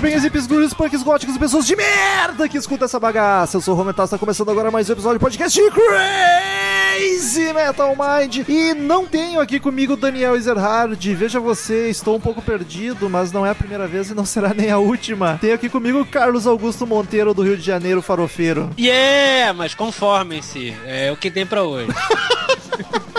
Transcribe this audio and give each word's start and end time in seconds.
headbangers, 0.00 0.24
hippies, 0.24 0.46
gurus, 0.46 0.72
punks, 0.72 1.02
góticos 1.02 1.36
e 1.36 1.38
pessoas 1.38 1.66
de 1.66 1.76
merda 1.76 2.48
que 2.48 2.56
escuta 2.56 2.86
essa 2.86 2.98
bagaça. 2.98 3.58
Eu 3.58 3.60
sou 3.60 3.74
o 3.74 3.76
Rometal, 3.76 4.06
está 4.06 4.16
começando 4.16 4.50
agora 4.50 4.70
mais 4.70 4.88
um 4.88 4.92
episódio 4.94 5.18
do 5.18 5.22
podcast 5.22 5.60
Crazy 5.70 7.52
Metal 7.52 7.94
Mind. 7.94 8.48
E 8.48 8.72
não 8.72 9.06
tenho 9.06 9.40
aqui 9.40 9.60
comigo 9.60 9.96
Daniel 9.96 10.36
Ezerhard. 10.36 11.14
Veja 11.14 11.38
você, 11.38 11.90
estou 11.90 12.16
um 12.16 12.20
pouco 12.20 12.40
perdido, 12.40 13.10
mas 13.10 13.30
não 13.30 13.44
é 13.44 13.50
a 13.50 13.54
primeira 13.54 13.86
vez 13.86 14.10
e 14.10 14.14
não 14.14 14.24
será 14.24 14.54
nem 14.54 14.70
a 14.70 14.78
última. 14.78 15.36
Tenho 15.38 15.54
aqui 15.54 15.68
comigo 15.68 16.06
Carlos 16.06 16.46
Augusto 16.46 16.86
Monteiro, 16.86 17.34
do 17.34 17.42
Rio 17.42 17.58
de 17.58 17.62
Janeiro, 17.62 18.00
farofeiro. 18.00 18.70
Yeah, 18.78 19.52
mas 19.52 19.74
conformem-se. 19.74 20.74
É 20.86 21.12
o 21.12 21.16
que 21.16 21.30
tem 21.30 21.44
pra 21.44 21.62
hoje. 21.62 21.88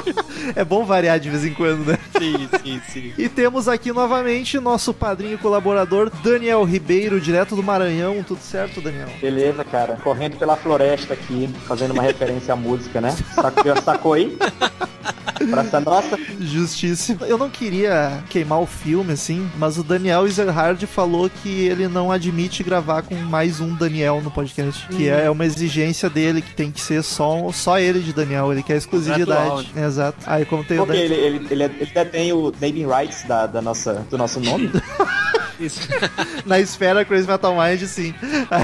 É 0.55 0.63
bom 0.63 0.85
variar 0.85 1.19
de 1.19 1.29
vez 1.29 1.45
em 1.45 1.53
quando, 1.53 1.85
né? 1.85 1.97
sim, 2.17 2.49
sim, 2.63 2.81
sim. 2.87 3.13
E 3.17 3.29
temos 3.29 3.67
aqui 3.67 3.91
novamente 3.91 4.59
nosso 4.59 4.93
padrinho 4.93 5.37
colaborador, 5.37 6.11
Daniel 6.23 6.63
Ribeiro, 6.63 7.19
direto 7.19 7.55
do 7.55 7.63
Maranhão. 7.63 8.23
Tudo 8.23 8.41
certo, 8.41 8.81
Daniel? 8.81 9.09
Beleza, 9.19 9.63
cara. 9.63 9.97
Correndo 10.03 10.37
pela 10.37 10.55
floresta 10.55 11.13
aqui, 11.13 11.49
fazendo 11.67 11.91
uma 11.91 12.03
referência 12.03 12.53
à 12.53 12.57
música, 12.57 13.01
né? 13.01 13.15
Sacou, 13.35 13.81
sacou 13.83 14.13
aí? 14.13 14.37
Praça 15.49 15.79
Nossa. 15.79 16.19
Justíssimo. 16.39 17.25
Eu 17.25 17.37
não 17.37 17.49
queria 17.49 18.23
queimar 18.29 18.61
o 18.61 18.65
filme, 18.65 19.13
assim, 19.13 19.49
mas 19.57 19.77
o 19.77 19.83
Daniel 19.83 20.27
Ezerhard 20.27 20.85
falou 20.85 21.29
que 21.29 21.49
ele 21.65 21.87
não 21.87 22.11
admite 22.11 22.63
gravar 22.63 23.01
com 23.01 23.15
mais 23.15 23.59
um 23.59 23.73
Daniel 23.75 24.21
no 24.21 24.29
podcast. 24.31 24.87
Que 24.87 25.09
é 25.09 25.29
uma 25.29 25.45
exigência 25.45 26.09
dele, 26.09 26.41
que 26.41 26.53
tem 26.53 26.71
que 26.71 26.81
ser 26.81 27.03
só, 27.03 27.51
só 27.51 27.79
ele 27.79 27.99
de 27.99 28.13
Daniel. 28.13 28.51
Ele 28.51 28.63
quer 28.63 28.77
exclusividade. 28.77 29.49
Contratual, 29.49 29.85
Exato. 29.85 30.17
Aí, 30.25 30.45
como 30.45 30.63
tem 30.63 30.79
o 30.79 30.85
Porque 30.85 30.99
Dan- 30.99 31.03
ele, 31.05 31.13
ele, 31.15 31.47
ele, 31.49 31.63
ele 31.63 31.91
detém 31.93 32.33
o 32.33 32.53
naming 32.59 32.85
rights 32.87 33.23
da, 33.23 33.47
da 33.47 33.61
nossa, 33.61 34.05
do 34.09 34.17
nosso 34.17 34.39
nome. 34.39 34.71
Isso. 35.61 35.87
na 36.45 36.59
esfera 36.59 37.05
Crazy 37.05 37.27
Metal 37.27 37.55
Mind, 37.55 37.83
sim. 37.83 38.13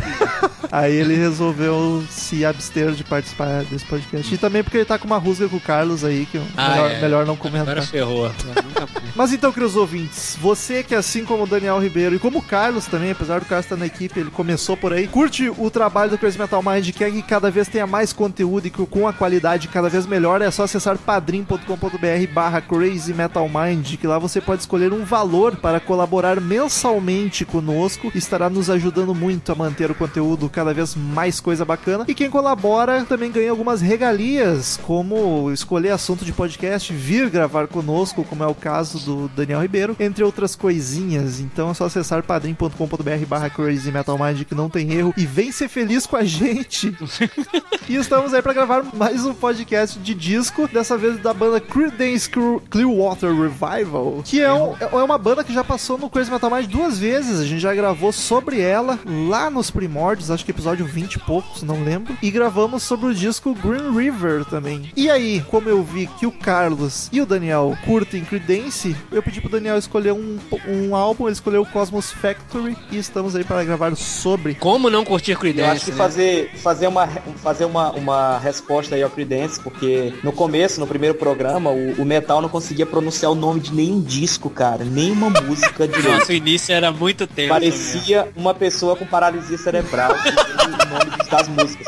Aí 0.72 0.96
ele 0.96 1.16
resolveu 1.16 2.04
se 2.10 2.44
abster 2.44 2.92
de 2.92 3.04
participar 3.04 3.64
desse 3.66 3.86
podcast. 3.86 4.34
E 4.34 4.38
também 4.38 4.64
porque 4.64 4.78
ele 4.78 4.86
tá 4.86 4.98
com 4.98 5.06
uma 5.06 5.18
rusga 5.18 5.48
com 5.48 5.58
o 5.58 5.62
Carlos 5.62 6.04
aí, 6.04 6.26
que 6.28 6.42
Ah, 6.56 6.70
melhor, 6.72 6.92
é. 6.92 7.02
melhor 7.02 7.26
não 7.26 7.36
comentar. 7.36 7.70
Agora 7.70 7.82
ferrou. 7.82 8.28
É. 8.28 8.32
Mas 9.16 9.34
então, 9.34 9.52
queridos 9.52 9.76
ouvintes, 9.76 10.38
você 10.40 10.84
que 10.84 10.94
assim 10.94 11.26
como 11.26 11.44
o 11.44 11.48
Daniel 11.48 11.80
Ribeiro 11.80 12.16
e 12.16 12.20
como 12.20 12.40
o 12.40 12.42
Carlos 12.42 12.86
também, 12.86 13.12
apesar 13.12 13.40
do 13.40 13.46
Carlos 13.46 13.66
estar 13.66 13.76
na 13.78 13.86
equipe, 13.86 14.20
ele 14.20 14.30
começou 14.30 14.78
por 14.78 14.94
aí, 14.94 15.08
curte 15.08 15.50
o 15.50 15.70
trabalho 15.70 16.12
do 16.12 16.18
Crazy 16.18 16.38
Metal 16.38 16.62
Mind, 16.62 16.92
quer 16.92 17.12
que 17.12 17.22
cada 17.22 17.50
vez 17.50 17.68
tenha 17.68 17.88
mais 17.88 18.14
conteúdo 18.14 18.68
e 18.68 18.70
que 18.70 18.86
com 18.86 19.08
a 19.08 19.14
qualidade 19.14 19.68
cada 19.68 19.90
vez 19.90 20.06
melhor, 20.06 20.42
é 20.42 20.52
só 20.52 20.64
acessar 20.64 20.98
padrim.com.br 20.98 22.34
barra 22.34 22.62
Crazy 22.62 23.14
Metal 23.14 23.48
Mind, 23.50 23.96
que 23.96 24.08
lá 24.08 24.20
você 24.20 24.40
pode 24.42 24.62
escolher 24.62 24.94
um 24.94 25.04
valor 25.04 25.56
para 25.56 25.80
colaborar 25.80 26.40
mensalmente 26.40 27.46
conosco, 27.46 28.12
estará 28.14 28.50
nos 28.50 28.70
ajudando 28.70 29.16
muito 29.16 29.52
a 29.52 29.56
manter 29.56 29.90
o 29.90 29.96
conteúdo 29.96 30.50
cada 30.50 30.74
vez 30.74 30.96
mais 30.96 31.40
coisa 31.40 31.66
bacana. 31.66 32.06
E 32.08 32.14
quem 32.14 32.30
colabora 32.30 33.04
também 33.06 33.32
ganha 33.32 33.50
algumas 33.52 33.82
regalias, 33.82 34.80
como 34.84 35.52
escolher 35.52 35.92
assunto 36.18 36.26
de 36.26 36.34
podcast, 36.34 36.92
vir 36.94 37.30
gravar 37.30 37.68
conosco, 37.68 38.24
como 38.24 38.44
é 38.44 38.48
o 38.48 38.56
caso 38.56 38.98
do 39.00 39.28
Daniel 39.36 39.62
Ribeiro, 39.62 39.96
entre 40.00 40.24
outras 40.24 40.56
coisinhas. 40.56 41.40
Então 41.40 41.70
é 41.70 41.74
só 41.76 41.86
acessar 41.86 42.24
padrim.com.br 42.24 43.26
barra 43.28 43.50
Crazy 43.52 43.92
Metal 43.92 44.18
Mind, 44.18 44.44
que 44.44 44.56
não 44.56 44.68
tem 44.68 44.92
erro, 44.94 45.14
e 45.16 45.26
vem 45.28 45.52
ser 45.52 45.68
feliz 45.68 46.08
com 46.08 46.16
a 46.16 46.24
gente. 46.24 46.96
e 47.88 47.96
estamos 47.96 48.34
aí 48.34 48.42
para 48.42 48.54
gravar 48.54 48.84
mais 48.96 49.26
um 49.26 49.34
podcast 49.34 50.00
de 50.00 50.16
disco, 50.16 50.68
dessa 50.68 50.98
vez 50.98 51.20
da 51.22 51.34
banda 51.36 51.60
Creedence 51.60 52.28
Clear- 52.30 52.62
Clearwater 52.70 53.32
Revival, 53.40 54.22
que 54.26 54.42
é, 54.42 54.52
um- 54.52 54.76
é 54.80 55.04
uma 55.04 55.18
banda 55.20 55.44
que 55.44 55.54
já 55.54 55.64
passou 55.64 56.00
no 56.00 56.10
Crazy 56.10 56.32
Metal 56.32 56.50
Mind 56.50 56.66
duas 56.68 56.98
vezes. 56.98 57.40
A 57.40 57.46
gente 57.46 57.60
já 57.62 57.76
gravou 57.76 58.12
sobre 58.12 58.60
ela 58.60 58.98
lá 59.30 59.52
nos 59.52 59.70
primórdios, 59.70 60.32
acho 60.32 60.44
que 60.44 60.50
episódio 60.52 60.86
20 60.86 61.14
e 61.16 61.20
poucos, 61.20 61.62
não 61.62 61.84
lembro. 61.84 62.18
E 62.24 62.32
gravamos 62.32 62.82
sobre 62.82 63.08
o 63.08 63.14
disco 63.14 63.54
Green 63.54 63.96
River 63.96 64.46
também. 64.46 64.92
E 64.96 65.12
aí, 65.12 65.44
como 65.48 65.70
eu 65.70 65.84
vi 65.84 66.07
que 66.08 66.26
o 66.26 66.32
Carlos 66.32 67.10
e 67.12 67.22
o 67.22 67.26
Daniel 67.26 67.78
curtem 67.86 68.24
Creedence, 68.24 68.96
eu 69.12 69.22
pedi 69.22 69.42
pro 69.42 69.50
Daniel 69.50 69.78
escolher 69.78 70.12
um, 70.12 70.38
um 70.68 70.96
álbum, 70.96 71.26
ele 71.26 71.34
escolheu 71.34 71.62
o 71.62 71.66
Cosmos 71.66 72.12
Factory 72.12 72.78
e 72.92 72.98
estamos 72.98 73.36
aí 73.36 73.44
para 73.44 73.64
gravar 73.64 73.96
sobre. 73.96 74.56
Como 74.56 74.90
não 74.90 75.04
curtir 75.06 75.32
Eu 75.32 75.40
Creedence, 75.40 75.70
acho 75.70 75.86
que 75.86 75.92
né? 75.92 75.98
fazer, 75.98 76.52
fazer, 76.58 76.88
uma, 76.88 77.08
fazer 77.38 77.66
uma, 77.66 77.92
uma 77.92 78.38
resposta 78.40 78.96
aí 78.96 79.04
ao 79.04 79.10
Creedence, 79.10 79.60
porque 79.60 80.14
no 80.24 80.32
começo, 80.32 80.80
no 80.80 80.88
primeiro 80.88 81.16
programa, 81.16 81.70
o, 81.70 82.02
o 82.02 82.06
Metal 82.06 82.42
não 82.42 82.50
conseguia 82.50 82.86
pronunciar 82.86 83.32
o 83.32 83.36
nome 83.36 83.60
de 83.60 83.74
nenhum 83.74 84.02
disco, 84.02 84.50
cara. 84.50 84.84
Nenhuma 84.84 85.30
música 85.30 85.88
direito. 85.88 86.10
Nossa, 86.10 86.32
o 86.32 86.36
início 86.36 86.74
era 86.74 86.92
muito 86.92 87.28
mesmo. 87.36 87.54
Parecia 87.54 88.28
uma 88.36 88.54
pessoa 88.54 88.96
com 88.96 89.06
paralisia 89.06 89.58
cerebral 89.58 90.12
o 90.12 90.90
nome 90.94 91.30
das 91.30 91.48
músicas. 91.48 91.88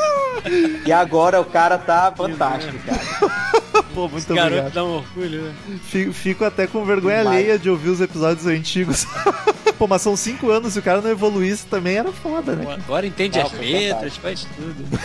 E 0.86 0.92
agora 0.92 1.40
o 1.40 1.46
cara 1.46 1.78
tá 1.78 2.14
fantástico, 2.16 2.78
cara. 2.86 3.69
Pô, 3.94 4.02
muito 4.08 4.18
Esse 4.24 4.28
garoto 4.34 4.52
obrigado. 4.60 4.74
dá 4.74 4.84
um 4.84 4.96
orgulho, 4.98 5.42
né? 5.42 5.54
Fico, 5.84 6.14
fico 6.14 6.46
até 6.46 6.68
com 6.68 6.86
vergonha 6.86 7.18
Demais. 7.20 7.38
alheia 7.40 7.60
de 7.60 7.70
ouvir 7.70 7.90
os 7.90 8.02
episódios 8.02 8.46
antigos. 8.46 9.06
Pô, 9.78 9.88
mas 9.88 10.02
são 10.02 10.16
cinco 10.16 10.50
anos, 10.52 10.74
se 10.74 10.80
o 10.80 10.82
cara 10.82 11.02
não 11.02 11.10
evoluísse 11.10 11.66
também 11.66 11.96
era 11.98 12.12
foda, 12.12 12.56
né? 12.56 12.66
Pô, 12.66 12.72
Agora 12.72 13.08
entende 13.08 13.40
Ah, 13.40 13.44
as 13.44 13.52
letras, 13.54 14.18
faz 14.18 14.46
tudo. 14.56 14.86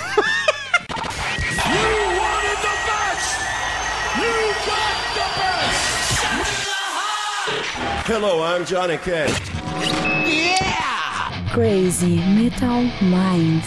Hello, 8.06 8.42
I'm 8.42 8.64
Johnny 8.64 8.98
Cash. 8.98 9.32
Crazy 11.52 12.16
Metal 12.34 12.82
Mind. 13.02 13.62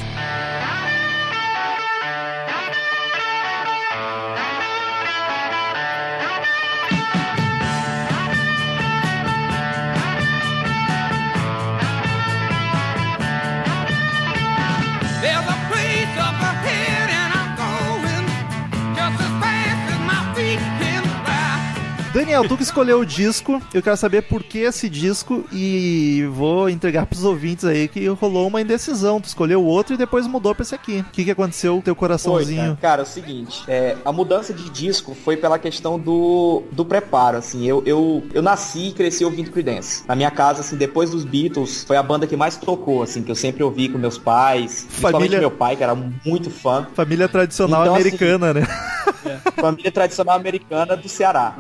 Daniel, 22.18 22.48
tu 22.48 22.58
que 22.58 22.64
escolheu 22.64 23.00
o 23.02 23.06
disco, 23.06 23.62
eu 23.72 23.82
quero 23.84 23.96
saber 23.96 24.24
por 24.24 24.42
que 24.42 24.58
esse 24.58 24.90
disco 24.90 25.46
e 25.54 26.28
vou 26.34 26.68
entregar 26.68 27.06
pros 27.06 27.24
ouvintes 27.24 27.64
aí 27.64 27.88
que 27.88 28.08
rolou 28.08 28.48
uma 28.48 28.60
indecisão. 28.60 29.22
Tu 29.22 29.26
escolheu 29.26 29.64
outro 29.64 29.94
e 29.94 29.98
depois 29.98 30.26
mudou 30.26 30.56
pra 30.56 30.64
esse 30.64 30.74
aqui. 30.74 31.02
O 31.08 31.12
que, 31.12 31.26
que 31.26 31.30
aconteceu 31.32 31.76
com 31.76 31.82
teu 31.82 31.94
Foi, 31.94 32.00
coraçãozinho? 32.00 32.76
cara. 32.82 32.98
Cara, 32.98 33.02
é 33.02 33.04
o 33.04 33.08
seguinte, 33.08 33.64
é, 33.68 33.96
a 34.04 34.12
mudança 34.12 34.52
de 34.52 34.68
disco 34.72 35.16
foi 35.24 35.38
pela 35.38 35.60
questão 35.60 36.00
do, 36.00 36.64
do 36.72 36.84
preparo, 36.84 37.38
assim, 37.38 37.68
eu, 37.68 37.84
eu, 37.86 38.24
eu 38.34 38.42
nasci 38.42 38.88
e 38.88 38.92
cresci 38.94 39.24
ouvindo 39.24 39.52
Creedence. 39.52 40.04
Na 40.08 40.16
minha 40.16 40.32
casa, 40.32 40.62
assim, 40.62 40.76
depois 40.76 41.12
dos 41.12 41.24
Beatles, 41.24 41.84
foi 41.84 41.98
a 41.98 42.02
banda 42.04 42.26
que 42.26 42.36
mais 42.36 42.58
tocou, 42.58 43.04
assim, 43.04 43.22
que 43.22 43.30
eu 43.30 43.36
sempre 43.36 43.62
ouvi 43.62 43.90
com 43.90 44.00
meus 44.00 44.18
pais, 44.18 44.86
principalmente 44.88 45.20
Família- 45.20 45.40
meu 45.40 45.52
pai, 45.52 45.76
que 45.76 45.84
era 45.84 45.94
muito 46.26 46.50
fã, 46.50 46.88
Família 46.96 47.30
tradicional 47.30 47.82
Então, 47.84 47.96
assim, 47.96 48.08
americana, 48.08 48.54
né? 49.28 49.40
família 49.56 49.92
tradicional 49.92 50.36
americana 50.36 50.96
do 50.96 51.08
Ceará. 51.10 51.56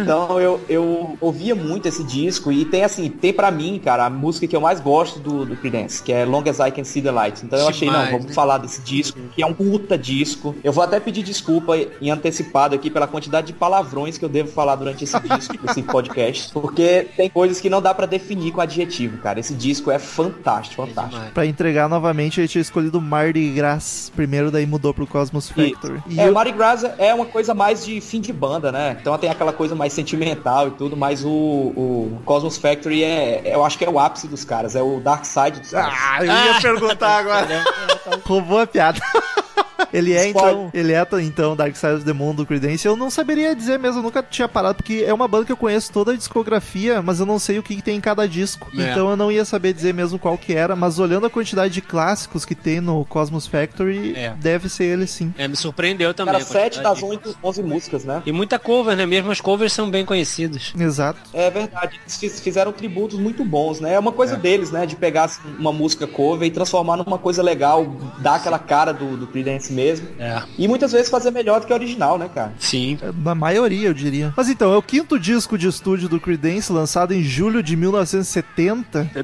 Então 0.00 0.40
eu, 0.40 0.60
eu 0.68 1.16
ouvia 1.20 1.54
muito 1.54 1.86
esse 1.88 2.02
disco 2.04 2.50
e 2.52 2.64
tem 2.64 2.84
assim, 2.84 3.08
tem 3.08 3.32
pra 3.32 3.50
mim, 3.50 3.80
cara, 3.82 4.06
a 4.06 4.10
música 4.10 4.46
que 4.46 4.54
eu 4.56 4.60
mais 4.60 4.80
gosto 4.80 5.18
do, 5.18 5.44
do 5.44 5.56
Creedence, 5.56 6.02
que 6.02 6.12
é 6.12 6.24
Long 6.24 6.44
As 6.48 6.58
I 6.58 6.70
Can 6.70 6.84
See 6.84 7.02
The 7.02 7.10
Light. 7.10 7.44
Então 7.44 7.58
eu 7.58 7.68
achei, 7.68 7.86
não, 7.88 7.94
Demais, 7.94 8.10
vamos 8.12 8.26
né? 8.26 8.32
falar 8.34 8.58
desse 8.58 8.80
disco, 8.82 9.18
que 9.34 9.42
é 9.42 9.46
um 9.46 9.52
puta 9.54 9.96
disco. 9.98 10.54
Eu 10.62 10.72
vou 10.72 10.82
até 10.84 10.98
pedir 11.00 11.22
desculpa 11.22 11.76
em 12.00 12.10
antecipado 12.10 12.74
aqui 12.74 12.90
pela 12.90 13.06
quantidade 13.06 13.48
de 13.48 13.52
palavrões 13.52 14.18
que 14.18 14.24
eu 14.24 14.28
devo 14.28 14.50
falar 14.50 14.76
durante 14.76 15.04
esse 15.04 15.18
disco, 15.20 15.54
esse 15.68 15.82
podcast, 15.82 16.52
porque 16.52 17.06
tem 17.16 17.28
coisas 17.28 17.60
que 17.60 17.70
não 17.70 17.80
dá 17.82 17.94
pra 17.94 18.06
definir 18.06 18.52
com 18.52 18.60
adjetivo, 18.60 19.18
cara. 19.18 19.40
Esse 19.40 19.54
disco 19.54 19.90
é 19.90 19.98
fantástico, 19.98 20.86
fantástico. 20.86 21.14
Demais. 21.16 21.32
Pra 21.32 21.46
entregar 21.46 21.88
novamente, 21.88 22.40
ele 22.40 22.48
tinha 22.48 22.62
escolhido 22.62 23.00
Mardi 23.00 23.50
Gras 23.50 24.10
primeiro, 24.14 24.50
daí 24.50 24.66
mudou 24.66 24.92
pro 24.94 25.06
Cosmos 25.06 25.48
Factory. 25.48 26.02
E 26.08 26.20
É, 26.20 26.26
eu- 26.26 26.32
o 26.32 26.34
Mardi 26.34 26.52
Gras 26.52 26.84
é 26.98 27.05
uma 27.14 27.26
coisa 27.26 27.54
mais 27.54 27.84
de 27.84 28.00
fim 28.00 28.20
de 28.20 28.32
banda, 28.32 28.70
né? 28.70 28.96
Então 29.00 29.16
tem 29.18 29.30
aquela 29.30 29.52
coisa 29.52 29.74
mais 29.74 29.92
sentimental 29.92 30.68
e 30.68 30.70
tudo, 30.72 30.96
mas 30.96 31.24
o, 31.24 31.30
o 31.30 32.22
Cosmos 32.24 32.56
Factory 32.56 33.02
é, 33.02 33.42
eu 33.44 33.64
acho 33.64 33.78
que 33.78 33.84
é 33.84 33.90
o 33.90 33.98
ápice 33.98 34.28
dos 34.28 34.44
caras, 34.44 34.76
é 34.76 34.82
o 34.82 35.00
Dark 35.00 35.24
Side 35.24 35.60
dos 35.60 35.70
caras. 35.70 35.94
Ah, 35.96 36.18
eu 36.20 36.26
ia 36.26 36.60
perguntar 36.60 37.18
agora. 37.18 37.64
Roubou 38.24 38.60
a 38.60 38.66
piada. 38.66 39.00
Ele 39.92 40.12
é, 40.12 40.28
então, 40.28 40.70
ele 40.74 40.92
é, 40.92 41.06
então, 41.22 41.54
Dark 41.56 41.74
Side 41.76 41.94
of 41.94 42.04
the 42.04 42.12
Moon 42.12 42.34
do 42.34 42.44
Creedence. 42.46 42.86
Eu 42.86 42.96
não 42.96 43.10
saberia 43.10 43.54
dizer 43.54 43.78
mesmo, 43.78 43.98
eu 43.98 44.02
nunca 44.02 44.22
tinha 44.22 44.48
parado, 44.48 44.76
porque 44.76 45.04
é 45.06 45.12
uma 45.12 45.28
banda 45.28 45.46
que 45.46 45.52
eu 45.52 45.56
conheço 45.56 45.92
toda 45.92 46.12
a 46.12 46.16
discografia, 46.16 47.00
mas 47.02 47.20
eu 47.20 47.26
não 47.26 47.38
sei 47.38 47.58
o 47.58 47.62
que, 47.62 47.76
que 47.76 47.82
tem 47.82 47.96
em 47.96 48.00
cada 48.00 48.26
disco. 48.28 48.70
É. 48.76 48.90
Então 48.90 49.10
eu 49.10 49.16
não 49.16 49.30
ia 49.30 49.44
saber 49.44 49.72
dizer 49.72 49.92
mesmo 49.94 50.18
qual 50.18 50.36
que 50.38 50.54
era, 50.54 50.74
mas 50.76 50.98
olhando 50.98 51.26
a 51.26 51.30
quantidade 51.30 51.72
de 51.74 51.80
clássicos 51.80 52.44
que 52.44 52.54
tem 52.54 52.80
no 52.80 53.04
Cosmos 53.04 53.46
Factory, 53.46 54.14
É. 54.16 54.34
deve 54.38 54.68
ser 54.68 54.84
ele 54.84 55.06
sim. 55.06 55.32
É, 55.38 55.46
me 55.48 55.56
surpreendeu 55.56 56.12
também. 56.14 56.32
Cara, 56.34 56.44
a 56.44 56.46
7 56.46 56.76
quantidade 56.80 56.82
das 56.82 56.98
de- 56.98 57.04
8, 57.04 57.38
11 57.42 57.62
músicas, 57.62 58.04
né? 58.04 58.22
E 58.26 58.32
muita 58.32 58.58
cover, 58.58 58.96
né? 58.96 59.06
Mesmo 59.06 59.30
as 59.30 59.40
covers 59.40 59.72
são 59.72 59.90
bem 59.90 60.04
conhecidas. 60.04 60.72
Exato. 60.78 61.18
É 61.32 61.50
verdade, 61.50 61.98
eles 62.02 62.16
fiz- 62.16 62.40
fizeram 62.40 62.72
tributos 62.72 63.18
muito 63.18 63.44
bons, 63.44 63.80
né? 63.80 63.94
É 63.94 63.98
uma 63.98 64.12
coisa 64.12 64.36
deles, 64.36 64.70
né? 64.70 64.86
De 64.86 64.96
pegar 64.96 65.24
assim, 65.24 65.40
uma 65.58 65.72
música 65.72 66.06
cover 66.06 66.46
e 66.46 66.50
transformar 66.50 66.96
numa 66.96 67.18
coisa 67.18 67.42
legal, 67.42 67.86
dar 68.18 68.36
aquela 68.36 68.58
cara 68.58 68.92
do, 68.92 69.16
do 69.16 69.26
Creedence 69.26 69.65
mesmo. 69.72 70.08
É. 70.18 70.42
E 70.58 70.66
muitas 70.68 70.92
vezes 70.92 71.08
fazer 71.10 71.30
melhor 71.30 71.60
do 71.60 71.66
que 71.66 71.72
a 71.72 71.76
original, 71.76 72.18
né, 72.18 72.28
cara? 72.34 72.52
Sim. 72.58 72.98
Na 73.22 73.34
maioria, 73.34 73.88
eu 73.88 73.94
diria. 73.94 74.32
Mas 74.36 74.48
então, 74.48 74.72
é 74.72 74.76
o 74.76 74.82
quinto 74.82 75.18
disco 75.18 75.56
de 75.58 75.66
estúdio 75.68 76.08
do 76.08 76.20
Creedence, 76.20 76.72
lançado 76.72 77.12
em 77.12 77.22
julho 77.22 77.62
de 77.62 77.76
1970. 77.76 79.10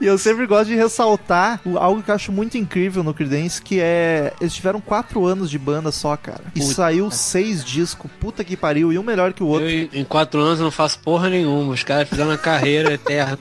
E 0.00 0.06
eu 0.06 0.18
sempre 0.18 0.46
gosto 0.46 0.66
de 0.68 0.74
ressaltar 0.74 1.60
o- 1.64 1.78
algo 1.78 2.02
que 2.02 2.10
eu 2.10 2.14
acho 2.14 2.32
muito 2.32 2.58
incrível 2.58 3.04
no 3.04 3.14
Creedence, 3.14 3.62
que 3.62 3.78
é... 3.80 4.32
Eles 4.40 4.52
tiveram 4.54 4.80
quatro 4.80 5.24
anos 5.26 5.48
de 5.48 5.58
banda 5.58 5.92
só, 5.92 6.16
cara. 6.16 6.42
E 6.56 6.60
Puta. 6.60 6.74
saiu 6.74 7.10
seis 7.10 7.64
discos. 7.64 8.10
Puta 8.18 8.42
que 8.42 8.56
pariu. 8.56 8.92
E 8.92 8.98
um 8.98 9.02
melhor 9.02 9.32
que 9.32 9.42
o 9.44 9.46
outro. 9.46 9.68
Eu, 9.68 9.88
em 9.92 10.04
quatro 10.04 10.40
anos, 10.40 10.58
não 10.58 10.70
faço 10.72 10.98
porra 10.98 11.28
nenhuma. 11.30 11.72
Os 11.72 11.84
caras 11.84 12.08
fizeram 12.08 12.30
uma 12.30 12.38
carreira 12.38 12.94
eterna. 12.94 13.38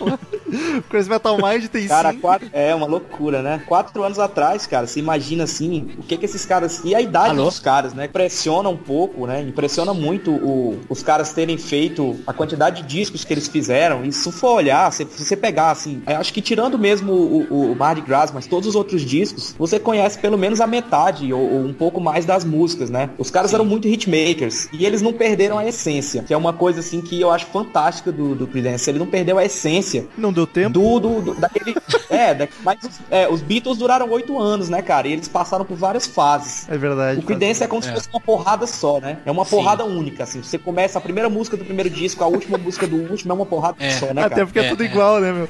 Crazy 0.88 1.08
Metal 1.08 1.36
Mind 1.36 1.66
tem 1.66 1.86
Cara, 1.86 2.10
cinco. 2.10 2.22
quatro, 2.22 2.48
é 2.52 2.74
uma 2.74 2.86
loucura, 2.86 3.42
né? 3.42 3.62
Quatro 3.66 4.02
anos 4.02 4.18
atrás, 4.18 4.66
cara, 4.66 4.86
você 4.86 4.98
imagina 5.00 5.44
assim, 5.44 5.90
o 5.98 6.02
que 6.02 6.16
que 6.16 6.24
esses 6.24 6.44
caras. 6.46 6.80
E 6.84 6.94
a 6.94 7.00
idade 7.00 7.30
Alô? 7.30 7.44
dos 7.44 7.58
caras, 7.60 7.94
né? 7.94 8.06
Impressiona 8.06 8.68
um 8.68 8.76
pouco, 8.76 9.26
né? 9.26 9.40
Impressiona 9.42 9.92
muito 9.94 10.30
o- 10.32 10.78
os 10.88 11.02
caras 11.02 11.32
terem 11.32 11.56
feito 11.58 12.18
a 12.26 12.32
quantidade 12.32 12.82
de 12.82 12.88
discos 12.88 13.24
que 13.24 13.32
eles 13.32 13.48
fizeram. 13.48 14.04
E 14.04 14.12
se 14.12 14.30
for 14.32 14.54
olhar, 14.56 14.90
se 14.92 15.06
se 15.10 15.24
você 15.24 15.36
pegar, 15.36 15.70
assim, 15.70 16.02
eu 16.06 16.16
acho 16.16 16.32
que 16.32 16.40
tirando 16.40 16.78
mesmo 16.78 17.12
o, 17.12 17.72
o 17.72 17.76
Mardi 17.76 18.00
Gras, 18.02 18.30
mas 18.32 18.46
todos 18.46 18.68
os 18.68 18.74
outros 18.74 19.02
discos, 19.02 19.54
você 19.58 19.78
conhece 19.78 20.18
pelo 20.18 20.36
menos 20.38 20.60
a 20.60 20.66
metade 20.66 21.32
ou, 21.32 21.40
ou 21.40 21.60
um 21.64 21.72
pouco 21.72 22.00
mais 22.00 22.24
das 22.24 22.44
músicas, 22.44 22.90
né? 22.90 23.10
Os 23.18 23.30
caras 23.30 23.52
eram 23.54 23.64
muito 23.64 23.88
hitmakers 23.88 24.68
e 24.72 24.84
eles 24.86 25.02
não 25.02 25.12
perderam 25.12 25.58
a 25.58 25.66
essência, 25.66 26.22
que 26.22 26.32
é 26.34 26.36
uma 26.36 26.52
coisa 26.52 26.80
assim 26.80 27.00
que 27.00 27.20
eu 27.20 27.30
acho 27.30 27.46
fantástica 27.46 28.10
do, 28.12 28.34
do 28.34 28.46
Creedence. 28.46 28.88
Ele 28.90 28.98
não 28.98 29.06
perdeu 29.06 29.38
a 29.38 29.44
essência 29.44 30.06
Não 30.16 30.32
deu 30.44 30.46
tempo. 30.46 30.70
do, 30.70 31.00
do, 31.00 31.20
do- 31.22 31.34
daquele. 31.40 31.74
é, 32.10 32.34
da- 32.34 32.48
mas 32.62 32.78
os- 32.82 33.00
é, 33.10 33.28
os 33.28 33.40
Beatles 33.42 33.78
duraram 33.78 34.08
oito 34.10 34.38
anos, 34.38 34.68
né, 34.68 34.82
cara? 34.82 35.08
E 35.08 35.12
eles 35.12 35.28
passaram 35.28 35.64
por 35.64 35.76
várias 35.76 36.06
fases. 36.06 36.68
É 36.68 36.76
verdade. 36.78 37.20
O 37.20 37.22
Creedence 37.22 37.62
é 37.62 37.66
como 37.66 37.82
se 37.82 37.88
É. 37.88 37.92
fosse 37.94 38.08
uma 38.12 38.20
porrada 38.20 38.66
só, 38.66 39.00
né? 39.00 39.18
É 39.24 39.30
uma 39.30 39.44
Sim. 39.44 39.50
porrada 39.56 39.84
única, 39.84 40.24
assim. 40.24 40.42
Você 40.42 40.58
começa 40.58 40.98
a 40.98 41.00
primeira 41.00 41.28
música 41.28 41.56
do 41.56 41.64
primeiro 41.64 41.90
disco, 41.90 42.22
a 42.22 42.26
última 42.26 42.58
música 42.58 42.86
do 42.86 42.96
último, 42.96 43.32
é 43.32 43.34
uma 43.34 43.46
porrada 43.46 43.76
É. 43.80 43.90
só, 43.90 44.06
né, 44.12 44.22
Até 44.22 44.34
cara? 44.36 44.46
porque 44.46 44.58
é, 44.58 44.64
É, 44.66 44.68
tudo 44.68 44.82
é. 44.82 44.86
igual, 44.86 45.20
né, 45.20 45.32
meu? 45.32 45.48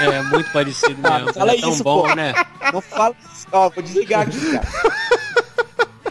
É, 0.00 0.22
muito 0.22 0.50
parecido 0.52 0.96
Ah, 1.04 1.18
mesmo. 1.18 1.34
fala 1.34 1.52
é 1.54 1.60
tão 1.60 1.70
isso, 1.70 1.82
bom, 1.84 2.02
pô. 2.02 2.14
né? 2.14 2.32
Não 2.72 2.80
fala. 2.80 3.14
Ó, 3.52 3.68
vou 3.70 3.82
desligar 3.82 4.22
aqui, 4.22 4.38
cara. 4.52 4.66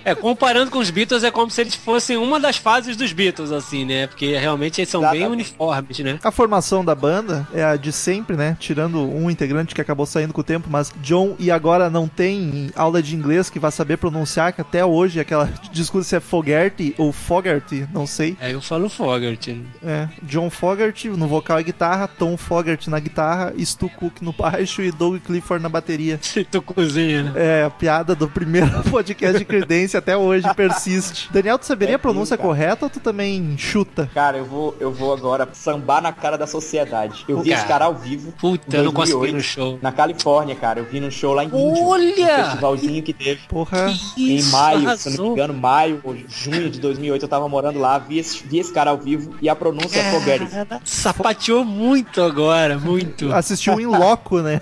É, 0.09 0.15
comparando 0.15 0.71
com 0.71 0.79
os 0.79 0.89
Beatles, 0.89 1.23
é 1.23 1.29
como 1.29 1.51
se 1.51 1.61
eles 1.61 1.75
fossem 1.75 2.17
uma 2.17 2.39
das 2.39 2.57
fases 2.57 2.97
dos 2.97 3.13
Beatles, 3.13 3.51
assim, 3.51 3.85
né? 3.85 4.07
Porque 4.07 4.35
realmente 4.35 4.81
eles 4.81 4.89
são 4.89 5.01
bem 5.01 5.21
Exatamente. 5.21 5.49
uniformes, 5.49 5.99
né? 5.99 6.19
A 6.23 6.31
formação 6.31 6.83
da 6.83 6.95
banda 6.95 7.47
é 7.53 7.63
a 7.63 7.75
de 7.75 7.91
sempre, 7.91 8.35
né? 8.35 8.57
Tirando 8.59 8.99
um 8.99 9.29
integrante 9.29 9.75
que 9.75 9.81
acabou 9.81 10.05
saindo 10.05 10.33
com 10.33 10.41
o 10.41 10.43
tempo, 10.43 10.67
mas 10.69 10.91
John 11.01 11.35
e 11.37 11.51
agora 11.51 11.89
não 11.89 12.07
tem 12.07 12.71
aula 12.75 13.03
de 13.03 13.15
inglês 13.15 13.49
que 13.49 13.59
vai 13.59 13.71
saber 13.71 13.97
pronunciar, 13.97 14.51
que 14.51 14.61
até 14.61 14.83
hoje 14.83 15.19
aquela 15.19 15.45
discussão 15.71 15.99
se 16.09 16.15
é 16.15 16.19
Fogerty 16.19 16.95
ou 16.97 17.11
Fogerty, 17.11 17.87
não 17.93 18.07
sei. 18.07 18.37
Aí 18.39 18.53
eu 18.53 18.61
falo 18.61 18.89
Fogerty. 18.89 19.61
É, 19.83 20.07
John 20.23 20.49
Fogerty 20.49 21.09
no 21.09 21.27
vocal 21.27 21.59
e 21.59 21.63
guitarra, 21.63 22.07
Tom 22.07 22.35
Fogerty 22.37 22.89
na 22.89 22.99
guitarra, 22.99 23.53
Stu 23.59 23.89
Cook 23.89 24.21
no 24.21 24.33
baixo 24.33 24.81
e 24.81 24.91
Doug 24.91 25.19
Clifford 25.21 25.61
na 25.61 25.69
bateria. 25.69 26.19
tu 26.49 26.61
cozinha, 26.61 27.23
né? 27.23 27.31
É, 27.35 27.63
a 27.65 27.69
piada 27.69 28.15
do 28.15 28.27
primeiro 28.27 28.71
podcast 28.89 29.37
de 29.37 29.45
Credência 29.45 29.98
até 29.99 30.17
hoje 30.17 30.51
persiste. 30.55 31.29
Daniel, 31.33 31.57
tu 31.59 31.65
saberia 31.65 31.93
É 31.93 31.95
a 31.95 31.99
pronúncia 31.99 32.35
cara. 32.37 32.47
correta 32.47 32.85
ou 32.85 32.89
tu 32.89 32.99
também 32.99 33.55
chuta? 33.57 34.09
Cara, 34.13 34.37
eu 34.37 34.45
vou, 34.45 34.75
eu 34.79 34.91
vou 34.91 35.13
agora 35.13 35.47
sambar 35.53 36.01
na 36.01 36.11
cara 36.11 36.37
da 36.37 36.47
sociedade. 36.47 37.23
Eu 37.27 37.41
vi 37.41 37.49
Cara. 37.49 37.59
esse 37.61 37.67
cara 37.67 37.85
ao 37.85 37.95
vivo. 37.95 38.31
Puta, 38.33 38.75
em 38.75 38.79
eu 38.79 38.85
não 38.85 38.91
consegui 38.91 39.17
2008, 39.19 39.35
no 39.35 39.41
show. 39.43 39.79
Na 39.81 39.91
Califórnia, 39.91 40.55
cara. 40.55 40.79
Eu 40.79 40.85
vi 40.85 40.99
num 40.99 41.11
show 41.11 41.33
lá 41.33 41.43
em 41.43 41.47
Índio. 41.47 41.83
Olha! 41.85 42.39
Um 42.39 42.43
festivalzinho 42.45 43.03
que 43.03 43.13
teve. 43.13 43.41
Porra. 43.47 43.91
em 44.17 44.35
Isso, 44.35 44.51
maio, 44.51 44.79
se 44.79 44.83
eu 44.83 44.83
não 44.83 44.89
arrasou. 44.89 45.25
me 45.25 45.31
engano, 45.31 45.53
maio 45.53 46.01
ou 46.03 46.15
junho 46.27 46.69
de 46.69 46.79
2008, 46.79 47.23
eu 47.23 47.29
tava 47.29 47.47
morando 47.49 47.79
lá, 47.79 47.97
vi 47.99 48.19
esse, 48.19 48.41
vi 48.45 48.59
esse 48.59 48.73
cara 48.73 48.91
ao 48.91 48.97
vivo 48.97 49.35
e 49.41 49.49
a 49.49 49.55
pronúncia 49.55 49.99
é 49.99 50.11
Fogueres. 50.11 50.49
Sapateou 50.83 51.63
muito 51.65 52.21
agora, 52.21 52.77
muito. 52.77 53.31
Assistiu 53.33 53.79
em 53.79 53.85
loco, 53.85 54.39
né? 54.41 54.61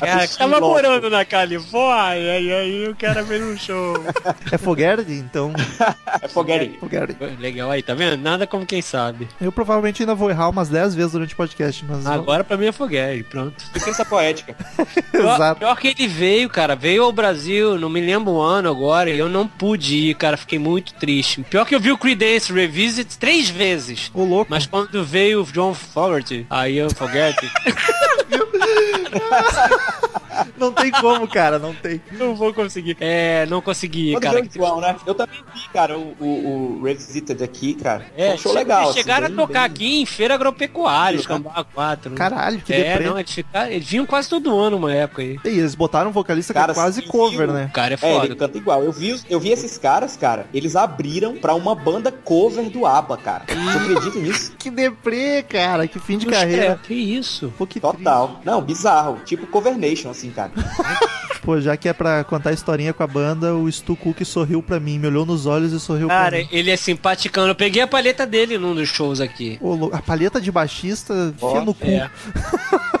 Cara, 0.00 0.26
tava 0.28 0.60
morando 0.60 1.10
na 1.10 1.24
Califórnia 1.24 2.38
e 2.40 2.52
aí 2.52 2.88
o 2.88 2.94
cara 2.96 3.22
veio 3.22 3.46
no 3.46 3.58
show. 3.58 3.94
É 4.50 4.58
Fogerty, 4.58 5.12
então. 5.12 5.52
É 6.20 6.26
Fogueres. 6.26 6.70
Fogerty. 6.80 7.16
Legal 7.38 7.70
aí, 7.70 7.82
tá 7.82 7.94
vendo? 7.94 8.16
Nada 8.16 8.46
como 8.46 8.66
quem 8.66 8.82
sabe. 8.82 9.28
Eu 9.40 9.52
provavelmente 9.52 10.02
ainda 10.02 10.14
vou 10.14 10.30
errar 10.30 10.48
umas 10.48 10.68
10 10.68 10.94
vezes 10.94 11.12
durante 11.12 11.34
o 11.34 11.36
podcast, 11.36 11.84
mas. 11.88 12.06
Agora 12.06 12.42
pra 12.42 12.56
mim 12.56 12.66
é 12.66 12.72
Foguete, 12.72 13.24
pronto. 13.24 13.54
Licença 13.74 14.04
poética. 14.04 14.56
Pior, 15.12 15.34
Exato. 15.34 15.60
pior 15.60 15.76
que 15.76 15.88
ele 15.88 16.08
veio, 16.08 16.48
cara, 16.48 16.74
veio 16.74 17.04
ao 17.04 17.12
Brasil, 17.12 17.78
não 17.78 17.88
me 17.88 18.00
lembro 18.00 18.32
o 18.32 18.40
ano 18.40 18.70
agora, 18.70 19.10
e 19.10 19.18
eu 19.18 19.28
não 19.28 19.46
pude 19.46 19.96
ir, 19.96 20.14
cara, 20.14 20.36
fiquei 20.36 20.58
muito 20.58 20.94
triste. 20.94 21.42
Pior 21.42 21.64
que 21.64 21.74
eu 21.74 21.80
vi 21.80 21.92
o 21.92 21.98
Creedence 21.98 22.52
Revisit 22.52 23.18
três 23.18 23.48
vezes. 23.48 24.10
Ô, 24.14 24.24
louco. 24.24 24.50
Mas 24.50 24.66
quando 24.66 25.04
veio 25.04 25.42
o 25.42 25.44
John 25.44 25.74
Fogerty, 25.74 26.46
aí 26.50 26.78
eu 26.78 26.90
Fogerty, 26.90 27.48
Não 30.56 30.72
tem 30.72 30.90
como, 30.90 31.26
cara, 31.28 31.58
não 31.58 31.74
tem. 31.74 32.00
não 32.12 32.34
vou 32.34 32.52
conseguir. 32.52 32.96
É, 33.00 33.46
não 33.46 33.60
consegui, 33.60 34.12
Todo 34.12 34.22
cara. 34.22 34.40
igual, 34.40 34.80
né? 34.80 34.96
Eu 35.06 35.14
também 35.14 35.36
vi, 35.54 35.68
cara, 35.72 35.98
o, 35.98 36.14
o, 36.20 36.78
o 36.80 36.82
Revisited 36.84 37.42
aqui, 37.42 37.74
cara. 37.74 38.06
É, 38.16 38.34
um 38.34 38.38
show 38.38 38.52
legal. 38.52 38.78
Eles 38.82 38.90
assim, 38.90 38.98
chegaram 39.00 39.26
bem- 39.28 39.34
a 39.34 39.40
tocar 39.46 39.68
bem- 39.68 39.70
aqui 39.70 40.00
em 40.02 40.06
Feira 40.06 40.34
Agropecuária. 40.34 41.22
Cambá 41.22 41.64
4. 41.74 42.12
Caralho, 42.14 42.60
que 42.60 42.72
É, 42.72 42.90
deprê. 42.92 43.04
não, 43.08 43.18
eles, 43.18 43.30
ficaram, 43.32 43.70
eles 43.70 43.86
vinham 43.88 44.06
quase 44.06 44.28
todo 44.28 44.56
ano 44.58 44.76
uma 44.76 44.92
época 44.92 45.22
aí. 45.22 45.38
E 45.44 45.48
eles 45.48 45.74
botaram 45.74 46.10
um 46.10 46.12
vocalista 46.12 46.52
que 46.52 46.58
Cara, 46.58 46.72
é 46.72 46.74
quase 46.74 47.02
cover, 47.02 47.46
viu? 47.46 47.52
né? 47.54 47.66
O 47.70 47.72
cara 47.72 47.94
é 47.94 47.94
É, 47.94 47.96
foda. 47.96 48.26
ele 48.26 48.34
canta 48.36 48.58
igual. 48.58 48.82
Eu 48.82 48.92
vi, 48.92 49.18
eu 49.28 49.40
vi 49.40 49.50
esses 49.50 49.76
caras, 49.78 50.16
cara, 50.16 50.46
eles 50.52 50.76
abriram 50.76 51.36
pra 51.36 51.54
uma 51.54 51.74
banda 51.74 52.10
cover 52.10 52.68
do 52.70 52.86
ABBA, 52.86 53.16
cara. 53.16 53.44
Você 53.48 53.78
acredita 53.78 54.18
nisso? 54.18 54.52
Que 54.58 54.70
deprê, 54.70 55.42
cara. 55.42 55.86
Que 55.86 55.98
fim 55.98 56.18
de 56.18 56.26
Poxa, 56.26 56.38
carreira. 56.40 56.80
Que 56.82 56.94
isso? 56.94 57.52
Pô, 57.56 57.66
que 57.66 57.78
Total. 57.80 58.40
Não, 58.44 58.60
bizarro. 58.60 59.18
Tipo 59.24 59.46
Cover 59.46 59.76
Nation, 59.78 60.10
assim, 60.10 60.27
cara. 60.30 60.50
triste. 61.38 61.40
Pô, 61.42 61.60
já 61.60 61.76
que 61.76 61.88
é 61.88 61.92
pra 61.92 62.24
contar 62.24 62.50
a 62.50 62.52
historinha 62.52 62.92
com 62.92 63.02
a 63.02 63.06
banda, 63.06 63.54
o 63.54 63.70
Stu 63.70 63.96
Cook 63.96 64.22
sorriu 64.24 64.62
pra 64.62 64.78
mim, 64.78 64.98
me 64.98 65.06
olhou 65.06 65.24
nos 65.24 65.46
olhos 65.46 65.72
e 65.72 65.80
sorriu 65.80 66.06
pra 66.08 66.16
Cara, 66.16 66.38
mim. 66.38 66.48
ele 66.50 66.70
é 66.70 66.76
simpaticando. 66.76 67.48
Eu 67.48 67.54
peguei 67.54 67.82
a 67.82 67.86
paleta 67.86 68.26
dele 68.26 68.58
num 68.58 68.74
dos 68.74 68.88
shows 68.88 69.20
aqui. 69.20 69.58
Ô, 69.60 69.90
a 69.92 70.02
palheta 70.02 70.40
de 70.40 70.50
baixista 70.50 71.34
Ó, 71.40 71.50
fia 71.52 71.60
no 71.62 71.74
cu. 71.74 71.86
É. 71.86 72.10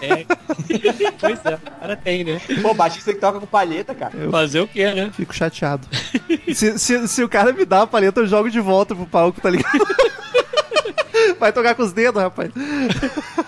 é. 0.00 0.26
pois 1.20 1.38
é, 1.44 1.54
o 1.54 1.80
cara 1.80 1.96
tem, 1.96 2.24
né? 2.24 2.40
Pô, 2.62 2.72
baixista 2.72 3.12
que 3.12 3.20
toca 3.20 3.40
com 3.40 3.46
palheta, 3.46 3.94
cara. 3.94 4.12
Fazer 4.30 4.60
o 4.60 4.68
quê, 4.68 4.92
né? 4.94 5.10
Fico 5.12 5.34
chateado. 5.34 5.86
se, 6.54 6.78
se, 6.78 7.08
se 7.08 7.22
o 7.22 7.28
cara 7.28 7.52
me 7.52 7.64
dá 7.64 7.82
a 7.82 7.86
paleta, 7.86 8.20
eu 8.20 8.26
jogo 8.26 8.50
de 8.50 8.60
volta 8.60 8.94
pro 8.94 9.06
palco, 9.06 9.40
tá 9.40 9.50
ligado? 9.50 9.86
Vai 11.38 11.52
tocar 11.52 11.74
com 11.74 11.82
os 11.82 11.92
dedos, 11.92 12.20
rapaz. 12.22 12.50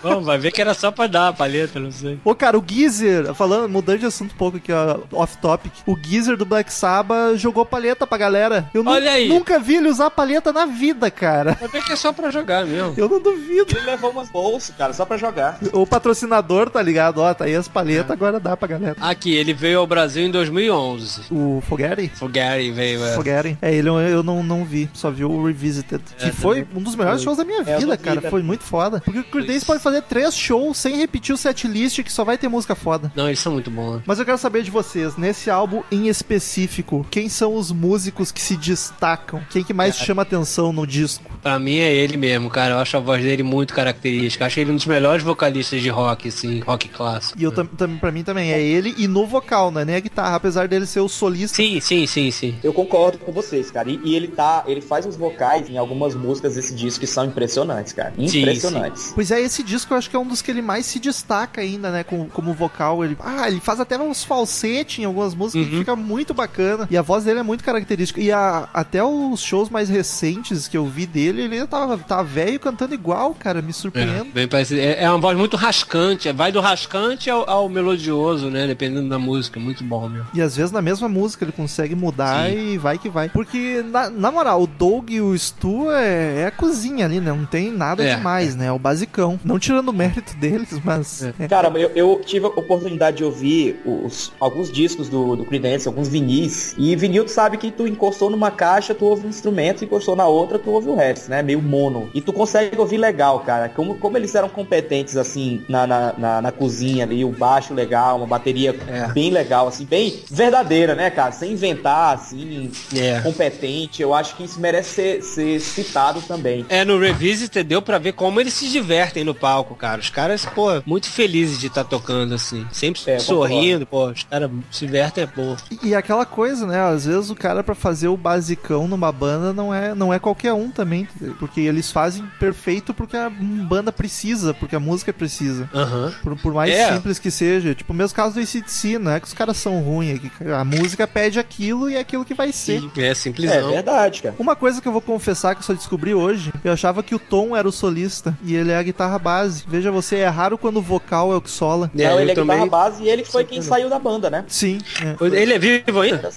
Bom, 0.03 0.23
vai 0.23 0.39
ver 0.39 0.51
que 0.53 0.61
era 0.61 0.75
só 0.75 0.91
pra 0.91 1.07
dar 1.07 1.29
a 1.29 1.33
paleta, 1.33 1.79
não 1.79 1.91
sei. 1.91 2.19
Ô, 2.25 2.35
cara, 2.35 2.59
o 2.59 2.65
Geezer, 2.67 3.35
falando, 3.35 3.69
mudando 3.69 3.99
de 4.01 4.07
assunto 4.07 4.33
um 4.33 4.37
pouco 4.37 4.57
aqui, 4.57 4.73
ó, 4.73 4.99
off-topic, 5.13 5.73
o 5.87 5.97
Geezer 5.97 6.37
do 6.37 6.45
Black 6.47 6.73
Sabbath 6.73 7.37
jogou 7.37 7.65
paleta 7.67 8.07
pra 8.07 8.19
galera. 8.19 8.69
Eu 8.73 8.85
Olha 8.87 9.13
aí. 9.13 9.29
nunca 9.29 9.59
vi 9.59 9.77
ele 9.77 9.89
usar 9.89 10.11
paleta 10.11 10.53
na 10.53 10.67
vida, 10.67 11.11
cara. 11.11 11.57
Vai 11.61 11.69
ver 11.69 11.85
que 11.85 11.93
é 11.93 11.97
só 11.97 12.13
pra 12.13 12.31
jogar 12.31 12.65
mesmo. 12.67 12.95
Eu 12.97 13.09
não 13.09 13.21
duvido. 13.21 13.67
Ele 13.77 13.87
levou 13.87 14.11
umas 14.11 14.29
bolsas, 14.31 14.75
cara, 14.77 14.93
só 14.93 15.05
pra 15.05 15.17
jogar. 15.17 15.59
O 15.73 15.87
patrocinador, 15.87 16.71
tá 16.71 16.81
ligado? 16.83 17.19
Ó, 17.21 17.33
tá 17.35 17.45
aí 17.45 17.55
as 17.55 17.69
paletas, 17.69 18.11
agora 18.11 18.41
dá 18.41 18.57
pra 18.57 18.69
galera. 18.69 18.97
Aqui, 19.01 19.35
ele 19.35 19.53
veio 19.53 19.79
ao 19.81 19.87
Brasil 19.87 20.25
em 20.25 20.31
2011. 20.31 21.23
O 21.31 21.63
Fogerty? 21.69 22.11
O 22.21 22.29
Gary 22.29 22.71
veio, 22.71 23.05
é. 23.05 23.15
Fogerty. 23.15 23.59
É, 23.61 23.75
ele 23.75 23.89
eu, 23.89 23.99
eu 24.01 24.23
não, 24.23 24.43
não 24.43 24.65
vi, 24.65 24.89
só 24.95 25.11
vi 25.11 25.25
o 25.25 25.45
Revisited. 25.45 26.03
É, 26.21 26.27
que 26.27 26.33
foi 26.33 26.63
também. 26.63 26.79
um 26.81 26.83
dos 26.83 26.95
melhores 26.95 27.23
shows 27.23 27.37
da 27.39 27.45
minha 27.45 27.61
É, 27.61 27.70
vida, 27.79 27.91
da 27.91 27.97
cara. 27.97 28.17
vida. 28.17 28.31
Foi 28.31 28.43
muito 28.43 28.65
foda. 28.65 29.01
Porque 29.01 29.21
o 29.21 29.25
Creedence 29.25 29.65
pode 29.65 29.83
fazer 29.83 30.03
três 30.03 30.37
shows 30.37 30.79
sem 30.79 30.97
repetir 30.97 31.35
o 31.35 31.39
setlist, 31.39 32.03
que 32.03 32.13
só 32.13 32.25
vai 32.25 32.37
ter 32.39 32.49
música 32.49 32.75
foda. 32.75 33.13
Não, 33.15 33.27
eles 33.27 33.39
são 33.39 33.53
muito 33.53 33.71
bons. 33.71 34.03
Mas 34.07 34.19
eu 34.19 34.25
quero 34.25 34.39
saber 34.39 34.63
de 34.63 34.71
vocês, 34.71 35.17
nesse 35.17 35.51
álbum 35.51 35.83
em 35.91 36.09
específico, 36.09 37.07
quem 37.11 37.29
são 37.29 37.55
os 37.55 37.71
músicos 37.73 38.33
que 38.33 38.41
se 38.41 38.57
destacam? 38.57 39.43
Quem 39.51 39.65
que 39.65 39.73
mais 39.73 39.97
chama 39.97 40.23
atenção 40.23 40.73
no 40.73 40.87
disco? 40.87 41.25
Pra 41.43 41.59
mim 41.59 41.79
é 41.79 41.93
ele 41.93 42.17
mesmo, 42.17 42.51
cara. 42.51 42.75
Eu 42.75 42.79
acho 42.79 42.97
a 42.97 43.01
voz 43.01 43.23
dele 43.23 43.43
muito 43.43 43.75
característica. 43.75 44.47
Acho 44.47 44.61
ele 44.61 44.73
um 44.73 44.77
dos 44.77 44.87
melhores 44.87 45.23
vocalistas 45.23 45.81
de 45.81 45.89
rock, 45.89 46.29
assim, 46.29 46.61
rock 46.61 46.89
clássico. 46.89 47.39
E 47.39 47.45
eu 47.45 47.53
tam, 47.53 47.67
tam, 47.67 47.97
pra 47.99 48.13
mim 48.13 48.23
também, 48.23 48.53
é 48.53 48.61
ele 48.61 48.95
e 48.99 49.09
no 49.09 49.27
vocal, 49.27 49.71
né? 49.71 49.85
Nem 49.85 49.97
a 49.97 50.01
guitarra, 50.01 50.37
apesar 50.37 50.69
dele 50.69 50.87
ser 50.87 51.01
o 51.01 51.09
solista. 51.09 51.57
Sim, 51.57 51.81
sim, 51.81 52.07
sim, 52.07 52.31
sim. 52.31 52.55
Eu 52.63 52.73
concordo 52.73 53.19
com 53.19 53.33
vocês, 53.33 53.71
cara. 53.71 53.91
E, 53.91 54.01
e 54.05 54.15
ele 54.15 54.29
tá. 54.29 54.65
Ele 54.67 54.81
faz 54.81 55.07
os 55.07 55.17
vocais 55.17 55.69
em 55.69 55.79
algumas 55.79 56.15
músicas 56.15 56.55
desse 56.55 56.75
disco 56.75 57.01
que 57.01 57.07
são 57.07 57.25
impressionantes, 57.25 57.60
cara. 57.95 58.13
Sim, 58.27 58.41
Impressionantes. 58.41 59.13
Pois 59.15 59.31
é, 59.31 59.41
esse 59.41 59.63
disco 59.63 59.93
eu 59.95 59.99
acho 59.99 60.09
que 60.11 60.17
é 60.17 60.19
um 60.19 60.27
dos 60.27 60.43
que 60.43 60.51
ele 60.51 60.63
mais 60.63 60.87
se 60.87 60.99
destaca 60.99 61.61
ainda, 61.61 61.91
né? 61.91 62.05
Com, 62.05 62.29
como 62.29 62.53
vocal. 62.55 63.05
Ele, 63.05 63.17
ah, 63.21 63.49
ele 63.49 63.61
faz 63.61 63.81
até 63.81 63.99
uns 63.99 64.25
falsetes 64.25 64.99
em 65.01 65.05
algumas 65.05 65.35
músicas 65.35 65.67
que 65.67 65.73
Uhum. 65.75 65.79
fica 65.81 65.97
muito 65.97 66.33
bacana. 66.35 66.87
E 66.91 66.97
a 66.97 67.03
voz 67.03 67.25
dele 67.25 67.41
é 67.41 67.43
muito 67.43 67.63
característica. 67.65 68.21
E 68.21 68.31
a- 68.33 68.69
até 68.73 69.03
os 69.05 69.41
shows 69.41 69.69
mais 69.69 69.89
recentes 69.89 70.67
que 70.69 70.77
eu 70.77 70.87
vi 70.87 71.07
dele, 71.07 71.43
ele 71.43 71.55
ainda 71.55 71.67
tava, 71.67 71.99
tava 71.99 72.25
velho 72.25 72.59
cantando 72.61 72.95
igual, 72.95 73.35
cara. 73.35 73.61
Me 73.63 73.71
É, 73.71 73.73
surpreendo. 73.73 74.27
bem 74.33 74.49
parecido. 74.49 74.81
É, 74.81 75.05
é 75.05 75.11
uma 75.11 75.19
voz 75.19 75.37
muito 75.37 75.57
rascante. 75.57 76.29
é, 76.29 76.33
Vai 76.33 76.53
do 76.53 76.61
rascante 76.61 77.29
ao, 77.29 77.49
ao 77.49 77.69
melodioso, 77.69 78.49
né? 78.51 78.67
Dependendo 78.67 79.09
da 79.09 79.19
música. 79.19 79.59
Muito 79.61 79.83
bom, 79.85 80.09
meu. 80.09 80.25
E 80.33 80.41
às 80.41 80.57
vezes 80.57 80.73
na 80.73 80.81
mesma 80.83 81.09
música 81.09 81.45
ele 81.45 81.53
consegue 81.53 81.95
mudar 81.95 82.49
Sim. 82.49 82.73
e 82.75 82.79
vai 82.79 82.99
que 82.99 83.09
vai. 83.09 83.29
Porque, 83.29 83.85
na, 83.91 84.09
na 84.11 84.31
moral, 84.31 84.63
o 84.63 84.67
Doug 84.67 85.11
e 85.11 85.21
o 85.21 85.37
Stu 85.39 85.91
é, 85.91 86.43
é 86.43 86.47
a 86.47 86.51
cozinha 86.51 87.05
ali, 87.07 87.21
né? 87.21 87.33
Não 87.33 87.45
tem 87.51 87.71
nada 87.71 88.03
É, 88.05 88.17
demais, 88.17 88.55
né? 88.57 88.67
É 88.67 88.73
o 88.73 88.79
basicão. 88.79 89.39
Não 89.45 89.59
tirando 89.59 89.89
o 89.89 89.93
mérito 89.93 90.37
deles, 90.37 90.79
mas. 90.85 91.23
É. 91.25 91.35
é. 91.41 91.49
Cara, 91.49 91.69
eu, 91.79 91.91
eu 91.95 92.21
tive 92.25 92.47
a 92.47 92.49
oportunidade 92.49 93.19
de 93.19 93.25
ouvir 93.25 93.81
os- 93.85 94.33
alguns 94.41 94.71
discos 94.71 95.09
do, 95.09 95.37
do 95.37 95.45
Creedence, 95.45 95.87
alguns 95.89 96.09
vinis. 96.09 96.75
E 96.79 96.95
vinil, 96.97 97.25
tu 97.25 97.31
sabe 97.31 97.57
que 97.57 97.71
tu 97.71 97.87
encostou 97.87 98.31
numa 98.31 98.51
caixa, 98.51 98.95
tu 98.95 99.05
ouve 99.05 99.27
um 99.27 99.31
instrumento, 99.31 99.85
encostou 99.85 100.15
na 100.17 100.27
outra, 100.27 100.59
tu 100.59 100.71
ouve 100.71 100.89
o 100.89 100.95
resto, 100.95 101.31
né? 101.31 101.43
Meio 101.43 101.61
mono. 101.61 102.09
E 102.15 102.21
tu 102.21 102.33
consegue 102.33 102.79
ouvir 102.79 102.97
legal, 102.99 103.41
cara. 103.41 103.69
Como, 103.69 103.97
como 103.97 104.17
eles 104.17 104.35
eram 104.35 104.49
competentes, 104.49 105.17
assim, 105.17 105.63
na, 105.69 105.87
na, 105.87 106.15
na, 106.17 106.43
na 106.43 106.53
cozinha 106.53 107.05
ali, 107.05 107.25
o 107.25 107.31
baixo 107.31 107.75
legal, 107.75 108.17
uma 108.19 108.27
bateria 108.27 108.75
É. 108.89 109.09
bem 109.13 109.31
legal, 109.31 109.69
assim, 109.69 109.85
bem 109.85 110.21
verdadeira, 110.31 110.95
né, 110.95 111.11
cara? 111.11 111.33
Sem 111.33 111.53
inventar, 111.53 112.15
assim, 112.15 112.71
É. 112.97 113.21
competente. 113.21 114.03
Eu 114.03 114.15
acho 114.15 114.37
que 114.37 114.45
isso 114.45 114.61
merece 114.61 114.91
ser, 114.95 115.23
ser 115.23 115.61
citado 115.61 116.21
também. 116.23 116.65
É, 116.69 116.85
no 116.85 116.99
Revisited 117.41 117.65
deu 117.69 117.81
pra 117.83 117.99
ver 117.99 118.13
como 118.13 118.41
eles 118.41 118.53
se 118.55 118.69
divertem 118.69 119.25
no 119.25 119.35
palco, 119.35 119.75
cara. 119.75 120.01
Os 120.01 120.11
caras, 120.11 120.45
pô, 120.45 120.83
muito 120.85 121.09
felizes 121.09 121.59
de 121.59 121.69
estar 121.69 121.85
tocando, 121.85 122.35
assim. 122.35 122.67
Sempre 122.73 123.01
É, 123.07 123.19
sorrindo, 123.19 123.87
pô. 123.87 124.07
Os 124.11 124.25
caras 124.25 124.51
se 124.71 124.87
divertem, 124.87 125.25
é 125.25 125.27
pô. 125.27 125.57
E, 125.71 125.89
e 125.89 125.95
aquela 125.95 126.27
coisa, 126.27 126.67
né? 126.67 126.81
Às 126.81 127.07
vezes 127.07 127.31
o 127.31 127.35
cara 127.35 127.63
pra 127.65 127.75
fazer 127.75 128.09
o 128.09 128.17
basicão 128.17 128.87
numa 128.87 129.11
banda 129.11 129.53
não 129.53 129.73
é, 129.75 129.95
não 129.95 130.13
é 130.13 130.19
qualquer 130.19 130.53
um 130.53 130.71
também. 130.71 131.09
Porque 131.39 131.61
eles 131.61 131.91
fazem 131.91 132.25
perfeito 132.39 132.93
porque 132.93 133.17
a 133.17 133.31
banda 133.31 133.91
precisa, 133.93 134.53
porque 134.55 134.77
a 134.77 134.81
música 134.81 135.13
precisa. 135.13 135.69
Aham. 135.75 136.13
Por, 136.23 136.37
por 136.37 136.55
mais 136.55 136.71
É. 136.73 136.93
simples 136.95 137.19
que 137.19 137.31
seja. 137.31 137.75
Tipo, 137.75 137.93
o 137.93 137.97
mesmo 137.97 138.15
caso 138.15 138.35
do 138.35 138.41
ACDC, 138.41 138.99
não 138.99 139.13
é 139.13 139.21
que 139.21 139.27
os 139.27 139.35
caras 139.35 139.57
são 139.57 139.81
ruins. 139.81 140.21
é 140.25 140.45
que 140.45 140.51
A 140.51 140.65
música 140.65 141.07
pede 141.07 141.39
aquilo 141.39 141.89
e 141.91 141.95
é 141.97 142.01
aquilo 142.01 142.25
que 142.25 142.35
vai 142.35 142.53
ser. 142.53 142.81
Sim, 142.81 142.91
É 142.99 143.07
É 143.11 143.15
simplesão. 143.15 143.71
verdade, 143.71 144.23
cara. 144.23 144.35
Uma 144.39 144.55
coisa 144.57 144.81
que 144.81 144.87
eu 144.89 144.93
vou 144.93 145.01
confessar 145.01 145.55
que 145.55 145.61
eu 145.61 145.65
só 145.67 145.73
descobri 145.73 146.15
hoje, 146.15 146.53
eu 146.65 146.73
achava 146.73 147.03
que 147.03 147.15
o 147.15 147.19
Tom 147.31 147.57
era 147.57 147.67
o 147.69 147.73
solista 147.73 148.37
e 148.43 148.55
ele 148.57 148.73
é 148.73 148.77
a 148.77 148.83
guitarra 148.83 149.19
base. 149.19 149.63
Veja 149.67 149.91
você, 149.93 150.17
é 150.17 150.27
raro 150.29 150.59
quando 150.59 150.79
o 150.79 150.83
vocal 150.83 151.33
é 151.33 151.37
o 151.37 151.41
que 151.41 151.49
sola. 151.51 151.91
É, 151.97 152.09
não, 152.11 152.21
ele 152.21 152.33
é 152.33 152.35
também- 152.35 152.61
guitarra 152.65 152.71
base 152.91 153.05
e 153.05 153.09
ele 153.09 153.25
foi 153.25 153.45
quem 153.45 153.63
saiu 153.63 153.89
da 153.89 153.99
banda, 153.99 154.29
né? 154.29 154.45
Sim, 154.49 154.79
é. 155.01 155.25
Ele 155.41 155.55
é 155.55 155.59
vivo 155.59 156.01
ainda? 156.01 156.29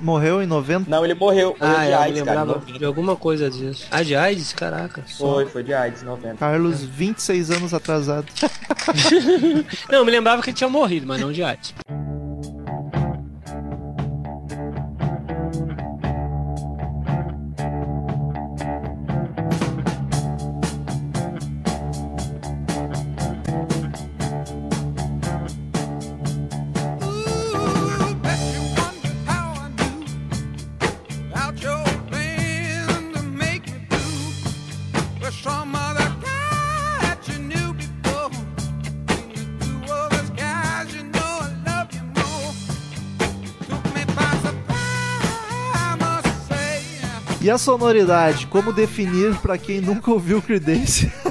Morreu 0.00 0.42
em 0.42 0.46
90. 0.46 0.88
Não, 0.90 1.02
ele 1.04 1.14
morreu. 1.14 1.56
Morreu 1.58 1.76
Ah, 1.76 1.84
de 1.84 1.86
é, 1.86 1.86
eu 1.86 1.88
me 1.88 1.94
AIDS, 2.04 2.22
cara. 2.22 2.40
lembrava 2.40 2.60
90. 2.60 2.78
de 2.78 2.84
alguma 2.84 3.16
coisa 3.16 3.50
disso. 3.50 3.86
Ah, 3.90 4.02
de 4.02 4.14
AIDS? 4.14 4.52
Caraca. 4.52 5.02
Foi, 5.18 5.46
foi 5.46 5.62
de 5.62 5.72
AIDS, 5.72 6.02
90. 6.02 6.36
Carlos, 6.36 6.82
26 6.82 7.50
anos 7.50 7.72
atrasado. 7.72 8.26
Não, 9.90 9.98
eu 9.98 10.04
me 10.04 10.10
lembrava 10.10 10.42
que 10.42 10.50
ele 10.50 10.56
tinha 10.56 10.68
morrido, 10.68 11.06
mas 11.06 11.20
não 11.20 11.32
de 11.32 11.42
AIDS. 11.42 11.74
E 47.44 47.50
a 47.50 47.58
sonoridade, 47.58 48.46
como 48.46 48.72
definir 48.72 49.34
pra 49.36 49.58
quem 49.58 49.78
nunca 49.78 50.10
ouviu 50.10 50.40
Creedence? 50.40 51.12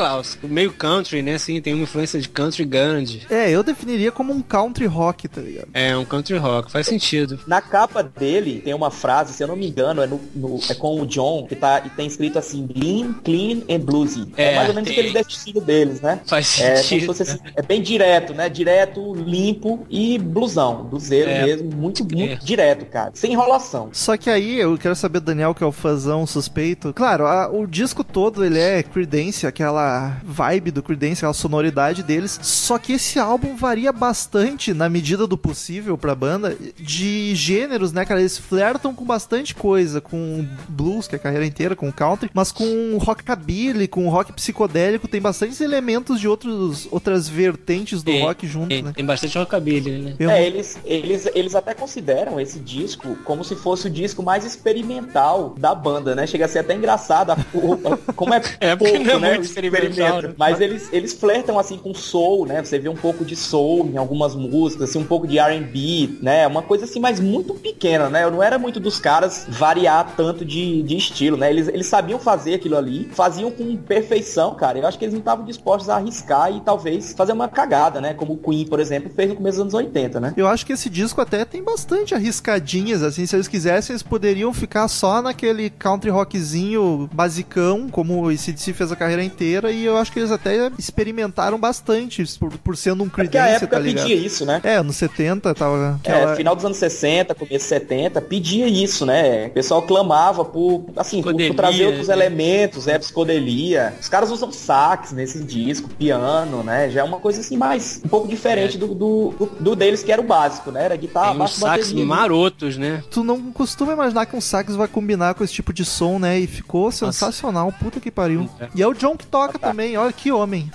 Clássico. 0.00 0.48
Meio 0.48 0.72
country, 0.72 1.20
né? 1.22 1.34
Assim, 1.34 1.60
tem 1.60 1.74
uma 1.74 1.82
influência 1.82 2.18
de 2.20 2.28
country 2.28 2.64
grande. 2.64 3.26
é, 3.30 3.50
eu 3.50 3.62
definiria 3.62 4.10
como 4.10 4.32
um 4.32 4.40
country 4.40 4.86
rock, 4.86 5.28
tá 5.28 5.40
ligado? 5.40 5.68
É, 5.74 5.96
um 5.96 6.04
country 6.04 6.36
rock. 6.38 6.70
Faz 6.72 6.86
sentido. 6.86 7.38
Na 7.46 7.60
capa 7.60 8.02
dele 8.02 8.60
tem 8.64 8.72
uma 8.74 8.90
frase, 8.90 9.32
se 9.34 9.42
eu 9.42 9.48
não 9.48 9.56
me 9.56 9.68
engano, 9.68 10.00
é, 10.02 10.06
no, 10.06 10.20
no- 10.34 10.58
é 10.70 10.74
com 10.74 11.00
o 11.00 11.06
John, 11.06 11.46
que 11.46 11.54
tá, 11.54 11.82
e 11.84 11.90
tem 11.90 12.06
escrito 12.06 12.38
assim, 12.38 12.66
lean, 12.74 13.12
clean 13.22 13.60
and 13.68 13.80
bluesy. 13.80 14.26
É, 14.36 14.52
É, 14.52 14.56
mais 14.56 14.68
ou 14.70 14.74
menos 14.74 14.88
tem. 14.90 14.98
aquele 15.00 15.20
estilo 15.20 15.60
deles, 15.60 16.00
né? 16.00 16.20
Faz 16.26 16.58
É, 16.60 16.76
sentido. 16.76 17.06
fosse 17.06 17.22
assim, 17.22 17.38
é 17.54 17.62
bem 17.62 17.82
direto, 17.82 18.32
né? 18.32 18.48
Direto, 18.48 19.14
limpo 19.14 19.86
e 19.90 20.18
blusão, 20.18 20.84
bluseiro 20.84 21.30
É. 21.30 21.44
mesmo, 21.44 21.70
muito, 21.76 22.02
muito 22.04 22.32
É. 22.32 22.36
direto, 22.36 22.86
cara. 22.86 23.10
Sem 23.14 23.32
enrolação. 23.32 23.90
Só 23.92 24.16
que 24.16 24.30
aí 24.30 24.58
eu 24.58 24.78
quero 24.78 24.96
saber 24.96 25.20
do 25.20 25.26
Daniel, 25.26 25.54
que 25.54 25.62
é 25.62 25.66
o 25.66 25.72
fãzão 25.72 26.26
suspeito. 26.26 26.92
Claro, 26.94 27.26
a- 27.26 27.50
o 27.50 27.66
disco 27.66 28.02
todo 28.02 28.44
ele 28.44 28.58
é 28.58 28.82
Creedence, 28.82 29.46
aquela 29.46 29.89
vibe 30.24 30.70
do 30.70 30.82
Creedence, 30.82 31.20
aquela 31.20 31.32
sonoridade 31.34 32.02
deles. 32.02 32.38
Só 32.42 32.78
que 32.78 32.92
esse 32.94 33.18
álbum 33.18 33.56
varia 33.56 33.92
bastante, 33.92 34.72
na 34.74 34.88
medida 34.88 35.26
do 35.26 35.36
possível 35.36 35.96
pra 35.98 36.14
banda, 36.14 36.56
de 36.78 37.34
gêneros, 37.34 37.92
né, 37.92 38.04
cara? 38.04 38.20
Eles 38.20 38.38
flertam 38.38 38.94
com 38.94 39.04
bastante 39.04 39.54
coisa, 39.54 40.00
com 40.00 40.46
blues, 40.68 41.06
que 41.08 41.14
é 41.14 41.18
a 41.18 41.20
carreira 41.20 41.46
inteira, 41.46 41.76
com 41.76 41.90
country, 41.92 42.30
mas 42.34 42.52
com 42.52 42.96
rockabilly, 42.98 43.88
com 43.88 44.08
rock 44.08 44.32
psicodélico, 44.32 45.08
tem 45.08 45.20
bastantes 45.20 45.60
elementos 45.60 46.20
de 46.20 46.28
outros, 46.28 46.86
outras 46.90 47.28
vertentes 47.28 48.02
do 48.02 48.12
rock 48.18 48.46
junto, 48.46 48.68
Tem, 48.68 48.82
né? 48.82 48.92
tem 48.94 49.04
bastante 49.04 49.36
rockabilly, 49.38 49.90
né? 49.98 50.14
Eu- 50.18 50.30
É, 50.30 50.46
eles, 50.46 50.78
eles, 50.84 51.26
eles 51.34 51.54
até 51.54 51.74
consideram 51.74 52.38
esse 52.40 52.58
disco 52.58 53.16
como 53.24 53.44
se 53.44 53.54
fosse 53.56 53.86
o 53.86 53.90
disco 53.90 54.22
mais 54.22 54.44
experimental 54.44 55.54
da 55.58 55.74
banda, 55.74 56.14
né? 56.14 56.26
Chega 56.26 56.44
a 56.44 56.48
ser 56.48 56.60
até 56.60 56.74
engraçado. 56.74 57.30
a- 57.32 57.34
a- 57.34 58.12
como 58.14 58.34
é, 58.34 58.40
É, 58.60 58.76
pouco, 58.76 58.98
não 58.98 59.14
é 59.14 59.18
né, 59.18 59.28
muito 59.34 59.44
experimental, 59.44 59.79
experimento. 59.88 60.28
né? 60.28 60.34
Mas 60.36 60.60
eles, 60.60 60.88
eles 60.92 61.12
flertam 61.12 61.58
assim 61.58 61.76
com 61.76 61.94
soul, 61.94 62.46
né? 62.46 62.62
Você 62.62 62.78
vê 62.78 62.88
um 62.88 62.96
pouco 62.96 63.24
de 63.24 63.36
soul 63.36 63.86
em 63.92 63.96
algumas 63.96 64.34
músicas, 64.34 64.90
assim, 64.90 64.98
um 64.98 65.04
pouco 65.04 65.26
de 65.26 65.38
R&B, 65.38 66.18
né? 66.22 66.46
Uma 66.46 66.62
coisa 66.62 66.84
assim, 66.84 67.00
mas 67.00 67.20
muito 67.20 67.54
pequena, 67.54 68.08
né? 68.08 68.24
Eu 68.24 68.30
não 68.30 68.42
era 68.42 68.58
muito 68.58 68.80
dos 68.80 68.98
caras 68.98 69.46
variar 69.48 70.14
tanto 70.16 70.44
de, 70.44 70.82
de 70.82 70.96
estilo, 70.96 71.36
né? 71.36 71.50
Eles, 71.50 71.68
eles 71.68 71.86
sabiam 71.86 72.18
fazer 72.18 72.54
aquilo 72.54 72.76
ali, 72.76 73.08
faziam 73.12 73.50
com 73.50 73.76
perfeição, 73.76 74.54
cara. 74.54 74.78
Eu 74.78 74.86
acho 74.86 74.98
que 74.98 75.04
eles 75.04 75.14
não 75.14 75.20
estavam 75.20 75.44
dispostos 75.44 75.88
a 75.88 75.96
arriscar 75.96 76.54
e 76.54 76.60
talvez 76.60 77.12
fazer 77.12 77.32
uma 77.32 77.48
cagada, 77.48 78.00
né? 78.00 78.14
Como 78.14 78.34
o 78.34 78.36
Queen, 78.36 78.66
por 78.66 78.80
exemplo, 78.80 79.10
fez 79.14 79.28
no 79.28 79.36
começo 79.36 79.56
dos 79.56 79.62
anos 79.62 79.74
80, 79.74 80.20
né? 80.20 80.34
Eu 80.36 80.46
acho 80.46 80.64
que 80.64 80.72
esse 80.72 80.88
disco 80.88 81.20
até 81.20 81.44
tem 81.44 81.62
bastante 81.62 82.14
arriscadinhas, 82.14 83.02
assim, 83.02 83.26
se 83.26 83.36
eles 83.36 83.48
quisessem, 83.48 83.92
eles 83.94 84.02
poderiam 84.02 84.52
ficar 84.52 84.88
só 84.88 85.22
naquele 85.22 85.70
country 85.70 86.10
rockzinho 86.10 87.08
basicão, 87.12 87.88
como 87.90 88.22
o 88.22 88.28
ACDC 88.28 88.72
fez 88.72 88.92
a 88.92 88.96
carreira 88.96 89.22
inteira 89.22 89.69
e 89.70 89.84
eu 89.84 89.96
acho 89.96 90.12
que 90.12 90.18
eles 90.18 90.30
até 90.30 90.70
experimentaram 90.78 91.58
bastante 91.58 92.24
por, 92.38 92.50
por 92.58 92.76
sendo 92.76 93.04
um 93.04 93.08
Porque 93.08 93.36
a 93.38 93.42
Creedence, 93.42 93.64
época 93.64 93.76
tá 93.76 93.82
ligado? 93.82 94.06
pedia 94.06 94.16
isso, 94.26 94.44
né? 94.44 94.60
É, 94.64 94.82
nos 94.82 94.96
70 94.96 95.54
tava 95.54 96.00
É, 96.04 96.10
aquela... 96.12 96.36
final 96.36 96.54
dos 96.56 96.64
anos 96.64 96.76
60, 96.78 97.34
começo 97.34 97.66
70, 97.66 98.20
pedia 98.22 98.66
isso, 98.66 99.04
né? 99.06 99.46
O 99.46 99.50
pessoal 99.50 99.82
clamava 99.82 100.44
por, 100.44 100.86
assim, 100.96 101.22
por, 101.22 101.34
por 101.34 101.54
trazer 101.54 101.86
outros 101.86 102.08
né? 102.08 102.14
elementos, 102.14 102.86
é, 102.88 102.98
psicodelia. 102.98 103.94
Os 104.00 104.08
caras 104.08 104.30
usam 104.30 104.50
sax 104.52 105.12
nesse 105.12 105.42
disco, 105.42 105.88
piano, 105.90 106.62
né? 106.62 106.90
Já 106.90 107.00
é 107.00 107.04
uma 107.04 107.18
coisa 107.20 107.40
assim 107.40 107.56
mais, 107.56 108.00
um 108.04 108.08
pouco 108.08 108.28
diferente 108.28 108.76
do, 108.78 108.88
do, 108.88 109.34
do- 109.38 109.50
do 109.60 109.76
deles, 109.76 110.02
que 110.02 110.10
era 110.12 110.20
o 110.20 110.24
básico, 110.24 110.70
né? 110.70 110.84
Era 110.84 110.96
guitarra, 110.96 111.26
Tem 111.32 111.34
uns 111.36 111.38
baixo, 111.38 111.54
sax 111.60 111.86
bateria. 111.88 112.04
marotos, 112.06 112.76
né? 112.76 113.02
Tu 113.10 113.22
não 113.22 113.52
costuma 113.52 113.92
imaginar 113.92 114.26
que 114.26 114.36
um 114.36 114.40
sax 114.40 114.74
vai 114.74 114.88
combinar 114.88 115.34
com 115.34 115.44
esse 115.44 115.52
tipo 115.52 115.72
de 115.72 115.84
som, 115.84 116.18
né? 116.18 116.38
E 116.38 116.46
ficou 116.46 116.90
sensacional, 116.90 117.72
puta 117.72 118.00
que 118.00 118.10
pariu. 118.10 118.48
É. 118.60 118.68
E 118.74 118.82
é 118.82 118.86
o 118.86 118.94
John 118.94 119.16
que 119.16 119.26
toca 119.26 119.49
também, 119.58 119.96
olha 119.96 120.12
que 120.12 120.30
homem. 120.32 120.70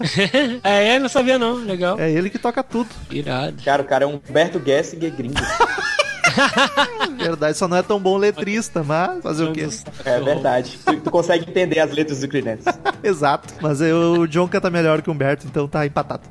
é, 0.62 0.98
não 0.98 1.08
sabia 1.08 1.38
não. 1.38 1.54
Legal. 1.54 1.98
É 1.98 2.10
ele 2.10 2.30
que 2.30 2.38
toca 2.38 2.62
tudo. 2.62 2.88
Irado. 3.10 3.62
Cara, 3.64 3.82
o 3.82 3.84
cara 3.84 4.04
é 4.04 4.06
um 4.06 4.20
Humberto 4.28 4.60
Gessinger 4.64 5.12
gringo. 5.12 5.34
Verdade, 7.18 7.56
só 7.56 7.66
não 7.66 7.76
é 7.78 7.82
tão 7.82 7.98
bom 7.98 8.16
letrista, 8.16 8.82
mas 8.82 9.22
fazer 9.22 9.44
o 9.44 9.52
quê? 9.52 9.68
É 10.04 10.20
verdade. 10.20 10.78
Tu, 10.84 10.96
tu 11.00 11.10
consegue 11.10 11.48
entender 11.48 11.78
as 11.80 11.90
letras 11.90 12.20
do 12.20 12.28
Creedence. 12.28 12.64
Exato. 13.02 13.54
Mas 13.60 13.80
eu- 13.80 14.20
o 14.20 14.28
John 14.28 14.46
canta 14.46 14.68
melhor 14.70 15.00
que 15.02 15.08
o 15.08 15.12
Humberto, 15.12 15.46
então 15.46 15.66
tá 15.66 15.86
empatado. 15.86 16.22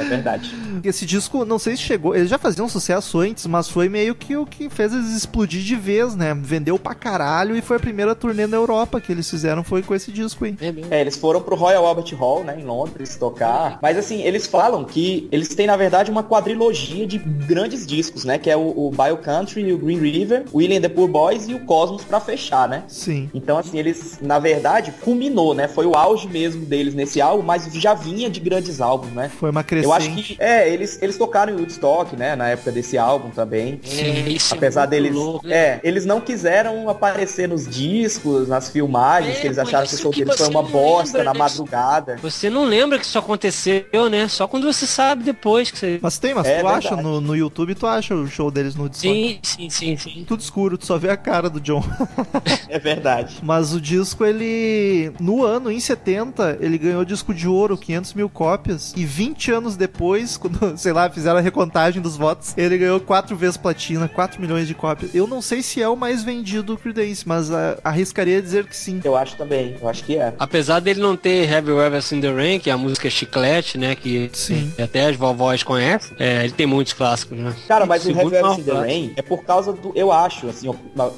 É 0.00 0.04
verdade. 0.04 0.54
Esse 0.84 1.04
disco, 1.04 1.44
não 1.44 1.58
sei 1.58 1.76
se 1.76 1.82
chegou, 1.82 2.14
eles 2.14 2.30
já 2.30 2.38
faziam 2.38 2.68
sucesso 2.68 3.18
antes, 3.18 3.46
mas 3.46 3.68
foi 3.68 3.88
meio 3.88 4.14
que 4.14 4.36
o 4.36 4.46
que 4.46 4.68
fez 4.70 4.92
eles 4.92 5.10
explodir 5.16 5.62
de 5.62 5.76
vez, 5.76 6.14
né? 6.14 6.34
Vendeu 6.34 6.78
pra 6.78 6.94
caralho 6.94 7.56
e 7.56 7.60
foi 7.60 7.76
a 7.76 7.80
primeira 7.80 8.14
turnê 8.14 8.46
na 8.46 8.56
Europa 8.56 9.00
que 9.00 9.12
eles 9.12 9.28
fizeram, 9.28 9.64
foi 9.64 9.82
com 9.82 9.94
esse 9.94 10.12
disco 10.12 10.44
aí. 10.44 10.56
É. 10.60 10.98
É, 10.98 11.00
eles 11.00 11.16
foram 11.16 11.40
pro 11.40 11.56
Royal 11.56 11.84
Albert 11.86 12.14
Hall, 12.14 12.44
né, 12.44 12.56
em 12.58 12.64
Londres, 12.64 13.16
tocar. 13.16 13.78
Mas 13.82 13.96
assim, 13.96 14.22
eles 14.22 14.46
falam 14.46 14.84
que 14.84 15.28
eles 15.32 15.48
têm, 15.48 15.66
na 15.66 15.76
verdade, 15.76 16.10
uma 16.10 16.22
quadrilogia 16.22 17.06
de 17.06 17.18
grandes 17.18 17.86
discos, 17.86 18.24
né? 18.24 18.38
Que 18.38 18.50
é 18.50 18.56
o, 18.56 18.60
o 18.60 18.90
Bio 18.90 19.18
Country, 19.18 19.72
o 19.72 19.78
Green 19.78 19.98
River, 19.98 20.44
o 20.52 20.58
William 20.58 20.80
the 20.80 20.88
Poor 20.88 21.08
Boys 21.08 21.48
e 21.48 21.54
o 21.54 21.60
Cosmos 21.60 22.04
pra 22.04 22.20
fechar, 22.20 22.68
né? 22.68 22.84
Sim. 22.88 23.28
Então, 23.34 23.58
assim, 23.58 23.78
eles, 23.78 24.18
na 24.20 24.38
verdade, 24.38 24.92
culminou, 25.00 25.54
né? 25.54 25.68
Foi 25.68 25.86
o 25.86 25.94
auge 25.94 26.28
mesmo 26.28 26.64
deles 26.64 26.94
nesse 26.94 27.20
álbum, 27.20 27.42
mas 27.42 27.66
já 27.74 27.94
vinha 27.94 28.30
de 28.30 28.40
grandes 28.40 28.80
álbuns, 28.80 29.12
né? 29.12 29.30
Foi 29.38 29.50
uma 29.50 29.64
crescente. 29.64 29.87
Eu 29.88 29.92
acho 29.94 30.10
que, 30.14 30.36
é, 30.38 30.68
eles, 30.72 30.98
eles 31.02 31.16
tocaram 31.16 31.52
em 31.52 31.56
Woodstock, 31.56 32.16
né? 32.16 32.36
Na 32.36 32.48
época 32.48 32.70
desse 32.72 32.96
álbum 32.98 33.30
também. 33.30 33.80
É, 33.90 34.28
isso 34.30 34.54
é 34.54 34.56
Apesar 34.56 34.82
muito 34.82 34.90
deles. 34.90 35.14
louco, 35.14 35.46
né? 35.46 35.54
é, 35.56 35.80
eles 35.82 36.04
não 36.06 36.20
quiseram 36.20 36.88
aparecer 36.88 37.48
nos 37.48 37.66
discos, 37.68 38.48
nas 38.48 38.68
filmagens, 38.70 39.36
É, 39.36 39.40
que 39.40 39.46
eles 39.46 39.58
acharam 39.58 39.86
que 39.86 39.94
o 39.94 39.98
show 39.98 40.12
deles 40.12 40.36
foi 40.36 40.48
uma 40.48 40.62
bosta 40.62 41.22
na 41.24 41.32
né? 41.32 41.38
madrugada. 41.38 42.16
Você 42.22 42.50
não 42.50 42.64
lembra 42.64 42.98
que 42.98 43.04
isso 43.04 43.18
aconteceu, 43.18 43.84
né? 44.10 44.28
Só 44.28 44.46
quando 44.46 44.70
você 44.72 44.86
sabe 44.86 45.24
depois 45.24 45.70
que 45.70 45.78
você. 45.78 45.98
Mas 46.02 46.18
tem, 46.18 46.34
mas 46.34 46.46
É 46.46 46.60
tu 46.60 46.66
acha 46.68 46.88
verdade. 46.96 47.02
no, 47.08 47.20
no 47.20 47.36
YouTube, 47.36 47.74
tu 47.74 47.86
acha 47.86 48.14
o 48.14 48.26
show 48.26 48.50
deles 48.50 48.74
no 48.74 48.82
Woodstock. 48.84 49.08
Sim, 49.14 49.38
sim, 49.42 49.70
sim, 49.70 49.96
sim. 49.96 50.24
Tudo 50.26 50.40
escuro, 50.40 50.76
tu 50.78 50.86
só 50.86 50.98
vê 50.98 51.10
a 51.10 51.16
cara 51.16 51.48
do 51.48 51.60
John. 51.60 51.82
É 52.68 52.78
verdade. 52.78 53.38
Mas 53.42 53.72
o 53.72 53.80
disco, 53.80 54.24
ele. 54.24 55.12
No 55.20 55.44
ano, 55.44 55.70
em 55.70 55.80
70, 55.80 56.58
ele 56.60 56.76
ganhou 56.78 57.04
disco 57.04 57.32
de 57.32 57.48
ouro, 57.48 57.76
500 57.78 58.14
mil 58.14 58.28
cópias. 58.28 58.92
E 58.96 59.04
20 59.04 59.50
anos 59.52 59.76
depois, 59.78 60.36
quando, 60.36 60.76
sei 60.76 60.92
lá, 60.92 61.08
fizeram 61.08 61.38
a 61.38 61.40
recontagem 61.40 62.02
dos 62.02 62.16
votos, 62.16 62.52
ele 62.56 62.76
ganhou 62.76 63.00
quatro 63.00 63.36
vezes 63.36 63.56
platina, 63.56 64.08
4 64.08 64.40
milhões 64.40 64.66
de 64.66 64.74
cópias. 64.74 65.14
Eu 65.14 65.26
não 65.26 65.40
sei 65.40 65.62
se 65.62 65.80
é 65.82 65.88
o 65.88 65.96
mais 65.96 66.22
vendido 66.22 66.62
do 66.62 66.76
Creedence, 66.76 67.26
mas 67.26 67.50
ah, 67.50 67.78
arriscaria 67.82 68.42
dizer 68.42 68.66
que 68.66 68.76
sim. 68.76 69.00
Eu 69.02 69.16
acho 69.16 69.36
também. 69.36 69.76
Eu 69.80 69.88
acho 69.88 70.04
que 70.04 70.16
é. 70.16 70.34
Apesar 70.38 70.80
dele 70.80 71.00
não 71.00 71.16
ter 71.16 71.48
You 71.50 71.80
Ever 71.80 72.02
Seen 72.02 72.20
The 72.20 72.32
Rain, 72.32 72.58
que 72.58 72.70
é 72.70 72.72
a 72.72 72.76
música 72.76 73.08
chiclete, 73.08 73.78
né? 73.78 73.94
Que 73.94 74.30
Sim. 74.32 74.72
até 74.82 75.06
as 75.06 75.16
vovós 75.16 75.62
conhecem, 75.62 76.16
é, 76.18 76.44
ele 76.44 76.52
tem 76.52 76.66
muitos 76.66 76.92
clássicos, 76.92 77.38
né? 77.38 77.54
Cara, 77.66 77.86
mas 77.86 78.04
o 78.04 78.10
You 78.10 78.20
Ever 78.20 78.54
Seen 78.54 78.64
the. 78.64 78.72
Rain 78.72 79.12
é 79.16 79.22
por 79.22 79.44
causa 79.44 79.72
do. 79.72 79.92
Eu 79.94 80.12
acho, 80.12 80.48
assim, 80.48 80.68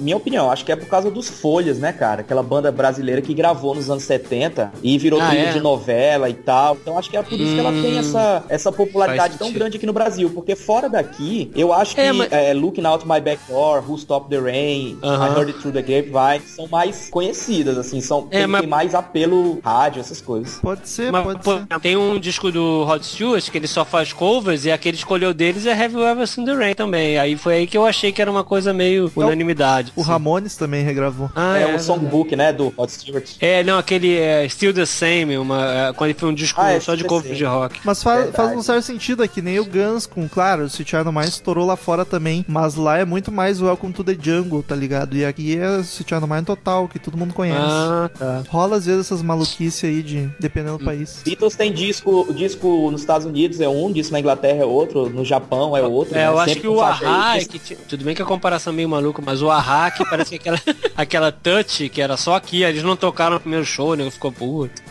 minha 0.01 0.17
opinião, 0.17 0.51
acho 0.51 0.65
que 0.65 0.73
é 0.73 0.77
por 0.77 0.87
causa 0.87 1.11
dos 1.11 1.29
Folhas, 1.29 1.79
né, 1.79 1.93
cara? 1.93 2.21
Aquela 2.21 2.43
banda 2.43 2.71
brasileira 2.71 3.23
que 3.23 3.33
gravou 3.35 3.75
nos 3.75 3.89
anos 3.91 4.05
70 4.05 4.73
e 4.83 4.99
virou 4.99 5.21
Ah, 5.21 5.29
trilha 5.29 5.49
é? 5.49 5.53
de 5.53 5.61
novela 5.61 6.29
e 6.29 6.35
tal. 6.35 6.77
Então 6.77 6.99
acho 6.99 7.11
que 7.11 7.17
é 7.17 7.23
por 7.23 7.39
isso 7.39 7.55
que 7.55 7.61
ela 7.61 7.73
tem 7.73 7.91
Hum, 7.99 8.40
essa, 8.49 8.55
essa 8.71 8.73
popularidade 8.73 9.37
tão 9.39 9.53
grande 9.53 9.77
aqui 9.77 9.87
no 9.87 9.93
Brasil. 9.93 10.31
Porque 10.31 10.55
fora 10.55 10.89
daqui, 10.89 11.51
eu 11.55 11.73
acho 11.73 11.95
que 11.95 12.01
É, 12.01 12.13
mas- 12.13 12.33
é, 12.33 12.53
Looking 12.55 12.85
Out 12.87 13.07
My 13.07 13.21
Back 13.21 13.41
Door, 13.49 13.85
Who 13.89 13.97
Stopped 13.99 14.31
the 14.31 14.41
Rain, 14.43 14.99
Aham. 15.03 15.27
I 15.27 15.31
Heard 15.39 15.49
It 15.51 15.59
Through 15.61 15.73
the 15.73 15.83
Grapevine, 15.83 16.47
são 16.47 16.67
mais 16.69 17.09
conhecidas, 17.11 17.77
assim, 17.79 18.01
são, 18.01 18.29
É, 18.31 18.39
tem, 18.39 18.47
mas- 18.47 18.61
tem 18.61 18.71
mais 18.71 18.95
apelo 18.95 19.61
rádio, 19.65 20.01
essas 20.01 20.21
coisas. 20.21 20.59
Pode 20.61 20.89
ser, 20.89 21.11
Mas, 21.13 21.23
pode 21.25 21.43
pô, 21.43 21.59
ser. 21.59 21.81
tem 21.81 21.97
um 21.97 22.19
disco 22.19 22.51
do 22.53 22.85
Rod 22.85 23.03
Stewart 23.03 23.49
que 23.51 23.59
ele 23.59 23.67
só 23.67 23.85
faz 23.85 24.13
covers 24.13 24.65
e 24.65 24.71
aquele 24.71 24.97
escolheu 24.97 25.33
deles 25.35 25.67
é 25.67 25.73
Have 25.73 25.95
You 25.95 26.05
Ever 26.05 26.27
Seen 26.27 26.45
The 26.45 26.55
Rain 26.55 26.75
também. 26.75 27.19
Aí 27.19 27.37
foi 27.37 27.55
aí 27.55 27.67
que 27.67 27.77
eu 27.77 27.85
achei 27.87 28.13
que 28.13 28.21
era 28.21 28.31
uma 28.31 28.45
coisa 28.45 28.73
meio 28.73 29.11
unanimidade. 29.15 29.93
O 29.97 30.01
assim. 30.01 30.11
Ramones 30.11 30.57
também 30.57 30.83
regravou. 30.85 31.31
Ah, 31.35 31.59
é, 31.59 31.63
é, 31.63 31.75
o 31.75 31.79
songbook, 31.79 32.35
né, 32.37 32.53
do 32.53 32.69
Rod 32.77 32.89
Stewart. 32.91 33.31
É, 33.41 33.63
não, 33.63 33.79
aquele 33.79 34.17
é, 34.19 34.49
Still 34.49 34.73
the 34.75 34.87
Same, 34.87 35.37
uma, 35.39 35.89
é, 35.89 35.93
quando 35.93 36.11
ele 36.11 36.19
foi 36.19 36.29
um 36.29 36.35
disco 36.35 36.61
Ah, 36.61 36.73
é, 36.73 36.81
só 36.81 36.95
de 36.95 37.05
covers 37.05 37.37
de 37.37 37.45
rock. 37.45 37.81
Mas 37.85 38.03
faz, 38.03 38.25
Verdade. 38.25 38.30
Faz 38.31 38.57
um 38.57 38.63
certo 38.63 38.85
sentido 38.85 39.23
aqui, 39.23 39.43
nem 39.43 39.59
o 39.59 39.65
Guns 39.65 40.07
com, 40.07 40.29
claro, 40.29 40.65
o 40.65 40.67
Sweet 40.67 40.91
Child 40.91 41.11
Mais 41.11 41.29
estourou 41.31 41.67
lá 41.67 41.77
fora 41.77 42.05
também, 42.05 42.45
mas 42.49 42.75
lá 42.75 42.99
é 42.99 43.05
muito 43.05 43.31
mais 43.31 43.61
Welcome 43.61 43.93
to 43.93 44.05
the 44.05 44.17
Jungle, 44.21 44.63
tá 44.63 44.75
ligado? 44.75 45.17
E 45.17 45.25
aqui 45.25 45.59
é 45.59 45.81
Sweet 45.81 46.09
Child 46.09 46.27
Mine 46.29 46.45
total, 46.45 46.89
que 46.89 46.99
todo 46.99 47.17
mundo 47.17 47.35
conhece. 47.35 47.61
Ah, 47.61 48.11
tá. 48.17 48.43
Rola 48.49 48.77
às 48.77 48.87
vezes 48.87 49.07
essas 49.07 49.23
maluquices 49.23 49.85
aí 49.85 50.03
de 50.03 50.31
dependendo 50.39 50.79
do 50.79 50.85
país. 50.85 51.23
Beatles 51.25 51.57
tem 51.57 51.73
disco, 51.73 52.27
o 52.29 52.35
disco 52.35 52.91
nos 52.91 53.01
Estados 53.01 53.27
Unidos 53.27 53.61
é 53.61 53.69
um, 53.69 53.93
disco 53.93 54.13
na 54.13 54.21
Inglaterra 54.21 54.63
é 54.63 54.67
outro, 54.67 55.09
no 55.09 55.25
Japão 55.25 55.77
é 55.77 55.83
outro. 55.83 56.15
É, 56.15 56.19
né? 56.19 56.29
eu 56.29 56.39
acho 56.39 56.55
Sempre 56.55 56.61
que 56.63 56.69
o 56.69 56.81
Ahá, 56.81 57.37
é 57.37 57.45
que 57.45 57.59
tudo 57.77 58.05
bem 58.05 58.15
que 58.15 58.23
a 58.23 58.27
comparação 58.27 58.73
é 58.73 58.77
meio 58.77 58.89
maluca, 58.89 59.23
mas 59.25 59.43
o 59.43 59.51
Ahá 59.51 59.91
que 59.91 60.05
parece 60.09 60.31
que 60.31 60.37
aquela, 60.37 60.61
aquela 60.97 61.33
touch 61.33 61.89
que 61.89 62.01
era 62.01 62.17
só 62.17 62.35
aqui, 62.35 62.63
eles 62.63 62.83
não 62.83 62.97
tocaram 62.97 63.35
no 63.35 63.41
primeiro 63.41 63.65
show, 63.65 63.95
né? 63.95 64.11
Ficou 64.11 64.33
puto. 64.33 64.83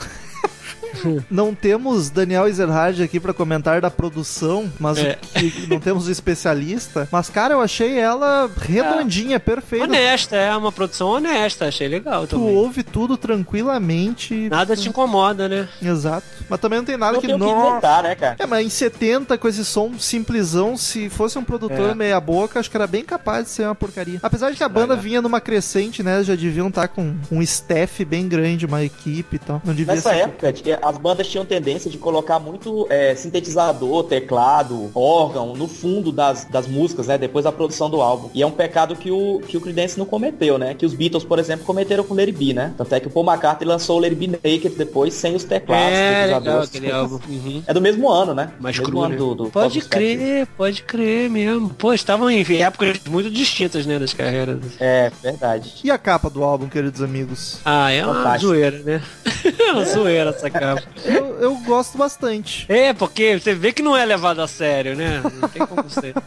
Não 1.30 1.54
temos 1.54 2.10
Daniel 2.10 2.48
Ezerhard 2.48 3.02
aqui 3.02 3.20
pra 3.20 3.34
comentar 3.34 3.82
da 3.82 3.90
produção, 3.92 4.72
mas 4.80 4.98
É. 4.98 5.18
que- 5.34 5.68
não 5.68 5.80
temos 5.80 6.08
o 6.08 6.12
especialista. 6.12 7.08
Mas, 7.12 7.30
cara, 7.30 7.54
eu 7.54 7.62
achei 7.62 7.98
ela 7.98 8.50
redondinha, 8.60 9.40
perfeita. 9.40 9.86
Honesta, 9.86 10.36
é 10.36 10.56
uma 10.56 10.72
produção 10.72 11.10
honesta, 11.10 11.68
achei 11.68 11.88
legal 11.88 12.26
Tu 12.28 12.38
também. 12.38 12.56
ouve 12.56 12.84
tudo 12.84 13.18
tranquilamente. 13.18 14.48
Nada 14.50 14.76
te 14.76 14.90
incomoda, 14.90 15.48
né? 15.48 15.68
Exato. 15.82 16.26
Mas 16.50 16.60
também 16.60 16.80
não 16.80 16.86
tem 16.86 16.98
nada 16.98 17.14
Não 17.14 17.22
que. 17.22 17.28
tem 17.28 17.36
o 17.36 17.40
que 17.40 17.46
Nossa. 17.46 17.70
inventar, 17.70 18.04
né, 18.04 18.16
cara? 18.16 18.36
É, 18.40 18.46
mas 18.46 18.66
em 18.66 18.70
70, 18.70 19.38
com 19.38 19.48
esse 19.48 19.64
som 19.64 19.94
simplesão, 20.00 20.76
se 20.78 21.10
fosse 21.10 21.38
um 21.38 21.44
produtor 21.44 21.92
É. 21.92 21.96
meia 21.96 22.20
boca, 22.20 22.60
acho 22.60 22.70
que 22.70 22.78
era 22.78 22.88
bem 22.88 23.04
capaz 23.04 23.46
de 23.46 23.52
ser 23.52 23.64
uma 23.66 23.76
porcaria. 23.76 24.20
Apesar 24.24 24.50
de 24.52 24.58
que 24.58 24.64
a 24.64 24.70
banda 24.70 24.96
vinha 24.96 25.22
numa 25.22 25.40
crescente, 25.42 26.02
né? 26.02 26.24
Já 26.24 26.36
deviam 26.36 26.68
estar 26.70 26.88
com 26.88 27.16
um 27.32 27.42
staff 27.42 28.04
bem 28.06 28.28
grande, 28.28 28.66
uma 28.66 28.84
equipe 28.84 29.36
e 29.36 29.40
tal. 29.40 29.62
Não 29.64 29.74
devia 29.74 29.94
Nessa 29.96 30.10
ser. 30.10 30.16
época, 30.22 30.54
tinha- 30.54 30.79
as 30.82 30.98
bandas 30.98 31.28
tinham 31.28 31.46
tendência 31.46 31.90
de 31.90 31.98
colocar 31.98 32.40
muito 32.40 32.88
é, 32.90 33.16
sintetizador, 33.16 34.04
teclado, 34.04 34.92
órgão 34.94 35.56
no 35.56 35.68
fundo 35.68 36.12
das, 36.12 36.46
das 36.46 36.68
músicas, 36.68 37.08
né? 37.08 37.18
Depois 37.18 37.46
da 37.46 37.52
produção 37.52 37.90
do 37.90 38.02
álbum. 38.02 38.30
E 38.34 38.42
é 38.42 38.46
um 38.48 38.52
pecado 38.52 38.96
que 38.96 39.12
o, 39.12 39.40
que 39.48 39.58
o 39.58 39.62
Creedence 39.62 39.98
não 39.98 40.06
cometeu, 40.06 40.58
né? 40.58 40.74
Que 40.74 40.86
os 40.86 40.94
Beatles, 40.94 41.24
por 41.24 41.40
exemplo, 41.40 41.66
cometeram 41.66 42.04
com 42.04 42.14
Let 42.14 42.30
It 42.30 42.38
Be, 42.38 42.54
né? 42.54 42.74
Tanto 42.78 42.94
é 42.96 43.00
que 43.00 43.08
o 43.08 43.10
Paul 43.10 43.26
McCartney 43.26 43.68
lançou 43.68 44.00
o 44.00 44.04
It 44.04 44.16
Be 44.16 44.28
Naked 44.28 44.70
depois, 44.78 45.14
sem 45.14 45.36
os 45.36 45.44
teclados, 45.44 45.98
É, 45.98 46.26
legal 46.26 46.64
sintetizadores. 46.66 46.70
aquele 46.70 46.92
álbum. 46.92 47.20
Uhum. 47.30 47.64
É 47.68 47.74
do 47.74 47.82
mesmo 47.82 48.10
ano, 48.10 48.34
né? 48.34 48.52
Mais 48.60 48.78
mesmo 48.78 48.92
cru, 48.92 49.02
ano 49.02 49.10
né? 49.10 49.18
do, 49.18 49.36
do 49.36 49.50
Pode 49.50 49.82
crer, 49.82 50.48
pode 50.58 50.84
crer 50.84 51.30
mesmo. 51.30 51.70
Pô, 51.70 51.94
estavam 51.94 52.30
em 52.30 52.42
épocas 52.62 53.00
muito 53.08 53.30
distintas, 53.30 53.86
né, 53.86 53.98
das 54.00 54.14
carreiras. 54.14 54.60
É, 54.80 55.12
verdade. 55.22 55.74
E 55.84 55.92
a 55.92 55.98
capa 55.98 56.30
do 56.30 56.44
álbum, 56.44 56.68
queridos 56.68 57.02
amigos? 57.02 57.60
Ah, 57.66 57.92
é 57.92 58.06
uma 58.06 58.16
Fantástico. 58.16 58.48
zoeira, 58.48 58.80
né? 58.80 59.02
é 59.60 59.72
uma 59.72 59.86
zoeira 59.86 60.30
essa 60.32 60.50
capa. 60.50 60.69
Eu, 61.06 61.40
eu 61.40 61.56
gosto 61.58 61.98
bastante. 61.98 62.66
É, 62.70 62.94
porque 62.94 63.40
você 63.40 63.54
vê 63.54 63.72
que 63.72 63.82
não 63.82 63.96
é 63.96 64.06
levado 64.06 64.42
a 64.42 64.48
sério, 64.48 64.96
né? 64.96 65.22
Não 65.40 65.48
tem 65.50 65.66
como 65.66 65.90
ser. 65.90 66.14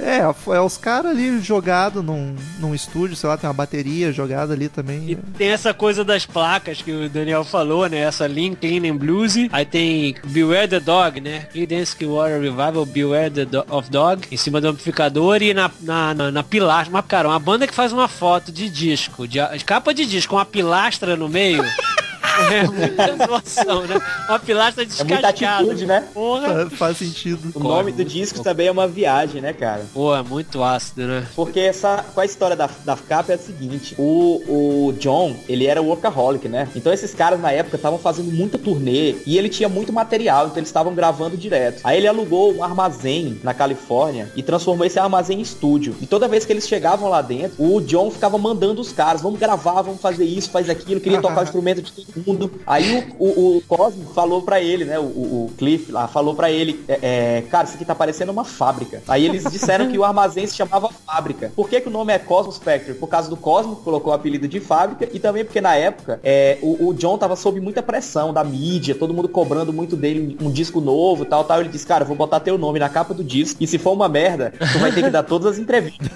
É, 0.00 0.20
é 0.20 0.60
os 0.60 0.76
caras 0.78 1.12
ali 1.12 1.38
jogados 1.40 2.02
num, 2.02 2.34
num 2.58 2.74
estúdio, 2.74 3.14
sei 3.14 3.28
lá, 3.28 3.36
tem 3.36 3.46
uma 3.46 3.54
bateria 3.54 4.10
jogada 4.10 4.54
ali 4.54 4.68
também. 4.68 5.10
E 5.10 5.14
tem 5.14 5.48
essa 5.50 5.74
coisa 5.74 6.02
das 6.02 6.24
placas 6.24 6.80
que 6.80 6.90
o 6.90 7.08
Daniel 7.08 7.44
falou, 7.44 7.86
né? 7.86 7.98
Essa 7.98 8.26
Lean, 8.26 8.54
Clean 8.54 8.90
and 8.90 8.96
Bluesy. 8.96 9.48
Aí 9.52 9.64
tem 9.66 10.14
Beware 10.24 10.66
the 10.66 10.80
Dog, 10.80 11.20
né? 11.20 11.40
Creedence 11.52 11.94
Clearwater 11.94 12.40
Revival, 12.40 12.86
Beware 12.86 13.30
the 13.30 13.44
Do- 13.44 13.66
of 13.68 13.90
Dog. 13.90 14.26
Em 14.30 14.36
cima 14.36 14.60
do 14.60 14.68
amplificador 14.68 15.42
e 15.42 15.52
na, 15.52 15.70
na, 15.82 16.14
na, 16.14 16.30
na 16.30 16.42
pilastra. 16.42 16.90
Mas, 16.90 17.04
cara, 17.06 17.28
uma 17.28 17.38
banda 17.38 17.66
que 17.66 17.74
faz 17.74 17.92
uma 17.92 18.08
foto 18.08 18.50
de 18.50 18.68
disco, 18.68 19.28
de, 19.28 19.38
de 19.56 19.64
capa 19.64 19.92
de 19.92 20.06
disco, 20.06 20.30
com 20.30 20.36
uma 20.36 20.44
pilastra 20.46 21.16
no 21.16 21.28
meio. 21.28 21.62
É 22.40 22.64
muita 22.66 23.26
zoação, 23.26 23.86
né? 23.86 24.00
Uma 24.28 24.38
pilastra 24.38 24.82
É 24.84 24.86
muita 24.86 25.04
descascada. 25.04 25.58
atitude, 25.58 25.86
né? 25.86 26.04
Porra. 26.14 26.66
Fa- 26.70 26.76
Faz 26.76 26.96
sentido. 26.98 27.50
O 27.54 27.60
nome 27.60 27.92
do 27.92 28.04
disco 28.04 28.42
também 28.42 28.66
é 28.68 28.70
uma 28.72 28.88
viagem, 28.88 29.40
né, 29.40 29.52
cara? 29.52 29.84
Pô, 29.92 30.14
é 30.14 30.22
muito 30.22 30.62
ácido, 30.62 31.06
né? 31.06 31.26
Porque 31.36 31.60
essa, 31.60 32.04
com 32.14 32.20
a 32.20 32.24
história 32.24 32.56
da, 32.56 32.68
da 32.84 32.96
capa 32.96 33.32
é 33.32 33.34
a 33.34 33.38
seguinte, 33.38 33.94
o, 33.98 34.88
o 34.88 34.92
John, 34.98 35.36
ele 35.48 35.66
era 35.66 35.82
workaholic, 35.82 36.48
né? 36.48 36.68
Então 36.74 36.92
esses 36.92 37.12
caras 37.14 37.40
na 37.40 37.50
época 37.52 37.76
estavam 37.76 37.98
fazendo 37.98 38.30
muita 38.32 38.58
turnê 38.58 39.16
e 39.26 39.36
ele 39.38 39.48
tinha 39.48 39.68
muito 39.68 39.92
material, 39.92 40.46
então 40.46 40.58
eles 40.58 40.68
estavam 40.68 40.94
gravando 40.94 41.36
direto. 41.36 41.80
Aí 41.84 41.96
ele 41.98 42.08
alugou 42.08 42.52
um 42.54 42.64
armazém 42.64 43.38
na 43.42 43.52
Califórnia 43.54 44.30
e 44.34 44.42
transformou 44.42 44.86
esse 44.86 44.98
armazém 44.98 45.38
em 45.38 45.42
estúdio. 45.42 45.94
E 46.00 46.06
toda 46.06 46.28
vez 46.28 46.44
que 46.44 46.52
eles 46.52 46.66
chegavam 46.66 47.08
lá 47.08 47.22
dentro, 47.22 47.62
o 47.62 47.80
John 47.80 48.10
ficava 48.10 48.38
mandando 48.38 48.80
os 48.80 48.92
caras, 48.92 49.20
vamos 49.22 49.38
gravar, 49.38 49.82
vamos 49.82 50.00
fazer 50.00 50.24
isso, 50.24 50.50
faz 50.50 50.68
aquilo, 50.70 51.00
queria 51.00 51.20
tocar 51.20 51.40
o 51.40 51.42
instrumento 51.44 51.82
de 51.82 51.92
todo 51.92 52.06
mundo. 52.16 52.29
Aí 52.66 53.06
o, 53.18 53.24
o, 53.24 53.56
o 53.58 53.62
Cosmo 53.68 54.04
falou 54.14 54.42
pra 54.42 54.60
ele, 54.60 54.84
né? 54.84 54.98
O, 54.98 55.02
o- 55.02 55.50
Cliff 55.58 55.90
lá 55.92 56.06
falou 56.08 56.34
pra 56.34 56.50
ele, 56.50 56.82
é, 56.88 56.98
é, 57.38 57.42
cara, 57.50 57.64
isso 57.64 57.74
aqui 57.74 57.84
tá 57.84 57.94
parecendo 57.94 58.32
uma 58.32 58.44
fábrica. 58.44 59.02
Aí 59.08 59.24
eles 59.26 59.44
disseram 59.50 59.88
que 59.90 59.98
o 59.98 60.04
armazém 60.04 60.46
se 60.46 60.54
chamava 60.56 60.88
fábrica. 61.06 61.52
Por 61.54 61.68
que, 61.68 61.80
que 61.80 61.88
o 61.88 61.90
nome 61.90 62.12
é 62.12 62.18
Cosmos 62.18 62.56
Factory? 62.58 62.94
Por 62.96 63.08
causa 63.08 63.28
do 63.28 63.36
Cosmo, 63.36 63.76
que 63.76 63.82
colocou 63.82 64.12
o 64.12 64.16
apelido 64.16 64.46
de 64.48 64.60
fábrica, 64.60 65.08
e 65.12 65.18
também 65.18 65.44
porque 65.44 65.60
na 65.60 65.74
época 65.74 66.20
é, 66.22 66.58
o, 66.62 66.88
o 66.88 66.94
John 66.94 67.18
tava 67.18 67.36
sob 67.36 67.60
muita 67.60 67.82
pressão 67.82 68.32
da 68.32 68.42
mídia, 68.44 68.94
todo 68.94 69.12
mundo 69.12 69.28
cobrando 69.28 69.72
muito 69.72 69.96
dele 69.96 70.36
um 70.40 70.50
disco 70.50 70.80
novo 70.80 71.24
tal, 71.24 71.44
tal. 71.44 71.60
Ele 71.60 71.68
disse, 71.68 71.86
cara, 71.86 72.04
eu 72.04 72.08
vou 72.08 72.16
botar 72.16 72.40
teu 72.40 72.56
nome 72.56 72.78
na 72.78 72.88
capa 72.88 73.12
do 73.12 73.24
disco, 73.24 73.62
e 73.62 73.66
se 73.66 73.76
for 73.78 73.92
uma 73.92 74.08
merda, 74.08 74.52
tu 74.72 74.78
vai 74.78 74.92
ter 74.92 75.02
que 75.02 75.10
dar 75.10 75.22
todas 75.22 75.52
as 75.52 75.58
entrevistas. 75.58 76.08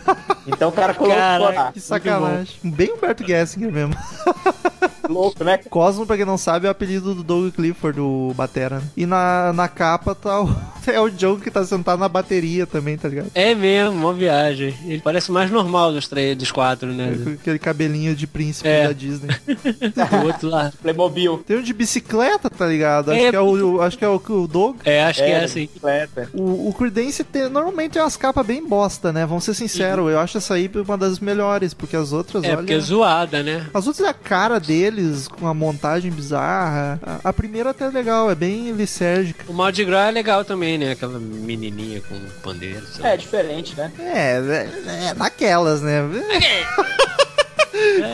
Então 0.47 0.69
o 0.69 0.73
cara 0.73 0.95
colocou 0.95 1.17
Caraca. 1.19 1.55
lá. 1.61 1.73
Que 1.73 1.81
sacanagem. 1.81 2.55
Bem 2.63 2.93
Humberto 2.93 3.27
Gessinger 3.27 3.73
mesmo. 3.73 3.95
Louco, 5.09 5.45
né? 5.45 5.59
Cosmo, 5.71 6.07
pra 6.07 6.17
quem 6.17 6.25
não 6.25 6.39
sabe, 6.39 6.67
é 6.67 6.69
o 6.69 6.73
apelido 6.73 7.15
do 7.15 7.23
Doug 7.23 7.55
Clifford, 7.55 7.97
do 7.99 8.33
Batera. 8.35 8.79
né? 8.81 8.85
E 8.97 9.07
na, 9.07 9.53
na 9.53 9.69
capa 9.69 10.15
tá 10.15 10.41
o, 10.41 10.49
é 10.91 11.01
o 11.01 11.09
John 11.11 11.39
que 11.39 11.51
tá 11.51 11.65
sentado 11.65 11.99
na 11.99 12.09
bateria 12.09 12.67
também, 12.67 12.97
tá 12.97 13.09
ligado? 13.09 13.31
É 13.35 13.55
mesmo, 13.55 13.97
uma 13.97 14.13
viagem. 14.13 14.75
Ele 14.87 15.01
parece 15.03 15.31
mais 15.33 15.51
normal 15.51 15.93
dos 15.93 16.09
três, 16.09 16.37
dos 16.37 16.51
quatro, 16.51 16.89
né? 16.93 17.17
Com 17.23 17.31
aquele 17.31 17.59
cabelinho 17.59 18.15
de 18.15 18.27
príncipe 18.27 18.69
É. 18.69 18.87
da 18.87 18.93
Disney. 18.93 19.29
O 20.23 20.27
outro 20.27 20.49
lá. 20.49 20.73
Playmobil. 20.83 21.43
Tem 21.47 21.59
um 21.59 21.63
de 21.63 21.73
bicicleta, 21.73 22.49
tá 22.51 22.67
ligado? 22.67 23.11
Acho 23.11 23.21
É, 23.21 23.31
que 23.31 23.37
é 23.37 23.41
o, 23.41 23.81
acho 23.83 23.99
que 23.99 24.05
é 24.05 24.09
o, 24.09 24.17
o 24.27 24.47
Doug. 24.47 24.77
É, 24.85 25.05
acho 25.05 25.21
que 25.23 25.31
é 25.31 25.45
assim. 25.45 25.67
bicicleta. 25.67 26.29
O, 26.33 26.69
o 26.69 26.75
Creedence 26.77 27.25
tem, 27.25 27.49
normalmente 27.49 27.93
tem 27.93 28.03
umas 28.03 28.17
capas 28.17 28.47
bem 28.47 28.67
bosta, 28.67 29.13
né? 29.13 29.27
Vamos 29.27 29.45
ser 29.45 29.55
sinceros. 29.55 30.11
Eu 30.11 30.19
acho 30.19 30.39
essa 30.39 30.55
aí 30.55 30.71
uma 30.75 30.97
das 30.99 31.19
melhores, 31.19 31.73
porque 31.75 31.97
as 31.97 32.13
outras, 32.13 32.45
É, 32.45 32.49
olha... 32.49 32.57
porque 32.59 32.75
é 32.75 32.79
zoada, 32.81 33.43
né? 33.43 33.67
As 33.73 33.87
outras 33.87 34.07
é 34.07 34.11
a 34.11 34.15
cara 34.15 34.59
deles, 34.61 35.29
com 35.29 35.47
a 35.47 35.55
montagem 35.55 36.11
bizarra. 36.11 37.01
A, 37.03 37.29
a 37.29 37.33
primeira 37.33 37.71
até 37.71 37.87
é 37.87 37.91
legal, 37.91 38.31
é 38.31 38.35
bem 38.35 38.73
lisérgica. 38.73 39.45
O 39.49 39.53
Mardi 39.55 39.85
Gras 39.85 40.09
é 40.09 40.13
legal 40.13 40.45
também, 40.45 40.74
né? 40.79 40.93
Aquela 40.93 41.19
menininha 41.19 42.01
com 42.09 42.19
pandeiro. 42.43 42.87
sei 42.87 43.03
lá. 43.03 43.11
É, 43.11 43.17
diferente, 43.17 43.77
né? 43.77 43.93
É, 43.99 44.37
é, 44.37 45.07
é 45.11 45.15
daquelas, 45.15 45.81
né? 45.83 46.01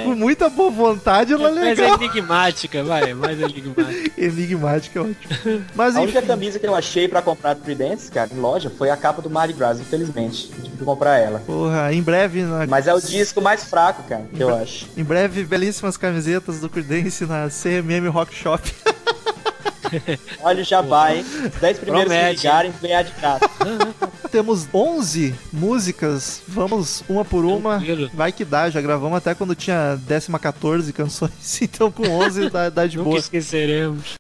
Com 0.05 0.15
muita 0.15 0.49
boa 0.49 0.71
vontade, 0.71 1.33
ela 1.35 1.51
é 1.51 1.55
Mas 1.55 1.79
é 1.79 1.83
legal. 1.83 1.97
enigmática, 1.97 2.83
vai, 2.83 3.13
mais 3.13 3.39
enigmática. 3.39 4.11
Enigmática 4.21 4.99
é 4.99 5.03
ótimo. 5.03 5.65
Mas 5.75 5.97
A 5.97 6.01
única 6.01 6.23
camisa 6.23 6.59
que 6.59 6.67
eu 6.67 6.75
achei 6.75 7.07
pra 7.07 7.21
comprar 7.21 7.55
do 7.55 7.61
Creedence, 7.61 8.11
cara, 8.11 8.31
em 8.33 8.39
loja, 8.41 8.71
foi 8.71 8.89
a 8.91 8.97
capa 8.97 9.21
do 9.21 9.29
Mardi 9.31 9.53
Gras, 9.53 9.79
infelizmente. 9.79 10.49
Tive 10.49 10.77
que 10.79 10.85
comprar 10.85 11.19
ela. 11.19 11.41
porra, 11.41 11.93
em 11.93 12.03
breve, 12.03 12.43
na, 12.43 12.67
Mas 12.67 12.87
é 12.87 12.95
o 12.95 13.01
disco 13.01 13.41
mais 13.43 13.65
fraco, 13.65 14.03
cara, 14.05 14.25
que 14.35 14.43
eu 14.43 14.55
acho. 14.55 14.87
em 14.97 15.05
breve, 15.05 15.45
belíssimas 15.45 15.97
camisetas 15.97 16.61
do 16.61 16.69
Creedence 16.69 17.27
na 17.27 17.49
CMM 17.51 18.09
Rock 18.09 18.35
Shop. 18.35 18.63
Olha 20.43 20.63
o 20.63 20.65
jabá, 20.65 21.15
hein? 21.15 21.23
Os 21.23 21.61
10 21.61 21.79
primeiros 21.79 22.13
que 22.13 22.19
Promete. 22.19 22.37
ligarem, 22.37 22.73
ganhar 22.81 23.03
de 23.03 23.13
graça. 23.13 23.51
Temos 24.31 24.69
11 24.73 25.35
músicas, 25.53 26.43
vamos 26.47 27.03
uma 27.09 27.25
por 27.25 27.45
uma. 27.45 27.77
Tranquilo. 27.79 28.11
Vai 28.15 28.31
que 28.33 28.45
dá, 28.45 28.71
já 28.71 28.81
gravamos 28.81 29.17
até 29.19 29.35
quando 29.35 29.55
tinha 29.55 29.97
décima 29.97 30.39
14 30.39 30.93
canções, 30.93 31.33
então 31.63 31.91
com 31.91 32.09
11 32.09 32.51
dá, 32.51 32.69
dá 32.71 32.87
de 32.87 32.97
Nunca 32.97 33.09
boa. 33.11 33.19
esqueceremos. 33.19 34.15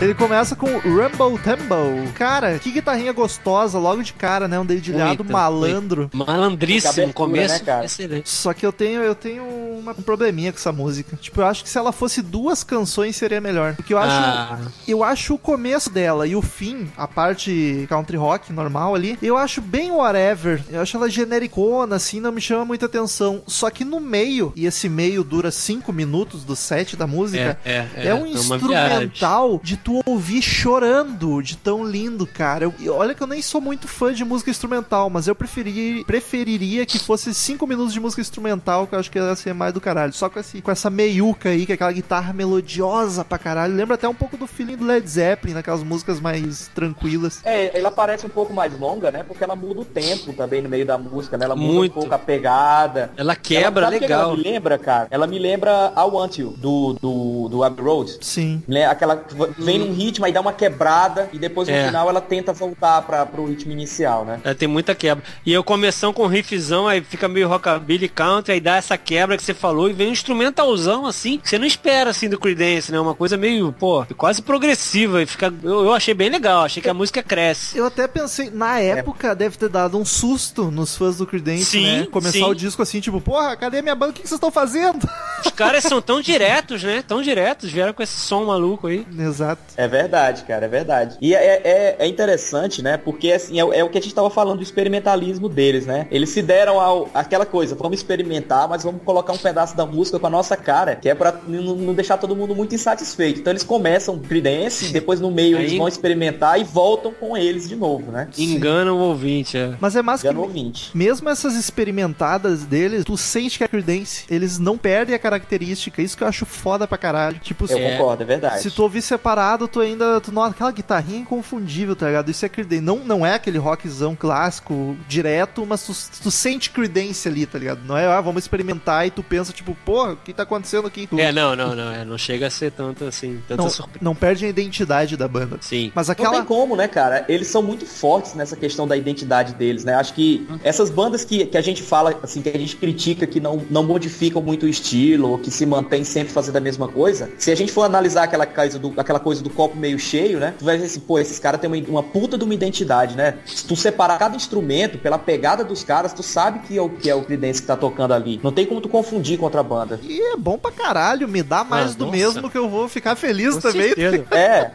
Ele 0.00 0.14
começa 0.14 0.56
com 0.56 0.66
Rumble 0.78 1.38
Tumble. 1.44 2.10
Cara, 2.14 2.58
que 2.58 2.70
guitarrinha 2.70 3.12
gostosa, 3.12 3.78
logo 3.78 4.02
de 4.02 4.14
cara, 4.14 4.48
né? 4.48 4.58
Um 4.58 4.64
dedilhado 4.64 5.22
Muita, 5.22 5.32
malandro. 5.32 6.10
Malandríssimo, 6.14 6.90
Abertura, 6.92 7.12
começo 7.12 7.54
né, 7.54 7.60
cara? 7.60 7.84
excelente. 7.84 8.30
Só 8.30 8.54
que 8.54 8.64
eu 8.64 8.72
tenho, 8.72 9.02
eu 9.02 9.14
tenho 9.14 9.42
uma- 9.44 9.92
um 9.92 10.02
probleminha 10.02 10.52
com 10.52 10.58
essa 10.58 10.72
música. 10.72 11.18
Tipo, 11.20 11.42
eu 11.42 11.46
acho 11.46 11.62
que 11.62 11.68
se 11.68 11.76
ela 11.76 11.92
fosse 11.92 12.22
duas 12.22 12.64
canções 12.64 13.14
seria 13.14 13.42
melhor. 13.42 13.74
Porque 13.76 13.92
eu 13.92 13.98
acho, 13.98 14.10
Ah. 14.14 14.58
eu 14.88 15.04
acho 15.04 15.34
o 15.34 15.38
começo 15.38 15.90
dela 15.90 16.26
e 16.26 16.34
o 16.34 16.40
fim, 16.40 16.88
a 16.96 17.06
parte 17.06 17.84
country 17.90 18.16
rock 18.16 18.50
normal 18.54 18.94
ali, 18.94 19.18
eu 19.20 19.36
acho 19.36 19.60
bem 19.60 19.90
whatever. 19.90 20.62
Eu 20.70 20.80
acho 20.80 20.96
ela 20.96 21.10
genericona, 21.10 21.96
assim, 21.96 22.20
não 22.20 22.32
me 22.32 22.40
chama 22.40 22.64
muita 22.64 22.86
atenção. 22.86 23.42
Só 23.46 23.68
que 23.68 23.84
no 23.84 24.00
meio, 24.00 24.50
e 24.56 24.64
esse 24.64 24.88
meio 24.88 25.22
dura 25.22 25.50
cinco 25.50 25.92
minutos 25.92 26.42
do 26.42 26.56
set 26.56 26.96
da 26.96 27.06
música, 27.06 27.58
É, 27.66 27.70
é, 27.70 27.88
é. 27.96 28.06
é 28.08 28.14
um 28.14 28.18
é 28.18 28.40
uma 28.40 28.56
viagem. 28.56 29.04
instrumental 29.04 29.60
de 29.62 29.76
tu 29.76 29.89
ouvir 30.06 30.42
chorando, 30.42 31.42
de 31.42 31.56
tão 31.56 31.84
lindo, 31.84 32.26
cara. 32.26 32.64
Eu- 32.64 32.74
e 32.78 32.88
olha 32.88 33.14
que 33.14 33.22
eu 33.22 33.26
nem 33.26 33.42
sou 33.42 33.60
muito 33.60 33.88
fã 33.88 34.12
de 34.12 34.24
música 34.24 34.50
instrumental, 34.50 35.08
mas 35.10 35.26
eu 35.28 35.34
preferi, 35.34 36.04
preferiria 36.04 36.84
que 36.86 36.98
fosse 36.98 37.32
cinco 37.34 37.66
minutos 37.66 37.92
de 37.92 38.00
música 38.00 38.20
instrumental, 38.20 38.86
que 38.86 38.94
eu 38.94 38.98
acho 38.98 39.10
que 39.10 39.18
ia 39.18 39.34
ser 39.36 39.54
mais 39.54 39.72
do 39.72 39.80
caralho. 39.80 40.12
Só 40.12 40.28
com, 40.28 40.38
esse, 40.38 40.60
com 40.60 40.70
essa 40.70 40.90
meiuca 40.90 41.48
aí, 41.50 41.66
que 41.66 41.72
é 41.72 41.74
aquela 41.74 41.92
guitarra 41.92 42.32
melodiosa 42.32 43.24
pra 43.24 43.38
caralho. 43.38 43.74
Lembra 43.74 43.94
até 43.94 44.08
um 44.08 44.14
pouco 44.14 44.36
do 44.36 44.46
feeling 44.46 44.76
do 44.76 44.84
Led 44.84 45.06
Zeppelin, 45.08 45.54
naquelas 45.54 45.82
músicas 45.82 46.20
mais 46.20 46.68
tranquilas. 46.74 47.40
É, 47.44 47.78
ela 47.78 47.90
parece 47.90 48.26
um 48.26 48.30
pouco 48.30 48.52
mais 48.52 48.78
longa, 48.78 49.10
né? 49.10 49.22
Porque 49.22 49.42
ela 49.42 49.56
muda 49.56 49.80
o 49.80 49.84
tempo 49.84 50.32
também 50.32 50.62
no 50.62 50.68
meio 50.68 50.86
da 50.86 50.96
música, 50.98 51.36
né? 51.36 51.44
Ela 51.44 51.56
muda 51.56 51.72
Muito. 51.72 51.92
um 51.92 52.00
pouco 52.00 52.14
a 52.14 52.18
pegada. 52.18 53.10
Ela 53.16 53.34
quebra 53.36 53.86
ela, 53.86 53.96
o 53.96 53.98
que 53.98 54.04
legal. 54.04 54.20
Ela 54.22 54.36
me 54.36 54.42
lembra, 54.42 54.78
cara? 54.78 55.08
Ela 55.10 55.26
me 55.26 55.38
lembra 55.38 55.92
I 55.96 56.00
Want 56.00 56.38
You, 56.38 56.54
do, 56.56 56.94
do, 56.94 57.48
do 57.48 57.64
Abbey 57.64 57.84
Road. 57.84 58.18
Sim. 58.20 58.62
Né? 58.66 58.86
Aquela 58.86 59.16
que 59.16 59.34
vem 59.80 59.88
num 59.88 59.94
ritmo, 59.94 60.24
aí 60.24 60.32
dá 60.32 60.40
uma 60.40 60.52
quebrada 60.52 61.28
e 61.32 61.38
depois 61.38 61.68
no 61.68 61.74
É. 61.74 61.86
final 61.86 62.08
ela 62.08 62.20
tenta 62.20 62.52
voltar 62.52 63.02
para 63.02 63.24
pro 63.26 63.46
ritmo 63.46 63.72
inicial, 63.72 64.24
né? 64.24 64.40
Ela 64.44 64.54
tem 64.54 64.68
muita 64.68 64.94
quebra. 64.94 65.24
E 65.44 65.52
eu 65.52 65.62
começando 65.64 66.12
com 66.14 66.24
um 66.24 66.28
riffzão, 66.28 66.86
aí 66.88 67.00
fica 67.00 67.28
meio 67.28 67.48
rockabilly 67.48 68.08
country, 68.08 68.52
aí 68.54 68.60
dá 68.60 68.76
essa 68.76 68.96
quebra 68.96 69.36
que 69.36 69.42
você 69.42 69.54
falou 69.54 69.88
e 69.88 69.92
vem 69.92 70.08
um 70.08 70.12
instrumentalzão 70.12 71.06
assim, 71.06 71.38
que 71.38 71.48
você 71.48 71.58
não 71.58 71.66
espera 71.66 72.10
assim 72.10 72.28
do 72.28 72.38
Creedence, 72.38 72.90
né? 72.92 73.00
Uma 73.00 73.14
coisa 73.14 73.36
meio, 73.36 73.72
pô, 73.72 74.04
quase 74.16 74.42
progressiva 74.42 75.22
e 75.22 75.26
fica 75.26 75.52
eu, 75.62 75.84
eu 75.84 75.94
achei 75.94 76.14
bem 76.14 76.30
legal, 76.30 76.64
achei 76.64 76.82
que 76.82 76.88
a 76.88 76.94
música 76.94 77.22
cresce. 77.22 77.76
Eu 77.76 77.86
até 77.86 78.06
pensei, 78.06 78.50
na 78.50 78.78
época 78.80 79.34
deve 79.34 79.56
ter 79.56 79.68
dado 79.68 79.98
um 79.98 80.04
susto 80.04 80.70
nos 80.70 80.96
fãs 80.96 81.16
do 81.16 81.26
Creedence, 81.26 81.64
Sim, 81.64 81.84
né? 82.00 82.06
Começar 82.10 82.32
sim. 82.38 82.44
o 82.44 82.54
disco 82.54 82.82
assim, 82.82 83.00
tipo, 83.00 83.20
porra, 83.20 83.56
cadê 83.56 83.82
minha 83.82 83.94
banda? 83.94 84.10
O 84.10 84.14
que 84.14 84.20
vocês 84.20 84.32
estão 84.32 84.50
fazendo? 84.50 85.08
Os 85.44 85.50
caras 85.52 85.84
são 85.84 86.00
tão 86.02 86.20
diretos, 86.20 86.82
né? 86.82 87.02
Tão 87.06 87.22
diretos, 87.22 87.70
vieram 87.70 87.92
com 87.92 88.02
esse 88.02 88.18
som 88.20 88.44
maluco 88.44 88.86
aí. 88.86 89.06
Exato. 89.18 89.60
É 89.76 89.86
verdade, 89.88 90.44
cara, 90.44 90.66
é 90.66 90.68
verdade. 90.68 91.16
E 91.20 91.34
é, 91.34 91.60
é, 91.64 91.96
é 91.98 92.06
interessante, 92.06 92.82
né? 92.82 92.96
Porque 92.96 93.32
assim, 93.32 93.58
é, 93.58 93.64
o- 93.64 93.72
é 93.72 93.82
o 93.84 93.88
que 93.88 93.98
a 93.98 94.00
gente 94.00 94.14
tava 94.14 94.30
falando 94.30 94.58
do 94.58 94.62
experimentalismo 94.62 95.48
deles, 95.48 95.86
né? 95.86 96.06
Eles 96.10 96.30
se 96.30 96.42
deram 96.42 96.80
ao, 96.80 97.08
aquela 97.14 97.46
coisa, 97.46 97.74
vamos 97.74 97.98
experimentar, 97.98 98.68
mas 98.68 98.82
vamos 98.82 99.02
colocar 99.04 99.32
um 99.32 99.38
pedaço 99.38 99.76
da 99.76 99.86
música 99.86 100.18
com 100.18 100.26
a 100.26 100.30
nossa 100.30 100.56
cara, 100.56 100.96
que 100.96 101.08
é 101.08 101.14
pra 101.14 101.34
não, 101.46 101.74
não 101.76 101.94
deixar 101.94 102.16
todo 102.18 102.34
mundo 102.36 102.54
muito 102.54 102.74
insatisfeito. 102.74 103.40
Então 103.40 103.52
eles 103.52 103.62
começam 103.62 104.18
Creedence, 104.18 104.92
depois 104.92 105.20
no 105.20 105.30
meio 105.30 105.56
Aí- 105.56 105.64
eles 105.64 105.78
vão 105.78 105.88
experimentar 105.88 106.60
e 106.60 106.64
voltam 106.64 107.12
com 107.12 107.36
eles 107.36 107.68
de 107.68 107.76
novo, 107.76 108.10
né? 108.10 108.28
Enganam 108.36 108.96
o 108.98 109.00
ouvinte, 109.00 109.56
é. 109.56 109.74
Mas 109.80 109.96
é 109.96 110.02
massa 110.02 110.24
Já 110.24 110.30
que 110.30 110.34
no 110.34 110.42
ouvinte. 110.42 110.90
mesmo 110.94 111.28
essas 111.28 111.54
experimentadas 111.54 112.64
deles, 112.64 113.04
tu 113.04 113.16
sente 113.16 113.58
que 113.58 113.64
é 113.64 113.68
Creedence. 113.68 114.24
Eles 114.30 114.58
não 114.58 114.76
perdem 114.78 115.14
a 115.14 115.18
característica. 115.18 116.00
Isso 116.02 116.16
que 116.16 116.22
eu 116.24 116.28
acho 116.28 116.46
foda 116.46 116.86
pra 116.86 116.96
caralho. 116.98 117.38
Tipo, 117.40 117.66
Eu 117.70 117.78
É. 117.78 117.92
concordo, 117.92 118.22
é 118.22 118.26
verdade. 118.26 118.62
se 118.62 118.70
tu 118.70 118.82
ouvir 118.82 119.02
separado, 119.02 119.59
tu 119.68 119.80
ainda. 119.80 120.20
Tu, 120.20 120.32
nossa, 120.32 120.50
aquela 120.50 120.70
guitarrinha 120.70 121.18
é 121.18 121.22
inconfundível, 121.22 121.96
tá 121.96 122.06
ligado? 122.06 122.30
Isso 122.30 122.44
é 122.44 122.48
Creedence. 122.48 122.82
Não, 122.82 122.98
não 122.98 123.26
é 123.26 123.34
aquele 123.34 123.58
rockzão 123.58 124.14
clássico 124.16 124.96
direto, 125.08 125.64
mas 125.66 125.84
tu, 125.84 126.22
tu 126.22 126.30
sente 126.30 126.70
Creedence 126.70 127.28
ali, 127.28 127.46
tá 127.46 127.58
ligado? 127.58 127.80
Não 127.84 127.96
é, 127.96 128.06
ah, 128.06 128.20
vamos 128.20 128.42
experimentar 128.44 129.06
e 129.06 129.10
tu 129.10 129.22
pensa, 129.22 129.52
tipo, 129.52 129.76
porra, 129.84 130.12
o 130.12 130.16
que 130.16 130.32
tá 130.32 130.42
acontecendo 130.42 130.86
aqui? 130.86 131.06
Tu 131.06 131.18
É, 131.18 131.32
não, 131.32 131.54
não, 131.54 131.74
não. 131.74 131.90
É, 131.92 132.04
não 132.04 132.18
chega 132.18 132.46
a 132.46 132.50
ser 132.50 132.72
tanto 132.72 133.04
assim, 133.04 133.42
tanta 133.46 133.62
não, 133.62 133.70
surpresa. 133.70 133.98
não 134.00 134.14
perde 134.14 134.44
a 134.44 134.48
identidade 134.48 135.16
da 135.16 135.28
banda. 135.28 135.58
Sim. 135.60 135.92
Mas 135.94 136.08
Não 136.08 136.12
aquela. 136.12 136.32
tem 136.32 136.44
como, 136.44 136.76
né, 136.76 136.88
cara? 136.88 137.24
Eles 137.28 137.48
são 137.48 137.62
muito 137.62 137.86
fortes 137.86 138.34
nessa 138.34 138.56
questão 138.56 138.86
da 138.86 138.96
identidade 138.96 139.54
deles, 139.54 139.84
né? 139.84 139.94
Acho 139.94 140.14
que 140.14 140.46
essas 140.62 140.90
bandas 140.90 141.24
que, 141.24 141.46
que 141.46 141.56
a 141.56 141.60
gente 141.60 141.82
fala, 141.82 142.18
assim, 142.22 142.42
que 142.42 142.48
a 142.48 142.58
gente 142.58 142.76
critica 142.76 143.26
que 143.26 143.40
não, 143.40 143.62
não 143.70 143.82
modificam 143.82 144.42
muito 144.42 144.66
o 144.66 144.68
estilo, 144.68 145.30
ou 145.30 145.38
que 145.38 145.50
se 145.50 145.66
mantém 145.66 146.04
sempre 146.04 146.32
fazendo 146.32 146.56
a 146.56 146.60
mesma 146.60 146.88
coisa, 146.88 147.30
se 147.38 147.50
a 147.50 147.54
gente 147.54 147.72
for 147.72 147.82
analisar 147.82 148.24
aquela 148.24 148.46
coisa 148.46 148.78
do, 148.78 148.92
aquela 148.96 149.20
coisa 149.20 149.42
do 149.42 149.49
copo 149.50 149.76
meio 149.76 149.98
cheio, 149.98 150.38
né? 150.38 150.54
Tu 150.58 150.64
vai 150.64 150.78
ver 150.78 150.84
assim, 150.86 151.00
pô, 151.00 151.18
esses 151.18 151.38
caras 151.38 151.60
têm 151.60 151.68
uma, 151.70 151.88
uma 151.88 152.02
puta 152.02 152.36
de 152.38 152.44
uma 152.44 152.54
identidade, 152.54 153.16
né? 153.16 153.34
Se 153.46 153.64
tu 153.64 153.76
separar 153.76 154.18
cada 154.18 154.36
instrumento 154.36 154.98
pela 154.98 155.18
pegada 155.18 155.64
dos 155.64 155.82
caras, 155.84 156.12
tu 156.12 156.22
sabe 156.22 156.60
que 156.60 156.76
é 156.78 156.82
o 156.82 156.88
que 156.88 157.08
é 157.10 157.14
o 157.14 157.22
Creedence 157.22 157.60
que 157.60 157.66
tá 157.66 157.76
tocando 157.76 158.12
ali. 158.14 158.40
Não 158.42 158.52
tem 158.52 158.66
como 158.66 158.80
tu 158.80 158.88
confundir 158.88 159.38
com 159.38 159.44
outra 159.44 159.62
banda. 159.62 159.98
E 160.02 160.20
é 160.32 160.36
bom 160.36 160.58
pra 160.58 160.70
caralho, 160.72 161.28
me 161.28 161.42
dá 161.42 161.62
mais 161.64 161.92
Ah, 161.92 161.98
do 161.98 162.06
nossa. 162.06 162.16
mesmo 162.16 162.50
que 162.50 162.58
eu 162.58 162.68
vou 162.68 162.88
ficar 162.88 163.16
feliz 163.16 163.54
Com 163.54 163.60
também. 163.60 163.94
certeza. 163.94 164.24
É, 164.30 164.70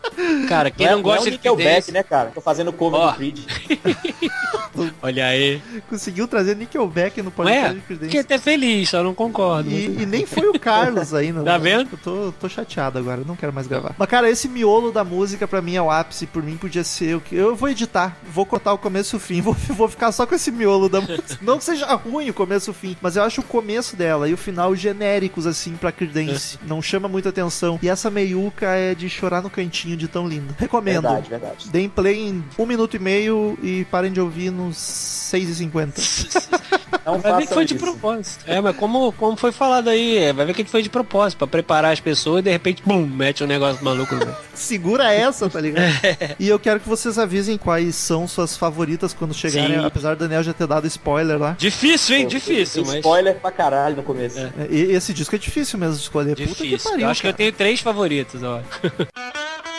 Cara, 0.47 0.69
quem 0.71 0.85
não, 0.85 0.93
é- 0.93 0.95
não 0.97 1.01
gosta 1.03 1.19
não 1.21 1.25
é 1.25 1.27
o 1.27 1.31
de 1.31 1.37
Nickelback, 1.37 1.91
né, 1.91 2.03
cara? 2.03 2.31
Tô 2.33 2.41
fazendo 2.41 2.71
cover 2.73 2.99
Ó. 2.99 3.11
do 3.11 3.15
Creed. 3.17 3.39
olha 5.01 5.25
aí. 5.27 5.61
Conseguiu 5.89 6.27
trazer 6.27 6.55
Nickelback 6.55 7.21
no 7.21 7.31
podcast 7.31 7.65
é? 7.71 7.73
de 7.73 7.79
Creedence. 7.81 8.05
Fiquei 8.05 8.19
até 8.21 8.37
feliz, 8.37 8.89
só 8.89 9.03
não 9.03 9.13
concordo. 9.13 9.69
E, 9.69 10.01
e 10.01 10.05
nem 10.05 10.25
foi 10.25 10.47
o 10.49 10.59
Carlos 10.59 11.13
ainda. 11.13 11.43
Tá 11.43 11.57
né? 11.57 11.59
vendo? 11.59 11.89
Eu 11.93 11.97
tô, 11.97 12.31
tô 12.39 12.49
chateado 12.49 12.97
agora, 12.99 13.21
não 13.25 13.35
quero 13.35 13.53
mais 13.53 13.67
gravar. 13.67 13.95
Mas, 13.97 14.07
cara, 14.09 14.29
esse 14.29 14.47
miolo 14.47 14.64
da 14.91 15.03
música 15.03 15.47
pra 15.47 15.61
mim 15.61 15.75
é 15.75 15.81
o 15.81 15.91
ápice. 15.91 16.25
Por 16.25 16.41
mim 16.43 16.57
podia 16.57 16.83
ser 16.83 17.15
o 17.15 17.21
que. 17.21 17.35
Eu 17.35 17.55
vou 17.55 17.69
editar, 17.69 18.17
vou 18.23 18.45
cortar 18.45 18.73
o 18.73 18.77
começo 18.77 19.15
e 19.15 19.17
o 19.17 19.19
fim, 19.19 19.39
vou, 19.41 19.53
vou 19.53 19.87
ficar 19.87 20.11
só 20.11 20.25
com 20.25 20.35
esse 20.35 20.51
miolo 20.51 20.89
da 20.89 21.01
música. 21.01 21.37
Não 21.41 21.57
que 21.57 21.63
seja 21.63 21.93
ruim 21.95 22.29
o 22.29 22.33
começo 22.33 22.69
e 22.69 22.71
o 22.71 22.73
fim, 22.73 22.97
mas 23.01 23.15
eu 23.15 23.23
acho 23.23 23.41
o 23.41 23.43
começo 23.43 23.95
dela 23.95 24.27
e 24.27 24.33
o 24.33 24.37
final 24.37 24.75
genéricos, 24.75 25.45
assim, 25.45 25.75
pra 25.75 25.91
Creedence. 25.91 26.57
Não 26.65 26.81
chama 26.81 27.07
muita 27.07 27.29
atenção. 27.29 27.79
E 27.81 27.89
essa 27.89 28.09
meiuca 28.09 28.67
é 28.67 28.95
de 28.95 29.09
chorar 29.09 29.41
no 29.41 29.49
cantinho 29.49 29.95
de 29.95 30.07
tão 30.07 30.27
linda. 30.27 30.55
Recomendo. 30.57 31.03
Verdade, 31.03 31.29
verdade. 31.29 31.69
Deem 31.69 31.89
play 31.89 32.29
em 32.29 32.43
um 32.57 32.65
minuto 32.65 32.95
e 32.95 32.99
meio 32.99 33.57
e 33.61 33.85
parem 33.85 34.11
de 34.11 34.19
ouvir 34.19 34.51
nos 34.51 34.75
6h50. 34.75 36.65
Não 37.05 37.19
Vai 37.19 37.37
ver 37.37 37.47
que 37.47 37.53
foi 37.53 37.65
de 37.65 37.75
isso. 37.75 37.83
propósito. 37.83 38.43
É, 38.47 38.59
mas 38.59 38.75
como, 38.75 39.11
como 39.13 39.37
foi 39.37 39.51
falado 39.51 39.89
aí, 39.89 40.17
é, 40.17 40.33
vai 40.33 40.45
ver 40.45 40.53
que 40.53 40.63
foi 40.65 40.81
de 40.81 40.89
propósito, 40.89 41.37
pra 41.37 41.47
preparar 41.47 41.93
as 41.93 41.99
pessoas 41.99 42.39
e 42.39 42.43
de 42.43 42.51
repente, 42.51 42.81
bum, 42.83 43.05
mete 43.05 43.43
um 43.43 43.47
negócio 43.47 43.83
maluco 43.83 44.15
no 44.15 44.25
meio. 44.25 44.37
Segura 44.55 45.13
essa, 45.13 45.49
tá 45.49 45.59
ligado? 45.59 45.85
e 46.39 46.47
eu 46.47 46.57
quero 46.59 46.79
que 46.79 46.87
vocês 46.89 47.17
avisem 47.19 47.57
quais 47.57 47.95
são 47.95 48.27
suas 48.27 48.55
favoritas 48.57 49.13
quando 49.13 49.33
chegarem, 49.33 49.79
Sim. 49.79 49.85
apesar 49.85 50.15
do 50.15 50.19
Daniel 50.19 50.43
já 50.43 50.53
ter 50.53 50.67
dado 50.67 50.87
spoiler 50.87 51.37
lá. 51.39 51.55
Difícil, 51.57 52.15
hein? 52.17 52.23
Pô, 52.23 52.29
Difícil, 52.29 52.83
mas. 52.85 52.95
Spoiler 52.95 53.35
pra 53.35 53.51
caralho 53.51 53.95
no 53.97 54.03
começo. 54.03 54.39
É. 54.39 54.51
É, 54.59 54.67
E 54.69 54.91
esse 54.93 55.13
disco 55.13 55.35
é 55.35 55.37
difícil 55.39 55.77
mesmo 55.79 55.95
de 55.95 56.01
escolher. 56.01 56.35
Puta 56.35 56.45
que 56.55 56.63
Difícil. 56.63 56.89
pariu, 56.91 57.05
eu 57.05 57.09
acho 57.11 57.21
que 57.21 57.27
eu 57.27 57.31
cara. 57.31 57.37
tenho 57.37 57.51
três 57.53 57.79
favoritos, 57.81 58.41
ó. 58.43 58.61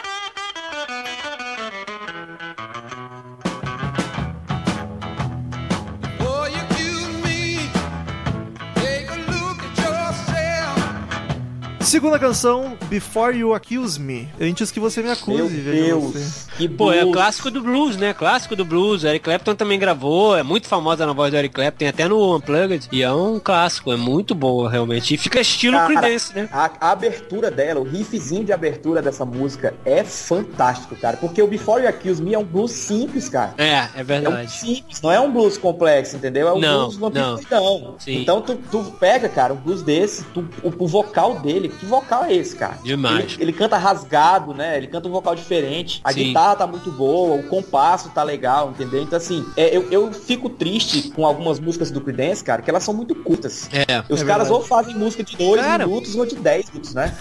Segunda 11.86 12.18
canção, 12.18 12.76
Before 12.88 13.34
You 13.38 13.54
Accuse 13.54 14.00
Me. 14.00 14.28
Antes 14.40 14.72
que 14.72 14.80
você 14.80 15.00
me 15.02 15.08
acuse, 15.10 15.54
Meu 15.54 15.72
Deus. 15.72 16.02
você. 16.14 16.46
Que 16.56 16.68
Pô, 16.68 16.92
é 16.92 17.08
clássico 17.12 17.48
do 17.50 17.60
blues, 17.62 17.96
né? 17.96 18.12
Clássico 18.12 18.56
do 18.56 18.64
blues. 18.64 19.04
Eric 19.04 19.24
Clapton 19.24 19.54
também 19.54 19.78
gravou, 19.78 20.36
é 20.36 20.42
muito 20.42 20.66
famosa 20.66 21.06
na 21.06 21.12
voz 21.12 21.30
do 21.30 21.36
Eric 21.36 21.54
Clapton, 21.54 21.78
tem 21.78 21.88
até 21.88 22.08
no 22.08 22.34
Unplugged. 22.36 22.88
E 22.90 23.02
é 23.02 23.12
um 23.12 23.38
clássico, 23.38 23.92
é 23.92 23.96
muito 23.96 24.34
boa, 24.34 24.68
realmente. 24.68 25.14
E 25.14 25.16
fica 25.16 25.40
estilo 25.40 25.76
Cara, 25.76 25.86
Creedence, 26.00 26.34
né? 26.34 26.48
A, 26.52 26.70
a 26.80 26.90
abertura 26.90 27.50
dela, 27.52 27.78
o 27.80 27.84
riffzinho 27.84 28.44
de 28.44 28.52
abertura 28.52 29.00
dessa 29.00 29.24
música 29.24 29.72
é 29.84 30.02
fantástico, 30.02 30.96
cara. 30.96 31.16
Porque 31.18 31.40
o 31.40 31.46
Before 31.46 31.80
You 31.82 31.88
Accuse 31.88 32.20
Me 32.20 32.34
é 32.34 32.38
um 32.38 32.44
blues 32.44 32.72
simples, 32.72 33.28
cara. 33.28 33.54
É, 33.58 33.64
é 33.64 33.90
É 33.96 34.02
um 34.02 34.04
verdade. 34.04 34.50
simples, 34.50 35.00
não 35.00 35.12
é 35.12 35.20
um 35.20 35.30
blues 35.30 35.56
complexo, 35.56 36.16
entendeu? 36.16 36.48
É 36.48 36.52
um 36.52 36.58
Não, 36.58 36.88
blues 36.88 36.98
não. 37.14 37.96
Então 38.08 38.40
tu, 38.42 38.56
tu 38.72 38.82
pega, 38.98 39.28
cara, 39.28 39.52
um 39.54 39.56
blues 39.56 39.82
desse, 39.82 40.24
tu- 40.34 40.48
o, 40.64 40.84
o 40.84 40.88
vocal 40.88 41.38
dele, 41.38 41.68
que 41.76 41.86
vocal 41.86 42.24
é 42.24 42.34
esse, 42.34 42.56
cara? 42.56 42.78
Demais. 42.82 43.34
Ele, 43.34 43.44
ele 43.44 43.52
canta 43.52 43.76
rasgado, 43.76 44.52
né? 44.54 44.76
Ele 44.76 44.86
canta 44.86 45.08
um 45.08 45.12
vocal 45.12 45.34
diferente. 45.34 46.00
A 46.02 46.12
Sim. 46.12 46.24
guitarra 46.24 46.56
tá 46.56 46.66
muito 46.66 46.90
boa, 46.90 47.36
o 47.36 47.42
compasso 47.44 48.10
tá 48.10 48.22
legal, 48.22 48.70
entendeu? 48.70 49.02
Então 49.02 49.16
assim, 49.16 49.44
é, 49.56 49.76
eu, 49.76 49.90
eu 49.90 50.12
fico 50.12 50.48
triste 50.48 51.10
com 51.10 51.24
algumas 51.26 51.60
músicas 51.60 51.90
do 51.90 52.00
Creedence, 52.00 52.42
cara, 52.42 52.62
que 52.62 52.70
elas 52.70 52.82
são 52.82 52.94
muito 52.94 53.14
curtas. 53.14 53.68
É. 53.72 54.02
Os 54.08 54.22
É 54.22 54.24
caras 54.24 54.48
verdade. 54.48 54.52
ou 54.52 54.60
fazem 54.62 54.94
música 54.94 55.22
de 55.22 55.36
2 55.36 55.60
Cara- 55.60 55.86
minutos 55.86 56.14
ou 56.16 56.26
de 56.26 56.36
10 56.36 56.68
minutos, 56.70 56.94
né? 56.94 57.16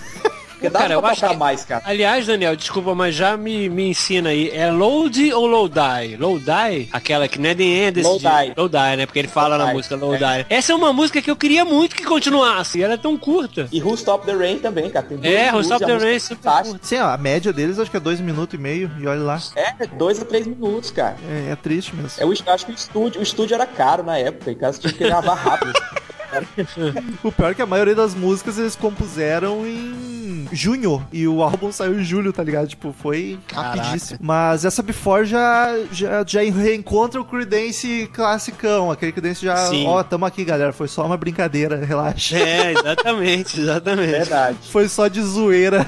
Porque 0.56 0.70
dá 0.70 0.80
Cara, 0.80 0.94
eu 0.94 1.02
pra 1.02 1.12
acho 1.12 1.22
tocar 1.22 1.34
que- 1.34 1.40
mais, 1.40 1.64
cara. 1.66 1.84
Aliás, 1.86 2.26
Daniel, 2.26 2.56
desculpa, 2.56 2.96
mas 2.96 3.14
já 3.14 3.36
me, 3.38 3.70
me 3.70 3.90
ensina 3.90 4.30
aí. 4.30 4.50
É 4.54 4.72
load 4.72 5.34
ou 5.34 5.46
low 5.46 5.70
die? 5.70 6.16
Low 6.18 6.40
die? 6.40 6.90
Aquela 6.92 7.28
que 7.28 7.38
não 7.40 7.50
é 7.50 7.56
The 7.56 7.64
End 7.64 8.02
Low 8.02 8.18
die. 8.18 8.54
Low 8.58 8.70
die, 8.70 8.96
né? 8.98 9.06
Porque 9.06 9.20
ele 9.20 9.28
fala 9.28 9.50
Low 9.56 9.60
na 9.60 9.66
die. 9.66 9.74
música 9.76 9.96
Low 9.96 10.16
É. 10.16 10.18
die. 10.18 10.46
Essa 10.50 10.72
é 10.72 10.76
uma 10.76 10.92
música 10.94 11.22
que 11.22 11.30
eu 11.30 11.36
queria 11.36 11.64
muito 11.66 11.96
que 11.96 12.04
continuasse. 12.04 12.80
E 12.80 12.84
ela 12.84 12.94
é 12.94 12.98
tão 12.98 13.18
curta. 13.18 13.68
E 13.72 13.82
Who 13.82 13.94
Stop 13.96 14.26
the 14.26 14.34
Rain 14.34 14.60
também, 14.60 14.90
cara. 14.90 15.06
Tem 15.06 15.18
dois 15.18 15.34
É, 15.34 15.38
Who 15.38 15.46
minutos, 15.46 15.66
Stop 15.68 15.84
a 15.84 15.88
the 15.88 15.98
Rain 15.98 16.14
é 16.14 16.16
é 16.16 16.20
super 16.20 16.52
curta. 16.64 16.80
Sim, 16.82 17.00
ó, 17.00 17.08
a 17.10 17.18
média 17.18 17.52
deles 17.54 17.78
acho 17.80 17.92
que 17.92 17.98
é 17.98 18.00
dois 18.00 18.20
minutos 18.22 18.58
e 18.58 18.62
meio, 18.62 18.90
e 19.00 19.06
olha 19.08 19.22
lá. 19.22 19.40
É, 19.56 19.86
dois 19.88 20.22
a 20.22 20.26
três 20.26 20.48
minutos, 20.48 20.92
cara. 20.92 21.16
É, 21.30 21.52
é 21.52 21.56
triste 21.56 21.96
mesmo. 21.96 22.12
É, 22.18 22.24
Eu 22.24 22.34
acho 22.54 22.66
que 22.66 22.72
o 22.72 22.76
estúdio, 22.76 23.20
o 23.20 23.24
estúdio 23.24 23.56
era 23.56 23.66
caro 23.66 24.04
na 24.04 24.18
época, 24.18 24.52
e 24.52 24.56
caso 24.56 24.80
tinha 24.80 24.94
que 24.94 25.04
gravar 25.04 25.34
rápido. 25.36 25.74
O 27.24 27.32
pior 27.32 27.52
é 27.52 27.54
que 27.54 27.62
a 27.62 27.66
maioria 27.66 27.96
das 27.96 28.14
músicas 28.14 28.58
eles 28.58 28.76
compuseram 28.76 29.66
em 29.66 30.48
junho. 30.52 31.06
E 31.12 31.28
o 31.28 31.42
álbum 31.42 31.72
saiu 31.72 32.00
em 32.00 32.04
julho, 32.04 32.32
tá 32.32 32.44
ligado? 32.44 32.68
Tipo, 32.68 32.94
foi 33.02 33.40
Caraca. 33.48 33.82
rapidíssimo. 33.82 34.20
Mas 34.22 34.64
essa 34.66 34.84
Before 34.84 35.26
já, 35.26 35.76
já, 35.92 36.24
já 36.26 36.42
reencontra 36.42 37.20
o 37.20 37.26
Creedence 37.26 38.10
classicão. 38.14 38.92
Aquele 38.92 39.12
Creedence 39.12 39.44
já. 39.46 39.70
Ó, 39.86 40.04
tamo 40.04 40.26
aqui, 40.26 40.44
galera. 40.44 40.72
Foi 40.74 40.88
só 40.88 41.06
uma 41.06 41.18
brincadeira, 41.18 41.84
relaxa. 41.84 42.38
É, 42.38 42.72
exatamente, 42.74 43.60
exatamente. 43.60 44.12
Verdade. 44.12 44.58
Foi 44.72 44.88
só 44.88 45.08
de 45.08 45.22
zoeira. 45.22 45.86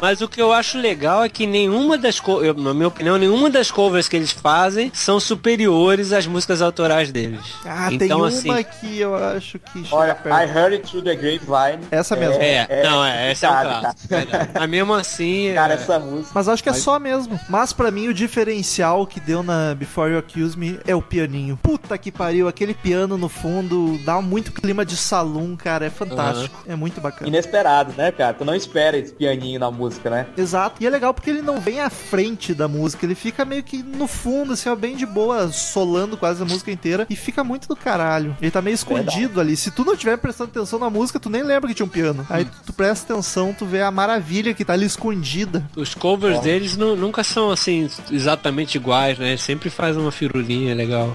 Mas 0.00 0.20
o 0.20 0.28
que 0.28 0.40
eu 0.40 0.52
acho 0.52 0.78
legal 0.78 1.22
é 1.22 1.28
que 1.28 1.46
nenhuma 1.46 1.96
das 1.98 2.18
co- 2.18 2.42
eu, 2.42 2.54
na 2.54 2.72
minha 2.72 2.88
opinião, 2.88 3.18
nenhuma 3.18 3.50
das 3.50 3.70
covers 3.70 4.08
que 4.08 4.16
eles 4.16 4.32
fazem 4.32 4.90
são 4.94 5.20
superiores 5.20 6.12
às 6.12 6.26
músicas 6.26 6.62
autorais 6.62 7.12
deles. 7.12 7.40
Ah, 7.64 7.88
tem 7.88 8.04
então, 8.04 8.18
uma 8.20 8.28
assim, 8.28 8.48
que 8.80 8.98
eu 8.98 9.14
acho 9.14 9.49
que 9.58 9.84
chega 9.84 9.96
Olha, 9.96 10.14
perto. 10.14 10.36
I 10.38 10.56
Heard 10.56 10.72
It 10.74 10.86
Through 10.90 11.04
the 11.04 11.14
Grapevine. 11.16 11.86
Essa 11.90 12.16
mesmo. 12.16 12.40
é, 12.42 12.82
não, 12.84 13.04
é, 13.04 13.30
essa 13.30 13.46
é 13.46 13.50
um 13.50 13.52
complicado, 13.54 13.80
clássico. 13.80 14.08
verdade. 14.08 14.50
Mas 14.54 14.70
mesmo 14.70 14.94
assim, 14.94 15.52
Cara, 15.54 15.72
é- 15.72 15.76
essa 15.76 15.98
música. 15.98 16.30
Mas 16.34 16.48
acho 16.48 16.62
que 16.62 16.68
é 16.68 16.72
Mas- 16.72 16.82
só 16.82 16.98
mesmo. 16.98 17.38
Mas 17.48 17.72
pra 17.72 17.90
mim 17.90 18.08
o 18.08 18.14
diferencial 18.14 19.06
que 19.06 19.20
deu 19.20 19.42
na 19.42 19.74
Before 19.74 20.10
You 20.12 20.18
Accuse 20.18 20.58
Me 20.58 20.78
é 20.86 20.94
o 20.94 21.02
pianinho. 21.02 21.58
Puta 21.62 21.96
que 21.98 22.10
pariu, 22.12 22.48
aquele 22.48 22.74
piano 22.74 23.16
no 23.16 23.28
fundo 23.28 23.98
dá 24.04 24.20
muito 24.20 24.52
clima 24.52 24.84
de 24.84 24.96
salão, 24.96 25.56
cara. 25.56 25.86
É 25.86 25.90
fantástico. 25.90 26.62
É 26.66 26.74
muito 26.76 27.00
bacana. 27.00 27.28
Inesperado, 27.28 27.92
né, 27.96 28.10
cara? 28.12 28.34
Tu 28.34 28.44
não 28.44 28.54
espera 28.54 28.96
esse 28.96 29.12
pianinho 29.12 29.58
na 29.60 29.70
música, 29.70 30.10
né? 30.10 30.26
Exato. 30.36 30.82
E 30.82 30.86
é 30.86 30.90
legal 30.90 31.12
porque 31.14 31.30
ele 31.30 31.42
não 31.42 31.60
vem 31.60 31.80
à 31.80 31.90
frente 31.90 32.54
da 32.54 32.68
música, 32.68 33.04
ele 33.06 33.14
fica 33.14 33.44
meio 33.44 33.62
que 33.62 33.82
no 33.82 34.06
fundo, 34.06 34.52
assim, 34.52 34.68
ó, 34.68 34.74
bem 34.74 34.96
de 34.96 35.06
boa, 35.06 35.48
solando 35.50 36.16
quase 36.16 36.42
a 36.42 36.44
música 36.44 36.70
inteira. 36.70 37.06
E 37.08 37.16
fica 37.16 37.42
muito 37.44 37.68
do 37.68 37.76
caralho. 37.76 38.36
Ele 38.40 38.50
tá 38.50 38.60
meio 38.62 38.74
escondido 38.74 39.39
ali. 39.40 39.56
Se 39.56 39.70
tu 39.70 39.84
não 39.84 39.94
estiver 39.94 40.16
prestando 40.18 40.50
atenção 40.50 40.78
na 40.78 40.88
música, 40.90 41.18
tu 41.20 41.28
nem 41.30 41.42
lembra 41.42 41.68
que 41.68 41.74
tinha 41.74 41.86
um 41.86 41.88
piano. 41.88 42.26
Aí 42.30 42.44
tu, 42.44 42.52
tu 42.66 42.72
presta 42.72 43.12
atenção, 43.12 43.54
tu 43.56 43.64
vê 43.66 43.82
a 43.82 43.90
maravilha 43.90 44.54
que 44.54 44.64
tá 44.64 44.72
ali 44.74 44.86
escondida. 44.86 45.68
os 45.76 45.94
covers 45.94 46.40
deles 46.40 46.76
nu- 46.76 46.96
nunca 46.96 47.22
são 47.24 47.50
assim 47.50 47.88
exatamente 48.10 48.76
iguais, 48.76 49.18
né? 49.18 49.36
Sempre 49.36 49.70
faz 49.70 49.96
uma 49.96 50.12
firulinha 50.12 50.74
legal. 50.74 51.14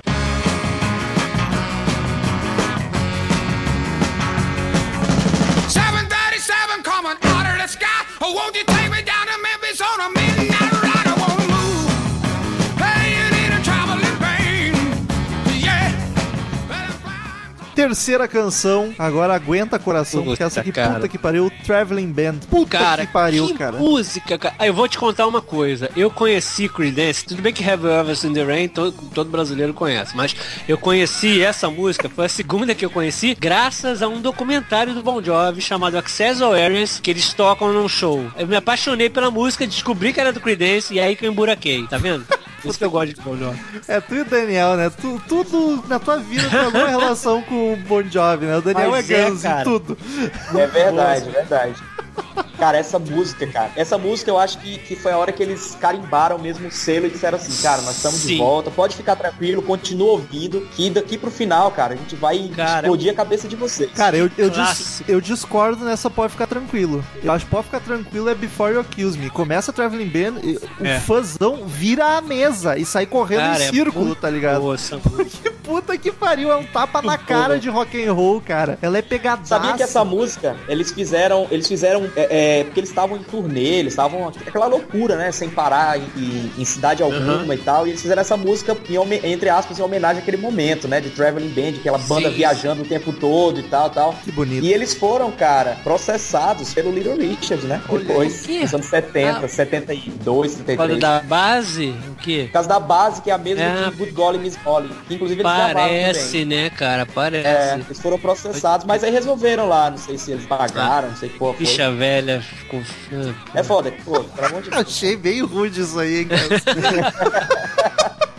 Terceira 17.87 18.27
canção, 18.27 18.93
agora 18.97 19.35
aguenta 19.35 19.77
coração, 19.77 20.23
porque 20.23 20.41
essa 20.43 20.61
aqui, 20.61 20.71
Puta, 20.71 20.81
cara. 20.81 20.93
puta 20.95 21.07
que 21.07 21.17
pariu, 21.17 21.51
Traveling 21.65 22.11
Band. 22.11 22.39
Puta 22.49 22.77
Cara, 22.77 23.05
que 23.05 23.13
pariu, 23.13 23.47
que 23.47 23.53
cara. 23.53 23.77
música, 23.77 24.37
cara. 24.37 24.55
Ah, 24.57 24.65
eu 24.67 24.73
vou 24.73 24.87
te 24.87 24.97
contar 24.97 25.27
uma 25.27 25.41
coisa. 25.41 25.89
Eu 25.95 26.09
conheci 26.09 26.67
Creedence, 26.67 27.25
tudo 27.25 27.41
bem 27.41 27.53
que 27.53 27.63
Have 27.63 27.83
You 27.83 27.91
Ever 27.91 28.15
Seen 28.15 28.33
the 28.33 28.43
Rain 28.43 28.67
todo, 28.67 28.91
todo 29.13 29.29
brasileiro 29.29 29.73
conhece, 29.73 30.15
mas 30.15 30.35
eu 30.67 30.77
conheci 30.77 31.41
essa 31.41 31.69
música, 31.69 32.09
foi 32.09 32.25
a 32.25 32.29
segunda 32.29 32.73
que 32.73 32.83
eu 32.85 32.89
conheci, 32.89 33.35
graças 33.39 34.01
a 34.01 34.07
um 34.07 34.19
documentário 34.19 34.93
do 34.93 35.03
Bon 35.03 35.21
Jovi 35.21 35.61
chamado 35.61 35.97
Accessorious, 35.97 36.99
que 36.99 37.11
eles 37.11 37.33
tocam 37.33 37.71
num 37.71 37.87
show. 37.87 38.25
Eu 38.37 38.47
me 38.47 38.55
apaixonei 38.55 39.09
pela 39.09 39.29
música, 39.29 39.67
descobri 39.67 40.11
que 40.11 40.19
era 40.19 40.33
do 40.33 40.39
Creedence 40.41 40.93
e 40.93 40.99
aí 40.99 41.15
que 41.15 41.25
eu 41.25 41.31
emburaquei, 41.31 41.85
tá 41.87 41.97
vendo? 41.97 42.25
Por 42.65 42.69
isso 42.69 42.79
que 42.79 42.85
eu 42.85 42.89
gosto 42.89 43.13
de 43.13 43.21
Bon 43.21 43.37
Jovi. 43.37 43.59
É 43.87 44.01
tu 44.01 44.15
e 44.15 44.21
o 44.21 44.25
Daniel, 44.25 44.75
né? 44.75 44.89
Tu, 44.89 45.21
tudo 45.27 45.83
na 45.87 45.99
tua 45.99 46.17
vida 46.17 46.49
tem 46.49 46.59
alguma 46.59 46.87
relação 46.89 47.43
com 47.43 47.73
o 47.73 47.77
Bon 47.77 48.01
Jovi, 48.01 48.47
né? 48.47 48.57
O 48.57 48.61
Daniel 48.61 48.89
Mas 48.89 49.09
é 49.11 49.21
é, 49.21 49.29
Guns 49.29 49.45
em 49.45 49.63
tudo. 49.63 49.97
É 50.55 50.67
verdade, 50.67 51.29
é 51.29 51.31
verdade. 51.31 51.83
Cara, 52.57 52.77
essa 52.77 52.97
música, 52.97 53.45
cara, 53.47 53.69
essa 53.75 53.97
música 53.97 54.31
eu 54.31 54.39
acho 54.39 54.57
que, 54.59 54.77
que 54.79 54.95
foi 54.95 55.11
a 55.11 55.17
hora 55.17 55.31
que 55.31 55.43
eles 55.43 55.77
carimbaram 55.79 56.37
mesmo 56.39 56.67
o 56.69 56.71
selo 56.71 57.05
e 57.05 57.09
disseram 57.09 57.37
assim, 57.37 57.61
cara, 57.61 57.81
nós 57.81 57.97
estamos 57.97 58.21
de 58.21 58.27
Sim. 58.29 58.37
volta, 58.37 58.71
pode 58.71 58.95
ficar 58.95 59.15
tranquilo, 59.17 59.61
continua 59.61 60.11
ouvindo, 60.13 60.61
que 60.71 60.89
daqui 60.89 61.17
pro 61.17 61.29
final, 61.29 61.69
cara, 61.71 61.93
a 61.93 61.97
gente 61.97 62.15
vai 62.15 62.49
Cara, 62.55 62.79
explodir 62.87 63.11
a 63.11 63.13
cabeça 63.13 63.45
de 63.47 63.57
vocês. 63.57 63.91
Cara, 63.91 64.15
eu, 64.15 64.31
eu, 64.37 64.49
dis- 64.49 65.03
eu 65.05 65.19
discordo 65.19 65.83
nessa 65.83 66.09
Pode 66.09 66.31
Ficar 66.31 66.47
Tranquilo. 66.47 67.03
Eu 67.21 67.31
acho 67.33 67.43
que 67.43 67.51
Pode 67.51 67.65
Ficar 67.65 67.81
Tranquilo 67.81 68.29
é 68.29 68.35
Before 68.35 68.73
You 68.73 68.79
Accuse 68.79 69.17
Me. 69.19 69.29
Começa 69.29 69.71
a 69.71 69.73
Traveling 69.73 70.07
Band, 70.07 70.39
e 70.41 70.55
o 70.79 70.85
É. 70.85 70.99
fãzão 71.01 71.65
vira 71.67 72.17
a 72.17 72.21
mesa 72.21 72.77
e 72.77 72.85
sai 72.85 73.05
correndo 73.05 73.41
Cara, 73.41 73.63
em 73.63 73.67
é 73.67 73.69
círculo, 73.69 74.05
muito 74.05 74.21
tá 74.21 74.29
ligado? 74.29 74.61
música. 74.61 74.99
Que 75.65 75.71
puta 75.71 75.97
que 75.97 76.11
pariu, 76.11 76.51
é 76.51 76.55
um 76.55 76.63
tapa 76.63 77.01
na 77.01 77.17
cara 77.17 77.57
de 77.59 77.67
rock 77.69 78.01
and 78.05 78.13
roll, 78.13 78.39
cara. 78.39 78.77
Ela 78.83 78.99
é 78.99 79.01
pegadaça. 79.01 79.47
Sabia 79.55 79.73
que 79.73 79.81
essa 79.81 80.05
música, 80.05 80.55
eles 80.67 80.91
fizeram, 80.91 81.47
eles 81.49 81.67
fizeram, 81.67 82.04
é, 82.15 82.59
é, 82.59 82.63
porque 82.63 82.79
eles 82.79 82.89
estavam 82.89 83.17
em 83.17 83.23
turnê, 83.23 83.79
eles 83.79 83.93
estavam 83.93 84.27
aquela 84.47 84.67
loucura, 84.67 85.15
né, 85.15 85.31
sem 85.31 85.49
parar 85.49 85.97
em, 85.97 86.03
em- 86.17 86.51
em 86.57 86.65
cidade 86.65 87.01
alguma 87.03 87.53
e 87.53 87.57
tal, 87.57 87.85
e 87.85 87.91
eles 87.91 88.01
fizeram 88.01 88.21
essa 88.21 88.37
música, 88.37 88.75
em 88.89 89.31
entre 89.31 89.49
aspas, 89.49 89.77
em 89.79 89.81
homenagem 89.81 90.21
àquele 90.21 90.37
momento, 90.37 90.87
né, 90.87 90.99
de 91.01 91.09
Traveling 91.09 91.49
Band, 91.49 91.79
aquela 91.79 91.97
banda 91.97 92.29
Sim. 92.29 92.35
viajando 92.35 92.81
o 92.83 92.85
tempo 92.85 93.11
todo 93.13 93.59
e 93.59 93.63
tal, 93.63 93.89
tal. 93.89 94.13
Que 94.23 94.31
bonito. 94.31 94.63
E 94.63 94.73
eles 94.73 94.93
foram, 94.93 95.31
cara, 95.31 95.77
processados 95.83 96.73
pelo 96.73 96.91
Little 96.91 97.15
Richard, 97.17 97.65
né, 97.65 97.81
depois, 97.89 98.43
o 98.43 98.47
quê? 98.47 98.59
nos 98.61 98.73
anos 98.73 98.85
70, 98.87 99.45
Ah. 99.45 99.47
72, 99.47 100.51
Por 100.51 100.57
73. 100.59 100.77
causa 100.77 100.99
da 100.99 101.19
base, 101.27 101.95
o 102.09 102.15
quê? 102.15 102.43
Por 102.47 102.53
causa 102.53 102.69
da 102.69 102.79
base, 102.79 103.21
que 103.21 103.29
é 103.29 103.33
a 103.33 103.37
mesma 103.37 103.63
É. 103.63 103.89
de 103.89 103.95
Good 103.95 104.11
Golly 104.11 104.37
Miss 104.39 104.57
Golly, 104.63 104.89
que 105.07 105.15
inclusive 105.15 105.41
eles. 105.41 105.51
Parece, 105.73 106.45
né, 106.45 106.69
cara? 106.69 107.05
Parece. 107.05 107.47
É, 107.47 107.79
eles 107.85 107.99
foram 107.99 108.17
processados, 108.17 108.85
mas 108.85 109.03
aí 109.03 109.11
resolveram 109.11 109.67
lá, 109.67 109.89
não 109.91 109.97
sei 109.97 110.17
se 110.17 110.31
eles 110.31 110.45
pagaram, 110.45 111.09
não 111.09 111.15
sei 111.15 111.29
que 111.29 111.37
porra 111.37 111.53
foi. 111.53 111.65
Bicha 111.65 111.89
velha 111.95 112.41
ficou. 112.41 112.83
É 113.53 113.63
foda, 113.63 113.91
pô, 114.03 114.23
pelo 114.23 114.47
amor 114.47 114.61
de 114.61 114.69
Deus. 114.69 114.81
Achei 114.85 115.17
meio 115.17 115.45
rude 115.45 115.81
isso 115.81 115.97
aí, 115.99 116.19
hein, 116.19 116.27
cara. 116.27 116.45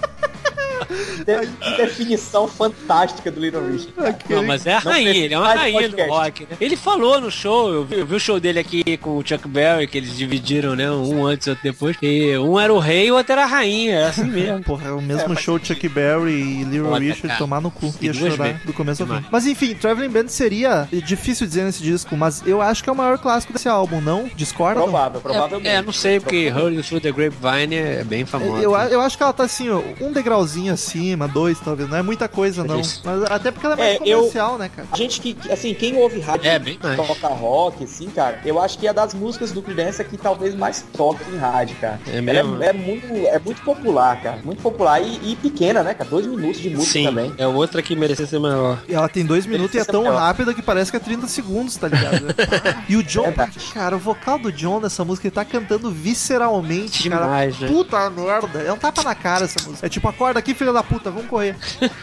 De- 0.89 1.47
que 1.47 1.77
definição 1.77 2.47
fantástica 2.49 3.31
do 3.31 3.41
Little 3.41 3.63
Richard. 3.67 4.17
Não, 4.29 4.45
mas 4.45 4.67
é 4.67 4.75
a 4.75 4.79
rainha, 4.79 5.25
ele 5.25 5.35
é 5.35 5.39
uma 5.39 5.55
rainha 5.55 5.89
do 5.89 5.97
rock, 6.07 6.43
né? 6.51 6.57
Ele 6.61 6.77
falou 6.77 7.21
no 7.21 7.31
show, 7.31 7.73
eu 7.73 7.85
vi, 7.85 7.99
eu 7.99 8.07
vi 8.07 8.15
o 8.15 8.21
show 8.21 8.39
dele 8.41 8.59
aqui 8.59 8.97
com 8.99 9.17
o 9.19 9.27
Chuck 9.27 9.47
Berry, 9.49 9.87
que 9.87 9.99
eles 9.99 10.17
dividiram, 10.17 10.75
né? 10.77 10.91
Um 10.91 11.25
antes 11.27 11.47
e 11.47 11.51
outro 11.51 11.63
depois. 11.65 11.97
E 12.03 12.37
um 12.39 12.59
era 12.59 12.73
o 12.73 12.79
rei 12.79 13.07
e 13.07 13.13
o 13.13 13.17
outro 13.17 13.33
era 13.33 13.45
a 13.45 13.47
rainha, 13.47 13.95
é 13.97 14.07
assim 14.07 14.25
mesmo. 14.25 14.63
Porra, 14.65 14.89
é 14.89 14.93
o 14.93 15.01
mesmo 15.03 15.37
show 15.37 15.59
Chuck 15.63 15.89
Berry 15.89 16.33
e 16.33 16.65
Little 16.65 16.87
Foda, 16.91 16.99
Richard 17.01 17.23
cara. 17.29 17.39
tomar 17.39 17.61
no 17.61 17.71
cu. 17.71 17.95
E 18.01 18.07
Ia 18.07 18.13
chorar 18.15 18.37
vezes. 18.37 18.63
do 18.65 18.73
começo 18.73 19.03
ao 19.03 19.09
fim. 19.09 19.25
Mas 19.31 19.47
enfim, 19.47 19.75
Traveling 19.75 20.11
Band 20.11 20.29
seria 20.29 20.89
difícil 20.93 21.47
dizer 21.47 21.65
nesse 21.65 21.83
disco, 21.83 22.17
mas 22.17 22.43
eu 22.47 22.61
acho 22.63 22.83
que 22.83 22.91
é 22.91 22.93
o 22.93 22.97
maior 22.97 23.19
clássico 23.19 23.53
desse 23.53 23.69
álbum, 23.69 24.01
não? 24.01 24.29
Discorda? 24.37 24.81
Provável, 24.81 25.21
provavelmente. 25.21 25.69
É, 25.69 25.83
não 25.83 25.93
sei, 25.93 26.21
porque 26.21 26.49
Hurling 26.51 26.83
Through 26.83 27.01
the 27.01 27.13
Grapevine 27.13 27.75
é 27.75 28.05
bem 28.05 28.25
famosa. 28.25 28.63
Eu, 28.63 28.73
eu 28.75 29.01
acho 29.01 29.17
que 29.17 29.23
ela 29.23 29.33
tá 29.33 29.45
assim, 29.45 29.69
ó, 29.71 29.81
um 30.01 30.13
degrauzinho 30.13 30.73
acima, 30.77 31.27
dois 31.29 31.59
talvez, 31.61 31.89
não 31.89 31.97
é 31.99 32.03
muita 32.03 32.29
coisa 32.29 32.63
não. 32.65 32.81
Isso. 32.81 33.03
Mas 33.05 33.23
até 33.25 33.51
porque 33.51 33.67
ela 33.67 33.75
é 33.75 33.79
mais 33.79 33.91
É, 33.93 33.99
eu- 34.05 34.19
comercial, 34.19 34.57
né, 34.59 34.71
cara? 34.75 34.89
A 34.93 34.97
gente 34.97 35.21
que, 35.21 35.37
assim, 35.51 35.75
quem 35.75 35.97
ouve 35.97 36.21
rádio 36.21 36.49
É, 36.49 36.59
bem 36.59 36.79
toca 36.79 37.29
rock, 37.29 37.85
assim, 37.85 38.09
cara, 38.11 38.41
eu 38.45 38.61
acho 38.61 38.79
que 38.79 38.87
é 38.87 38.93
das 38.93 39.13
músicas 39.15 39.51
do 39.53 39.61
Creedence 39.63 40.03
que 40.05 40.17
talvez 40.17 40.55
mais 40.55 40.85
toque 40.97 41.23
em 41.33 41.37
rádio, 41.37 41.77
cara. 41.81 41.99
É 42.07 42.21
mesmo? 42.21 42.63
é, 42.63 42.69
é 42.69 42.73
muito, 42.73 43.07
é 43.13 43.39
muito 43.39 43.63
popular, 43.63 44.21
cara. 44.23 44.41
Muito 44.45 44.63
popular 44.63 45.01
e, 45.01 45.33
e 45.33 45.37
pequena, 45.37 45.83
né, 45.83 45.95
cara? 45.95 46.09
Dois 46.09 46.27
minutos 46.27 46.61
de 46.61 46.71
música 46.71 46.93
Sim, 46.93 47.05
também. 47.07 47.35
é 47.39 47.47
outra 47.47 47.83
que 47.83 47.97
merecia 47.97 48.27
ser 48.27 48.39
maior. 48.39 48.79
E 48.89 48.95
ela 48.95 49.09
tem 49.09 49.25
dois 49.25 49.47
minutos 49.47 49.75
e 49.75 49.79
é 49.79 49.81
é 49.81 49.85
tão 49.85 50.03
melhor. 50.03 50.19
rápida 50.19 50.53
que 50.55 50.63
parece 50.63 50.91
que 50.91 50.97
é 50.97 51.01
30 51.01 51.27
segundos, 51.27 51.77
tá 51.77 51.89
ligado? 51.89 52.27
e 52.89 52.97
o 52.97 53.03
John, 53.03 53.33
cara, 53.73 53.97
o 53.97 53.99
vocal 53.99 54.39
do 54.39 54.53
John 54.53 54.81
nessa 54.81 55.05
música, 55.05 55.27
ele 55.29 55.35
tá 55.35 55.45
cantando 55.45 55.91
visceralmente, 55.91 57.09
cara. 57.09 57.23
Demais, 57.25 57.59
né? 57.61 57.69
Puta 57.69 58.11
merda. 58.11 58.61
É 58.61 58.73
um 58.73 58.77
tapa 58.77 59.03
na 59.03 59.15
cara 59.15 59.45
essa 59.45 59.61
música. 59.67 59.87
É 59.87 59.89
tipo, 59.89 60.07
acorda 60.09 60.39
aqui, 60.39 60.55
filha 60.67 60.73
da 60.73 60.83
puta, 60.83 61.11
vamos 61.11 61.29
correr. 61.29 61.55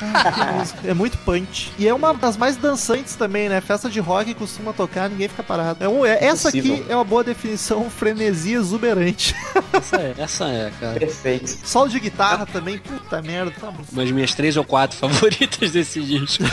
É 0.86 0.94
muito 0.94 1.18
punch. 1.20 1.72
E 1.78 1.88
é 1.88 1.94
uma 1.94 2.14
das 2.14 2.38
mais 2.38 2.56
dançantes 2.56 3.16
também, 3.16 3.50
né? 3.50 3.60
Festa 3.62 3.90
de 3.90 4.00
rock 4.00 4.34
costuma 4.34 4.72
tocar, 4.74 5.10
ninguém 5.10 5.28
fica 5.28 5.44
parado. 5.44 5.84
É 5.84 5.88
um- 5.90 6.06
é- 6.06 6.24
essa 6.24 6.50
aqui 6.50 6.86
é 6.88 6.96
uma 6.96 7.04
boa 7.04 7.24
definição, 7.24 7.90
frenesi 7.90 8.54
exuberante. 8.54 9.36
Essa 9.74 9.96
é, 9.98 10.14
essa 10.18 10.46
é, 10.46 10.72
cara. 10.80 11.00
Perfeito. 11.00 11.58
Solo 11.64 11.90
de 11.90 12.00
guitarra 12.00 12.46
também, 12.46 12.78
puta 12.78 13.22
merda. 13.22 13.52
Tá, 13.60 13.72
bom. 13.72 13.84
Das 13.92 14.12
minhas 14.12 14.34
três 14.34 14.56
ou 14.58 14.64
quatro 14.64 14.98
favoritas 14.98 15.72
desse 15.72 16.02
disco. 16.02 16.44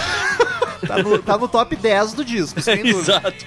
tá, 0.86 0.98
no, 1.02 1.18
tá 1.18 1.38
no 1.38 1.48
top 1.48 1.76
10 1.76 2.12
do 2.14 2.24
disco, 2.24 2.60
sem 2.60 2.82
dúvida. 2.90 2.98
Exato. 3.20 3.46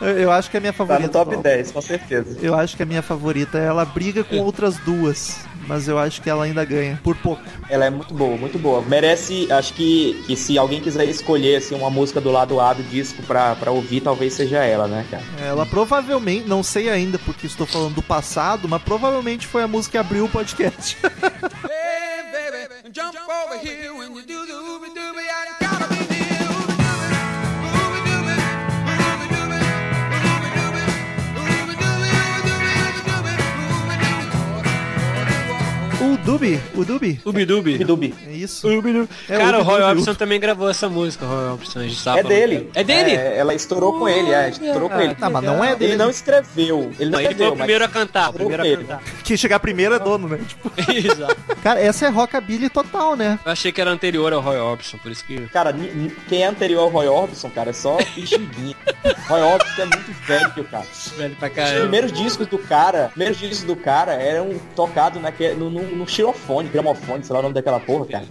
Eu, 0.00 0.18
eu 0.18 0.32
acho 0.32 0.50
que 0.50 0.56
é 0.56 0.58
a 0.58 0.60
minha 0.60 0.72
Tá 0.72 0.78
favorita. 0.78 1.06
no 1.06 1.12
top 1.12 1.28
atual. 1.30 1.42
10, 1.42 1.72
com 1.72 1.80
certeza. 1.82 2.38
Eu 2.42 2.54
acho 2.54 2.76
que 2.76 2.82
a 2.82 2.86
minha 2.86 3.02
favorita, 3.02 3.58
ela 3.58 3.84
briga 3.84 4.22
com 4.24 4.36
outras 4.38 4.76
duas, 4.78 5.38
mas 5.66 5.88
eu 5.88 5.98
acho 5.98 6.20
que 6.22 6.30
ela 6.30 6.44
ainda 6.44 6.64
ganha, 6.64 7.00
por 7.02 7.16
pouco. 7.16 7.42
Ela 7.68 7.86
é 7.86 7.90
muito 7.90 8.14
boa, 8.14 8.36
muito 8.36 8.58
boa. 8.58 8.82
Merece, 8.82 9.50
acho 9.50 9.74
que, 9.74 10.22
que 10.26 10.36
se 10.36 10.58
alguém 10.58 10.80
quiser 10.80 11.04
escolher 11.04 11.56
assim, 11.56 11.74
uma 11.74 11.90
música 11.90 12.20
do 12.20 12.30
lado 12.30 12.60
A 12.60 12.72
do 12.72 12.82
disco 12.84 13.22
pra, 13.22 13.54
pra 13.56 13.70
ouvir, 13.70 14.00
talvez 14.00 14.32
seja 14.34 14.64
ela, 14.64 14.86
né, 14.86 15.04
cara? 15.10 15.22
Ela 15.40 15.66
provavelmente, 15.66 16.48
não 16.48 16.62
sei 16.62 16.88
ainda 16.88 17.18
porque 17.18 17.46
estou 17.46 17.66
falando 17.66 17.94
do 17.94 18.02
passado, 18.02 18.68
mas 18.68 18.82
provavelmente 18.82 19.46
foi 19.46 19.62
a 19.62 19.68
música 19.68 19.92
que 19.92 19.98
abriu 19.98 20.24
o 20.24 20.28
podcast. 20.28 20.96
Hey, 21.66 22.50
baby, 22.50 22.92
jump 22.92 23.16
over 23.16 23.58
here 23.58 23.90
when 23.92 24.14
you 24.14 24.22
do 24.22 24.46
the 24.46 25.63
o 36.04 36.16
Dubi, 36.18 36.60
o 36.76 36.84
Dubi, 36.84 37.18
Ubidubi. 37.24 37.78
Dubi. 37.78 38.14
Isso. 38.44 38.68
É, 39.28 39.38
Cara, 39.38 39.58
o. 39.60 39.62
Roy 39.62 39.82
Orbison 39.82 40.14
também 40.14 40.38
gravou 40.38 40.68
essa 40.68 40.88
música, 40.88 41.24
o 41.24 41.28
Roy 41.28 41.48
Orbison. 41.52 41.80
É 41.82 41.90
falando. 41.90 42.28
dele. 42.28 42.70
É 42.74 42.84
dele? 42.84 43.10
É, 43.12 43.38
ela 43.38 43.54
estourou 43.54 43.98
com 43.98 44.08
ele, 44.08 44.32
é, 44.32 44.48
estourou 44.50 44.88
com 44.88 45.00
ele. 45.00 45.14
Tá, 45.14 45.28
mas 45.30 45.42
não 45.42 45.64
é 45.64 45.74
dele. 45.74 45.92
Ele 45.92 45.96
não 45.96 46.10
escreveu. 46.10 46.92
Ele 46.98 47.10
não 47.10 47.12
Não, 47.12 47.20
ele 47.20 47.26
foi 47.26 47.32
escreveu, 47.32 47.52
o 47.52 47.56
primeiro 47.56 47.84
a 47.84 47.88
cantar, 47.88 48.30
o 48.30 48.32
primeiro 48.32 48.62
a 48.62 48.76
cantar. 48.76 49.02
Quem 49.24 49.36
chegar 49.36 49.58
primeiro 49.60 49.94
é 49.94 49.98
dono, 49.98 50.28
né? 50.28 50.38
Tipo, 50.46 50.70
Exato. 50.90 51.36
cara, 51.62 51.80
essa 51.80 52.06
é 52.06 52.08
rockabilly 52.08 52.68
total, 52.68 53.16
né? 53.16 53.38
Eu 53.44 53.52
achei 53.52 53.72
que 53.72 53.80
era 53.80 53.90
anterior 53.90 54.32
ao 54.32 54.40
Roy 54.40 54.58
Orbison, 54.58 54.98
por 54.98 55.10
isso 55.10 55.24
que... 55.24 55.40
Cara, 55.48 55.74
quem 56.28 56.42
é 56.42 56.46
anterior 56.46 56.82
ao 56.82 56.88
Roy 56.88 57.08
Orbison, 57.08 57.50
cara, 57.50 57.70
é 57.70 57.72
só 57.72 57.96
pixinguinha. 58.14 58.76
Roy 59.28 59.40
Orbison 59.42 59.82
é 59.82 59.86
muito 59.86 60.12
velho, 60.26 60.64
cara. 60.70 60.86
Velho 61.16 61.36
pra 61.36 61.48
Os 61.48 61.54
caramba. 61.54 61.80
primeiros 61.80 62.12
discos 62.12 62.46
do 62.46 62.58
cara, 62.58 63.06
os 63.06 63.10
primeiros 63.12 63.38
discos 63.38 63.62
do 63.64 63.76
cara 63.76 64.12
eram 64.14 64.50
tocados 64.76 65.20
naque- 65.22 65.54
no, 65.54 65.70
no, 65.70 65.82
no 65.82 66.08
xilofone, 66.08 66.68
gramofone, 66.68 67.24
sei 67.24 67.32
lá 67.32 67.38
o 67.40 67.42
nome 67.42 67.54
daquela 67.54 67.80
porra, 67.80 68.06
cara. 68.06 68.24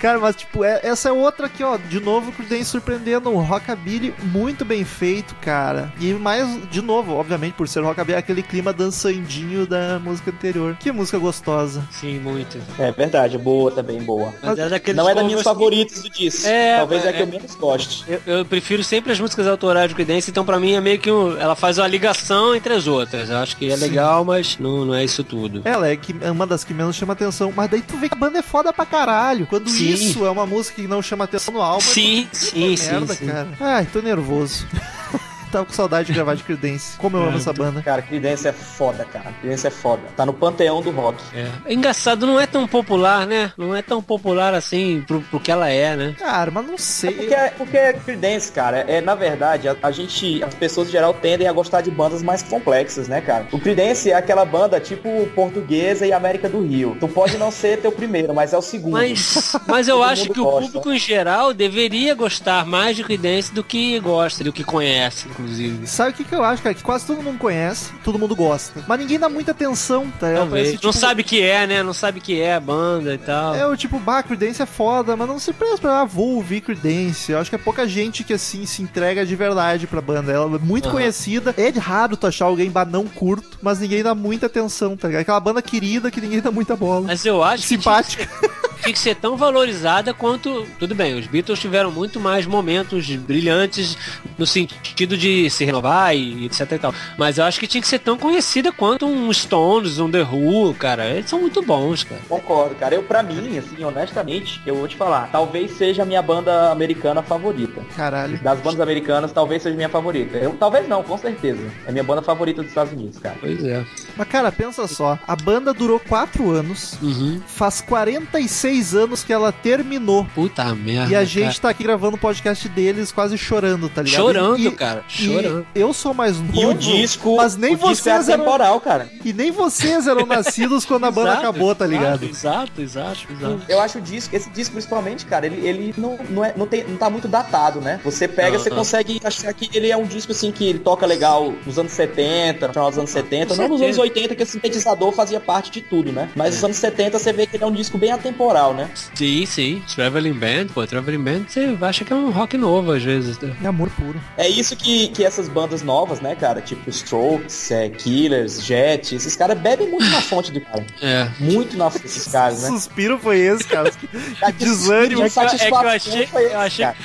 Cara, 0.00 0.18
mas 0.18 0.36
tipo, 0.36 0.62
é- 0.64 0.80
essa 0.82 1.08
é 1.08 1.12
outra 1.12 1.46
aqui, 1.46 1.62
ó. 1.62 1.76
De 1.76 2.00
novo, 2.00 2.30
o 2.30 2.32
Creedence 2.32 2.70
surpreendendo. 2.70 3.30
Um 3.30 3.40
rockabilly 3.40 4.14
muito 4.24 4.64
bem 4.64 4.84
feito, 4.84 5.34
cara. 5.36 5.92
E 6.00 6.12
mais, 6.12 6.46
de 6.70 6.80
novo, 6.82 7.14
obviamente, 7.14 7.54
por 7.54 7.66
ser 7.68 7.80
rockabilly, 7.82 8.18
aquele 8.18 8.42
clima 8.42 8.72
dançandinho 8.72 9.66
da 9.66 9.98
música 9.98 10.30
anterior. 10.30 10.76
Que 10.78 10.90
música 10.92 11.18
gostosa. 11.18 11.82
Sim, 11.90 12.18
muito. 12.18 12.58
É 12.78 12.90
verdade, 12.92 13.36
boa 13.38 13.70
também, 13.70 14.00
boa. 14.02 14.32
Mas 14.42 14.58
é 14.58 14.68
daqueles 14.68 14.96
Não 14.96 15.08
é 15.08 15.14
das 15.14 15.24
minhas 15.24 15.40
que- 15.40 15.44
favoritas 15.44 16.02
do 16.02 16.10
disco. 16.10 16.46
É, 16.48 16.76
Talvez 16.78 17.04
é, 17.04 17.08
a 17.08 17.10
é. 17.10 17.12
que 17.14 17.22
eu 17.22 17.26
menos 17.26 17.54
goste. 17.54 18.04
Eu, 18.08 18.20
eu 18.26 18.44
prefiro 18.44 18.82
sempre 18.84 19.12
as 19.12 19.20
músicas 19.20 19.46
autorais 19.46 19.88
do 19.90 19.94
Creedence, 19.94 20.30
então 20.30 20.44
pra 20.44 20.58
mim 20.58 20.72
é 20.72 20.80
meio 20.80 20.98
que 20.98 21.10
um, 21.10 21.36
ela 21.38 21.54
faz 21.54 21.78
uma 21.78 21.86
ligação 21.86 22.54
entre 22.54 22.72
as 22.74 22.86
outras. 22.86 23.30
Eu 23.30 23.38
acho 23.38 23.56
que 23.56 23.70
é 23.70 23.76
legal, 23.76 24.24
mas 24.24 24.58
não, 24.58 24.84
não 24.84 24.94
é 24.94 25.04
isso 25.04 25.22
tudo. 25.24 25.62
Ela 25.64 25.88
é, 25.88 25.96
que, 25.96 26.14
é 26.20 26.30
uma 26.30 26.46
das 26.46 26.64
que 26.64 26.74
menos 26.74 26.96
chama 26.96 27.12
atenção. 27.12 27.52
Mas 27.54 27.70
daí 27.70 27.82
tu 27.82 27.96
vê 27.96 28.08
que 28.08 28.14
a 28.14 28.18
banda 28.18 28.38
é 28.38 28.42
foda 28.42 28.72
pra 28.72 28.84
caralho. 28.86 29.46
Quando 29.46 29.68
Sim. 29.68 29.85
Isso 29.92 30.24
é 30.24 30.30
uma 30.30 30.46
música 30.46 30.80
que 30.80 30.88
não 30.88 31.02
chama 31.02 31.24
atenção 31.24 31.54
no 31.54 31.60
álbum. 31.62 31.80
Sim, 31.80 32.28
é 32.32 32.36
sim, 32.36 32.76
sim, 32.76 32.90
merda, 32.90 33.14
sim. 33.14 33.26
cara. 33.26 33.48
Ai, 33.60 33.86
tô 33.86 34.00
nervoso. 34.00 34.66
tava 35.56 35.66
com 35.66 35.72
saudade 35.72 36.06
de 36.08 36.12
gravar 36.12 36.34
de 36.34 36.42
Creedence. 36.42 36.98
Como 36.98 37.16
eu 37.16 37.22
amo 37.24 37.38
essa 37.38 37.52
banda. 37.52 37.80
Cara, 37.82 38.02
Creedence 38.02 38.46
é 38.46 38.52
foda, 38.52 39.04
cara. 39.04 39.32
Creedence 39.40 39.66
é 39.66 39.70
foda. 39.70 40.02
Tá 40.16 40.26
no 40.26 40.32
panteão 40.34 40.82
do 40.82 40.90
rock. 40.90 41.22
É. 41.34 41.72
Engraçado, 41.72 42.26
não 42.26 42.38
é 42.38 42.46
tão 42.46 42.66
popular, 42.68 43.26
né? 43.26 43.52
Não 43.56 43.74
é 43.74 43.80
tão 43.82 44.02
popular 44.02 44.52
assim 44.54 45.02
pro, 45.06 45.20
pro 45.22 45.40
que 45.40 45.50
ela 45.50 45.68
é, 45.70 45.96
né? 45.96 46.14
Cara, 46.18 46.50
mas 46.50 46.66
não 46.66 46.74
É 46.74 46.78
sei. 46.78 47.12
porque, 47.12 47.36
porque 47.56 47.76
é 47.76 47.92
Creedence, 47.94 48.52
cara, 48.52 48.78
é, 48.86 49.00
na 49.00 49.14
verdade, 49.14 49.68
a, 49.68 49.76
a 49.82 49.90
gente, 49.90 50.42
as 50.42 50.54
pessoas 50.54 50.88
em 50.88 50.92
geral 50.92 51.14
tendem 51.14 51.48
a 51.48 51.52
gostar 51.52 51.80
de 51.80 51.90
bandas 51.90 52.22
mais 52.22 52.42
complexas, 52.42 53.08
né, 53.08 53.20
cara? 53.20 53.46
O 53.52 53.58
Creedence 53.58 54.10
é 54.10 54.14
aquela 54.14 54.44
banda 54.44 54.78
tipo 54.78 55.26
portuguesa 55.34 56.06
e 56.06 56.12
América 56.12 56.48
do 56.48 56.60
Rio. 56.60 56.96
Tu 57.00 57.08
pode 57.08 57.38
não 57.38 57.50
ser 57.50 57.78
teu 57.80 57.92
primeiro, 57.92 58.34
mas 58.34 58.52
é 58.52 58.58
o 58.58 58.62
segundo. 58.62 58.92
Mas, 58.92 59.52
mas 59.66 59.88
eu 59.88 60.02
acho 60.02 60.28
que 60.30 60.40
o 60.40 60.44
gosta. 60.44 60.60
público 60.72 60.92
em 60.92 60.98
geral 60.98 61.54
deveria 61.54 62.14
gostar 62.14 62.66
mais 62.66 62.96
de 62.96 63.04
Creedence 63.04 63.52
do 63.52 63.64
que 63.64 63.98
gosta, 64.00 64.44
do 64.44 64.52
que 64.52 64.64
conhece, 64.64 65.28
inclusive. 65.46 65.86
Sabe 65.86 66.10
o 66.10 66.14
que, 66.14 66.24
que 66.24 66.34
eu 66.34 66.44
acho, 66.44 66.62
cara? 66.62 66.74
Que 66.74 66.82
quase 66.82 67.06
todo 67.06 67.22
mundo 67.22 67.38
conhece, 67.38 67.92
todo 68.04 68.18
mundo 68.18 68.34
gosta. 68.34 68.84
Mas 68.86 68.98
ninguém 68.98 69.18
dá 69.18 69.28
muita 69.28 69.52
atenção, 69.52 70.10
tá? 70.18 70.26
ligado? 70.28 70.42
Talvez. 70.42 70.68
Parece, 70.68 70.84
Não 70.84 70.92
tipo, 70.92 71.00
sabe 71.00 71.22
o 71.22 71.24
que 71.24 71.40
é, 71.42 71.66
né? 71.66 71.82
Não 71.82 71.92
sabe 71.94 72.18
o 72.18 72.22
que 72.22 72.40
é 72.40 72.54
a 72.54 72.60
banda 72.60 73.14
e 73.14 73.18
tal. 73.18 73.54
É 73.54 73.66
o 73.66 73.76
tipo, 73.76 73.98
bah, 73.98 74.22
Creedence 74.22 74.60
é 74.60 74.66
foda, 74.66 75.16
mas 75.16 75.28
não 75.28 75.38
se 75.38 75.52
presta 75.52 75.78
pra, 75.78 76.00
ah, 76.00 76.04
vou 76.04 76.34
ouvir 76.36 76.60
Creedence. 76.60 77.32
Eu 77.32 77.38
acho 77.38 77.50
que 77.50 77.56
é 77.56 77.58
pouca 77.58 77.86
gente 77.86 78.24
que, 78.24 78.32
assim, 78.32 78.66
se 78.66 78.82
entrega 78.82 79.24
de 79.24 79.36
verdade 79.36 79.86
pra 79.86 80.00
banda. 80.00 80.32
Ela 80.32 80.56
é 80.56 80.58
muito 80.58 80.86
Aham. 80.88 80.96
conhecida. 80.96 81.54
É 81.56 81.68
raro 81.70 82.16
tu 82.16 82.26
achar 82.26 82.46
alguém, 82.46 82.70
bah, 82.70 82.84
não 82.84 83.06
curto, 83.06 83.58
mas 83.62 83.78
ninguém 83.80 84.02
dá 84.02 84.14
muita 84.14 84.46
atenção, 84.46 84.96
tá 84.96 85.08
ligado? 85.08 85.22
Aquela 85.22 85.40
banda 85.40 85.62
querida 85.62 86.10
que 86.10 86.20
ninguém 86.20 86.40
dá 86.40 86.50
muita 86.50 86.74
bola. 86.76 87.06
Mas 87.06 87.24
eu 87.24 87.42
acho 87.42 87.62
que 87.62 87.68
Simpática. 87.68 88.28
tinha 88.86 88.92
que 88.92 88.98
ser 88.98 89.16
tão 89.16 89.36
valorizada 89.36 90.14
quanto. 90.14 90.66
Tudo 90.78 90.94
bem, 90.94 91.18
os 91.18 91.26
Beatles 91.26 91.58
tiveram 91.58 91.90
muito 91.90 92.20
mais 92.20 92.46
momentos 92.46 93.08
brilhantes 93.16 93.98
no 94.38 94.46
sentido 94.46 95.16
de 95.16 95.50
se 95.50 95.64
renovar 95.64 96.14
e 96.14 96.46
etc 96.46 96.72
e 96.72 96.78
tal. 96.78 96.94
Mas 97.18 97.38
eu 97.38 97.44
acho 97.44 97.58
que 97.58 97.66
tinha 97.66 97.80
que 97.80 97.88
ser 97.88 97.98
tão 97.98 98.16
conhecida 98.16 98.70
quanto 98.70 99.06
um 99.06 99.32
Stones, 99.32 99.98
um 99.98 100.10
The 100.10 100.22
Who, 100.22 100.74
cara. 100.74 101.06
Eles 101.06 101.28
são 101.28 101.40
muito 101.40 101.62
bons, 101.62 102.04
cara. 102.04 102.20
Concordo, 102.28 102.74
cara. 102.76 102.94
Eu, 102.94 103.02
pra 103.02 103.22
mim, 103.22 103.58
assim, 103.58 103.82
honestamente, 103.82 104.60
eu 104.64 104.76
vou 104.76 104.86
te 104.86 104.96
falar, 104.96 105.28
talvez 105.32 105.72
seja 105.72 106.02
a 106.02 106.06
minha 106.06 106.22
banda 106.22 106.70
americana 106.70 107.22
favorita. 107.22 107.82
Caralho. 107.96 108.38
Das 108.38 108.60
bandas 108.60 108.80
americanas, 108.80 109.32
talvez 109.32 109.62
seja 109.62 109.74
minha 109.74 109.88
favorita. 109.88 110.36
Eu, 110.36 110.52
talvez 110.52 110.88
não, 110.88 111.02
com 111.02 111.18
certeza. 111.18 111.62
É 111.86 111.88
a 111.88 111.92
minha 111.92 112.04
banda 112.04 112.22
favorita 112.22 112.62
dos 112.62 112.70
Estados 112.70 112.92
Unidos, 112.92 113.18
cara. 113.18 113.36
Pois 113.40 113.64
é. 113.64 113.84
Mas, 114.16 114.28
cara, 114.28 114.52
pensa 114.52 114.86
só. 114.86 115.18
A 115.26 115.34
banda 115.34 115.72
durou 115.74 115.98
4 115.98 116.50
anos. 116.50 116.98
Uhum. 117.02 117.40
Faz 117.46 117.80
46 117.80 118.75
anos 118.94 119.22
que 119.24 119.32
ela 119.32 119.52
terminou. 119.52 120.24
Puta 120.34 120.64
merda. 120.74 121.12
E 121.12 121.16
a 121.16 121.24
gente 121.24 121.44
cara. 121.46 121.60
tá 121.60 121.68
aqui 121.70 121.82
gravando 121.82 122.16
o 122.16 122.18
podcast 122.20 122.68
deles 122.68 123.12
quase 123.12 123.36
chorando, 123.38 123.88
tá 123.88 124.02
ligado? 124.02 124.20
Chorando, 124.20 124.58
E- 124.58 124.70
cara. 124.72 125.04
e 125.08 125.12
Chorando. 125.12 125.66
eu 125.74 125.92
sou 125.92 126.12
mais 126.14 126.38
novo. 126.38 126.60
E 126.60 126.66
o 126.66 126.74
disco, 126.74 127.36
Mas 127.36 127.56
nem 127.56 127.74
o 127.74 127.76
disco 127.76 128.08
é 128.08 128.12
vocês 128.14 128.28
eram- 128.28 128.42
atemporal, 128.42 128.80
cara. 128.80 129.08
E 129.24 129.32
nem 129.32 129.50
vocês 129.50 130.06
eram 130.06 130.24
nascidos 130.26 130.84
quando 130.84 131.04
a 131.04 131.10
banda 131.10 131.30
Exato, 131.30 131.42
acabou, 131.42 131.74
tá 131.74 131.86
ligado? 131.86 132.24
Exato, 132.24 132.80
exato, 132.80 133.20
exato. 133.30 133.60
Eu 133.68 133.80
acho 133.80 133.98
o 133.98 134.00
disco, 134.00 134.34
esse 134.34 134.50
disco 134.50 134.72
principalmente, 134.74 135.24
cara, 135.26 135.46
ele, 135.46 135.66
ele 135.66 135.94
não, 135.96 136.18
não, 136.30 136.44
é, 136.44 136.52
não, 136.56 136.66
tem, 136.66 136.84
não 136.84 136.96
tá 136.96 137.08
muito 137.10 137.28
datado, 137.28 137.80
né? 137.80 138.00
Você 138.04 138.28
pega, 138.28 138.58
você 138.58 138.70
consegue 138.70 139.20
achar 139.24 139.52
que 139.52 139.68
ele 139.76 139.90
é 139.90 139.96
um 139.96 140.04
disco 140.04 140.32
assim 140.32 140.50
que 140.52 140.64
ele 140.68 140.78
toca 140.78 141.06
legal 141.06 141.52
nos 141.64 141.78
anos 141.78 141.92
70, 141.92 142.66
no 142.68 142.72
final 142.72 142.88
dos 142.90 142.98
anos 142.98 143.10
70, 143.10 143.54
Com 143.54 143.62
não 143.62 143.68
nos 143.68 143.80
anos 143.82 143.96
certeza. 143.96 144.00
80 144.02 144.34
que 144.34 144.42
o 144.42 144.46
sintetizador 144.46 145.12
fazia 145.12 145.40
parte 145.40 145.70
de 145.70 145.80
tudo, 145.80 146.12
né? 146.12 146.28
Mas 146.36 146.54
nos 146.54 146.64
anos 146.64 146.76
70 146.76 147.18
você 147.18 147.32
vê 147.32 147.46
que 147.46 147.56
ele 147.56 147.64
é 147.64 147.66
um 147.66 147.72
disco 147.72 147.96
bem 147.98 148.12
atemporal, 148.12 148.65
né? 148.74 148.90
Sim, 149.14 149.44
sim. 149.46 149.82
Traveling 149.94 150.32
Band, 150.34 150.66
pô, 150.74 150.86
Traveling 150.86 151.22
Band 151.22 151.44
você 151.48 151.76
acha 151.82 152.04
que 152.04 152.12
é 152.12 152.16
um 152.16 152.30
rock 152.30 152.56
novo 152.56 152.92
às 152.92 153.02
vezes. 153.02 153.38
né? 153.38 153.54
É 153.62 153.66
amor 153.66 153.90
puro. 153.90 154.20
É 154.36 154.48
isso 154.48 154.76
que, 154.76 155.08
que 155.08 155.24
essas 155.24 155.48
bandas 155.48 155.82
novas, 155.82 156.20
né, 156.20 156.34
cara? 156.34 156.60
Tipo 156.60 156.88
Strokes, 156.90 157.70
é, 157.70 157.88
Killers, 157.88 158.62
Jet, 158.64 159.14
esses 159.14 159.34
caras 159.36 159.58
bebem 159.58 159.88
muito 159.88 160.06
na 160.10 160.20
fonte 160.20 160.50
do 160.52 160.60
cara. 160.60 160.84
É. 161.02 161.28
Muito 161.38 161.76
na 161.76 161.90
fonte 161.90 162.02
desses 162.04 162.30
caras, 162.32 162.62
né? 162.62 162.68
Suspiro 162.68 163.18
foi 163.18 163.38
esse, 163.38 163.64
cara. 163.64 163.90
Cara, 164.40 164.52
desânimo. 164.52 165.22
de 165.22 165.26
É 165.26 165.30
que 165.30 165.38
eu- 165.38 165.42
é 165.42 165.46
que 165.46 165.54
eu 165.54 165.58
satisfação 165.58 165.88
achei- 165.88 166.26
foi 166.26 166.42
esse, 166.44 166.52
eu 166.54 166.60
achei- 166.60 166.84
cara. 166.84 166.96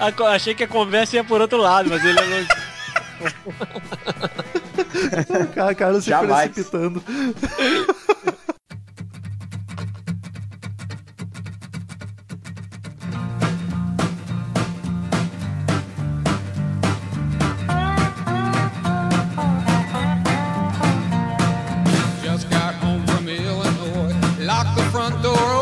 A 0.00 0.30
achei 0.30 0.54
que 0.54 0.64
a 0.64 0.68
conversa 0.68 1.16
ia 1.16 1.24
por 1.24 1.40
outro 1.42 1.58
lado, 1.58 1.90
mas 1.90 2.02
ele 2.02 2.18
é 2.18 2.46
O 5.44 5.46
cara, 5.48 5.74
cara 5.74 6.00
se 6.00 6.08
Jamais. 6.08 6.50
precipitando. 6.50 7.02
Front 24.90 25.22
door, 25.22 25.59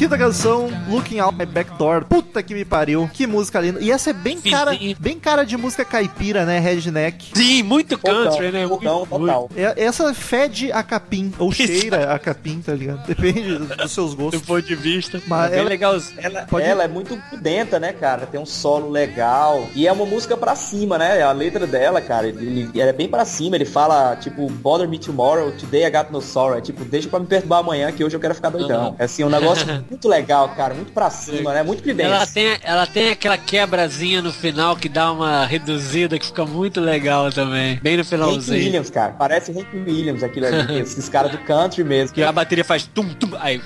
Quinta 0.00 0.16
canção, 0.16 0.70
Looking 0.88 1.18
Out 1.18 1.36
My 1.36 1.44
Back 1.44 1.76
Door. 1.76 2.06
Puta 2.06 2.42
que 2.42 2.54
me 2.54 2.64
pariu. 2.64 3.10
Que 3.12 3.26
música 3.26 3.60
linda. 3.60 3.80
E 3.82 3.90
essa 3.90 4.08
é 4.08 4.12
bem 4.14 4.40
cara, 4.40 4.72
bem 4.98 5.20
cara 5.20 5.44
de 5.44 5.58
música 5.58 5.84
caipira, 5.84 6.46
né? 6.46 6.58
Redneck. 6.58 7.32
Sim, 7.34 7.62
muito 7.62 7.98
country, 7.98 8.50
né? 8.50 8.66
Vulcão, 8.66 9.00
Muito- 9.10 9.10
total. 9.26 9.50
É- 9.54 9.74
Essa 9.84 10.14
fede 10.14 10.72
a 10.72 10.82
capim, 10.82 11.30
ou 11.38 11.52
cheira 11.52 12.14
a 12.14 12.18
capim, 12.18 12.62
tá 12.64 12.72
ligado? 12.72 13.06
Depende 13.06 13.58
dos 13.58 13.92
seus 13.92 14.12
Do 14.14 14.22
gostos. 14.22 14.40
ponto 14.40 14.62
de 14.62 14.74
vista. 14.74 15.20
Mas 15.26 15.52
é 15.52 15.58
ela- 15.58 15.68
legal. 15.68 15.94
Ela, 16.16 16.42
Pode- 16.46 16.64
ela 16.64 16.82
é 16.84 16.88
muito 16.88 17.14
pudenta, 17.28 17.78
né, 17.78 17.92
cara? 17.92 18.24
Tem 18.24 18.40
um 18.40 18.46
solo 18.46 18.88
legal. 18.88 19.66
E 19.74 19.86
é 19.86 19.92
uma 19.92 20.06
música 20.06 20.34
pra 20.34 20.56
cima, 20.56 20.96
né? 20.96 21.20
A 21.20 21.32
letra 21.32 21.66
dela, 21.66 22.00
cara, 22.00 22.26
ele, 22.26 22.70
ele 22.72 22.80
é 22.80 22.92
bem 22.94 23.06
pra 23.06 23.26
cima. 23.26 23.54
Ele 23.54 23.66
fala, 23.66 24.16
tipo, 24.16 24.48
bother 24.48 24.88
me 24.88 24.98
tomorrow, 24.98 25.52
today 25.52 25.84
I 25.84 25.90
got 25.90 26.10
no 26.10 26.22
sorrow. 26.22 26.56
É 26.56 26.62
tipo, 26.62 26.86
deixa 26.86 27.06
pra 27.06 27.20
me 27.20 27.26
perturbar 27.26 27.58
amanhã 27.58 27.92
que 27.92 28.02
hoje 28.02 28.16
eu 28.16 28.20
quero 28.20 28.34
ficar 28.34 28.48
doidão. 28.48 28.88
Uhum. 28.90 28.96
É 28.98 29.04
assim, 29.04 29.22
um 29.24 29.28
negócio 29.28 29.66
muito 29.90 30.08
legal, 30.08 30.48
cara. 30.50 30.72
Muito 30.74 30.92
pra 30.92 31.10
cima, 31.10 31.52
né? 31.52 31.62
Muito 31.62 31.80
Ela 31.88 31.94
Creedence. 32.26 32.32
tem, 32.32 32.58
ela 32.62 32.86
tem 32.86 33.10
aquela 33.10 33.36
quebrazinha 33.36 34.22
no 34.22 34.32
final 34.32 34.76
que 34.76 34.88
dá 34.88 35.12
uma 35.12 35.44
reduzida 35.44 36.18
que 36.18 36.26
fica 36.26 36.46
muito 36.46 36.80
legal 36.80 37.30
também. 37.32 37.78
Bem 37.82 37.96
no 37.96 38.02
Hank 38.02 38.08
finalzinho. 38.08 38.58
Williams, 38.58 38.88
cara. 38.90 39.12
Parece 39.12 39.50
Hank 39.52 39.66
Williams 39.74 40.22
aquilo 40.22 40.46
ali. 40.46 40.78
esses 40.80 41.08
caras 41.08 41.32
do 41.32 41.38
country 41.38 41.82
mesmo. 41.84 42.14
Que 42.14 42.22
a 42.22 42.32
bateria 42.32 42.64
faz 42.64 42.84
tum 42.86 43.08
tum. 43.14 43.30
Aí. 43.40 43.60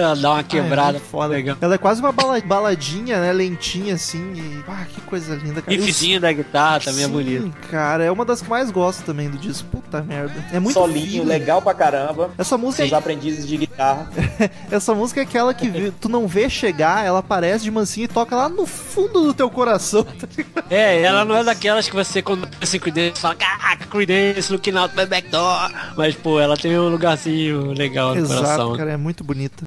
Ela 0.00 0.14
dá 0.16 0.32
uma 0.32 0.42
quebrada. 0.42 0.98
Ah, 0.98 1.00
é 1.00 1.04
foda. 1.04 1.34
Legal. 1.34 1.56
Ela 1.60 1.74
é 1.74 1.78
quase 1.78 2.00
uma 2.00 2.12
bala- 2.12 2.40
baladinha, 2.40 3.20
né? 3.20 3.32
Lentinha 3.32 3.94
assim. 3.94 4.32
E... 4.34 4.64
Ah, 4.68 4.84
que 4.92 5.00
coisa 5.02 5.34
linda, 5.36 5.62
cara. 5.62 5.76
Riffzinho 5.76 6.20
da 6.20 6.32
guitarra 6.32 6.80
também 6.80 7.04
é 7.04 7.06
Sim, 7.06 7.12
bonito. 7.12 7.56
cara, 7.70 8.04
é 8.04 8.10
uma 8.10 8.24
das 8.24 8.42
que 8.42 8.48
mais 8.48 8.70
gosto 8.70 9.04
também 9.04 9.30
do 9.30 9.38
disco. 9.38 9.66
Puta 9.70 10.02
merda. 10.02 10.34
É 10.52 10.58
muito 10.58 10.74
Solinho, 10.74 11.06
fino. 11.08 11.24
legal 11.24 11.62
pra 11.62 11.74
caramba. 11.74 12.30
Essa 12.36 12.56
música, 12.58 12.84
Os 12.84 12.92
aprendizes 12.92 13.46
de 13.46 13.56
guitarra. 13.56 14.08
essa 14.70 14.94
música 14.94 15.20
é 15.20 15.22
aquela 15.22 15.54
que 15.54 15.92
tu 16.00 16.08
não 16.08 16.26
vê 16.26 16.48
chegar, 16.50 17.04
ela 17.04 17.20
aparece 17.20 17.64
de 17.64 17.70
mansinho 17.70 18.04
e 18.04 18.08
toca 18.08 18.34
lá 18.34 18.48
no 18.48 18.66
fundo 18.66 19.22
do 19.22 19.34
teu 19.34 19.48
coração. 19.50 20.04
tá? 20.04 20.26
É, 20.68 21.02
ela 21.02 21.24
não 21.24 21.36
é 21.36 21.44
daquelas 21.44 21.88
que 21.88 21.94
você, 21.94 22.20
quando 22.22 22.46
pensa 22.48 22.76
em 22.76 22.80
Creedence, 22.80 23.20
fala, 23.20 23.34
caraca, 23.34 23.86
Creedence, 23.86 24.52
looking 24.52 24.76
out 24.76 24.94
my 24.96 25.06
back 25.06 25.28
door. 25.28 25.70
Mas, 25.96 26.14
pô, 26.14 26.40
ela 26.40 26.56
tem 26.56 26.78
um 26.78 26.88
lugarzinho 26.88 27.72
legal 27.72 28.14
no 28.14 28.20
Exato, 28.20 28.42
coração. 28.42 28.76
cara, 28.76 28.92
é 28.92 28.96
muito 28.96 29.22
bonita. 29.22 29.64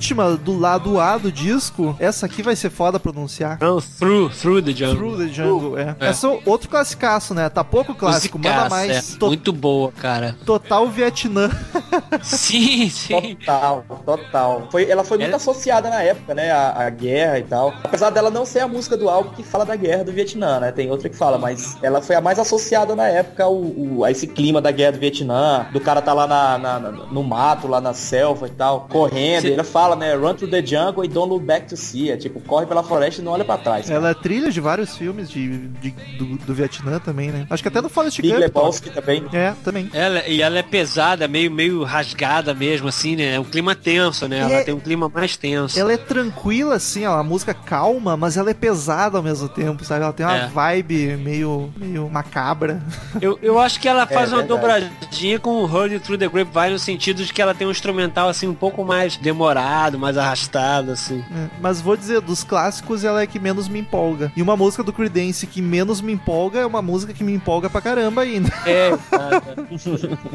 Última 0.00 0.34
do 0.34 0.58
lado 0.58 0.98
A 0.98 1.18
do 1.18 1.30
disco, 1.30 1.94
essa 1.98 2.24
aqui 2.24 2.42
vai 2.42 2.56
ser 2.56 2.70
foda 2.70 2.98
pronunciar. 2.98 3.58
Não, 3.60 3.78
Through, 3.82 4.30
Through 4.30 4.62
the 4.62 4.72
Jungle. 4.72 4.96
Through 4.96 5.18
the 5.18 5.28
Jungle, 5.32 5.78
é. 5.78 5.94
É. 6.00 6.06
Essa 6.08 6.26
é 6.26 6.40
outro 6.46 6.70
classicaço, 6.70 7.34
né? 7.34 7.50
Tá 7.50 7.62
pouco 7.62 7.94
clássico, 7.94 8.38
manda 8.38 8.48
Musicaça, 8.48 8.74
mais. 8.74 9.14
é. 9.14 9.18
To- 9.18 9.26
Muito 9.26 9.52
boa, 9.52 9.92
cara. 9.92 10.34
Total 10.46 10.88
Vietnã. 10.88 11.50
Sim, 12.22 12.88
sim. 12.90 13.36
Total, 13.36 13.84
total. 14.04 14.68
Foi, 14.70 14.88
ela 14.88 15.04
foi 15.04 15.18
muito 15.18 15.28
Ela- 15.28 15.36
associada 15.36 15.88
na 15.90 16.02
época, 16.02 16.34
né? 16.34 16.50
A, 16.50 16.86
a 16.86 16.90
guerra 16.90 17.38
e 17.38 17.42
tal. 17.42 17.72
Apesar 17.82 18.10
dela 18.10 18.30
não 18.30 18.44
ser 18.44 18.60
a 18.60 18.68
música 18.68 18.96
do 18.96 19.08
álbum 19.08 19.30
que 19.30 19.42
fala 19.42 19.64
da 19.64 19.76
guerra 19.76 20.04
do 20.04 20.12
Vietnã, 20.12 20.60
né? 20.60 20.72
Tem 20.72 20.90
outra 20.90 21.08
que 21.08 21.16
fala, 21.16 21.38
mas 21.38 21.76
ela 21.82 22.00
foi 22.00 22.16
a 22.16 22.20
mais 22.20 22.38
associada 22.38 22.94
na 22.94 23.06
época 23.08 23.44
ao, 23.44 23.54
ao- 23.54 24.04
a 24.04 24.10
esse 24.10 24.26
clima 24.26 24.60
da 24.60 24.70
guerra 24.70 24.92
do 24.92 24.98
Vietnã. 24.98 25.66
Do 25.72 25.80
cara 25.80 26.00
tá 26.02 26.12
lá 26.12 26.26
na, 26.26 26.58
na- 26.58 26.78
na- 26.80 26.90
no 26.90 27.22
mato, 27.22 27.66
lá 27.68 27.80
na 27.80 27.94
selva 27.94 28.46
e 28.46 28.50
tal, 28.50 28.86
correndo. 28.90 29.42
Cê- 29.42 29.48
E 29.48 29.52
ele 29.52 29.64
fala, 29.64 29.96
né? 29.96 30.14
Run 30.14 30.34
through 30.34 30.50
the 30.50 30.64
jungle 30.64 31.04
e 31.04 31.08
don't 31.08 31.28
look 31.30 31.44
back 31.44 31.66
to 31.68 31.76
see. 31.76 32.10
É 32.10 32.16
tipo, 32.16 32.40
corre 32.40 32.66
pela 32.66 32.82
floresta 32.82 33.20
e 33.20 33.24
não 33.24 33.32
olha 33.32 33.44
pra 33.44 33.56
trás. 33.58 33.86
cara. 33.86 33.98
Ela 33.98 34.10
é 34.10 34.14
trilha 34.14 34.50
de 34.50 34.60
vários 34.60 34.96
filmes 34.96 35.28
de, 35.30 35.68
de- 35.68 35.90
do, 36.18 36.36
do 36.38 36.54
Vietnã 36.54 36.98
também, 36.98 37.30
né? 37.30 37.46
Acho 37.50 37.62
que 37.62 37.68
até 37.68 37.80
do 37.82 37.88
Forrest 37.88 38.16
Big 38.20 38.30
Gump. 38.32 38.40
Lebowski 38.42 38.90
também. 38.90 39.24
É, 39.32 39.54
também. 39.64 39.90
Ela, 39.92 40.26
e 40.26 40.42
ela 40.42 40.58
é 40.58 40.62
pesada, 40.62 41.26
meio, 41.28 41.50
meio 41.50 41.79
rasgada 41.84 42.54
mesmo, 42.54 42.88
assim, 42.88 43.16
né? 43.16 43.34
É 43.34 43.40
um 43.40 43.44
clima 43.44 43.74
tenso, 43.74 44.26
né? 44.28 44.38
Ela 44.40 44.52
É- 44.52 44.64
tem 44.64 44.74
um 44.74 44.80
clima 44.80 45.10
mais 45.12 45.36
tenso. 45.36 45.78
Ela 45.78 45.92
é 45.92 45.96
tranquila, 45.96 46.76
assim, 46.76 47.04
ó, 47.06 47.18
a 47.18 47.22
música 47.22 47.52
calma, 47.54 48.16
mas 48.16 48.36
ela 48.36 48.50
é 48.50 48.54
pesada 48.54 49.16
ao 49.16 49.22
mesmo 49.22 49.48
tempo, 49.48 49.84
sabe? 49.84 50.02
Ela 50.02 50.12
tem 50.12 50.24
uma 50.26 50.36
É. 50.36 50.46
vibe 50.48 51.16
meio, 51.16 51.72
meio 51.76 52.08
macabra. 52.10 52.82
Eu, 53.20 53.38
eu 53.42 53.58
acho 53.58 53.78
que 53.80 53.88
ela 53.88 54.06
faz 54.06 54.32
uma 54.32 54.42
É 54.42 54.46
verdade. 54.46 54.86
dobradinha 54.90 55.38
com 55.38 55.50
o 55.50 55.64
Hurry 55.64 55.98
Through 55.98 56.18
the 56.18 56.28
Grapevine 56.28 56.72
no 56.72 56.78
sentido 56.78 57.24
de 57.24 57.32
que 57.32 57.42
ela 57.42 57.54
tem 57.54 57.66
um 57.66 57.70
instrumental, 57.70 58.28
assim, 58.28 58.46
um 58.48 58.54
pouco 58.54 58.84
mais 58.84 59.16
demorado, 59.16 59.98
mais 59.98 60.16
arrastado, 60.16 60.92
assim. 60.92 61.24
É, 61.34 61.48
Mas 61.60 61.80
vou 61.80 61.96
dizer, 61.96 62.20
dos 62.20 62.42
clássicos, 62.44 63.04
ela 63.04 63.20
é 63.22 63.26
que 63.26 63.38
menos 63.38 63.68
me 63.68 63.80
empolga. 63.80 64.32
E 64.36 64.40
uma 64.42 64.56
música 64.56 64.82
do 64.82 64.92
Creedence 64.92 65.46
que 65.46 65.60
menos 65.60 66.00
me 66.00 66.12
empolga 66.12 66.60
é 66.60 66.66
uma 66.66 66.80
música 66.82 67.12
que 67.12 67.22
me 67.24 67.32
empolga 67.32 67.68
pra 67.68 67.80
caramba 67.80 68.22
ainda. 68.22 68.50
É, 68.66 68.90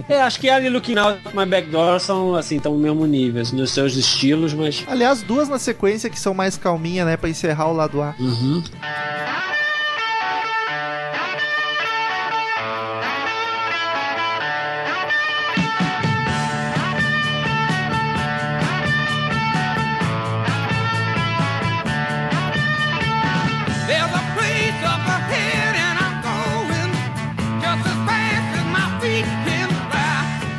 é, 0.09 0.21
acho 0.21 0.39
que 0.39 0.47
ela 0.49 0.63
e 0.65 0.69
Looking 0.69 0.97
Out 0.97 1.19
My 1.35 1.45
Back 1.45 1.69
Door 1.69 1.99
são, 1.99 2.35
assim, 2.35 2.57
estão 2.57 2.73
no 2.73 2.79
mesmo 2.79 3.05
nível, 3.05 3.41
assim, 3.41 3.55
nos 3.55 3.71
seus 3.71 3.95
estilos, 3.95 4.53
mas... 4.53 4.83
Aliás, 4.87 5.21
duas 5.21 5.49
na 5.49 5.59
sequência 5.59 6.09
que 6.09 6.19
são 6.19 6.33
mais 6.33 6.57
calminha, 6.57 7.03
né? 7.03 7.17
Pra 7.17 7.29
encerrar 7.29 7.67
o 7.69 7.73
lado 7.73 8.01
A. 8.01 8.15
Uhum. 8.19 8.63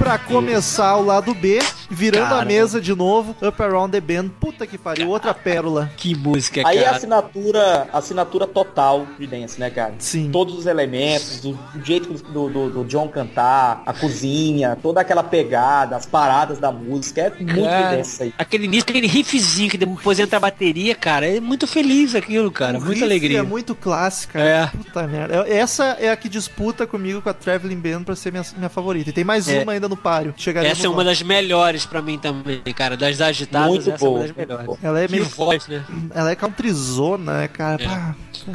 Pra 0.06 0.18
começar 0.18 0.96
o 0.98 1.04
lado 1.04 1.34
B, 1.34 1.58
virando 1.90 2.26
a 2.26 2.28
Cara. 2.38 2.44
mesa 2.44 2.80
de 2.80 2.94
novo, 2.94 3.34
Up 3.42 3.62
Around 3.62 3.92
the 3.92 4.00
Bend. 4.00 4.30
Puta 4.40 4.66
que 4.66 4.76
pariu, 4.78 5.08
outra 5.08 5.32
pérola. 5.34 5.90
Que 5.96 6.14
música, 6.14 6.62
Aí 6.66 6.78
a 6.80 6.84
cara. 6.84 6.96
assinatura, 6.96 7.88
assinatura 7.92 8.46
total 8.46 9.06
de 9.18 9.26
Dance, 9.26 9.58
né, 9.58 9.70
cara? 9.70 9.94
Sim. 9.98 10.30
Todos 10.30 10.56
os 10.58 10.66
elementos, 10.66 11.44
o, 11.44 11.58
jeito 11.84 12.12
do, 12.12 12.48
do, 12.48 12.70
do 12.70 12.84
John 12.84 13.08
cantar, 13.08 13.82
a 13.86 13.92
cozinha, 13.92 14.76
toda 14.82 15.00
aquela 15.00 15.22
pegada, 15.22 15.96
as 15.96 16.06
paradas 16.06 16.58
da 16.58 16.70
música, 16.72 17.22
é 17.22 17.30
muito 17.42 17.62
Cara, 17.64 17.96
Dance 17.96 18.22
aí. 18.22 18.34
Aquele 18.38 18.64
início, 18.64 18.86
aquele 18.88 19.06
riffzinho 19.06 19.70
que 19.70 19.78
depois 19.78 20.18
entra 20.18 20.36
a 20.36 20.40
bateria, 20.40 20.94
cara, 20.94 21.26
é 21.26 21.40
muito 21.40 21.66
feliz 21.66 22.14
aquilo, 22.14 22.50
cara, 22.50 22.78
O 22.78 22.80
muita 22.80 22.92
riff 22.94 23.04
alegria. 23.04 23.38
É 23.38 23.42
muito 23.42 23.74
clássica. 23.74 24.38
É. 24.40 24.66
Puta 24.68 25.06
merda. 25.06 25.46
Essa 25.48 25.96
é 26.00 26.10
a 26.10 26.16
que 26.16 26.28
disputa 26.28 26.86
comigo 26.86 27.20
com 27.22 27.28
a 27.28 27.34
Traveling 27.34 27.76
Band 27.78 28.04
pra 28.04 28.16
ser 28.16 28.30
minha, 28.32 28.44
minha 28.56 28.68
favorita. 28.68 29.10
E 29.10 29.12
tem 29.12 29.24
mais 29.24 29.48
É. 29.48 29.62
uma 29.62 29.72
ainda 29.72 29.88
no 29.88 29.96
páreo. 29.96 30.34
Chegaremos 30.36 30.78
Essa 30.78 30.86
é 30.86 30.90
uma 30.90 30.98
lá. 30.98 31.04
das 31.04 31.22
melhores 31.22 31.75
pra 31.84 32.00
mim 32.00 32.18
também, 32.18 32.62
cara, 32.74 32.96
das 32.96 33.20
agitadas, 33.20 33.68
Muito 33.68 33.90
essa 33.90 33.96
é 33.96 33.98
boa, 33.98 34.10
uma 34.12 34.18
das 34.20 34.28
muito 34.28 34.38
melhores. 34.38 34.66
boa. 34.66 34.78
Ela 34.82 35.00
é 35.00 35.06
Que 35.06 35.12
meio. 35.12 35.24
voz, 35.26 35.66
né? 35.68 35.84
Ela 36.14 36.30
é 36.30 36.34
countryzona, 36.36 37.40
né, 37.40 37.48
cara? 37.48 37.82
É. 37.82 37.86
Pá, 37.86 38.14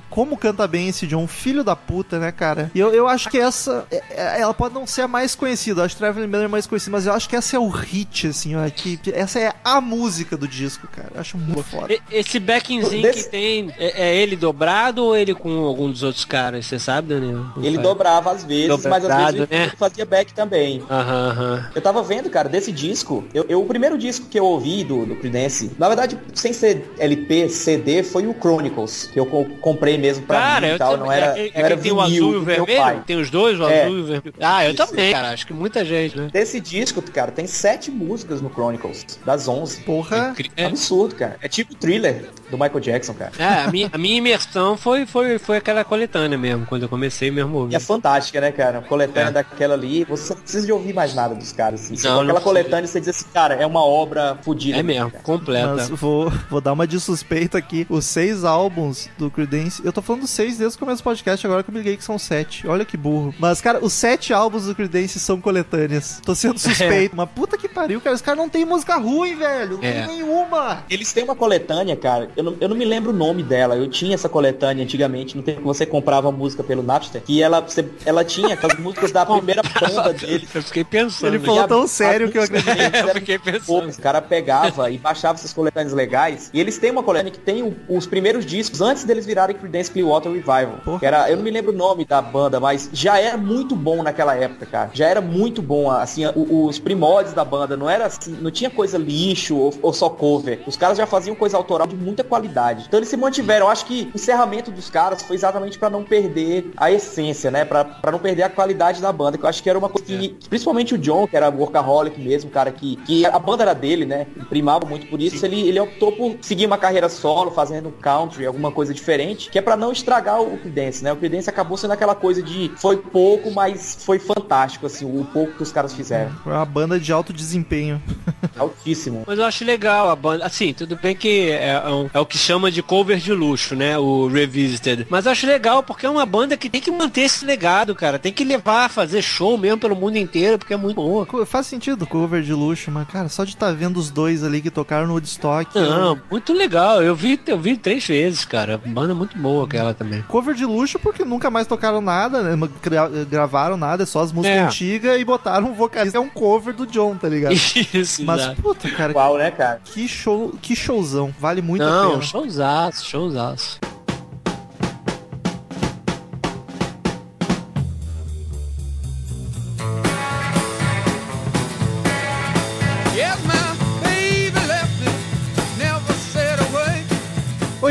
como 0.10 0.38
canta 0.38 0.68
bem 0.68 0.88
esse 0.88 1.06
John, 1.08 1.28
filho 1.28 1.64
da 1.64 1.76
puta, 1.76 2.18
né, 2.20 2.32
cara? 2.32 2.72
E 2.74 2.80
eu, 2.80 2.94
eu 2.94 3.08
acho 3.08 3.30
que 3.30 3.38
essa. 3.38 3.86
é- 3.92 4.02
é- 4.10 4.42
Ela 4.42 4.54
pode 4.54 4.74
não 4.74 4.88
ser 4.88 5.02
a 5.02 5.08
mais 5.08 5.36
conhecida. 5.36 5.84
Acho 5.84 5.96
que 5.96 6.00
Traveling 6.02 6.28
Band 6.30 6.44
é 6.44 6.48
mais 6.48 6.66
conhecida, 6.66 6.92
mas 6.92 7.06
eu 7.06 7.14
acho 7.14 7.28
que 7.28 7.36
essa 7.36 7.56
é 7.56 7.60
o 7.60 7.68
hit, 7.68 8.28
assim, 8.28 8.56
ó. 8.56 8.70
Que, 8.70 9.00
essa 9.14 9.40
é 9.40 9.54
a 9.64 9.82
música 9.82 10.38
do 10.38 10.48
disco, 10.48 10.88
cara. 10.88 11.10
Eu 11.14 11.20
acho 11.22 11.38
muito 11.38 11.64
foda. 11.64 11.94
Esse 12.12 12.40
backingzinho 12.40 13.02
Desse- 13.02 13.26
que 13.26 13.30
tem, 13.32 13.74
é, 13.78 14.10
é 14.10 14.16
ele 14.16 14.36
dobrado 14.36 15.04
ou 15.04 15.16
ele 15.18 15.34
com 15.34 15.66
algum 15.66 15.90
dos 15.92 16.04
outros 16.04 16.24
caras? 16.26 16.66
Você 16.66 16.80
sabe, 16.80 17.10
Daniel? 17.10 17.46
Não 17.56 17.64
Ele 17.64 17.76
sabe. 17.76 17.88
dobrava 17.88 18.32
às 18.32 18.44
vezes, 18.44 18.70
mas 18.70 18.86
às 18.86 19.02
Dobrado, 19.02 19.34
vezes 19.38 19.48
ele 19.52 19.66
né? 19.66 19.72
fazia 19.78 20.06
back 20.06 20.34
também. 20.34 20.84
Aham, 20.90 21.30
aham. 21.32 21.70
Eu 21.76 21.82
tava 21.82 22.02
vendo, 22.04 22.30
cara, 22.30 22.48
desse 22.48 22.72
disco, 22.72 23.11
eu, 23.34 23.46
eu- 23.50 23.62
o 23.62 23.66
primeiro 23.66 23.98
disco 23.98 24.28
que 24.28 24.40
eu 24.40 24.46
ouvi 24.46 24.84
do, 24.84 25.06
do 25.06 25.16
Creedence, 25.16 25.72
na 25.78 25.88
verdade, 25.88 26.18
sem 26.34 26.54
ser 26.54 26.94
LP, 26.98 27.50
CD, 27.50 28.04
foi 28.04 28.28
o 28.28 28.34
Chronicles, 28.34 29.10
que 29.12 29.20
eu 29.20 29.26
co- 29.26 29.46
comprei 29.60 29.98
mesmo 29.98 30.26
pra 30.26 30.40
Cara, 30.40 30.68
mim 30.68 30.74
e 30.76 30.78
tal, 30.78 30.92
também. 30.94 31.06
não 31.06 31.12
era, 31.12 31.38
é, 31.40 31.48
é 31.48 31.52
não 31.60 31.66
era 31.66 31.76
que 31.78 31.82
tem 31.84 31.92
o 31.92 31.96
vinil 31.96 32.02
azul 32.02 32.34
e 32.34 32.38
o 32.38 32.42
vermelho? 32.44 32.82
pai. 32.82 33.04
Tem 33.06 33.16
os 33.18 33.30
dois, 33.30 33.60
o 33.60 33.68
É. 33.68 33.84
azul 33.84 33.98
e 33.98 34.02
o 34.02 34.06
vermelho. 34.06 34.34
Ah, 34.40 34.66
eu 34.66 34.72
Isso. 34.74 34.86
também, 34.88 35.12
cara. 35.12 35.30
Acho 35.32 35.46
que 35.48 35.54
muita 35.54 35.84
gente, 35.86 36.18
né? 36.18 36.30
Desse 36.32 36.60
disco, 36.60 37.02
cara, 37.02 37.32
tem 37.32 37.48
sete 37.48 37.90
músicas 37.92 38.42
no 38.42 38.50
Chronicles, 38.50 39.06
das 39.26 39.48
11. 39.48 39.82
Porra. 39.82 40.34
É, 40.56 40.66
Absurdo, 40.66 41.16
cara. 41.16 41.38
É 41.42 41.48
tipo 41.48 41.76
thriller 41.76 42.30
do 42.50 42.58
Michael 42.58 42.80
Jackson, 42.80 43.14
cara. 43.14 43.32
é, 43.38 43.44
a, 43.66 43.72
minha, 43.72 43.90
a 43.92 43.98
minha 43.98 44.18
imersão 44.18 44.78
foi, 44.78 45.06
foi, 45.06 45.38
foi 45.40 45.58
aquela 45.58 45.84
coletânea 45.84 46.38
mesmo, 46.38 46.66
quando 46.66 46.84
eu 46.84 46.90
comecei 46.90 47.32
mesmo 47.32 47.56
E 47.56 47.62
ouvir. 47.62 47.76
é 47.76 47.80
fantástica, 47.80 48.40
né, 48.42 48.52
cara? 48.52 48.80
A 48.80 48.82
coletânea 48.82 49.30
É. 49.30 49.32
daquela 49.32 49.74
ali, 49.74 50.04
você 50.06 50.34
não 50.34 50.42
precisa 50.42 50.66
de 50.66 50.72
ouvir 50.72 50.94
mais 50.94 51.14
nada 51.16 51.34
dos 51.36 51.52
caras. 51.52 51.82
Assim. 51.82 51.94
Não, 52.08 52.12
aquela 52.22 52.26
precisa. 52.26 52.42
coletânea 52.44 52.88
você 52.88 53.01
diz 53.02 53.10
assim, 53.10 53.26
cara, 53.34 53.56
é 53.56 53.66
uma 53.66 53.84
obra 53.84 54.38
fodida. 54.42 54.78
É 54.78 54.84
mesmo, 54.84 55.12
cara. 55.12 55.24
completa. 55.24 55.76
Mas 55.76 55.90
vou, 55.90 56.32
vou 56.50 56.62
dar 56.62 56.74
uma 56.74 56.88
de 56.88 57.00
suspeito 57.00 57.58
aqui. 57.58 57.86
Os 57.90 58.06
seis 58.06 58.44
álbuns 58.46 59.10
do 59.18 59.30
Creedence. 59.30 59.82
Eu 59.86 59.92
tô 59.92 60.02
falando 60.02 60.26
seis 60.28 60.58
desde 60.58 60.76
o 60.78 60.80
começo 60.80 61.02
do 61.02 61.04
podcast, 61.04 61.46
agora 61.46 61.64
que 61.64 61.70
eu 61.70 61.74
me 61.74 61.80
liguei 61.80 61.98
que 61.98 62.04
são 62.04 62.18
sete. 62.18 62.68
Olha 62.68 62.86
que 62.86 62.96
burro. 62.98 63.34
Mas, 63.40 63.60
cara, 63.62 63.80
os 63.84 63.94
sete 63.94 64.34
álbuns 64.34 64.66
do 64.66 64.76
Creedence 64.76 65.20
são 65.20 65.40
coletâneas. 65.42 66.22
Tô 66.26 66.34
sendo 66.36 66.58
suspeito. 66.60 67.16
Mas 67.16 67.30
puta 67.30 67.58
que 67.58 67.68
pariu, 67.68 68.00
cara. 68.00 68.16
Os 68.16 68.22
caras 68.22 68.40
não 68.40 68.50
tem 68.50 68.66
música 68.66 68.96
ruim, 68.98 69.36
velho. 69.36 69.78
Não 69.78 69.84
É. 69.84 70.06
tem 70.06 70.18
nenhuma. 70.18 70.84
Eles 70.90 71.12
têm 71.14 71.24
uma 71.24 71.36
coletânea, 71.36 71.96
cara, 71.96 72.30
eu 72.36 72.44
não, 72.44 72.56
eu 72.60 72.70
não 72.70 72.76
me 72.76 72.86
lembro 72.86 73.12
o 73.12 73.14
nome 73.16 73.44
dela. 73.44 73.76
Eu 73.76 73.90
tinha 73.90 74.14
essa 74.16 74.30
coletânea 74.30 74.84
antigamente, 74.84 75.36
no 75.36 75.44
tempo 75.44 75.60
que 75.60 75.66
você 75.66 75.86
comprava 75.86 76.32
música 76.32 76.64
pelo 76.64 76.84
Napster. 76.84 77.22
E 77.28 77.42
ela, 77.42 77.60
você- 77.62 77.86
ela 78.06 78.24
tinha 78.24 78.54
aquelas 78.54 78.78
músicas 78.78 79.12
da 79.12 79.26
primeira 79.26 79.62
banda 79.64 80.14
dele. 80.14 80.48
Eu 80.54 80.64
fiquei 80.64 80.84
pensando. 80.84 81.34
Ele 81.36 81.44
falou 81.44 81.62
a- 81.64 81.68
tão 81.68 81.88
sério 81.88 82.32
que 82.32 82.38
eu 82.38 82.44
acreditei. 82.44 82.91
Eu 83.02 83.14
fiquei 83.16 83.40
pensando. 83.40 83.66
poucas. 83.66 83.98
O 83.98 84.02
cara 84.02 84.22
pegava 84.22 84.90
e 84.90 84.98
baixava 84.98 85.36
essas 85.36 85.54
coletâneas 85.54 85.94
legais. 85.94 86.50
E 86.54 86.60
eles 86.60 86.78
têm 86.78 86.92
uma 86.92 87.04
coletânea 87.04 87.32
que 87.32 87.40
tem 87.40 87.76
os 87.88 88.06
primeiros 88.06 88.46
discos 88.46 88.82
antes 88.82 89.04
deles 89.04 89.26
virarem 89.26 89.56
Creedence 89.56 89.92
Clearwater 89.92 90.32
Revival. 90.32 90.80
Porra. 90.84 91.00
Que 91.00 91.06
era, 91.06 91.30
eu 91.30 91.38
não 91.38 91.44
me 91.44 91.52
lembro 91.52 91.72
o 91.72 91.76
nome 91.76 92.06
da 92.06 92.22
banda, 92.22 92.60
mas 92.60 92.90
já 92.94 93.20
era 93.20 93.38
muito 93.38 93.76
bom 93.76 94.04
naquela 94.04 94.36
época, 94.36 94.66
cara. 94.66 94.92
Já 94.94 95.08
era 95.08 95.22
muito 95.22 95.62
bom, 95.62 95.90
assim, 95.90 96.24
os 96.36 96.80
primórdios 96.80 97.34
da 97.34 97.44
banda. 97.44 97.76
Não 97.78 97.90
era 97.90 98.06
assim, 98.06 98.38
não 98.42 98.52
tinha 98.52 98.70
coisa 98.70 98.98
lixo 98.98 99.56
ou, 99.58 99.74
ou 99.82 99.94
só 99.94 100.10
cover. 100.10 100.62
Os 100.66 100.78
caras 100.78 100.98
já 100.98 101.06
faziam 101.06 101.36
coisa 101.36 101.58
autoral 101.58 101.88
de 101.88 101.96
muita 101.96 102.24
qualidade. 102.24 102.86
Então 102.88 103.00
eles 103.00 103.10
se 103.10 103.18
mantiveram. 103.18 103.66
Eu 103.66 103.72
acho 103.72 103.86
que 103.86 104.10
o 104.14 104.16
encerramento 104.16 104.72
dos 104.72 104.90
caras 104.90 105.22
foi 105.24 105.36
exatamente 105.36 105.78
pra 105.78 105.90
não 105.90 106.04
perder 106.04 106.72
a 106.78 106.92
essência, 106.92 107.52
né? 107.52 107.66
Pra, 107.66 107.84
pra 107.84 108.12
não 108.12 108.20
perder 108.20 108.44
a 108.44 108.50
qualidade 108.50 109.02
da 109.02 109.12
banda. 109.12 109.38
Que 109.38 109.46
eu 109.46 109.50
acho 109.50 109.62
que 109.62 109.70
era 109.70 109.78
uma 109.78 109.90
coisa 109.90 110.06
que, 110.06 110.38
principalmente 110.50 110.96
o 110.96 110.98
John, 110.98 111.28
que 111.28 111.36
era 111.36 111.50
workaholic 111.50 112.20
mesmo, 112.20 112.50
cara, 112.50 112.72
que, 112.82 112.96
que 113.06 113.26
a 113.26 113.38
banda 113.40 113.64
era 113.64 113.74
dele, 113.74 114.06
né? 114.06 114.28
Ele 114.36 114.46
primava 114.46 114.86
muito 114.86 115.06
por 115.08 115.22
isso. 115.22 115.46
Ele, 115.46 115.68
ele 115.70 115.80
optou 115.80 116.12
por 116.12 116.38
seguir 116.42 116.66
uma 116.66 116.78
carreira 116.78 117.08
solo, 117.08 117.52
fazendo 117.52 117.92
country, 117.92 118.46
alguma 118.46 118.72
coisa 118.72 118.94
diferente, 118.94 119.50
que 119.50 119.58
é 119.60 119.62
pra 119.62 119.78
não 119.78 119.92
estragar 119.92 120.42
o 120.42 120.58
Creedence, 120.58 121.04
né? 121.04 121.14
O 121.14 121.16
Creedence 121.16 121.50
acabou 121.50 121.78
sendo 121.78 121.92
aquela 121.92 122.16
coisa 122.16 122.42
de 122.42 122.72
foi 122.78 122.98
pouco, 122.98 123.52
mas 123.52 123.98
foi 124.04 124.18
fantástico, 124.20 124.86
assim, 124.88 125.06
o 125.06 125.24
pouco 125.26 125.54
que 125.54 125.64
os 125.64 125.72
caras 125.72 125.94
fizeram. 125.94 126.32
Foi 126.44 126.52
uma 126.52 126.66
banda 126.66 127.00
de 127.00 127.14
alto 127.14 127.32
desempenho. 127.32 128.02
Altíssimo. 128.58 129.24
Mas 129.28 129.38
eu 129.40 129.46
acho 129.46 129.64
legal 129.64 130.10
a 130.10 130.16
banda. 130.16 130.46
Assim, 130.46 130.74
tudo 130.74 130.96
bem 130.96 131.16
que 131.16 131.50
é, 131.52 131.82
é 131.84 131.90
um- 131.90 132.10
é 132.14 132.20
o 132.20 132.26
que 132.26 132.38
chama 132.38 132.72
de 132.72 132.82
cover 132.82 133.18
de 133.18 133.32
luxo, 133.34 133.76
né? 133.76 133.98
O 133.98 134.28
Revisited. 134.28 135.06
Mas 135.10 135.26
eu 135.26 135.32
acho 135.32 135.46
legal 135.48 135.84
porque 135.84 136.06
é 136.06 136.10
uma 136.10 136.26
banda 136.26 136.58
que 136.58 136.70
tem 136.70 136.82
que 136.82 136.92
manter 136.92 137.22
esse 137.22 137.46
legado, 137.46 137.94
cara. 137.96 138.18
Tem 138.20 138.34
que 138.34 138.44
levar, 138.44 138.90
fazer 138.90 139.22
show 139.22 139.58
mesmo 139.58 139.78
pelo 139.80 139.96
mundo 139.96 140.18
inteiro, 140.18 140.58
porque 140.58 140.74
é 140.74 140.78
muito 140.78 140.96
boa. 140.96 141.28
Faz 141.46 141.68
sentido 141.68 142.06
cover 142.08 142.42
de 142.42 142.54
luxo, 142.54 142.71
mas, 142.92 143.08
cara, 143.08 143.28
só 143.30 143.44
de 143.44 143.52
estar 143.52 143.72
vendo 143.74 143.98
os 143.98 144.10
dois 144.10 144.44
ali 144.44 144.62
que 144.62 144.70
tocaram 144.70 145.08
no 145.08 145.14
Woodstock. 145.14 145.76
Não, 145.78 146.20
muito 146.30 146.54
legal. 146.54 147.02
Eu 147.04 147.16
vi, 147.16 147.40
eu 147.48 147.60
vi 147.60 147.76
três 147.76 148.06
vezes, 148.08 148.46
cara. 148.46 148.78
Banda 148.86 149.14
muito 149.14 149.38
boa 149.38 149.66
aquela 149.66 149.94
também. 149.94 150.22
Cover 150.24 150.56
de 150.56 150.66
luxo 150.66 150.98
porque 151.00 151.24
nunca 151.26 151.50
mais 151.50 151.68
tocaram 151.68 152.02
nada, 152.02 152.42
né? 152.42 152.70
Gra- 152.82 153.10
gravaram 153.30 153.78
nada, 153.78 154.04
é 154.04 154.06
só 154.06 154.22
as 154.22 154.32
músicas 154.32 154.58
É. 154.58 154.62
antigas 154.64 155.20
e 155.20 155.26
botaram 155.26 155.68
um 155.70 155.74
vocalista. 155.74 156.18
É 156.18 156.22
um 156.22 156.30
cover 156.30 156.74
do 156.74 156.86
John, 156.88 157.16
tá 157.16 157.28
ligado? 157.28 157.54
Isso. 157.94 158.24
Mas, 158.24 158.42
exato. 158.42 158.62
puta, 158.62 158.90
cara, 158.92 159.14
Qual, 159.14 159.38
né, 159.38 159.52
cara? 159.52 159.82
que 159.84 160.08
show, 160.08 160.54
que 160.62 160.76
showzão. 160.76 161.34
Vale 161.40 161.62
muito 161.62 161.84
a 161.84 161.90
Não, 161.90 162.10
pena. 162.12 162.22
showzaço, 162.22 163.06
showzaço. 163.06 163.80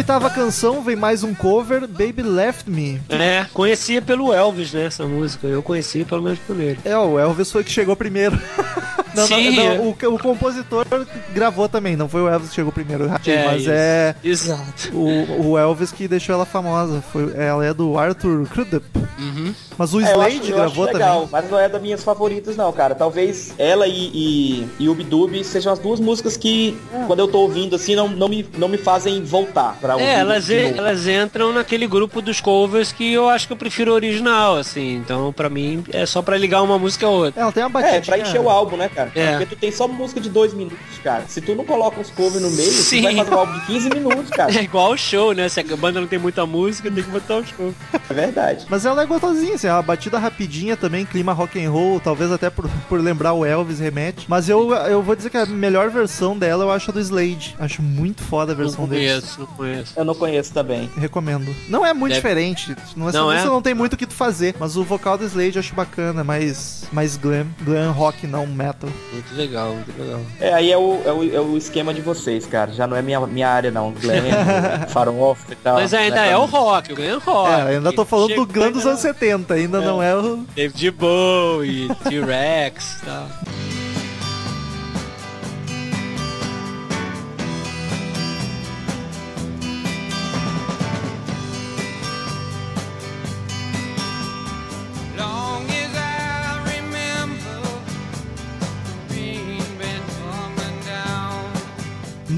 Oitava 0.01 0.31
canção, 0.31 0.81
vem 0.81 0.97
mais 0.97 1.23
um 1.23 1.35
cover, 1.35 1.87
Baby 1.87 2.23
Left 2.23 2.71
Me. 2.71 2.99
É, 3.11 3.45
conhecia 3.53 4.01
pelo 4.01 4.33
Elvis, 4.33 4.73
né, 4.73 4.87
essa 4.87 5.07
música. 5.07 5.47
Eu 5.47 5.63
conhecia 5.63 6.07
pelo 6.07 6.23
menos 6.23 6.39
por 6.39 6.59
ele. 6.59 6.79
É, 6.87 6.97
o 6.97 7.19
Elvis 7.19 7.53
foi 7.53 7.63
que 7.63 7.71
chegou 7.71 7.95
primeiro. 7.95 8.41
Não, 9.21 9.27
Sim, 9.27 9.57
não, 9.57 9.63
é. 9.63 9.79
não, 9.79 9.85
o, 9.89 10.15
o 10.15 10.19
compositor 10.19 10.85
gravou 11.33 11.69
também, 11.69 11.97
não 11.97 12.09
foi 12.09 12.23
o 12.23 12.29
Elvis 12.29 12.49
que 12.51 12.55
chegou 12.57 12.73
primeiro, 12.73 13.05
É, 13.27 13.45
mas 13.47 13.63
isso. 13.63 13.71
é 13.73 14.15
Exato. 14.23 14.91
o, 14.93 15.51
o 15.51 15.59
Elvis 15.59 15.93
que 15.93 16.07
deixou 16.09 16.35
ela 16.35 16.45
famosa. 16.47 17.03
Foi, 17.13 17.33
ela 17.37 17.65
é 17.65 17.73
do 17.75 17.99
Arthur 17.99 18.47
Crudup. 18.49 18.85
Uhum. 19.19 19.55
Mas 19.77 19.93
o 19.95 20.01
É, 20.01 20.05
eu 20.05 20.09
Slade 20.13 20.37
acho- 20.41 20.51
eu 20.51 20.57
gravou 20.57 20.85
acho 20.85 20.93
legal, 20.95 21.15
também. 21.17 21.29
mas 21.33 21.51
não 21.51 21.59
é 21.59 21.69
das 21.69 21.81
minhas 21.83 22.03
favoritas 22.05 22.57
não, 22.57 22.73
cara. 22.73 22.95
Talvez 22.95 23.53
ela 23.59 23.87
e, 23.87 24.11
e, 24.15 24.69
e 24.79 24.89
o 24.89 24.95
Bidub 24.95 25.43
sejam 25.45 25.73
as 25.73 25.79
duas 25.79 26.01
músicas 26.01 26.37
que, 26.37 26.77
quando 27.07 27.21
eu 27.21 27.29
tô 27.29 27.41
ouvindo 27.41 27.77
assim, 27.77 27.95
não, 27.95 28.09
não, 28.09 28.29
me, 28.29 28.47
não 28.57 28.69
me 28.69 28.79
fazem 28.79 29.23
voltar 29.23 29.77
pra 29.81 29.95
ouvir. 29.95 30.07
É, 30.07 30.21
elas, 30.21 30.47
de 30.47 30.63
novo. 30.63 30.79
elas 30.79 31.07
entram 31.07 31.53
naquele 31.53 31.87
grupo 31.87 32.21
dos 32.23 32.41
covers 32.41 32.93
que 32.93 33.13
eu 33.13 33.29
acho 33.29 33.47
que 33.47 33.53
eu 33.53 33.57
prefiro 33.57 33.93
o 33.93 33.95
original, 33.95 34.57
assim. 34.57 34.97
Então, 34.97 35.33
pra 35.33 35.49
mim, 35.49 35.85
é 35.93 36.05
só 36.07 36.23
pra 36.23 36.37
ligar 36.37 36.63
uma 36.63 36.79
música 36.79 37.07
a 37.07 37.11
outra. 37.11 37.41
Ela 37.41 37.53
tem 37.53 37.63
uma 37.63 37.69
batidinha. 37.71 37.99
É, 37.99 38.01
pra 38.03 38.19
encher 38.19 38.41
o 38.41 38.49
álbum, 38.49 38.77
né, 38.77 38.89
cara? 38.89 39.10
É. 39.15 39.31
Porque 39.39 39.55
tu 39.55 39.59
tem 39.59 39.71
só 39.73 39.87
música 39.89 40.21
de 40.21 40.29
dois 40.29 40.53
minutos, 40.55 40.79
cara. 41.03 41.25
Se 41.29 41.41
tu 41.41 41.55
não 41.55 41.65
coloca 41.65 42.01
uns 42.01 42.11
covers 42.11 42.43
no 42.43 42.51
meio, 42.51 42.71
Sim. 42.71 42.99
tu 42.99 43.03
vai 43.05 43.17
fazer 43.17 43.35
um 43.35 43.39
álbum 43.39 43.59
de 43.59 43.67
15 43.67 43.91
minutos, 43.91 44.31
cara. 44.31 44.51
É 44.61 44.63
igual 44.63 44.93
o 44.93 44.97
show, 44.97 45.33
né? 45.33 45.49
Se 45.49 45.61
a 45.61 45.77
banda 45.77 46.01
não 46.01 46.07
tem 46.09 46.19
muita 46.19 46.45
música, 46.47 46.91
tem 46.91 47.03
que 47.03 47.11
botar 47.11 47.37
o 47.37 47.45
show. 47.47 47.75
É 48.09 48.13
verdade. 48.15 48.67
Mas 48.69 48.85
ela 48.85 49.03
é 49.03 49.07
gostosinha, 49.07 49.55
assim, 49.55 49.67
é 49.67 49.73
uma 49.73 49.83
batida 49.83 50.19
rapidinha 50.19 50.77
também, 50.77 51.05
clima 51.07 51.33
rock 51.33 51.63
and 51.65 51.71
roll, 51.71 51.99
talvez 52.01 52.31
até 52.31 52.51
por, 52.51 52.69
por 52.89 53.01
lembrar 53.01 53.33
o 53.33 53.45
Elvis 53.45 53.79
remete. 53.79 54.27
Mas 54.29 54.49
eu, 54.49 54.73
eu 54.75 55.03
vou 55.03 55.17
dizer 55.17 55.31
que 55.31 55.37
a 55.37 55.47
melhor 55.47 55.89
versão 55.91 56.37
dela 56.37 56.65
eu 56.65 56.71
acho 56.71 56.91
a 56.91 56.95
do 56.95 57.01
Slade. 57.01 57.57
Acho 57.59 57.81
muito 57.83 58.23
foda 58.23 58.53
a 58.53 58.55
Não 58.55 58.63
versão 58.65 58.87
dele. 58.87 59.07
conheço, 59.09 59.41
não 59.41 59.47
conheço. 59.47 59.93
Eu 59.97 60.05
não 60.05 60.15
conheço 60.15 60.53
também. 60.53 60.91
Recomendo. 60.97 61.55
Não 61.69 61.85
é 61.87 61.93
muito 61.95 62.13
Deve- 62.15 62.21
diferente. 62.29 62.77
Não, 62.97 63.09
essa 63.09 63.19
Não 63.19 63.33
é? 63.33 63.45
não 63.45 63.63
tem 63.63 63.75
muito 63.75 63.95
o 63.95 63.97
que 63.97 64.07
tu 64.07 64.15
fazer. 64.15 64.55
Mas 64.59 64.77
o 64.77 64.85
vocal 64.85 65.17
do 65.17 65.25
Slade 65.25 65.57
eu 65.57 65.61
acho 65.61 65.75
bacana, 65.75 66.23
mais, 66.25 66.85
mais 66.93 67.17
glam. 67.17 67.47
Glam 67.63 67.93
rock, 67.93 68.27
não 68.27 68.47
metal. 68.47 68.90
Muito 69.13 69.35
legal, 69.35 69.75
muito 69.75 69.93
legal. 70.01 70.21
É, 70.41 70.53
aí 70.53 70.71
é 70.73 70.77
o, 70.79 71.01
é, 71.05 71.13
o, 71.13 71.35
é 71.37 71.41
o 71.41 71.57
esquema 71.57 71.93
de 71.95 72.01
vocês, 72.01 72.47
cara. 72.47 72.73
Já 72.73 72.87
não 72.87 72.97
é 72.97 73.03
minha, 73.03 73.21
minha 73.27 73.49
área, 73.49 73.71
não. 73.71 73.93
Glam, 73.93 74.23
farofa 74.91 75.53
e 75.53 75.57
tal. 75.57 75.75
Mas 75.75 75.93
ainda 75.95 76.17
Né, 76.17 76.31
é 76.33 76.37
o 76.37 76.45
rock, 76.45 76.93
o 76.93 76.97
Glenn 76.97 77.19
rock. 77.19 77.51
é, 77.51 77.77
ainda 77.77 77.93
tô 77.93 78.05
falando 78.05 78.35
do 78.35 78.47
glam 78.47 78.73
dos 78.73 78.87
anos 78.87 79.01
70, 79.01 79.55
ainda 79.55 79.81
não 79.81 80.03
é 80.03 80.15
o. 80.17 80.45
David 80.55 80.91
Bowie, 80.93 81.89
T-Rex 82.09 82.99
e 83.03 83.05
tal. 83.07 83.27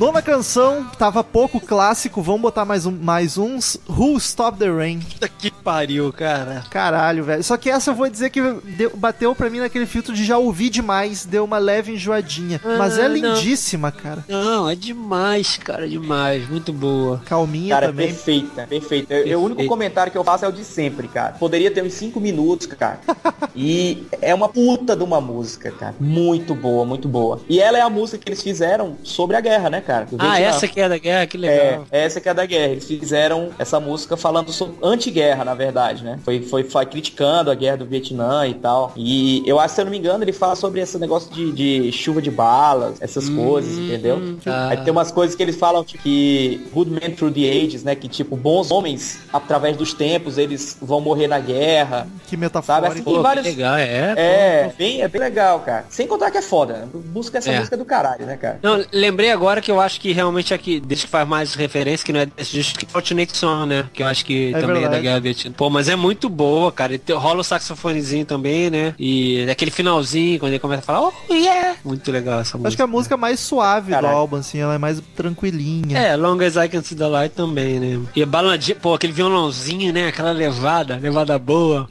Nona 0.03 0.21
canção, 0.21 0.85
tava 0.99 1.23
pouco 1.23 1.61
clássico, 1.61 2.21
vamos 2.21 2.43
botar 2.43 2.65
mais, 2.65 2.87
um, 2.87 2.91
mais 2.91 3.39
uns. 3.39 3.79
Who 3.89 4.17
Stop 4.17 4.59
the 4.59 4.69
Rain? 4.69 4.99
Que 5.39 5.52
pariu, 5.63 6.13
cara. 6.13 6.65
Caralho, 6.71 7.25
velho. 7.25 7.43
Só 7.43 7.57
que 7.57 7.71
essa 7.71 7.91
eu 7.91 7.95
vou 7.95 8.09
dizer 8.09 8.31
que 8.31 8.41
deu- 8.77 8.93
bateu 8.97 9.35
pra 9.35 9.49
mim 9.51 9.61
naquele 9.61 9.87
filtro 9.87 10.13
de 10.15 10.25
já 10.25 10.37
ouvir 10.39 10.71
demais, 10.71 11.25
deu 11.25 11.45
uma 11.45 11.59
leve 11.59 11.93
enjoadinha. 11.93 12.61
Mas 12.79 12.99
é 12.99 13.05
Ah, 13.07 13.09
não. 13.09 13.15
lindíssima, 13.15 13.91
cara. 13.93 14.25
Não, 14.29 14.69
é 14.69 14.75
demais, 14.75 15.57
cara, 15.57 15.89
demais. 15.89 16.49
Muito 16.49 16.73
boa. 16.73 17.23
Calminha 17.25 17.75
Cara, 17.75 17.87
é 17.87 17.89
também. 17.89 18.07
perfeita, 18.09 18.67
perfeita. 18.67 19.15
Eu- 19.15 19.27
eu- 19.27 19.41
O 19.41 19.45
único 19.45 19.65
comentário 19.67 20.11
que 20.13 20.19
eu 20.19 20.25
faço 20.25 20.45
é 20.45 20.49
o 20.49 20.53
de 20.53 20.65
sempre, 20.65 21.09
cara. 21.09 21.33
Poderia 21.35 21.71
ter 21.71 21.83
uns 21.83 21.93
5 21.95 22.21
minutos, 22.21 22.67
cara. 22.67 23.01
e 23.57 24.07
é 24.21 24.35
uma 24.35 24.49
puta 24.49 24.95
de 24.97 25.03
uma 25.03 25.21
música, 25.21 25.71
cara. 25.71 25.95
Muito 26.01 26.55
boa, 26.55 26.85
muito 26.85 27.09
boa. 27.09 27.41
E 27.49 27.61
ela 27.61 27.79
é 27.79 27.81
a 27.81 27.91
música 27.91 28.19
que 28.19 28.29
eles 28.29 28.43
fizeram 28.43 28.97
sobre 29.03 29.37
a 29.37 29.41
guerra, 29.41 29.69
né, 29.71 29.81
cara? 29.81 30.07
Ah, 30.19 30.41
essa 30.41 30.67
que 30.69 30.81
é 30.81 30.89
da 30.89 30.99
guerra, 30.99 31.27
que 31.27 31.37
É, 31.37 31.41
legal. 31.41 31.87
essa 31.91 32.21
que 32.21 32.29
é 32.29 32.35
da 32.35 32.47
guerra. 32.47 32.73
Eles 32.73 32.85
fizeram 32.87 33.51
essa 33.59 33.79
música 33.81 34.17
falando 34.17 34.53
sobre 34.53 34.77
anti-guerra, 34.83 35.45
na 35.53 35.55
verdade, 35.55 36.03
né? 36.03 36.19
Foi, 36.25 36.41
foi, 36.43 36.65
foi 36.65 36.87
criticando 36.87 37.51
a 37.51 37.55
guerra 37.55 37.77
do 37.79 37.85
Vietnã 37.87 38.47
e 38.47 38.55
tal. 38.55 38.93
E 38.97 39.43
eu 39.47 39.61
acho, 39.61 39.75
se 39.75 39.81
eu 39.81 39.85
não 39.85 39.93
me 39.93 39.99
engano, 39.99 40.25
ele 40.25 40.33
fala 40.33 40.57
sobre 40.57 40.81
esse 40.81 40.99
negócio 40.99 41.31
de, 41.33 41.53
de 41.53 41.93
chuva 41.93 42.21
de 42.23 42.31
balas, 42.31 43.01
essas 43.01 43.29
coisas, 43.29 43.77
entendeu? 43.79 44.37
tá. 44.43 44.69
Aí 44.71 44.77
tem 44.79 44.91
umas 44.91 45.13
coisas 45.13 45.37
que 45.37 45.43
eles 45.43 45.57
falam 45.57 45.85
tipo, 45.85 46.03
que 46.03 46.67
good 46.73 46.91
men 46.91 47.11
through 47.15 47.33
the 47.33 47.49
ages, 47.49 47.85
né? 47.85 47.95
Que 47.95 48.09
tipo, 48.09 48.35
bons 48.37 48.71
homens, 48.71 49.21
através 49.33 49.77
dos 49.77 49.93
tempos, 49.93 50.39
eles 50.39 50.77
vão 50.81 51.01
morrer 51.01 51.29
na 51.29 51.39
guerra. 51.39 52.07
Que 52.27 52.31
Sabe, 52.31 52.37
metafórico. 52.39 52.93
assim, 52.93 53.03
Pô, 53.03 53.23
vários... 53.23 53.45
legal, 53.45 53.77
é. 53.77 54.15
É, 54.17 54.73
bem, 54.77 55.03
é 55.03 55.09
bem 55.09 55.21
legal, 55.21 55.61
cara. 55.61 55.85
Sem 55.91 56.07
contar 56.07 56.31
que 56.31 56.39
é 56.39 56.43
foda. 56.43 56.73
né? 56.75 56.89
Busca 56.93 57.39
essa 57.39 57.51
É. 57.51 57.59
música 57.59 57.77
do 57.77 57.85
caralho, 57.85 58.25
né, 58.25 58.37
cara? 58.37 58.59
Não, 58.63 58.83
lembrei 58.93 59.31
agora 59.31 59.61
que 59.61 59.71
eu 59.71 59.81
acho 59.81 60.01
que 60.01 60.13
realmente 60.13 60.55
aqui, 60.55 60.81
desde 60.81 61.05
que 61.07 61.11
faz 61.11 61.29
mais 61.29 61.55
referência, 61.55 62.05
que 62.05 62.13
não 62.13 62.21
é 62.21 62.27
desse 62.27 62.53
disco, 62.53 62.79
que 62.79 62.87
é 62.87 63.27
Song, 63.33 63.67
né? 63.67 63.87
Que 63.93 64.03
eu 64.03 64.07
acho 64.07 64.25
que 64.25 64.53
É 64.55 64.61
também 64.61 64.71
é 64.71 64.75
da 64.75 64.81
verdade. 64.81 65.03
Guerra 65.03 65.21
Vietnã. 65.21 65.42
Pô, 65.51 65.69
mas 65.71 65.89
é 65.89 65.97
muito 65.97 66.29
boa, 66.29 66.71
cara. 66.73 66.95
E 66.95 66.99
te- 66.99 67.13
rola 67.13 67.41
o 67.41 67.45
saxofonezinho 67.45 68.25
também, 68.25 68.71
né? 68.71 68.95
E 68.99 69.47
aquele 69.51 69.71
finalzinho, 69.71 70.39
quando 70.39 70.53
ele 70.53 70.59
começa 70.61 70.83
a 70.83 70.85
falar, 70.85 71.09
oh 71.29 71.33
yeah! 71.35 71.77
Muito 71.85 72.11
legal 72.13 72.41
essa 72.41 72.57
música. 72.57 72.69
Acho 72.69 72.77
que 72.77 72.83
é 72.83 72.85
a 72.85 72.89
música 72.89 73.17
mais 73.17 73.41
suave 73.41 73.87
do 73.91 73.95
Caralho. 73.95 74.17
álbum, 74.17 74.37
assim, 74.37 74.59
ela 74.59 74.75
é 74.75 74.79
mais 74.79 75.01
tranquilinha. 75.17 75.99
É, 75.99 76.17
Long 76.17 76.39
as 76.43 76.57
I 76.57 76.69
Can 76.69 76.83
See 76.83 76.97
the 76.97 77.07
Light 77.07 77.35
também, 77.35 77.79
né? 77.81 78.01
E 78.15 78.23
a 78.23 78.27
baladinha, 78.27 78.77
pô, 78.81 78.95
aquele 78.95 79.13
violãozinho, 79.13 79.93
né? 79.93 80.09
Aquela 80.09 80.33
levada, 80.33 80.99
levada 81.01 81.39
boa. 81.39 81.89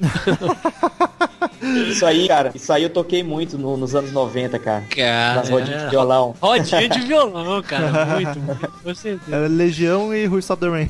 Isso 1.90 2.06
aí, 2.06 2.28
cara, 2.28 2.52
isso 2.56 2.72
aí 2.74 2.84
eu 2.84 2.90
toquei 2.90 3.24
muito 3.24 3.58
no- 3.58 3.78
nos 3.78 3.94
anos 3.96 4.12
90, 4.12 4.58
cara. 4.60 4.84
Cara, 4.96 5.36
Nas 5.36 5.50
rodinhas 5.50 5.82
é. 5.82 5.86
de 5.86 5.90
violão. 5.92 6.36
Rodinha 6.42 6.90
de 6.90 7.00
violão, 7.02 7.62
cara. 7.62 8.06
Muito, 8.16 8.40
muito. 8.40 8.68
Com 8.84 8.96
certeza. 8.96 9.36
É 9.36 9.48
Legião 9.48 10.14
e 10.14 10.28
Who 10.28 10.40
Stop 10.40 10.60
the 10.62 10.70
Rain. 10.70 10.90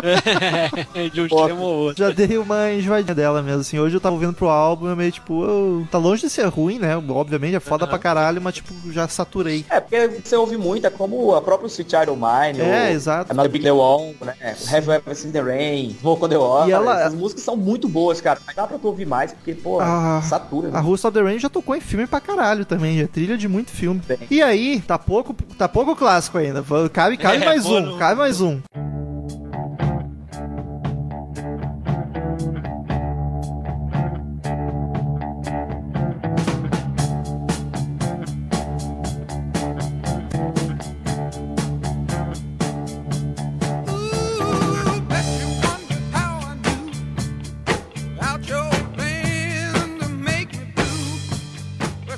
de 1.12 1.20
um 1.20 1.28
Pô, 1.28 1.40
extremo 1.40 1.62
ao 1.64 1.70
outro. 1.72 2.04
Já 2.04 2.10
dei 2.10 2.36
uma 2.38 2.72
enjoadinha 2.72 3.14
dela 3.14 3.42
mesmo, 3.42 3.60
assim. 3.60 3.78
Hoje 3.78 3.96
eu 3.96 4.00
tava 4.00 4.14
ouvindo 4.14 4.32
pro 4.32 4.48
álbum 4.48 4.86
e 4.86 4.90
eu 4.90 4.96
meio 4.96 5.12
tipo, 5.12 5.34
"Oh, 5.44 5.84
tá 5.90 5.98
longe 5.98 6.22
de 6.22 6.30
ser 6.30 6.46
ruim, 6.46 6.78
né? 6.78 6.96
Obviamente 6.96 7.54
é 7.56 7.60
foda 7.60 7.86
pra 7.86 7.98
caralho, 7.98 8.40
mas 8.40 8.54
tipo, 8.54 8.72
já 8.92 9.06
saturei. 9.08 9.64
É, 9.70 9.80
porque 9.80 10.20
você 10.24 10.36
ouve 10.36 10.56
muito, 10.56 10.86
é 10.86 10.90
como 10.90 11.34
a 11.34 11.42
própria 11.42 11.66
Sweet 11.68 11.90
Child 11.90 12.10
O' 12.10 12.16
Mine, 12.16 12.60
É, 12.60 12.88
o 12.90 12.92
exato. 12.92 13.32
Another 13.32 13.50
Big 13.50 13.64
The 13.64 13.72
Wall, 13.72 14.14
né? 14.20 14.34
Have 14.72 14.86
You 14.86 14.92
Ever 14.92 15.14
Seen 15.16 15.32
The 15.32 15.40
Rain, 15.42 15.96
Smoke 16.00 16.24
on 16.24 16.28
The 16.28 16.38
Water. 16.38 16.68
E 16.68 16.72
ela- 16.72 17.00
Essas 17.00 17.14
músicas 17.14 17.44
são 17.44 17.56
muito 17.56 17.88
boas, 17.88 18.20
cara. 18.20 18.40
Mas 18.46 18.54
dá 18.56 18.66
pra 18.66 18.78
tu 18.78 18.86
ouvir 18.86 19.06
mais, 19.06 19.32
porque, 19.32 19.54
pô, 19.54 19.80
Ah, 19.80 20.20
satura. 20.24 20.68
A 20.68 20.72
Né? 20.72 20.80
Who 20.80 20.94
Stop 20.94 21.14
the 21.14 21.22
Rain 21.22 21.38
já 21.38 21.48
tocou 21.48 21.74
em 21.74 21.80
filme 21.80 22.06
pra 22.06 22.20
caralho 22.20 22.64
também, 22.64 23.00
é 23.00 23.06
trilha 23.06 23.36
de 23.36 23.48
muito 23.48 23.70
filme. 23.70 24.00
Bem. 24.06 24.18
E 24.30 24.42
aí, 24.42 24.80
tá 24.86 24.98
pouco, 24.98 25.34
tá 25.56 25.68
pouco 25.68 25.94
clássico 25.96 26.38
ainda. 26.38 26.64
Cabe, 26.92 27.16
cabe 27.16 27.36
É, 27.42 27.44
mais 27.44 27.62
pô, 27.64 27.76
um, 27.76 27.80
não- 27.80 27.98
cabe 27.98 28.16
mais 28.18 28.40
um. 28.40 28.60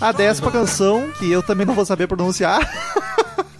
A 0.02 0.10
décima 0.10 0.50
canção, 0.50 1.12
que 1.12 1.30
eu 1.30 1.44
também 1.44 1.64
não 1.64 1.74
vou 1.74 1.84
saber 1.84 2.08
pronunciar. 2.08 2.60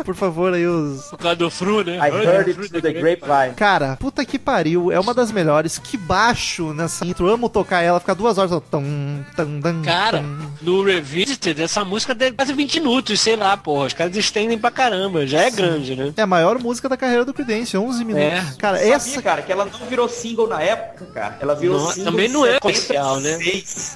Por 0.04 0.14
favor, 0.14 0.52
aí 0.54 0.66
os. 0.66 1.06
Por 1.10 1.18
causa 1.18 1.36
do 1.36 1.50
Fru, 1.50 1.82
né? 1.84 1.96
I 1.96 2.10
heard 2.10 2.48
it 2.48 2.54
through 2.54 2.80
the 2.82 2.92
grapevine. 2.92 3.54
Cara, 3.56 3.96
puta 3.96 4.24
que 4.24 4.38
pariu, 4.38 4.90
é 4.92 4.98
uma 4.98 5.14
das 5.14 5.30
melhores. 5.32 5.78
Que 5.78 5.96
baixo 5.96 6.72
nessa 6.72 7.04
intro. 7.06 7.28
Amo 7.28 7.48
tocar 7.48 7.82
ela, 7.82 8.00
fica 8.00 8.14
duas 8.14 8.38
horas. 8.38 8.50
Tum, 8.70 9.22
tum, 9.36 9.60
tum, 9.60 9.82
Cara, 9.82 10.18
tum. 10.18 10.50
no 10.62 10.82
Revisited, 10.84 11.62
essa 11.62 11.84
música 11.84 12.14
deve 12.14 12.36
quase 12.36 12.52
20 12.52 12.80
minutos, 12.80 13.20
sei 13.20 13.36
lá, 13.36 13.56
porra. 13.56 13.86
Os 13.86 13.92
caras 13.94 14.16
estendem 14.16 14.58
pra 14.58 14.70
caramba, 14.70 15.26
já 15.26 15.40
é 15.42 15.50
grande, 15.50 15.94
né? 15.96 16.12
É 16.16 16.22
a 16.22 16.26
maior 16.26 16.58
música 16.58 16.88
da 16.88 16.96
carreira 16.96 17.24
do 17.24 17.32
Creedence, 17.34 17.76
11 17.76 18.04
minutos. 18.04 18.26
É. 18.28 18.54
Cara, 18.58 18.78
Sabia, 18.78 18.94
essa. 18.94 19.22
cara, 19.22 19.42
que 19.42 19.52
ela 19.52 19.64
não 19.64 19.86
virou 19.86 20.08
single 20.08 20.46
na 20.46 20.62
época, 20.62 21.06
cara. 21.12 21.38
Ela 21.40 21.54
virou 21.54 21.78
Não, 21.78 21.90
single 21.90 22.12
também 22.12 22.28
não 22.28 22.44
é 22.46 22.52
76. 22.60 22.86
comercial, 22.86 23.20
né? 23.20 23.38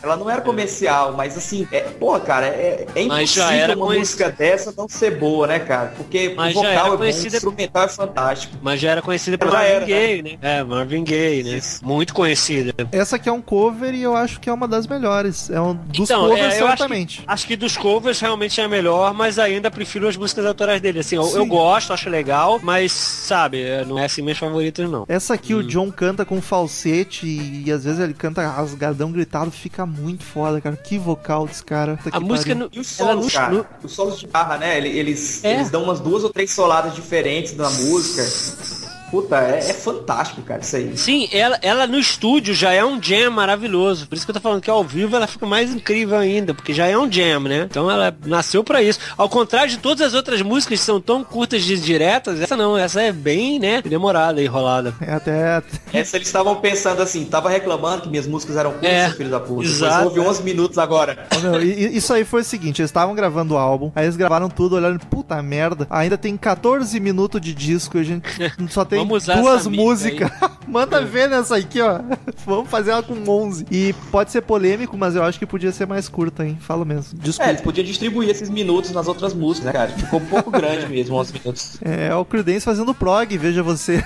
Ela 0.03 0.17
não 0.17 0.31
era 0.31 0.41
comercial, 0.41 1.13
mas 1.13 1.37
assim, 1.37 1.67
é, 1.73 1.81
porra, 1.81 2.21
cara, 2.21 2.47
é, 2.47 2.87
é 2.95 3.05
Mas 3.07 3.31
já 3.33 3.43
impossível 3.45 3.65
era 3.65 3.77
uma 3.77 3.95
música 3.95 4.31
dessa 4.31 4.73
não 4.77 4.89
ser 4.89 5.19
boa, 5.19 5.47
né, 5.47 5.59
cara? 5.59 5.93
Porque 5.97 6.35
Mas 6.37 6.55
o 6.57 6.61
já 6.63 6.69
vocal 6.69 6.71
era 6.73 6.79
é 6.81 6.89
bom, 6.89 6.95
o 6.95 6.99
conhecida- 6.99 7.37
instrumental 7.37 7.85
é 7.85 7.89
fantástico. 7.89 8.57
Mas 8.63 8.81
já 8.81 8.91
era 8.91 9.03
conhecida 9.03 9.39
por 9.39 9.49
Já 9.51 9.55
Marvin 9.59 9.71
era, 9.71 9.81
né? 9.81 9.87
Gaye, 9.87 10.23
né? 10.23 10.31
É, 10.43 10.63
Marvin 10.65 11.05
Gaye, 11.05 11.43
né? 11.43 11.57
Isso. 11.57 11.85
Muito 11.85 12.15
conhecida. 12.15 12.75
Essa 12.93 13.17
aqui 13.17 13.29
é 13.29 13.33
um 13.33 13.41
cover 13.43 13.95
e 13.95 14.03
eu 14.03 14.17
acho 14.17 14.41
que 14.41 14.49
é 14.49 14.53
uma 14.53 14.69
das 14.69 14.87
melhores. 14.87 15.49
É 15.51 15.61
um 15.61 15.75
dos 15.75 16.09
Então, 16.11 16.29
covers, 16.29 16.41
é, 16.55 16.61
eu 16.61 16.67
acho 16.67 16.77
certamente. 16.79 17.23
Acho 17.27 17.47
que 17.47 17.57
dos 17.57 17.77
covers 17.77 18.21
realmente 18.21 18.61
é 18.61 18.65
a 18.65 18.69
melhor, 18.69 19.15
mas 19.15 19.39
ainda 19.39 19.71
prefiro 19.71 20.07
as 20.09 20.17
músicas 20.17 20.45
autorais 20.47 20.81
dele. 20.81 21.01
Assim, 21.01 21.17
eu, 21.17 21.23
Sim. 21.25 21.37
eu 21.39 21.47
gosto, 21.47 21.93
acho 21.93 22.09
legal, 22.11 22.61
mas, 22.63 22.93
sabe, 22.93 23.63
é, 23.63 23.85
não 23.85 23.99
é 23.99 24.05
assim 24.05 24.23
minhas 24.23 24.39
favoritas, 24.39 24.89
não. 24.91 25.05
Essa 25.09 25.35
aqui 25.35 25.55
Hum. 25.55 25.59
o 25.59 25.63
John 25.63 25.91
canta 25.91 26.25
com 26.25 26.41
falsete 26.41 27.27
e, 27.27 27.71
às 27.73 27.85
vezes 27.85 28.01
ele 28.01 28.15
canta 28.15 28.47
rasgadão 28.47 29.11
gritado, 29.13 29.51
fica 29.51 29.87
muito 29.87 30.25
foda, 30.25 30.61
cara. 30.61 30.77
Que 30.77 30.99
vocal 30.99 31.47
desse 31.47 31.65
cara. 31.65 31.97
Puta 31.97 32.17
A 32.17 32.21
que 32.21 32.27
música 32.27 32.55
no, 32.55 32.69
E 32.73 32.81
os 32.81 32.99
ela 33.01 33.13
solos, 33.13 33.33
cara? 33.33 33.53
no- 33.53 33.67
Os 33.83 33.93
solos 33.93 34.19
de 34.19 34.27
barra, 34.27 34.59
né? 34.59 34.77
ele- 34.79 34.97
Eles, 34.97 35.45
É. 35.45 35.55
eles 35.55 35.71
dão 35.77 35.83
umas 35.83 36.01
duas 36.01 36.25
ou 36.25 36.31
três 36.31 36.53
soladas 36.53 36.95
diferentes 36.95 37.55
na 37.55 37.69
música. 37.69 38.86
Puta, 39.11 39.37
é, 39.41 39.59
é 39.59 39.73
fantástico, 39.73 40.43
cara, 40.43 40.61
isso 40.61 40.77
aí. 40.77 40.97
Sim, 40.97 41.29
ela, 41.33 41.59
ela 41.63 41.87
no 41.87 41.99
estúdio 41.99 42.53
já 42.55 42.73
é 42.73 42.85
um 42.85 43.01
jam 43.03 43.31
maravilhoso. 43.31 44.07
Por 44.09 44.17
isso 44.17 44.25
que 44.27 44.31
eu 44.31 44.35
tô 44.35 44.41
falando 44.41 44.61
que 44.61 44.69
ao 44.71 44.83
vivo 44.83 45.15
ela 45.15 45.27
fica 45.27 45.47
mais 45.47 45.73
incrível 45.73 46.19
ainda, 46.19 46.53
porque 46.53 46.75
já 46.75 46.87
é 46.87 46.99
um 46.99 47.11
jam, 47.11 47.41
né? 47.41 47.67
Então 47.71 47.91
ela 47.91 48.15
nasceu 48.27 48.65
pra 48.65 48.83
isso. 48.83 48.99
Ao 49.17 49.29
contrário 49.29 49.71
de 49.71 49.79
todas 49.79 50.07
as 50.09 50.15
outras 50.15 50.43
músicas 50.43 50.81
que 50.81 50.85
são 50.85 51.01
tão 51.01 51.23
curtas 51.23 51.63
e 51.69 51.77
diretas, 51.77 52.41
essa 52.41 52.57
não, 52.57 52.77
essa 52.77 53.01
é 53.01 53.13
bem, 53.13 53.59
né, 53.59 53.81
demorada 53.83 54.41
e 54.43 54.45
enrolada. 54.47 54.93
É 55.01 55.13
até. 55.13 55.63
Essa 55.93 56.17
eles 56.17 56.27
estavam 56.29 56.57
pensando 56.57 57.01
assim, 57.01 57.25
tava 57.25 57.49
reclamando 57.49 58.03
que 58.03 58.09
minhas 58.09 58.27
músicas 58.27 58.57
eram 58.57 58.73
curtas, 58.73 58.91
É, 58.91 59.11
filho 59.11 59.31
da 59.31 59.39
puta. 59.41 59.65
Exato. 59.65 60.05
houve 60.09 60.21
11 60.21 60.43
minutos 60.43 60.79
agora. 60.79 61.27
Ô, 61.37 61.41
meu, 61.41 61.63
e- 61.63 61.87
e 61.87 61.97
isso 61.97 62.13
aí 62.13 62.25
foi 62.25 62.41
o 62.41 62.45
seguinte, 62.45 62.81
eles 62.81 62.91
estavam 62.91 63.15
gravando 63.15 63.55
o 63.55 63.57
álbum, 63.59 63.93
aí 63.95 64.05
eles 64.05 64.17
gravaram 64.17 64.49
tudo, 64.49 64.77
olhando, 64.77 64.99
puta 65.07 65.41
merda, 65.43 65.87
ainda 65.89 66.19
tem 66.19 66.37
14 66.37 66.99
minutos 66.99 67.41
de 67.41 67.55
disco, 67.55 67.99
a 67.99 68.03
gente 68.03 68.25
só 68.71 68.85
tem 68.85 68.96
Vamos 68.97 69.23
usar 69.25 69.41
duas 69.41 69.67
músicas. 69.67 70.31
Manda 70.67 71.01
ver 71.01 71.29
nessa 71.29 71.57
aqui, 71.57 71.81
ó. 71.81 72.01
Vamos 72.45 72.69
fazer 72.69 72.91
ela 72.91 73.03
com 73.03 73.15
11. 73.29 73.67
E 73.71 73.93
pode 74.11 74.33
ser 74.33 74.43
polêmico, 74.43 74.97
mas 74.97 75.15
eu 75.15 75.23
acho 75.23 75.39
que 75.39 75.47
podia 75.47 75.71
ser 75.73 75.87
mais 75.87 76.09
curta, 76.09 76.45
hein? 76.45 76.59
Falo 76.61 76.85
mesmo. 76.85 77.19
É, 77.19 77.23
Desculpa. 77.23 77.51
eles 77.51 77.61
podiam 77.61 77.85
distribuir 77.85 78.29
esses 78.29 78.51
minutos 78.51 78.91
nas 78.91 79.07
outras 79.07 79.33
músicas, 79.33 79.67
né, 79.67 79.73
cara? 79.73 79.91
Ficou 79.93 80.21
um 80.21 80.27
pouco 80.27 80.51
grande 80.51 80.87
mesmo, 80.89 81.17
11 81.17 81.33
minutos. 81.33 81.77
É, 81.87 82.15
o 82.15 82.25
Creedence 82.25 82.65
fazendo 82.65 82.95
prog, 82.95 83.39
veja 83.39 83.63
você. 83.63 84.03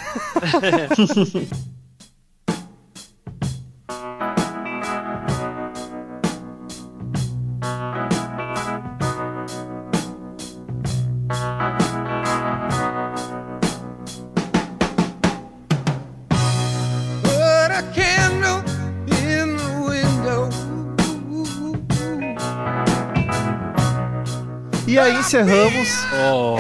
E 24.91 24.99
aí 24.99 25.14
encerramos 25.20 25.88
Oh, 26.12 26.59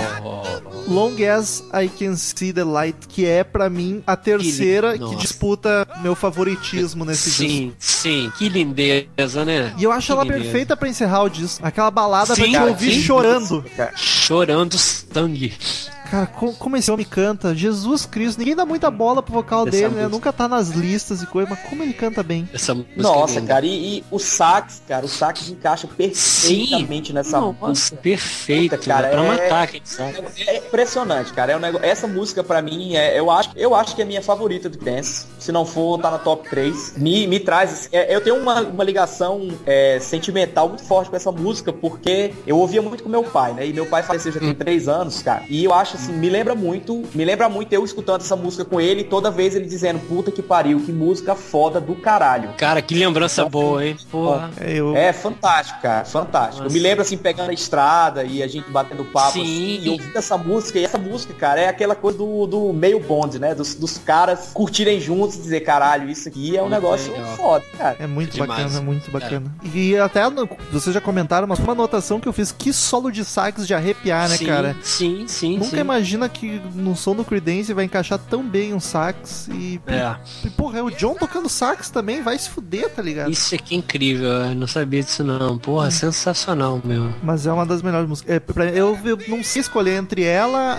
Long 0.88 1.14
As 1.36 1.64
I 1.74 1.88
Can 1.88 2.14
See 2.16 2.52
The 2.52 2.62
Light, 2.62 2.96
que 3.08 3.26
é 3.26 3.42
pra 3.42 3.68
mim 3.68 4.02
a 4.06 4.14
terceira 4.16 4.92
que, 4.92 5.00
Nossa. 5.00 5.16
disputa 5.16 5.86
meu 6.00 6.14
favoritismo 6.14 7.04
nesse 7.04 7.30
disco. 7.30 7.42
sim, 7.48 7.72
sim, 7.78 8.32
que 8.38 8.48
lindeza, 8.48 9.44
né? 9.44 9.74
E 9.76 9.82
eu 9.84 9.90
acho 9.90 10.06
Que 10.06 10.12
ela 10.12 10.22
lindeza. 10.22 10.42
perfeita 10.44 10.76
pra 10.76 10.88
encerrar 10.88 11.22
o 11.24 11.28
disco. 11.28 11.66
Aquela 11.66 11.90
balada 11.90 12.26
pra 12.26 12.36
Sim, 12.36 12.42
gente 12.44 12.52
cara, 12.54 12.70
ouvir 12.70 12.92
sim. 12.94 13.02
chorando. 13.02 13.64
Chorando 13.96 14.78
sangue. 14.78 15.52
Cara, 16.10 16.26
co- 16.26 16.52
como 16.54 16.76
esse 16.76 16.90
homem 16.90 17.06
canta, 17.06 17.54
Jesus 17.54 18.04
Cristo, 18.06 18.38
ninguém 18.38 18.56
dá 18.56 18.66
muita 18.66 18.90
bola 18.90 19.22
pro 19.22 19.32
vocal 19.32 19.62
Essa 19.62 19.70
dele, 19.70 19.82
né? 19.84 19.88
música. 19.90 20.08
Nunca 20.08 20.32
tá 20.32 20.48
nas 20.48 20.68
listas 20.70 21.22
e 21.22 21.26
coisa, 21.26 21.48
mas 21.50 21.60
como 21.68 21.82
ele 21.82 21.92
canta 21.92 22.22
bem. 22.22 22.48
Essa 22.52 22.74
música 22.74 22.92
é 22.98 23.02
Nossa, 23.02 23.34
linda. 23.40 23.54
cara, 23.54 23.66
e, 23.66 23.98
e 23.98 24.04
o 24.10 24.18
sax, 24.18 24.82
cara, 24.88 25.06
o 25.06 25.08
sax 25.08 25.48
encaixa 25.48 25.86
perfeitamente 25.86 27.12
nessa 27.12 27.40
Nossa, 27.40 27.66
música. 27.66 27.96
perfeito. 27.96 28.76
Puta, 28.76 28.86
cara, 28.88 29.08
pra 29.08 29.22
é- 29.24 29.28
matar 29.28 29.62
aquele 29.64 29.82
sax. 29.86 30.18
É 30.46 30.56
impressionante, 30.58 31.32
cara. 31.32 31.52
É 31.52 31.56
um 31.56 31.60
negócio... 31.60 31.86
Essa 31.86 32.06
música, 32.06 32.42
pra 32.42 32.60
mim, 32.62 32.94
é, 32.96 33.18
eu, 33.18 33.30
acho, 33.30 33.50
eu 33.56 33.74
acho 33.74 33.94
que 33.94 34.02
é 34.02 34.04
a 34.04 34.08
minha 34.08 34.22
favorita 34.22 34.68
do 34.68 34.78
Dance. 34.78 35.26
Se 35.38 35.52
não 35.52 35.64
for, 35.64 35.98
tá 36.00 36.10
na 36.10 36.18
top 36.18 36.48
3. 36.48 36.94
Me, 36.96 37.26
me 37.26 37.40
traz. 37.40 37.72
assim, 37.72 37.88
é, 37.92 38.14
eu 38.14 38.20
tenho 38.20 38.36
uma, 38.36 38.60
uma 38.62 38.84
ligação 38.84 39.48
é, 39.66 39.98
sentimental 40.00 40.68
muito 40.68 40.84
forte 40.84 41.10
com 41.10 41.16
essa 41.16 41.30
música, 41.32 41.72
porque 41.72 42.32
eu 42.46 42.58
ouvia 42.58 42.82
muito 42.82 43.02
com 43.02 43.08
meu 43.08 43.22
pai, 43.22 43.52
né? 43.54 43.66
E 43.66 43.72
meu 43.72 43.86
pai 43.86 44.02
faleceu 44.02 44.32
já 44.32 44.40
tem 44.40 44.54
3 44.54 44.88
anos, 44.88 45.22
cara. 45.22 45.42
E 45.48 45.64
eu 45.64 45.72
acho 45.72 45.96
assim, 46.00 46.12
me 46.12 46.28
lembra 46.28 46.54
muito, 46.54 47.02
me 47.14 47.24
lembra 47.24 47.48
muito 47.48 47.72
eu 47.72 47.84
escutando 47.84 48.20
essa 48.22 48.36
música 48.36 48.64
com 48.64 48.80
ele, 48.80 49.04
toda 49.04 49.30
vez 49.30 49.54
ele 49.54 49.66
dizendo, 49.66 50.00
puta 50.00 50.30
que 50.30 50.42
pariu, 50.42 50.80
que 50.80 50.92
música 50.92 51.34
foda 51.34 51.80
do 51.80 51.94
caralho. 51.94 52.50
Cara, 52.56 52.82
que 52.82 52.94
lembrança 52.94 53.44
boa, 53.44 53.84
hein? 53.84 53.96
Porra. 54.10 54.50
É, 54.58 54.72
eu... 54.72 54.96
É 54.96 55.12
fantástico, 55.12 55.80
cara, 55.80 56.04
fantástico. 56.04 56.60
Eu 56.60 56.64
Nossa. 56.64 56.74
me 56.74 56.80
lembro 56.80 57.02
assim, 57.02 57.16
pegando 57.16 57.50
a 57.50 57.54
estrada 57.54 58.24
e 58.24 58.42
a 58.42 58.48
gente 58.48 58.70
batendo 58.70 59.04
papo 59.04 59.32
Sim. 59.32 59.42
assim, 59.42 59.80
e 59.82 59.88
ouvindo 59.88 60.16
essa 60.16 60.36
música. 60.36 60.78
E 60.78 60.84
essa 60.84 60.98
música, 60.98 61.34
cara, 61.34 61.60
é 61.60 61.68
aquela 61.68 61.94
coisa 61.94 62.18
do, 62.18 62.46
do 62.46 62.72
meio 62.72 63.00
bonde, 63.00 63.38
né? 63.38 63.54
Dos, 63.54 63.74
dos 63.74 63.98
caras 63.98 64.50
curtirem 64.52 65.00
juntos 65.00 65.36
e 65.36 65.40
dizer, 65.40 65.60
caralho, 65.60 66.08
isso 66.08 66.28
aqui 66.28 66.56
é 66.56 66.60
um 66.60 66.68
Muito 66.68 66.74
negócio 66.74 67.12
legal. 67.12 67.36
foda, 67.36 67.64
cara. 67.76 67.96
É 67.98 68.06
muito 68.06 68.32
Demais. 68.32 68.50
bacana, 68.50 68.78
é 68.78 68.80
muito 68.80 69.10
bacana. 69.10 69.54
E 69.74 69.96
até, 69.96 70.22
vocês 70.72 70.94
já 70.94 71.00
comentaram, 71.00 71.46
mas 71.46 71.58
uma 71.58 71.72
anotação 71.72 72.20
que 72.20 72.28
eu 72.28 72.32
fiz, 72.32 72.52
que 72.52 72.72
solo 72.72 73.10
de 73.10 73.24
sax 73.24 73.66
de 73.66 73.74
arrepiar, 73.74 74.28
né, 74.28 74.36
sim, 74.36 74.46
cara? 74.46 74.76
Sim, 74.82 75.24
sim, 75.26 75.58
Nunca 75.58 75.76
sim. 75.76 75.84
Imagina 75.90 76.28
que 76.28 76.60
no 76.74 76.94
som 76.96 77.14
do 77.14 77.24
Creedence 77.24 77.72
vai 77.72 77.84
encaixar 77.84 78.18
tão 78.18 78.42
bem 78.46 78.72
um 78.72 78.80
sax 78.80 79.48
e... 79.52 79.80
É, 79.86 80.14
e, 80.46 80.50
Porra, 80.50 80.78
é 80.78 80.82
o 80.82 80.90
John 80.90 81.14
tocando 81.14 81.48
sax 81.48 81.90
também, 81.90 82.22
vai 82.22 82.38
se 82.38 82.48
fuder, 82.48 82.90
tá 82.90 83.02
ligado? 83.02 83.30
isso 83.30 83.54
aqui 83.54 83.74
é 83.74 83.78
incrível, 83.78 84.28
eu 84.28 84.54
não 84.54 84.66
sabia 84.66 85.02
disso 85.02 85.24
não. 85.24 85.58
Porra, 85.58 85.90
sensacional, 85.90 86.80
meu. 86.84 87.12
Mas 87.22 87.46
é 87.46 87.52
uma 87.52 87.66
das 87.66 87.82
melhores 87.82 88.08
músicas. 88.08 88.34
É, 88.36 88.40
pra- 88.40 88.66
eu, 88.66 88.96
eu 89.04 89.18
não 89.28 89.42
sei 89.42 89.60
escolher 89.60 89.96
entre 89.96 90.22
ela, 90.22 90.76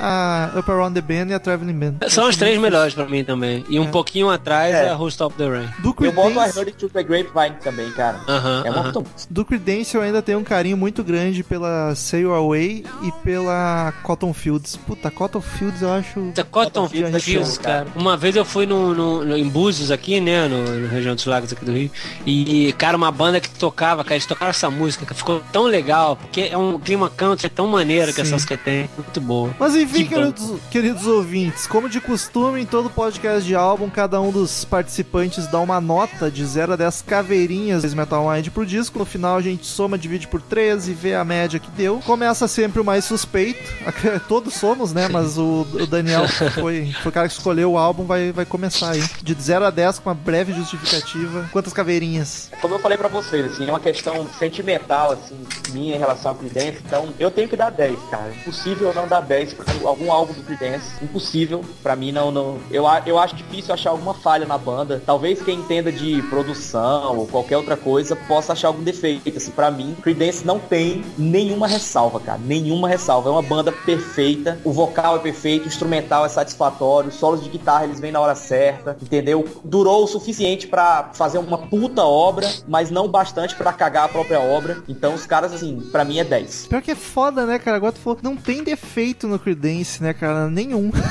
a 0.53 0.59
Up 0.59 0.69
Around 0.71 0.99
the 0.99 1.01
Band 1.01 1.29
e 1.31 1.33
a 1.33 1.39
Traveling 1.39 1.77
Band. 1.77 2.09
São 2.09 2.27
as 2.27 2.37
três 2.37 2.59
melhores 2.59 2.93
pra 2.93 3.05
mim 3.05 3.23
também. 3.23 3.65
E 3.69 3.79
um 3.79 3.85
É. 3.85 3.87
pouquinho 3.87 4.29
atrás 4.29 4.73
é, 4.73 4.85
É. 4.87 4.89
a 4.89 4.95
Who 4.97 5.07
Stop 5.09 5.35
the 5.35 5.47
Rain. 5.49 5.67
Do 5.79 5.95
Eu 6.01 6.11
boto 6.11 6.39
a 6.39 6.43
Creedence, 6.49 6.59
It 6.59 6.73
Through 6.77 6.91
the 6.93 7.03
Grapevine 7.03 7.55
também, 7.61 7.91
cara. 7.91 8.19
Aham, 8.27 8.63
É 8.65 8.69
uma 8.69 8.79
aham. 8.81 8.91
puta 8.93 9.09
música. 9.11 9.33
do 9.33 9.45
Creedence 9.45 9.95
eu 9.95 10.01
ainda 10.01 10.21
tenho 10.21 10.39
um 10.39 10.43
carinho 10.43 10.77
muito 10.77 11.03
grande 11.03 11.43
pela 11.43 11.93
Sail 11.95 12.33
Away 12.33 12.85
e 13.03 13.11
pela 13.23 13.93
Cotton 14.03 14.33
Fields. 14.33 14.75
Puta, 14.75 15.00
Cotton 15.09 15.41
Fields 15.41 15.81
eu 15.81 15.91
acho... 15.91 16.31
Cotton 16.51 16.87
Fields 16.89 17.15
é 17.15 17.19
Fields, 17.19 17.53
show, 17.55 17.63
cara. 17.63 17.87
Uma 17.95 18.15
vez 18.17 18.35
eu 18.35 18.45
fui 18.45 18.65
no, 18.65 18.93
no- 18.93 19.25
no- 19.25 19.37
em 19.37 19.47
Búzios 19.47 19.89
aqui, 19.89 20.19
né, 20.19 20.47
no, 20.47 20.63
no 20.63 20.87
região 20.87 21.15
dos 21.15 21.25
lagos 21.25 21.51
aqui 21.53 21.63
do 21.65 21.71
Rio, 21.71 21.89
e, 22.25 22.73
cara, 22.73 22.95
uma 22.97 23.11
banda 23.11 23.39
que 23.39 23.49
tocava, 23.49 24.03
cara, 24.03 24.15
eles 24.15 24.25
tocaram 24.25 24.49
essa 24.49 24.69
música, 24.69 25.05
que 25.05 25.13
ficou 25.13 25.41
tão 25.51 25.63
legal, 25.63 26.15
porque 26.17 26.41
é 26.51 26.57
um 26.57 26.77
clima 26.77 27.09
country 27.09 27.49
tão 27.49 27.67
maneiro 27.67 28.07
que 28.07 28.15
Sim. 28.15 28.21
essa 28.21 28.33
música 28.33 28.57
tem, 28.57 28.89
muito 28.97 29.19
boa. 29.21 29.49
Mas 29.59 29.75
enfim, 29.75 30.03
Que 30.05 30.15
queridos, 30.15 30.53
queridos 30.69 31.07
ouvintes, 31.07 31.65
como 31.65 31.89
de 31.89 31.99
costume, 32.01 32.61
em 32.61 32.65
todo 32.65 32.89
podcast 32.89 33.45
de 33.47 33.55
álbum, 33.55 33.89
cada 33.89 34.19
um 34.19 34.31
dos 34.31 34.65
participantes 34.65 35.47
dá 35.47 35.59
uma 35.59 35.79
nota 35.79 36.29
de 36.29 36.45
0 36.45 36.73
a 36.73 36.75
10 36.75 37.01
caveirinhas 37.03 37.93
Metal 37.93 38.29
Mind 38.29 38.47
pro 38.49 38.65
disco. 38.65 38.99
No 38.99 39.05
final 39.05 39.37
a 39.37 39.41
gente 39.41 39.65
soma, 39.65 39.97
divide 39.97 40.27
por 40.27 40.41
13 40.41 40.91
e 40.91 40.93
vê 40.93 41.15
a 41.15 41.23
média 41.23 41.59
que 41.59 41.69
deu. 41.71 41.99
Começa 42.05 42.47
sempre 42.47 42.81
o 42.81 42.83
mais 42.83 43.05
suspeito, 43.05 43.59
todo 44.27 44.49
soma, 44.51 44.80
sabemos, 44.87 44.93
né? 44.93 45.07
Mas 45.07 45.37
o, 45.37 45.65
o 45.73 45.85
Daniel 45.87 46.27
foi, 46.27 46.91
foi 47.01 47.09
o 47.09 47.11
cara 47.13 47.27
que 47.27 47.33
escolheu 47.33 47.71
o 47.73 47.77
álbum, 47.77 48.05
vai, 48.05 48.31
vai 48.31 48.45
começar 48.45 48.91
aí. 48.91 49.03
De 49.21 49.33
0 49.39 49.65
a 49.65 49.69
10 49.69 49.99
com 49.99 50.09
uma 50.09 50.15
breve 50.15 50.53
justificativa. 50.53 51.49
Quantas 51.51 51.73
caveirinhas? 51.73 52.49
Como 52.61 52.75
eu 52.75 52.79
falei 52.79 52.97
pra 52.97 53.07
vocês, 53.07 53.45
assim, 53.51 53.67
é 53.67 53.71
uma 53.71 53.79
questão 53.79 54.27
sentimental, 54.37 55.11
assim, 55.11 55.35
minha 55.71 55.95
em 55.95 55.99
relação 55.99 56.31
ao 56.31 56.37
Creedence, 56.37 56.79
então 56.85 57.09
eu 57.19 57.29
tenho 57.31 57.47
que 57.47 57.55
dar 57.55 57.69
10, 57.69 57.97
cara. 58.09 58.31
Impossível 58.41 58.87
eu 58.89 58.93
não 58.93 59.07
dar 59.07 59.21
10 59.21 59.53
pra 59.53 59.65
algum 59.85 60.11
álbum 60.11 60.33
do 60.33 60.43
Creedence. 60.43 60.85
Impossível. 61.01 61.63
Pra 61.83 61.95
mim, 61.95 62.11
não, 62.11 62.31
não. 62.31 62.57
Eu, 62.69 62.87
a- 62.87 63.01
eu 63.05 63.17
acho 63.19 63.35
difícil 63.35 63.73
achar 63.73 63.89
alguma 63.91 64.13
falha 64.13 64.45
na 64.45 64.57
banda. 64.57 65.01
Talvez 65.05 65.41
quem 65.41 65.59
entenda 65.59 65.91
de 65.91 66.21
produção 66.23 67.17
ou 67.17 67.27
qualquer 67.27 67.57
outra 67.57 67.75
coisa 67.77 68.15
possa 68.15 68.53
achar 68.53 68.67
algum 68.67 68.83
defeito. 68.83 69.29
Assim, 69.35 69.51
pra 69.51 69.69
mim, 69.71 69.95
Creedence 70.01 70.45
não 70.45 70.59
tem 70.59 71.03
nenhuma 71.17 71.67
ressalva, 71.67 72.19
cara. 72.19 72.39
Nenhuma 72.43 72.87
ressalva. 72.87 73.29
É 73.29 73.31
uma 73.31 73.41
banda 73.41 73.71
perfeita. 73.71 74.59
O 74.63 74.70
vocal 74.71 75.15
é 75.17 75.19
perfeito, 75.19 75.65
o 75.65 75.67
instrumental 75.67 76.25
é 76.25 76.29
satisfatório, 76.29 77.09
os 77.09 77.15
solos 77.15 77.43
de 77.43 77.49
guitarra 77.49 77.85
eles 77.85 77.99
vêm 77.99 78.11
na 78.11 78.19
hora 78.19 78.35
certa, 78.35 78.97
entendeu? 79.01 79.47
Durou 79.63 80.03
o 80.03 80.07
suficiente 80.07 80.67
pra 80.67 81.09
fazer 81.13 81.37
uma 81.37 81.57
puta 81.57 82.03
obra, 82.03 82.47
mas 82.67 82.89
não 82.91 83.07
bastante 83.07 83.55
pra 83.55 83.73
cagar 83.73 84.05
a 84.05 84.09
própria 84.09 84.39
obra. 84.39 84.81
Então 84.87 85.13
os 85.13 85.25
caras, 85.25 85.53
assim, 85.53 85.79
pra 85.91 86.03
mim 86.05 86.19
é 86.19 86.23
10. 86.23 86.67
Pior 86.67 86.81
que 86.81 86.91
é 86.91 86.95
foda, 86.95 87.45
né, 87.45 87.57
cara? 87.59 87.77
Agora 87.77 87.91
tu 87.93 87.99
falou, 87.99 88.19
não 88.21 88.35
tem 88.35 88.63
defeito 88.63 89.27
no 89.27 89.37
Creedence, 89.39 90.01
né, 90.01 90.13
cara? 90.13 90.49
Nenhum. 90.49 90.91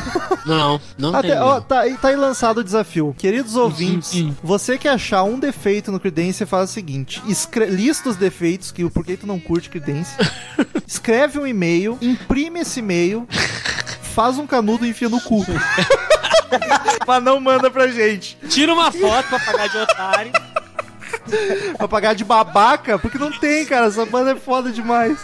Não, 0.47 0.81
não 0.97 1.13
tem. 1.21 1.33
Até, 1.33 1.43
ó, 1.43 1.61
tá, 1.61 1.81
aí- 1.81 1.97
tá 1.99 2.09
aí 2.09 2.17
lançado 2.17 2.59
o 2.59 2.65
desafio. 2.65 3.15
Queridos 3.19 3.57
ouvintes, 3.57 4.25
você 4.43 4.79
que 4.79 4.89
achar 4.89 5.23
um 5.23 5.39
defeito 5.39 5.93
no 5.93 6.01
Creedence, 6.01 6.47
faz 6.47 6.71
o 6.71 6.73
seguinte: 6.73 7.23
escre- 7.27 7.67
lista 7.67 8.09
os 8.09 8.17
defeitos, 8.17 8.73
que 8.73 8.83
o 8.83 8.91
porquê 8.91 9.19
tu 9.19 9.27
não 9.27 9.39
curte 9.39 9.69
Creedence. 9.69 10.13
escreve 10.87 11.39
um 11.39 11.47
e-mail, 11.47 11.99
imprime 12.01 12.61
esse 12.61 12.81
e-mail, 12.81 13.29
faz 14.11 14.39
um 14.39 14.47
canudo 14.47 14.85
e 14.85 14.91
enfia 14.91 15.09
no 15.09 15.21
cu. 15.21 15.45
Mas 17.07 17.23
não 17.23 17.41
manda 17.41 17.71
pra 17.71 17.89
gente. 17.89 18.37
Tira 18.49 18.75
uma 18.75 18.93
foto 18.93 19.29
pra 19.29 19.39
pagar 19.39 19.69
de 19.69 19.79
otário. 19.79 20.33
Pra 21.77 21.89
pagar 21.89 22.15
de 22.15 22.25
babaca, 22.25 22.99
porque 22.99 23.19
não 23.19 23.31
tem, 23.31 23.65
cara. 23.65 23.87
Essa 23.87 24.05
banda 24.05 24.33
é 24.33 24.37
foda 24.37 24.71
demais. 24.71 25.19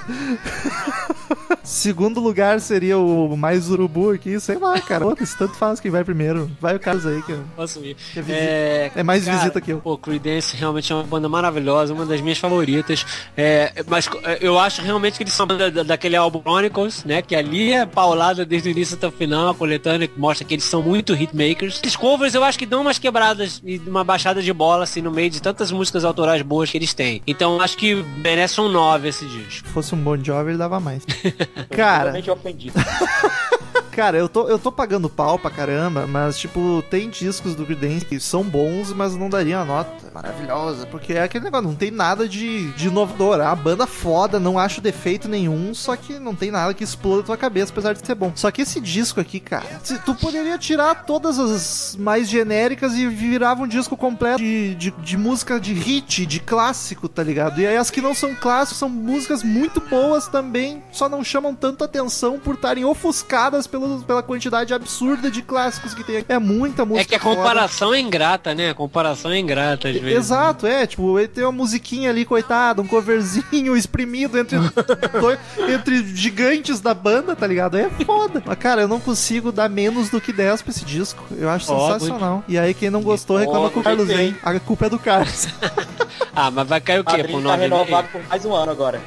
Segundo 1.66 2.20
lugar 2.20 2.60
seria 2.60 2.96
o 2.96 3.36
mais 3.36 3.68
urubu 3.68 4.10
aqui, 4.10 4.38
sei 4.38 4.56
lá, 4.56 4.80
cara. 4.80 5.04
Pô, 5.04 5.16
se 5.26 5.36
tanto 5.36 5.54
faz 5.56 5.80
quem 5.80 5.90
vai 5.90 6.04
primeiro. 6.04 6.48
Vai 6.60 6.76
o 6.76 6.80
Carlos 6.80 7.04
aí, 7.04 7.20
que 7.22 7.32
eu- 7.32 7.42
Posso 7.56 7.80
ir. 7.84 7.96
É 8.14 8.20
visita. 8.22 8.32
É, 8.44 8.90
É 8.94 9.02
mais 9.02 9.24
cara, 9.24 9.36
visita 9.38 9.60
que 9.60 9.72
eu. 9.72 9.78
Pô, 9.80 9.98
Creedence 9.98 10.56
realmente 10.56 10.92
é 10.92 10.94
uma 10.94 11.02
banda 11.02 11.28
maravilhosa, 11.28 11.92
uma 11.92 12.06
das 12.06 12.20
minhas 12.20 12.38
favoritas. 12.38 13.04
É, 13.36 13.72
mas 13.88 14.08
é, 14.22 14.38
eu 14.40 14.56
acho 14.60 14.80
realmente 14.80 15.16
que 15.16 15.24
eles 15.24 15.32
são 15.32 15.44
da- 15.44 15.70
daquele 15.82 16.14
álbum 16.14 16.40
Chronicles, 16.40 17.02
né? 17.04 17.20
Que 17.20 17.34
ali 17.34 17.72
é 17.72 17.84
paulada 17.84 18.44
desde 18.46 18.68
o 18.68 18.70
início 18.70 18.96
até 18.96 19.08
o 19.08 19.10
final, 19.10 19.48
a 19.48 19.54
coletânea 19.54 20.06
que 20.06 20.18
mostra 20.20 20.46
que 20.46 20.54
eles 20.54 20.64
são 20.64 20.80
muito 20.82 21.14
hitmakers. 21.14 21.80
Esses 21.82 21.96
covers 21.96 22.32
eu 22.34 22.44
acho 22.44 22.56
que 22.58 22.64
dão 22.66 22.82
umas 22.82 22.98
quebradas 23.00 23.60
e 23.66 23.78
uma 23.86 24.04
baixada 24.04 24.40
de 24.40 24.52
bola, 24.52 24.84
assim, 24.84 25.02
no 25.02 25.10
meio 25.10 25.30
de 25.30 25.42
tantas 25.42 25.72
músicas 25.72 26.04
autorais 26.04 26.42
boas 26.42 26.70
que 26.70 26.78
eles 26.78 26.94
têm. 26.94 27.20
Então 27.26 27.60
acho 27.60 27.76
que 27.76 27.96
merece 28.18 28.60
um 28.60 28.68
9 28.68 29.08
esse 29.08 29.24
disco. 29.26 29.66
Se 29.66 29.74
fosse 29.74 29.94
um 29.96 29.98
Bon 29.98 30.16
Jovi, 30.22 30.50
ele 30.50 30.58
dava 30.58 30.78
mais. 30.78 31.02
Cara, 31.70 31.98
Totalmente 31.98 32.30
ofendido. 32.30 32.74
cara, 33.92 34.18
eu 34.18 34.28
tô, 34.28 34.48
eu 34.48 34.58
tô 34.58 34.70
pagando 34.70 35.08
pau 35.08 35.38
pra 35.38 35.50
caramba, 35.50 36.06
mas, 36.06 36.38
tipo, 36.38 36.82
tem 36.90 37.08
discos 37.08 37.54
do 37.54 37.64
Creedence 37.64 38.04
que 38.04 38.20
são 38.20 38.42
bons, 38.42 38.92
mas 38.92 39.16
não 39.16 39.28
daria 39.30 39.58
uma 39.58 39.64
nota 39.64 40.05
maravilhosa, 40.16 40.86
porque 40.86 41.12
é 41.12 41.22
aquele 41.22 41.44
negócio, 41.44 41.68
não 41.68 41.74
tem 41.74 41.90
nada 41.90 42.26
de, 42.28 42.72
de 42.72 42.88
inovador. 42.88 43.38
É 43.38 43.42
uma 43.42 43.54
banda 43.54 43.86
foda, 43.86 44.40
não 44.40 44.58
acho 44.58 44.80
defeito 44.80 45.28
nenhum, 45.28 45.74
só 45.74 45.94
que 45.94 46.18
não 46.18 46.34
tem 46.34 46.50
nada 46.50 46.72
que 46.72 46.82
exploda 46.82 47.20
a 47.20 47.24
tua 47.24 47.36
cabeça, 47.36 47.70
apesar 47.70 47.92
de 47.92 48.04
ser 48.04 48.14
bom. 48.14 48.32
Só 48.34 48.50
que 48.50 48.62
esse 48.62 48.80
disco 48.80 49.20
aqui, 49.20 49.38
cara, 49.38 49.66
tu 50.04 50.14
poderia 50.14 50.56
tirar 50.56 51.04
todas 51.04 51.38
as 51.38 51.96
mais 51.98 52.28
genéricas 52.28 52.94
e 52.94 53.06
virava 53.06 53.62
um 53.62 53.68
disco 53.68 53.96
completo 53.96 54.38
de, 54.38 54.74
de, 54.74 54.90
de 54.90 55.16
música 55.18 55.60
de 55.60 55.74
hit, 55.74 56.24
de 56.24 56.40
clássico, 56.40 57.08
tá 57.08 57.22
ligado? 57.22 57.60
E 57.60 57.66
aí 57.66 57.76
as 57.76 57.90
que 57.90 58.00
não 58.00 58.14
são 58.14 58.34
clássicos 58.34 58.78
são 58.78 58.88
músicas 58.88 59.42
muito 59.42 59.80
boas 59.80 60.28
também, 60.28 60.82
só 60.92 61.08
não 61.08 61.22
chamam 61.22 61.54
tanto 61.54 61.84
atenção 61.84 62.38
por 62.38 62.54
estarem 62.54 62.84
ofuscadas 62.84 63.66
pelo, 63.66 64.02
pela 64.02 64.22
quantidade 64.22 64.72
absurda 64.72 65.30
de 65.30 65.42
clássicos 65.42 65.92
que 65.92 66.02
tem 66.02 66.18
aqui. 66.18 66.32
É 66.32 66.38
muita 66.38 66.84
música. 66.84 67.02
É 67.02 67.04
que 67.04 67.14
a 67.14 67.20
foda. 67.20 67.36
comparação 67.36 67.92
é 67.92 68.00
ingrata, 68.00 68.54
né? 68.54 68.70
A 68.70 68.74
comparação 68.74 69.30
é 69.30 69.38
ingrata 69.38 69.88
às 69.88 70.05
vezes. 70.06 70.26
Exato, 70.26 70.66
é, 70.66 70.86
tipo, 70.86 71.18
ele 71.18 71.28
tem 71.28 71.44
uma 71.44 71.52
musiquinha 71.52 72.10
ali, 72.10 72.24
coitado, 72.24 72.82
um 72.82 72.86
coverzinho 72.86 73.76
exprimido 73.76 74.38
entre, 74.38 74.58
dois- 75.20 75.38
entre 75.68 76.04
gigantes 76.14 76.80
da 76.80 76.94
banda, 76.94 77.36
tá 77.36 77.46
ligado? 77.46 77.76
É 77.76 77.88
foda. 78.04 78.42
Mas, 78.44 78.58
cara, 78.58 78.82
eu 78.82 78.88
não 78.88 79.00
consigo 79.00 79.52
dar 79.52 79.68
menos 79.68 80.08
do 80.08 80.20
que 80.20 80.32
10 80.32 80.62
pra 80.62 80.70
esse 80.70 80.84
disco. 80.84 81.22
Eu 81.36 81.48
acho 81.50 81.70
Ó, 81.72 81.92
sensacional. 81.92 82.44
E 82.48 82.58
aí, 82.58 82.72
quem 82.74 82.90
não 82.90 83.02
gostou, 83.02 83.36
reclama 83.36 83.66
Ó, 83.66 83.70
com 83.70 83.80
o 83.80 83.82
Carlos, 83.82 84.08
hein? 84.10 84.36
A 84.42 84.58
culpa 84.60 84.86
é 84.86 84.90
do 84.90 84.98
Carlos. 84.98 85.48
Ah, 86.38 86.50
mas 86.50 86.68
vai 86.68 86.80
cair 86.82 87.00
o 87.00 87.04
quê? 87.04 87.12
Pro 87.24 87.32
Padrinho 87.32 87.42
tá 87.42 87.48
9 87.48 87.62
renovado 87.62 88.08
por 88.08 88.22
mais 88.28 88.44
um 88.44 88.54
ano 88.54 88.70
agora. 88.70 89.00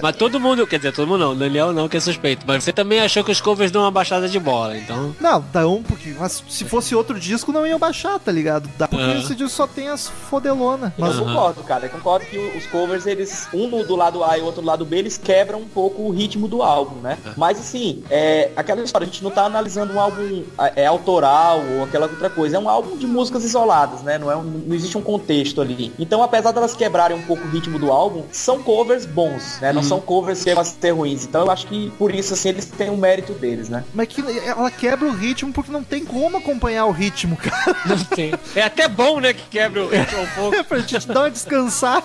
Mas 0.00 0.16
todo 0.16 0.38
mundo, 0.40 0.66
quer 0.66 0.76
dizer, 0.76 0.92
todo 0.92 1.06
mundo 1.06 1.20
não, 1.20 1.32
o 1.32 1.34
Daniel 1.34 1.72
não, 1.72 1.88
que 1.88 1.96
é 1.96 2.00
suspeito. 2.00 2.44
Mas 2.46 2.64
você 2.64 2.72
também 2.72 3.00
achou 3.00 3.22
que 3.24 3.30
os 3.32 3.40
covers 3.40 3.70
dão 3.70 3.82
uma 3.82 3.90
baixada 3.90 4.28
de 4.28 4.38
bola, 4.38 4.76
então. 4.76 5.14
Não, 5.20 5.44
dá 5.52 5.66
um 5.68 5.82
pouquinho. 5.82 6.16
Mas 6.18 6.42
se 6.48 6.64
fosse 6.64 6.94
outro 6.94 7.18
disco, 7.18 7.52
não 7.52 7.66
iam 7.66 7.78
baixar, 7.78 8.18
tá 8.18 8.30
ligado? 8.32 8.68
Dá 8.78 8.86
porque 8.88 9.04
Aham. 9.04 9.18
esse 9.20 9.34
disco 9.34 9.50
só 9.50 9.66
tem 9.66 9.88
as 9.88 10.08
fodelona. 10.08 10.92
Mas 10.98 11.16
eu 11.16 11.24
concordo, 11.24 11.62
cara. 11.62 11.86
Eu 11.86 11.90
concordo 11.90 12.26
que 12.26 12.38
os 12.38 12.66
covers, 12.66 13.06
eles, 13.06 13.48
um 13.52 13.68
do 13.84 13.96
lado 13.96 14.22
A 14.24 14.36
e 14.38 14.40
o 14.40 14.44
outro 14.44 14.60
do 14.62 14.66
lado 14.66 14.84
B, 14.84 14.98
eles 14.98 15.16
quebram 15.18 15.60
um 15.60 15.68
pouco 15.68 16.02
o 16.02 16.10
ritmo 16.10 16.48
do 16.48 16.62
álbum, 16.62 17.00
né? 17.00 17.18
Mas 17.36 17.58
assim, 17.58 18.02
é 18.10 18.50
aquela 18.56 18.82
história, 18.82 19.04
a 19.06 19.08
gente 19.10 19.22
não 19.22 19.30
tá 19.30 19.44
analisando 19.44 19.92
um 19.92 20.00
álbum 20.00 20.42
é, 20.76 20.86
autoral 20.86 21.60
ou 21.76 21.84
aquela 21.84 22.06
outra 22.06 22.30
coisa. 22.30 22.56
É 22.56 22.58
um 22.60 22.68
álbum 22.68 22.96
de 22.96 23.06
músicas 23.06 23.44
isoladas, 23.44 24.02
né? 24.02 24.18
Não, 24.18 24.30
é 24.30 24.36
um- 24.36 24.42
não 24.66 24.74
existe 24.74 24.96
um 24.98 25.02
contexto 25.02 25.60
ali. 25.60 25.92
Então, 25.98 26.22
apesar 26.22 26.52
delas 26.52 26.74
quebrarem 26.74 27.16
um 27.16 27.22
pouco 27.22 27.46
o 27.46 27.50
ritmo 27.50 27.78
do 27.78 27.90
álbum, 27.90 28.24
são 28.32 28.62
covers 28.62 29.06
bons, 29.06 29.58
né? 29.60 29.71
Não 29.72 29.82
são 29.82 30.00
covers 30.00 30.42
que 30.42 30.54
vão 30.54 30.64
ser 30.64 30.90
ruins. 30.90 31.24
Então 31.24 31.42
eu 31.42 31.50
acho 31.50 31.66
que 31.66 31.90
por 31.98 32.14
isso, 32.14 32.34
assim, 32.34 32.50
eles 32.50 32.66
têm 32.66 32.90
o 32.90 32.96
mérito 32.96 33.32
deles, 33.32 33.68
né? 33.68 33.84
Mas 33.94 34.08
que 34.08 34.22
ela 34.46 34.70
quebra 34.70 35.08
o 35.08 35.12
ritmo 35.12 35.52
porque 35.52 35.70
não 35.70 35.82
tem 35.82 36.04
como 36.04 36.36
acompanhar 36.36 36.86
o 36.86 36.90
ritmo, 36.90 37.36
cara. 37.36 37.76
Não 37.86 37.98
tem. 38.04 38.32
É 38.54 38.62
até 38.62 38.88
bom, 38.88 39.20
né, 39.20 39.32
que 39.32 39.42
quebra 39.48 39.84
o 39.84 39.88
ritmo 39.88 40.22
um 40.22 40.26
pouco. 40.34 40.52
É 40.62 40.62
pra 40.62 40.78
gente 40.78 41.08
dar 41.08 41.20
uma 41.20 41.30
descansada. 41.30 42.04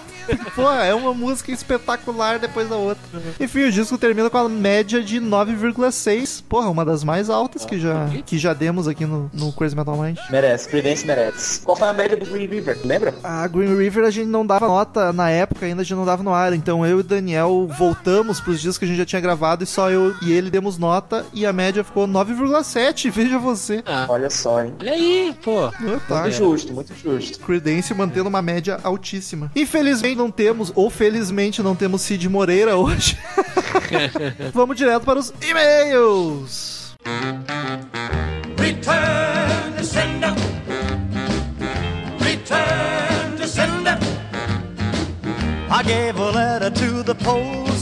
Pô, 0.55 0.69
é 0.71 0.93
uma 0.93 1.13
música 1.13 1.51
espetacular 1.51 2.39
depois 2.39 2.67
da 2.69 2.75
outra. 2.75 3.03
Enfim, 3.39 3.63
o 3.63 3.71
disco 3.71 3.97
termina 3.97 4.29
com 4.29 4.37
a 4.37 4.49
média 4.49 5.01
de 5.01 5.19
9,6. 5.19 6.43
Porra, 6.47 6.69
uma 6.69 6.83
das 6.83 7.03
mais 7.03 7.29
altas 7.29 7.65
que 7.65 7.79
já, 7.79 8.07
que 8.25 8.37
já 8.37 8.53
demos 8.53 8.87
aqui 8.87 9.05
no, 9.05 9.29
no 9.33 9.51
Crazy 9.53 9.75
Metal 9.75 9.95
Mind. 9.95 10.17
Merece, 10.29 10.69
Prudence 10.69 11.05
merece. 11.05 11.61
Qual 11.61 11.75
foi 11.77 11.87
a 11.87 11.93
média 11.93 12.17
do 12.17 12.25
Green 12.25 12.47
River? 12.47 12.77
Lembra? 12.83 13.13
A 13.23 13.47
Green 13.47 13.75
River 13.75 14.05
a 14.05 14.09
gente 14.09 14.27
não 14.27 14.45
dava 14.45 14.67
nota 14.67 15.13
na 15.13 15.29
época, 15.29 15.65
ainda 15.65 15.81
a 15.81 15.83
gente 15.85 15.95
não 15.95 16.05
dava 16.05 16.23
no 16.23 16.33
ar. 16.33 16.53
Então 16.53 16.85
eu 16.85 16.97
e 16.97 17.01
o 17.01 17.03
Daniel 17.03 17.56
voltamos 17.65 18.39
pros 18.39 18.59
discos 18.61 18.77
que 18.77 18.85
a 18.85 18.87
gente 18.87 18.97
já 18.97 19.05
tinha 19.05 19.21
gravado 19.21 19.63
e 19.63 19.67
só 19.67 19.89
eu 19.89 20.13
e 20.21 20.31
ele 20.31 20.49
demos 20.51 20.77
nota 20.77 21.25
e 21.33 21.45
a 21.45 21.53
média 21.53 21.83
ficou 21.83 22.07
9,7. 22.07 23.09
Veja 23.17 23.39
você. 23.39 23.81
Ah, 23.85 24.05
Olha 24.09 24.29
só, 24.29 24.61
hein? 24.63 24.73
olha 24.79 24.91
aí, 24.91 25.35
pô. 25.43 25.65
Ah, 25.65 25.99
tá. 26.07 26.21
Muito 26.23 26.35
justo, 26.35 26.73
muito 26.73 26.93
justo. 26.93 27.39
Creedence 27.39 27.93
mantendo 27.93 28.29
uma 28.29 28.41
média 28.41 28.79
altíssima. 28.83 29.51
Infelizmente 29.55 30.17
não 30.17 30.29
temos, 30.29 30.71
ou 30.75 30.89
felizmente 30.89 31.63
não 31.63 31.75
temos 31.75 32.01
Cid 32.01 32.27
Moreira 32.29 32.75
hoje. 32.75 33.17
Vamos 34.53 34.75
direto 34.75 35.03
para 35.03 35.19
os 35.19 35.33
e-mails. 35.41 36.95
Return 38.59 39.73
to 39.77 39.83
sender. 39.83 40.46
Gave 45.87 46.19
a 46.19 46.31
letter 46.31 46.69
to 46.69 47.01
the 47.01 47.15
postman. 47.15 47.76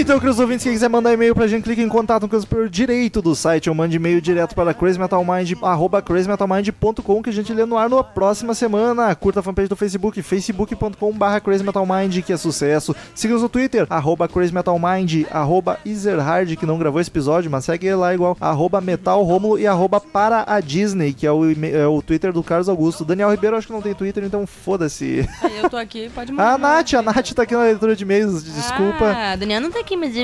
Então, 0.00 0.18
queridos 0.18 0.40
ouvintes, 0.40 0.64
quem 0.64 0.72
quiser 0.72 0.88
mandar 0.88 1.12
e-mail 1.12 1.34
pra 1.34 1.46
gente, 1.46 1.62
clique 1.62 1.82
em 1.82 1.88
contato 1.88 2.26
com 2.26 2.34
o 2.34 2.40
superior 2.40 2.70
direito 2.70 3.20
do 3.20 3.34
site 3.34 3.68
ou 3.68 3.74
mande 3.74 3.96
e-mail 3.96 4.18
direto 4.18 4.54
para 4.54 4.72
crazymetalmind, 4.72 5.52
arroba 5.60 6.00
crazymetalmind.com 6.00 7.22
que 7.22 7.28
a 7.28 7.32
gente 7.32 7.52
lê 7.52 7.66
no 7.66 7.76
ar 7.76 7.90
na 7.90 8.02
próxima 8.02 8.54
semana. 8.54 9.14
Curta 9.14 9.40
a 9.40 9.42
fanpage 9.42 9.68
do 9.68 9.76
Facebook, 9.76 10.22
facebook.com 10.22 11.12
barra 11.12 11.38
crazymetalmind, 11.38 12.22
que 12.22 12.32
é 12.32 12.36
sucesso. 12.38 12.96
Siga-nos 13.14 13.42
no 13.42 13.50
Twitter, 13.50 13.86
arroba 13.90 14.26
crazymetalmind, 14.26 15.26
arroba 15.30 15.78
Ezerhard, 15.84 16.56
que 16.56 16.64
não 16.64 16.78
gravou 16.78 16.98
esse 16.98 17.10
episódio, 17.10 17.50
mas 17.50 17.66
segue 17.66 17.94
lá 17.94 18.14
igual, 18.14 18.38
arroba 18.40 18.80
metalromulo 18.80 19.58
e 19.58 19.66
arroba 19.66 20.00
para 20.00 20.44
a 20.46 20.60
Disney, 20.60 21.12
que 21.12 21.26
é 21.26 21.30
o, 21.30 21.42
é 21.44 21.86
o 21.86 22.00
Twitter 22.00 22.32
do 22.32 22.42
Carlos 22.42 22.70
Augusto. 22.70 23.04
Daniel 23.04 23.30
Ribeiro 23.30 23.54
acho 23.54 23.66
que 23.66 23.72
não 23.74 23.82
tem 23.82 23.94
Twitter, 23.94 24.24
então 24.24 24.46
foda-se. 24.46 25.28
Aí 25.42 25.58
eu 25.58 25.68
tô 25.68 25.76
aqui, 25.76 26.10
pode 26.14 26.32
mandar. 26.32 26.54
A 26.54 26.58
Nath, 26.58 26.94
a 26.94 27.02
Nath 27.02 27.32
tá 27.34 27.42
aqui 27.42 27.52
na 27.54 27.64
leitura 27.64 27.94
de 27.94 28.02
e-mails, 28.02 28.42
desculpa. 28.42 29.04
Ah, 29.04 29.32
a 29.32 29.36
Daniela 29.36 29.60
não 29.60 29.70
tá 29.70 29.80
aqui 29.80 29.89
aqui, 29.90 29.96
mas. 29.96 30.14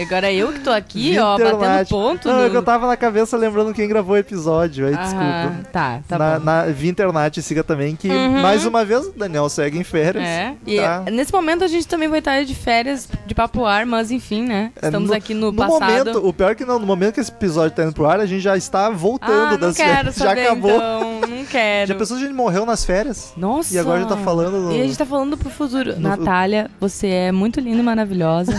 Agora 0.00 0.32
eu 0.32 0.52
que 0.52 0.60
tô 0.60 0.70
aqui, 0.70 1.18
ó, 1.18 1.36
batendo 1.38 1.88
ponto. 1.88 2.28
Não, 2.28 2.36
no... 2.38 2.46
é 2.46 2.50
que 2.50 2.56
eu 2.56 2.62
tava 2.62 2.86
na 2.86 2.96
cabeça 2.96 3.36
lembrando 3.36 3.72
quem 3.74 3.88
gravou 3.88 4.14
o 4.14 4.18
episódio, 4.18 4.86
aí 4.86 4.94
Ah, 4.94 5.02
desculpa. 5.02 5.68
tá, 5.72 6.00
tá 6.08 6.18
na, 6.18 6.38
bom. 6.38 6.44
na 6.44 6.62
Vinternat 6.66 7.40
siga 7.42 7.62
também, 7.62 7.94
que 7.96 8.08
Uhum. 8.08 8.40
mais 8.40 8.64
uma 8.64 8.84
vez 8.84 9.06
o 9.06 9.12
Daniel 9.12 9.48
segue 9.48 9.78
em 9.78 9.84
férias. 9.84 10.24
É, 10.24 10.54
e 10.66 10.76
tá? 10.80 11.04
nesse 11.10 11.32
momento 11.32 11.64
a 11.64 11.66
gente 11.68 11.86
também 11.86 12.08
vai 12.08 12.18
estar 12.20 12.44
de 12.44 12.54
férias 12.54 13.08
de 13.26 13.34
papo 13.34 13.64
ar, 13.64 13.84
mas 13.86 14.10
enfim, 14.10 14.42
né? 14.42 14.70
É, 14.80 14.86
Estamos 14.86 15.10
aqui 15.10 15.34
no, 15.34 15.52
passado. 15.52 15.80
momento, 15.80 16.26
o 16.28 16.32
pior 16.32 16.52
é 16.52 16.54
que 16.54 16.64
não, 16.64 16.78
no 16.78 16.86
momento 16.86 17.14
que 17.14 17.20
esse 17.20 17.30
episódio 17.30 17.74
tá 17.74 17.82
indo 17.84 17.92
pro 17.92 18.06
ar, 18.06 18.20
a 18.20 18.26
gente 18.26 18.40
já 18.42 18.56
está 18.56 18.88
voltando 18.90 19.54
ah, 19.54 19.56
das 19.56 19.76
quero 19.76 19.88
férias. 19.94 20.16
Já 20.22 20.28
saber, 20.28 20.46
acabou. 20.46 20.70
então. 20.70 21.20
Não 21.28 21.44
quero. 21.46 21.88
Já 21.88 21.94
pensou 21.94 22.16
se 22.16 22.22
a 22.22 22.26
gente 22.26 22.36
morreu 22.36 22.64
nas 22.66 22.84
férias? 22.84 23.32
Nossa. 23.36 23.74
E 23.74 23.78
agora 23.78 24.00
gente 24.00 24.08
tá 24.08 24.16
falando 24.18 24.60
no- 24.60 24.72
E 24.72 24.80
a 24.80 24.84
gente 24.84 24.96
tá 24.98 25.06
falando 25.06 25.36
pro 25.36 25.50
futuro. 25.50 25.94
No- 25.98 26.08
Natália, 26.08 26.70
você 26.78 27.08
é 27.08 27.32
muito 27.32 27.58
linda 27.60 27.78
e 27.78 27.82
maravilhosa. 27.82 28.52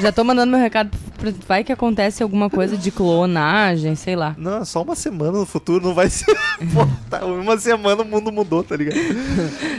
Já 0.00 0.10
tô 0.10 0.24
mandando 0.24 0.50
meu 0.50 0.60
recado. 0.60 0.90
Vai 1.46 1.62
que 1.62 1.70
acontece 1.70 2.20
alguma 2.20 2.50
coisa 2.50 2.76
de 2.76 2.90
clonagem, 2.90 3.94
sei 3.94 4.16
lá. 4.16 4.34
Não, 4.36 4.64
só 4.64 4.82
uma 4.82 4.96
semana 4.96 5.38
no 5.38 5.46
futuro, 5.46 5.86
não 5.86 5.94
vai 5.94 6.10
ser. 6.10 6.26
Pô, 6.74 6.84
tá, 7.08 7.24
uma 7.24 7.56
semana 7.56 8.02
o 8.02 8.04
mundo 8.04 8.32
mudou, 8.32 8.64
tá 8.64 8.74
ligado? 8.74 8.98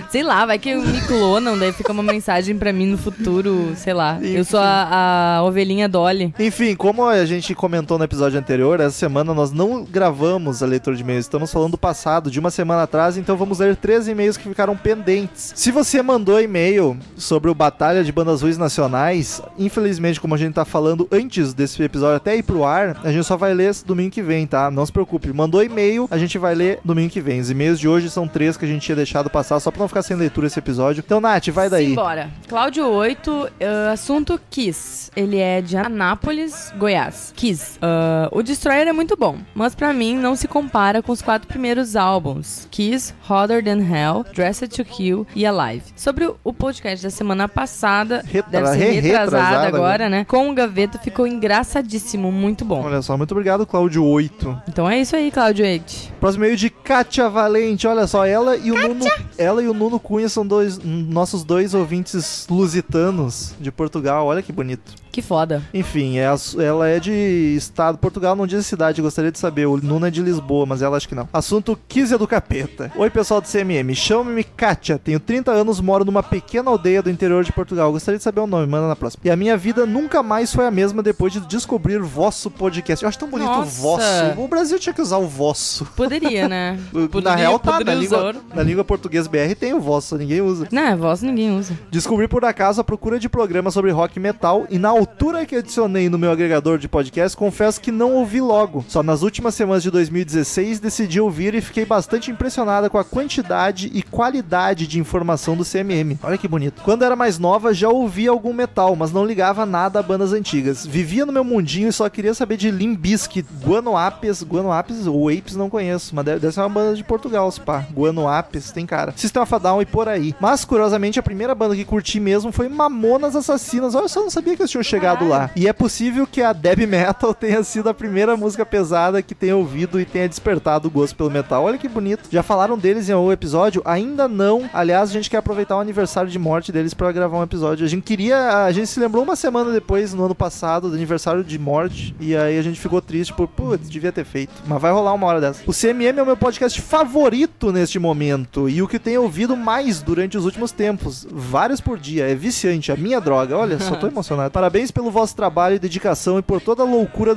Sei 0.09 0.24
lá, 0.24 0.45
vai 0.45 0.57
que 0.57 0.74
me 0.74 1.01
clonam, 1.01 1.57
daí 1.57 1.74
fica 1.74 1.91
uma 1.91 2.01
mensagem 2.01 2.57
pra 2.57 2.72
mim 2.72 2.86
no 2.86 2.97
futuro, 2.97 3.74
sei 3.76 3.93
lá. 3.93 4.18
Eu 4.22 4.45
sou 4.45 4.61
a, 4.61 5.39
a 5.39 5.43
ovelhinha 5.43 5.89
Dolly. 5.89 6.34
Enfim, 6.39 6.76
como 6.76 7.05
a 7.05 7.26
gente 7.26 7.53
comentou 7.53 7.97
no 7.97 8.05
episódio 8.05 8.39
anterior, 8.39 8.80
essa 8.80 8.97
semana 8.97 9.34
nós 9.34 9.51
não 9.51 9.84
gravamos 9.84 10.64
a 10.64 10.66
leitura 10.66 10.95
de 10.95 11.01
e-mails, 11.01 11.26
estamos 11.26 11.51
falando 11.51 11.72
do 11.72 11.78
passado, 11.78 12.32
de 12.32 12.39
uma 12.39 12.51
semana 12.51 12.84
atrás, 12.84 13.18
então 13.18 13.36
vamos 13.36 13.59
ler 13.59 13.76
três 13.76 14.07
e-mails 14.07 14.38
que 14.38 14.47
ficaram 14.47 14.78
pendentes. 14.78 15.51
Se 15.55 15.72
você 15.72 16.01
mandou 16.01 16.39
e-mail 16.39 16.97
sobre 17.18 17.51
o 17.51 17.55
Batalha 17.55 18.01
de 18.01 18.14
Bandas 18.14 18.41
Ruins 18.41 18.57
Nacionais, 18.57 19.41
infelizmente, 19.58 20.20
como 20.20 20.36
a 20.36 20.38
gente 20.38 20.54
tá 20.54 20.66
falando 20.66 21.08
antes 21.12 21.54
desse 21.54 21.82
episódio 21.84 22.16
até 22.18 22.36
ir 22.36 22.43
pro 22.43 22.64
ar, 22.64 22.97
a 23.04 23.12
gente 23.12 23.24
só 23.26 23.38
vai 23.38 23.54
ler 23.54 23.70
esse 23.70 23.86
domingo 23.86 24.12
que 24.12 24.22
vem, 24.22 24.45
tá? 24.47 24.70
Não 24.72 24.86
se 24.86 24.91
preocupe. 24.91 25.32
Mandou 25.34 25.64
e-mail, 25.64 26.08
a 26.12 26.18
gente 26.18 26.38
vai 26.38 26.54
ler 26.56 26.80
domingo 26.84 27.10
que 27.12 27.22
vem. 27.22 27.39
Os 27.39 27.49
e-mails 27.49 27.80
de 27.80 27.88
hoje 27.88 28.10
são 28.10 28.28
três 28.28 28.58
que 28.58 28.66
a 28.66 28.68
gente 28.68 28.82
tinha 28.84 28.95
deixado 28.95 29.30
passar, 29.30 29.60
só 29.60 29.72
pra 29.72 29.80
não 29.82 29.88
ficar 29.88 30.01
sem 30.01 30.16
leitura 30.18 30.47
esse 30.47 30.60
episódio. 30.60 31.04
Então, 31.06 31.20
Nath, 31.22 31.47
vai 31.49 31.70
daí. 31.70 31.89
Simbora. 31.89 32.30
Cláudio 32.47 32.88
8, 32.88 33.49
eh, 33.60 33.89
assunto 33.91 34.39
Kiss. 34.49 35.12
Ele 35.16 35.38
é 35.38 35.62
de 35.62 35.78
Anápolis, 35.78 36.74
Goiás. 36.78 37.34
Kiss. 37.36 37.78
Ah, 37.82 38.30
o 38.32 38.41
Destroyer 38.41 38.88
é 38.88 38.93
muito 38.93 39.16
bom, 39.18 39.38
mas 39.56 39.74
pra 39.76 39.93
mim 39.93 40.18
não 40.18 40.36
se 40.36 40.47
compara 40.47 41.01
com 41.01 41.12
os 41.12 41.22
quatro 41.22 41.47
primeiros 41.47 41.95
álbuns: 41.95 42.68
Kiss, 42.72 43.14
Hotter 43.30 43.64
Than 43.64 43.80
Hell, 43.82 44.26
Dressed 44.34 44.70
to 44.70 44.86
Kill 44.86 45.26
e 45.36 45.45
Alive. 45.45 45.84
Sobre 45.95 46.26
o- 46.43 46.54
podcast 46.54 47.04
da 47.04 47.10
semana 47.10 47.47
passada, 47.49 48.24
Retra- 48.26 48.51
deve 48.62 48.68
ser 48.70 48.78
re- 48.78 48.99
retrasado 49.01 49.33
retrasada 49.38 49.68
agora, 49.68 50.10
né? 50.10 50.26
Com 50.26 50.50
o 50.50 50.54
Gaveta 50.54 50.98
ficou 50.98 51.28
engraçadíssimo, 51.28 52.32
muito 52.32 52.64
bom. 52.66 52.84
Olha 52.84 53.02
só, 53.02 53.18
muito 53.18 53.32
obrigado, 53.32 53.66
Cláudio 53.66 54.06
8. 54.06 54.62
Então 54.68 54.90
é 54.90 55.00
isso 55.00 55.16
aí, 55.16 55.32
Cláudio 55.32 55.66
8. 55.66 56.14
Próximo 56.20 56.44
e-mail 56.44 56.58
de 56.58 56.70
Kátia 56.70 57.30
Valente. 57.30 57.88
Olha 57.88 58.08
só, 58.08 58.26
ela 58.26 58.56
e 58.56 58.72
o 58.72 58.76
Nuno, 58.76 59.06
ela 59.38 59.62
e 59.62 59.68
o 59.68 59.74
Nuno 59.74 60.00
Cunha 60.00 60.30
são 60.30 60.46
dois 60.46 60.80
nossos 60.84 61.44
dois 61.44 61.74
ouvintes 61.74 62.48
lusitanos 62.50 63.54
de 63.60 63.72
Portugal. 63.72 64.26
Olha 64.26 64.42
que 64.42 64.52
bonito. 64.52 65.03
Que 65.14 65.22
foda. 65.22 65.61
Enfim, 65.72 66.18
é 66.18 66.26
ela 66.57 66.88
é 66.89 66.99
de 66.99 67.11
estado. 67.55 67.99
Portugal 67.99 68.36
não 68.36 68.47
diz 68.47 68.66
cidade, 68.66 68.99
gostaria 68.99 69.32
de 69.32 69.38
saber. 69.38 69.68
O 69.68 69.78
Nuno 69.78 70.07
é 70.07 70.09
de 70.09 70.24
Lisboa, 70.24 70.66
mas 70.66 70.82
ela 70.82 70.97
acho 70.97 71.07
que 71.07 71.14
não. 71.14 71.30
Assunto 71.32 71.80
Kizia 71.88 72.18
do 72.18 72.28
Capeta. 72.28 72.91
Oi, 72.95 73.11
pessoal 73.11 73.39
do 73.39 73.47
CMM. 73.47 73.93
Chamo-me 73.93 74.43
Kátia. 74.43 74.97
Tenho 74.97 75.20
30 75.20 75.51
anos, 75.51 75.80
moro 75.80 76.03
numa 76.03 76.24
pequena 76.24 76.72
aldeia 76.72 77.03
do 77.03 77.11
interior 77.11 77.43
de 77.43 77.51
Portugal. 77.53 77.91
Gostaria 77.91 78.18
de 78.18 78.24
saber 78.24 78.39
o 78.41 78.47
nome, 78.47 78.66
manda 78.66 78.88
na 78.88 78.95
próxima. 78.95 79.22
E 79.26 79.30
a 79.30 79.36
minha 79.36 79.55
vida 79.55 79.86
nunca 79.86 80.24
mais 80.24 80.51
foi 80.51 80.66
a 80.66 80.72
mesma 80.72 81.03
depois 81.03 81.32
de 81.32 81.41
descobrir 81.41 81.99
vosso 81.99 82.49
podcast. 82.49 83.03
Eu 83.03 83.09
acho 83.09 83.20
tão 83.20 83.30
bonito 83.30 83.51
o 83.51 83.55
Nossa. 83.57 83.82
vosso. 83.82 84.41
O 84.41 84.47
Brasil 84.47 84.80
tinha 84.80 84.93
que 84.95 85.01
usar 85.01 85.18
o 85.18 85.28
vosso. 85.28 85.86
Poderia, 85.95 86.49
né? 86.49 86.80
Na 86.91 87.07
Poderia- 87.07 87.36
real, 87.36 87.59
tá. 87.59 87.80
Na 87.82 87.93
língua, 87.93 88.36
na 88.51 88.64
língua 88.64 88.84
português 88.84 89.28
BR 89.28 89.53
tem 89.59 89.76
o 89.76 89.80
vosso, 89.80 90.18
ninguém 90.18 90.41
usa. 90.41 90.68
Não, 90.72 90.82
é 90.82 90.95
voz 90.95 91.22
ninguém 91.22 91.55
usa. 91.55 91.78
Descobri 91.91 92.28
por 92.28 92.43
acaso 92.43 92.82
a 92.82 92.84
procura 92.84 93.20
de 93.20 93.30
programa 93.30 93.70
sobre 93.70 93.91
rock 93.91 94.18
e 94.18 94.20
metal 94.20 94.66
e 94.72 94.80
na 94.80 95.03
altura 95.04 95.45
que 95.45 95.56
adicionei 95.56 96.10
no 96.10 96.18
meu 96.18 96.32
agregador 96.32 96.78
de 96.78 96.88
podcast, 96.88 97.38
confesso 97.38 97.82
que 97.82 97.91
não 97.91 98.14
ouvi 98.14 98.39
logo. 98.39 98.86
Só 98.88 99.04
nas 99.04 99.22
últimas 99.22 99.54
semanas 99.54 99.84
de 99.84 99.91
2016 99.91 100.80
decidi 100.80 101.20
ouvir 101.20 101.54
e 101.54 101.62
fiquei 101.62 101.86
bastante 101.86 102.32
impressionada 102.32 102.89
com 102.89 102.97
a 102.97 103.04
quantidade 103.04 103.91
e 103.93 104.01
qualidade 104.01 104.88
de 104.88 104.99
informação 104.99 105.58
do 105.58 105.66
CMM. 105.66 106.18
Olha 106.24 106.38
que 106.38 106.47
bonito. 106.47 106.82
Quando 106.84 107.04
era 107.04 107.16
mais 107.16 107.38
nova 107.38 107.74
já 107.74 107.89
ouvia 107.89 108.30
algum 108.30 108.54
metal, 108.54 108.95
mas 108.95 109.12
não 109.12 109.26
ligava 109.26 109.66
nada 109.66 109.99
a 109.99 110.04
bandas 110.04 110.32
antigas. 110.32 110.86
Vivia 110.86 111.26
no 111.26 111.34
meu 111.34 111.43
mundinho 111.43 111.89
e 111.89 111.93
só 111.93 112.10
queria 112.10 112.34
saber 112.34 112.56
de 112.56 112.72
Limp 112.72 112.99
Bizkit, 112.99 113.47
Guanoapes, 113.66 114.41
Guanoapes 114.43 115.06
ou 115.06 115.28
Apes 115.28 115.56
não 115.56 115.70
conheço, 115.70 116.16
mas 116.16 116.24
deve, 116.24 116.51
ser 116.51 116.62
uma 116.62 116.70
banda 116.70 116.95
de 116.95 117.04
Portugal, 117.04 117.51
se 117.51 117.60
pá. 117.60 117.86
Guanoapes, 117.93 118.72
tem 118.72 118.86
cara. 118.86 119.14
System 119.18 119.43
of 119.43 119.54
a 119.54 119.58
Down 119.58 119.82
e 119.82 119.86
por 119.86 120.08
aí. 120.08 120.34
Mas, 120.39 120.64
curiosamente, 120.64 121.20
a 121.20 121.24
primeira 121.24 121.54
banda 121.54 121.76
que 121.76 121.84
curti 121.84 122.20
mesmo 122.20 122.51
foi 122.51 122.70
Mamonas 122.70 123.36
Assassinas. 123.36 123.95
Olha 123.95 124.08
só, 124.08 124.22
eu 124.22 124.24
não 124.24 124.32
sabia 124.32 124.56
que 124.56 124.62
eles 124.62 124.72
tinham 124.72 124.84
chegado 124.94 125.28
lá. 125.28 125.50
E 125.56 125.68
é 125.68 125.74
possível 125.74 126.28
que 126.28 126.41
a 126.41 126.54
Dead 126.54 126.88
Metal 126.88 127.34
tenha 127.34 127.64
sido 127.64 127.89
a 127.89 127.94
primeira 127.94 128.38
música 128.38 128.64
pesada 128.64 129.24
que 129.24 129.34
tenha 129.34 129.56
ouvido 129.56 130.00
e 130.00 130.06
tenha 130.06 130.30
despertado 130.30 130.88
o 130.88 130.91
gosto 130.91 131.16
pelo 131.16 131.32
metal. 131.32 131.64
Olha 131.64 131.80
que 131.80 131.89
bonito. 131.89 132.30
Já 132.32 132.44
falaram 132.44 132.78
deles 132.78 133.10
em 133.10 133.12
algum 133.12 133.32
episódio? 133.32 133.82
Ainda 133.86 134.28
não. 134.28 134.70
Aliás, 134.72 135.10
a 135.10 135.14
gente 135.14 135.32
quer 135.32 135.38
aproveitar 135.38 135.78
o 135.78 135.80
aniversário 135.80 136.30
de 136.30 136.38
morte 136.38 136.72
deles 136.72 136.94
pra 136.94 137.12
gravar 137.12 137.39
um 137.39 137.44
episódio. 137.44 137.86
A 137.86 137.89
gente 137.89 138.04
queria. 138.04 138.66
A 138.66 138.72
gente 138.72 138.88
se 138.88 139.00
lembrou 139.00 139.24
uma 139.24 139.36
semana 139.36 139.72
depois, 139.72 140.14
no 140.14 140.26
ano 140.26 140.36
passado, 140.36 140.89
do 140.89 140.96
aniversário 140.96 141.44
de 141.44 141.58
morte. 141.58 142.16
E 142.20 142.36
aí 142.36 142.60
a 142.60 142.62
gente 142.62 142.80
ficou 142.80 143.02
triste 143.02 143.34
por, 143.34 143.48
putz, 143.48 143.89
devia 143.89 144.12
ter 144.12 144.26
feito. 144.26 144.54
Mas 144.68 144.82
vai 144.82 144.91
rolar 144.91 145.14
uma 145.14 145.26
hora 145.26 145.41
dessa. 145.41 145.64
O 145.66 145.74
CMM 145.74 146.20
é 146.20 146.22
o 146.24 146.26
meu 146.26 146.38
podcast 146.38 146.80
favorito 146.80 147.72
neste 147.72 147.98
momento. 147.98 148.70
E 148.70 148.82
o 148.82 148.88
que 148.88 149.00
tenho 149.00 149.24
ouvido 149.24 149.58
mais 149.58 150.04
durante 150.04 150.38
os 150.38 150.46
últimos 150.46 150.72
tempos. 150.72 151.26
Vários 151.32 151.82
por 151.82 151.98
dia. 151.98 152.30
É 152.30 152.36
viciante. 152.36 152.91
A 152.91 152.96
minha 152.96 153.20
droga. 153.20 153.58
Olha, 153.58 153.80
só 153.80 153.96
tô 153.96 154.06
emocionado. 154.14 154.52
Parabéns 154.52 154.83
pelo 154.92 155.12
vosso 155.12 155.36
trabalho 155.36 155.76
e 155.76 155.80
dedicação 155.80 156.40
e 156.40 156.42
por 156.42 156.62
toda 156.62 156.84
a 156.84 156.86
loucura 156.86 157.36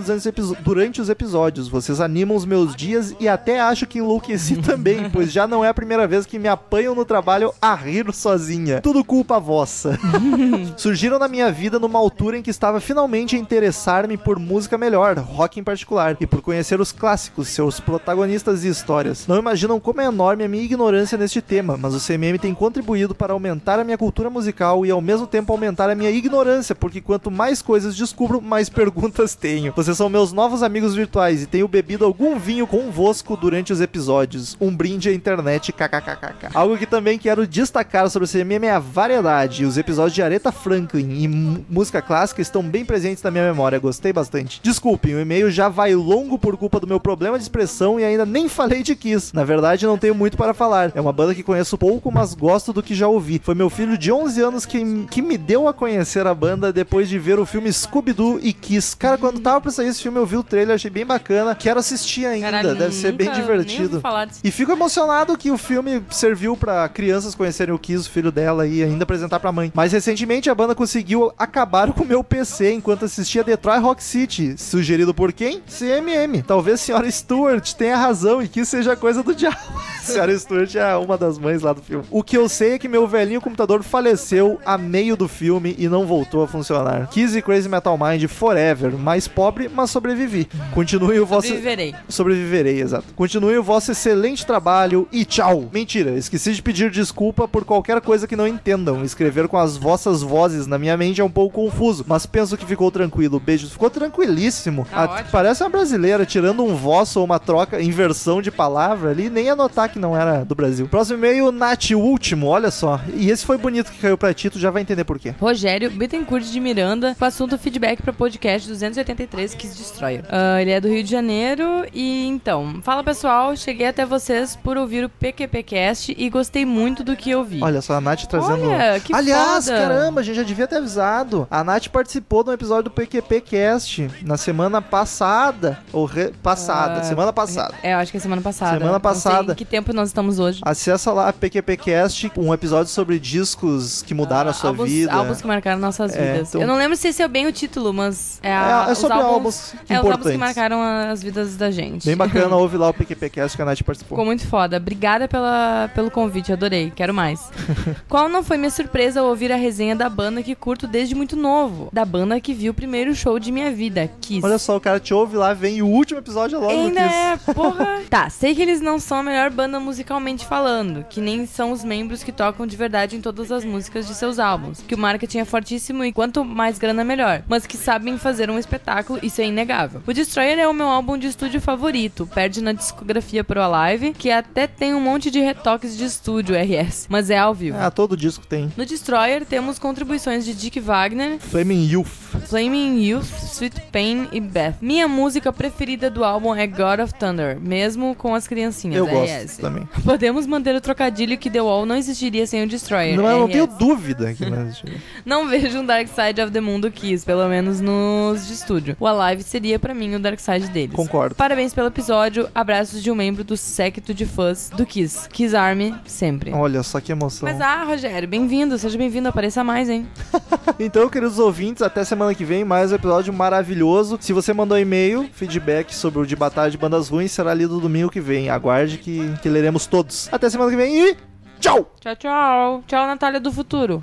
durante 0.62 1.00
os 1.00 1.08
episódios. 1.08 1.68
Vocês 1.68 2.00
animam 2.00 2.36
os 2.36 2.44
meus 2.44 2.74
dias 2.74 3.14
e 3.20 3.28
até 3.28 3.60
acho 3.60 3.86
que 3.86 3.98
enlouqueci 3.98 4.56
também, 4.62 5.10
pois 5.10 5.32
já 5.32 5.46
não 5.46 5.64
é 5.64 5.68
a 5.68 5.74
primeira 5.74 6.06
vez 6.06 6.26
que 6.26 6.38
me 6.38 6.48
apanham 6.48 6.94
no 6.94 7.04
trabalho 7.04 7.52
a 7.60 7.74
rir 7.74 8.12
sozinha. 8.12 8.80
Tudo 8.80 9.04
culpa 9.04 9.38
vossa. 9.38 9.98
Surgiram 10.76 11.18
na 11.18 11.28
minha 11.28 11.50
vida 11.50 11.78
numa 11.78 11.98
altura 11.98 12.38
em 12.38 12.42
que 12.42 12.50
estava 12.50 12.80
finalmente 12.80 13.36
a 13.36 13.38
interessar-me 13.38 14.16
por 14.16 14.38
música 14.38 14.78
melhor, 14.78 15.18
rock 15.18 15.60
em 15.60 15.64
particular, 15.64 16.16
e 16.20 16.26
por 16.26 16.40
conhecer 16.40 16.80
os 16.80 16.92
clássicos, 16.92 17.48
seus 17.48 17.80
protagonistas 17.80 18.64
e 18.64 18.68
histórias. 18.68 19.26
Não 19.26 19.38
imaginam 19.38 19.80
como 19.80 20.00
é 20.00 20.06
enorme 20.06 20.44
a 20.44 20.48
minha 20.48 20.64
ignorância 20.64 21.18
neste 21.18 21.40
tema, 21.40 21.76
mas 21.76 21.94
o 21.94 22.00
CMM 22.00 22.38
tem 22.38 22.54
contribuído 22.54 23.14
para 23.14 23.32
aumentar 23.32 23.78
a 23.78 23.84
minha 23.84 23.98
cultura 23.98 24.30
musical 24.30 24.84
e 24.84 24.90
ao 24.90 25.00
mesmo 25.00 25.26
tempo 25.26 25.52
aumentar 25.52 25.90
a 25.90 25.94
minha 25.94 26.10
ignorância, 26.10 26.74
porque 26.74 27.00
quanto 27.00 27.30
mais 27.36 27.60
coisas 27.60 27.94
descubro, 27.94 28.40
mais 28.40 28.68
perguntas 28.70 29.34
tenho. 29.34 29.72
Vocês 29.76 29.96
são 29.96 30.08
meus 30.08 30.32
novos 30.32 30.62
amigos 30.62 30.94
virtuais 30.94 31.42
e 31.42 31.46
tenho 31.46 31.68
bebido 31.68 32.04
algum 32.04 32.38
vinho 32.38 32.66
convosco 32.66 33.36
durante 33.36 33.72
os 33.72 33.80
episódios. 33.80 34.56
Um 34.58 34.74
brinde 34.74 35.10
à 35.10 35.12
internet, 35.12 35.72
kkkk. 35.72 36.48
Algo 36.54 36.78
que 36.78 36.86
também 36.86 37.18
quero 37.18 37.46
destacar 37.46 38.08
sobre 38.08 38.26
o 38.26 38.30
CMM 38.30 38.64
é 38.64 38.70
a 38.70 38.78
variedade. 38.78 39.64
Os 39.66 39.76
episódios 39.76 40.14
de 40.14 40.22
Aretha 40.22 40.50
Franklin 40.50 41.22
e 41.22 41.28
música 41.28 42.00
clássica 42.00 42.40
estão 42.40 42.62
bem 42.62 42.84
presentes 42.84 43.22
na 43.22 43.30
minha 43.30 43.44
memória, 43.44 43.78
gostei 43.78 44.12
bastante. 44.12 44.60
Desculpem, 44.62 45.14
o 45.14 45.20
e-mail 45.20 45.50
já 45.50 45.68
vai 45.68 45.94
longo 45.94 46.38
por 46.38 46.56
culpa 46.56 46.80
do 46.80 46.86
meu 46.86 46.98
problema 46.98 47.36
de 47.36 47.44
expressão 47.44 48.00
e 48.00 48.04
ainda 48.04 48.24
nem 48.24 48.48
falei 48.48 48.82
de 48.82 48.96
Kiss. 48.96 49.34
Na 49.34 49.44
verdade, 49.44 49.86
não 49.86 49.98
tenho 49.98 50.14
muito 50.14 50.36
para 50.36 50.54
falar. 50.54 50.92
É 50.94 51.00
uma 51.00 51.12
banda 51.12 51.34
que 51.34 51.42
conheço 51.42 51.76
pouco, 51.76 52.10
mas 52.10 52.32
gosto 52.32 52.72
do 52.72 52.82
que 52.82 52.94
já 52.94 53.08
ouvi. 53.08 53.40
Foi 53.42 53.54
meu 53.54 53.68
filho 53.68 53.98
de 53.98 54.10
11 54.10 54.40
anos 54.40 54.64
que, 54.64 55.04
que 55.10 55.20
me 55.20 55.36
deu 55.36 55.68
a 55.68 55.74
conhecer 55.74 56.26
a 56.26 56.34
banda 56.34 56.72
depois 56.72 57.08
de 57.08 57.18
ver 57.26 57.40
o 57.40 57.44
filme 57.44 57.72
Scooby-Doo 57.72 58.38
e 58.40 58.52
Kiss. 58.52 58.96
Cara, 58.96 59.18
quando 59.18 59.40
tava 59.40 59.60
pra 59.60 59.72
sair 59.72 59.88
esse 59.88 60.00
filme, 60.00 60.16
eu 60.16 60.24
vi 60.24 60.36
o 60.36 60.44
trailer, 60.44 60.76
achei 60.76 60.88
bem 60.88 61.04
bacana. 61.04 61.56
Quero 61.56 61.80
assistir 61.80 62.24
ainda, 62.24 62.52
Caralho, 62.52 62.76
deve 62.76 62.94
ser 62.94 63.10
bem 63.10 63.32
divertido. 63.32 64.00
E 64.44 64.50
fico 64.52 64.70
emocionado 64.70 65.36
que 65.36 65.50
o 65.50 65.58
filme 65.58 66.00
serviu 66.08 66.56
pra 66.56 66.88
crianças 66.88 67.34
conhecerem 67.34 67.74
o 67.74 67.78
Kiss, 67.80 68.08
o 68.08 68.12
filho 68.12 68.30
dela, 68.30 68.64
e 68.64 68.80
ainda 68.80 69.02
apresentar 69.02 69.40
pra 69.40 69.50
mãe. 69.50 69.72
Mas 69.74 69.90
recentemente 69.90 70.48
a 70.48 70.54
banda 70.54 70.72
conseguiu 70.72 71.32
acabar 71.36 71.92
com 71.92 72.04
o 72.04 72.06
meu 72.06 72.22
PC 72.22 72.72
enquanto 72.74 73.04
assistia 73.04 73.42
Detroit 73.42 73.80
Rock 73.82 74.04
City, 74.04 74.54
sugerido 74.56 75.12
por 75.12 75.32
quem? 75.32 75.60
CMM. 75.66 76.42
Talvez 76.46 76.80
Senhora 76.80 77.10
Stewart 77.10 77.72
tenha 77.72 77.96
razão 77.96 78.40
e 78.40 78.46
que 78.46 78.64
seja 78.64 78.94
coisa 78.94 79.24
do 79.24 79.34
diabo. 79.34 79.56
Senhora 80.00 80.38
Stewart 80.38 80.72
é 80.76 80.94
uma 80.96 81.18
das 81.18 81.38
mães 81.38 81.60
lá 81.62 81.72
do 81.72 81.82
filme. 81.82 82.04
O 82.08 82.22
que 82.22 82.38
eu 82.38 82.48
sei 82.48 82.74
é 82.74 82.78
que 82.78 82.86
meu 82.86 83.08
velhinho 83.08 83.40
computador 83.40 83.82
faleceu 83.82 84.60
a 84.64 84.78
meio 84.78 85.16
do 85.16 85.26
filme 85.26 85.74
e 85.76 85.88
não 85.88 86.06
voltou 86.06 86.44
a 86.44 86.46
funcionar. 86.46 87.08
Kiss 87.16 87.34
e 87.34 87.40
Crazy 87.40 87.66
Metal 87.66 87.96
Mind 87.96 88.26
forever. 88.26 88.92
Mais 88.92 89.26
pobre, 89.26 89.70
mas 89.74 89.90
sobrevivi. 89.90 90.46
Continue 90.74 91.18
o 91.18 91.24
vosso... 91.24 91.46
Sobreviverei. 91.46 91.94
Sobreviverei, 92.10 92.82
exato. 92.82 93.06
Continue 93.16 93.56
o 93.56 93.62
vosso 93.62 93.90
excelente 93.90 94.44
trabalho 94.44 95.08
e 95.10 95.24
tchau. 95.24 95.70
Mentira, 95.72 96.10
esqueci 96.10 96.52
de 96.52 96.60
pedir 96.60 96.90
desculpa 96.90 97.48
por 97.48 97.64
qualquer 97.64 98.02
coisa 98.02 98.28
que 98.28 98.36
não 98.36 98.46
entendam. 98.46 99.02
Escrever 99.02 99.48
com 99.48 99.56
as 99.56 99.78
vossas 99.78 100.20
vozes 100.20 100.66
na 100.66 100.76
minha 100.76 100.94
mente 100.94 101.22
é 101.22 101.24
um 101.24 101.30
pouco 101.30 101.54
confuso, 101.54 102.04
mas 102.06 102.26
penso 102.26 102.54
que 102.54 102.66
ficou 102.66 102.90
tranquilo. 102.90 103.40
Beijos. 103.40 103.72
Ficou 103.72 103.88
tranquilíssimo. 103.88 104.86
Tá 104.90 105.04
ótimo. 105.04 105.30
parece 105.32 105.62
uma 105.62 105.70
brasileira 105.70 106.26
tirando 106.26 106.62
um 106.62 106.74
vosso 106.76 107.20
ou 107.20 107.24
uma 107.24 107.38
troca, 107.38 107.80
inversão 107.80 108.42
de 108.42 108.50
palavra 108.50 109.08
ali, 109.08 109.30
nem 109.30 109.46
ia 109.46 109.56
notar 109.56 109.88
que 109.88 109.98
não 109.98 110.14
era 110.14 110.44
do 110.44 110.54
Brasil. 110.54 110.86
Próximo 110.86 111.16
e-mail, 111.20 111.50
Nath, 111.50 111.92
último, 111.92 112.48
olha 112.48 112.70
só. 112.70 113.00
E 113.14 113.30
esse 113.30 113.46
foi 113.46 113.56
bonito 113.56 113.90
que 113.90 114.00
caiu 114.00 114.18
pra 114.18 114.34
ti, 114.34 114.50
tu 114.50 114.58
já 114.58 114.70
vai 114.70 114.82
entender 114.82 115.04
por 115.04 115.18
quê. 115.18 115.34
Rogério 115.40 115.90
Bittencourt 115.90 116.44
de 116.44 116.60
Miranda, 116.60 116.95
com 117.18 117.24
assunto 117.24 117.58
feedback 117.58 118.02
para 118.02 118.12
podcast 118.12 118.68
283 118.68 119.54
Kiss 119.54 119.76
Destroyer. 119.76 120.24
Ah, 120.28 120.60
ele 120.60 120.70
é 120.70 120.80
do 120.80 120.88
Rio 120.88 121.02
de 121.02 121.10
Janeiro 121.10 121.86
e 121.92 122.26
então, 122.26 122.80
fala 122.82 123.02
pessoal, 123.04 123.56
cheguei 123.56 123.86
até 123.88 124.04
vocês 124.06 124.56
por 124.56 124.76
ouvir 124.76 125.04
o 125.04 125.08
PQPcast 125.08 126.14
e 126.16 126.28
gostei 126.30 126.64
muito 126.64 127.02
do 127.02 127.16
que 127.16 127.30
eu 127.30 127.44
vi. 127.44 127.62
Olha 127.62 127.80
só, 127.82 127.94
a 127.94 128.00
Nath 128.00 128.24
trazendo. 128.26 128.68
Olha, 128.68 129.00
que 129.00 129.14
Aliás, 129.14 129.64
foda. 129.66 129.78
caramba, 129.78 130.20
a 130.20 130.24
gente 130.24 130.36
já 130.36 130.42
devia 130.42 130.66
ter 130.66 130.76
avisado. 130.76 131.46
A 131.50 131.62
Nath 131.64 131.88
participou 131.88 132.42
de 132.44 132.50
um 132.50 132.52
episódio 132.52 132.84
do 132.84 132.90
PQP 132.90 133.40
Cast 133.40 134.10
na 134.22 134.36
semana 134.36 134.80
passada. 134.80 135.78
Ou 135.92 136.04
re- 136.04 136.32
passada, 136.42 137.00
Ah, 137.00 137.02
semana 137.02 137.32
passada. 137.32 137.74
É, 137.82 137.94
eu 137.94 137.98
acho 137.98 138.10
que 138.10 138.16
é 138.18 138.20
semana 138.20 138.42
passada. 138.42 138.78
Semana 138.78 139.00
passada. 139.00 139.54
que 139.54 139.64
tempo 139.64 139.92
nós 139.92 140.08
estamos 140.08 140.38
hoje. 140.38 140.60
Acessa 140.62 141.12
lá 141.12 141.28
a 141.28 141.32
PQPcast, 141.32 142.30
um 142.36 142.52
episódio 142.52 142.90
sobre 142.92 143.18
discos 143.18 144.02
que 144.02 144.14
mudaram 144.14 144.50
a 144.50 144.52
sua 144.52 144.70
álbuns, 144.70 144.88
vida. 144.90 145.12
álbuns 145.12 145.40
que 145.40 145.46
marcaram 145.46 145.78
nossas 145.80 146.14
É, 146.14 146.32
vidas. 146.34 146.48
então- 146.50 146.60
Eu 146.60 146.66
não 146.66 146.76
lembro 146.76 146.85
se 146.94 147.08
esse 147.08 147.22
é 147.22 147.28
bem 147.28 147.46
o 147.46 147.52
título, 147.52 147.92
mas 147.92 148.38
é, 148.42 148.52
a, 148.52 148.84
É, 148.86 148.90
é 148.90 148.92
os 148.92 148.98
sobre 148.98 149.16
álbuns, 149.16 149.34
álbuns, 149.34 149.74
é, 149.88 150.00
os 150.00 150.10
álbuns 150.10 150.30
que 150.30 150.38
marcaram 150.38 150.82
as 150.82 151.22
vidas 151.22 151.56
da 151.56 151.70
gente. 151.70 152.06
Bem 152.06 152.16
bacana, 152.16 152.54
ouve 152.56 152.76
lá 152.76 152.90
o 152.90 152.94
PQPcast 152.94 153.56
que 153.56 153.62
a 153.62 153.64
Nath 153.64 153.82
participou. 153.82 154.16
Ficou 154.16 154.24
muito 154.24 154.46
foda. 154.46 154.76
Obrigada 154.76 155.26
pela, 155.26 155.90
pelo 155.94 156.10
convite, 156.10 156.52
adorei. 156.52 156.92
Quero 156.94 157.14
mais. 157.14 157.50
Qual 158.08 158.28
não 158.28 158.42
foi 158.44 158.56
minha 158.56 158.70
surpresa 158.70 159.20
ao 159.20 159.26
ouvir 159.26 159.50
a 159.50 159.56
resenha 159.56 159.96
da 159.96 160.08
banda 160.08 160.42
que 160.42 160.54
curto 160.54 160.86
desde 160.86 161.14
muito 161.14 161.34
novo? 161.34 161.88
Da 161.92 162.04
banda 162.04 162.38
que 162.40 162.52
viu 162.52 162.72
o 162.72 162.74
primeiro 162.74 163.14
show 163.14 163.38
de 163.38 163.50
minha 163.50 163.70
vida, 163.72 164.08
Kiss. 164.20 164.44
Olha 164.44 164.58
só, 164.58 164.76
o 164.76 164.80
cara 164.80 165.00
te 165.00 165.14
ouve 165.14 165.36
lá, 165.36 165.54
vem 165.54 165.80
o 165.82 165.86
último 165.86 166.20
episódio 166.20 166.56
é 166.56 166.58
logo 166.58 166.70
Ainda 166.72 167.02
Kiss. 167.02 167.14
é, 167.14 167.54
porra. 167.54 168.00
tá, 168.10 168.28
sei 168.28 168.54
que 168.54 168.62
eles 168.62 168.80
não 168.80 168.98
são 168.98 169.18
a 169.18 169.22
melhor 169.22 169.50
banda 169.50 169.80
musicalmente 169.80 170.44
falando, 170.46 171.04
que 171.08 171.20
nem 171.20 171.46
são 171.46 171.72
os 171.72 171.82
membros 171.82 172.22
que 172.22 172.32
tocam 172.32 172.66
de 172.66 172.76
verdade 172.76 173.16
em 173.16 173.20
todas 173.20 173.50
as 173.50 173.64
músicas 173.64 174.06
de 174.06 174.14
seus 174.14 174.38
álbuns, 174.38 174.82
que 174.86 174.94
o 174.94 174.98
marketing 174.98 175.38
é 175.38 175.44
fortíssimo 175.44 176.04
e 176.04 176.12
quanto 176.12 176.44
mais 176.44 176.75
grana 176.78 177.04
melhor, 177.04 177.42
mas 177.48 177.66
que 177.66 177.76
sabem 177.76 178.18
fazer 178.18 178.50
um 178.50 178.58
espetáculo, 178.58 179.18
isso 179.22 179.40
é 179.40 179.46
inegável. 179.46 180.02
O 180.06 180.12
Destroyer 180.12 180.58
é 180.58 180.68
o 180.68 180.72
meu 180.72 180.88
álbum 180.88 181.16
de 181.18 181.26
estúdio 181.26 181.60
favorito, 181.60 182.26
perde 182.34 182.62
na 182.62 182.72
discografia 182.72 183.44
Pro 183.44 183.60
Alive, 183.62 184.12
que 184.12 184.30
até 184.30 184.66
tem 184.66 184.94
um 184.94 185.00
monte 185.00 185.30
de 185.30 185.40
retoques 185.40 185.96
de 185.96 186.04
estúdio 186.04 186.54
RS, 186.56 187.06
mas 187.08 187.30
é 187.30 187.38
ao 187.38 187.54
vivo. 187.54 187.76
Ah, 187.80 187.90
todo 187.90 188.16
disco 188.16 188.46
tem. 188.46 188.72
No 188.76 188.84
Destroyer 188.86 189.44
temos 189.44 189.78
contribuições 189.78 190.44
de 190.44 190.54
Dick 190.54 190.80
Wagner, 190.80 191.38
Flaming 191.38 191.86
Youth. 191.88 192.06
Flaming 192.48 193.00
Youth, 193.02 193.26
Sweet 193.52 193.80
Pain 193.92 194.28
e 194.32 194.40
Beth. 194.40 194.74
Minha 194.80 195.08
música 195.08 195.52
preferida 195.52 196.10
do 196.10 196.24
álbum 196.24 196.54
é 196.54 196.66
God 196.66 197.00
of 197.00 197.14
Thunder, 197.14 197.58
mesmo 197.60 198.14
com 198.14 198.34
as 198.34 198.46
criancinhas. 198.46 198.98
Eu 198.98 199.06
gosto 199.06 199.32
RS. 199.32 199.56
também. 199.56 199.88
Podemos 200.04 200.46
manter 200.46 200.74
o 200.74 200.80
trocadilho 200.80 201.36
que 201.38 201.50
The 201.50 201.60
Wall 201.62 201.86
não 201.86 201.96
existiria 201.96 202.46
sem 202.46 202.62
o 202.62 202.66
Destroyer. 202.66 203.16
Não, 203.16 203.26
eu 203.28 203.38
não 203.40 203.48
tenho 203.48 203.66
dúvida 203.66 204.32
que 204.34 204.48
não 204.48 204.62
existe. 204.66 204.92
Não 205.24 205.48
vejo 205.48 205.78
um 205.78 205.86
Dark 205.86 206.08
Side 206.08 206.40
of 206.42 206.50
the 206.52 206.60
Moon 206.66 206.80
do 206.80 206.90
Kiss, 206.90 207.24
pelo 207.24 207.48
menos 207.48 207.80
nos 207.80 208.46
de 208.48 208.54
estúdio. 208.54 208.96
O 208.98 209.06
Alive 209.06 209.44
seria 209.44 209.78
pra 209.78 209.94
mim 209.94 210.16
o 210.16 210.18
Dark 210.18 210.40
Side 210.40 210.68
deles. 210.68 210.96
Concordo. 210.96 211.36
Parabéns 211.36 211.72
pelo 211.72 211.86
episódio, 211.86 212.48
abraços 212.52 213.00
de 213.00 213.10
um 213.10 213.14
membro 213.14 213.44
do 213.44 213.56
séquito 213.56 214.12
de 214.12 214.26
fãs 214.26 214.68
do 214.70 214.84
Kiss. 214.84 215.28
Kiss 215.28 215.54
Army, 215.54 215.94
sempre. 216.04 216.52
Olha 216.52 216.82
só 216.82 217.00
que 217.00 217.12
emoção. 217.12 217.48
Mas 217.48 217.60
ah, 217.60 217.84
Rogério, 217.84 218.28
bem-vindo, 218.28 218.76
seja 218.76 218.98
bem-vindo, 218.98 219.28
apareça 219.28 219.62
mais, 219.62 219.88
hein? 219.88 220.08
Então, 220.78 221.08
queridos 221.08 221.38
ouvintes, 221.38 221.80
até 221.82 222.04
semana 222.04 222.34
que 222.34 222.44
vem, 222.44 222.62
mais 222.62 222.92
um 222.92 222.96
episódio 222.96 223.32
maravilhoso. 223.32 224.18
Se 224.20 224.32
você 224.32 224.52
mandou 224.52 224.78
e-mail, 224.78 225.26
feedback 225.32 225.94
sobre 225.94 226.20
o 226.20 226.26
de 226.26 226.36
Batalha 226.36 226.70
de 226.70 226.76
Bandas 226.76 227.08
Ruins 227.08 227.32
será 227.32 227.54
lido 227.54 227.80
domingo 227.80 228.10
que 228.10 228.20
vem. 228.20 228.50
Aguarde 228.50 228.98
que, 228.98 229.32
que 229.40 229.48
leremos 229.48 229.86
todos. 229.86 230.28
Até 230.30 230.50
semana 230.50 230.70
que 230.70 230.76
vem 230.76 230.98
e 230.98 231.16
tchau! 231.60 231.94
Tchau, 232.00 232.16
tchau. 232.16 232.84
Tchau, 232.86 233.06
Natália 233.06 233.40
do 233.40 233.50
Futuro. 233.50 234.02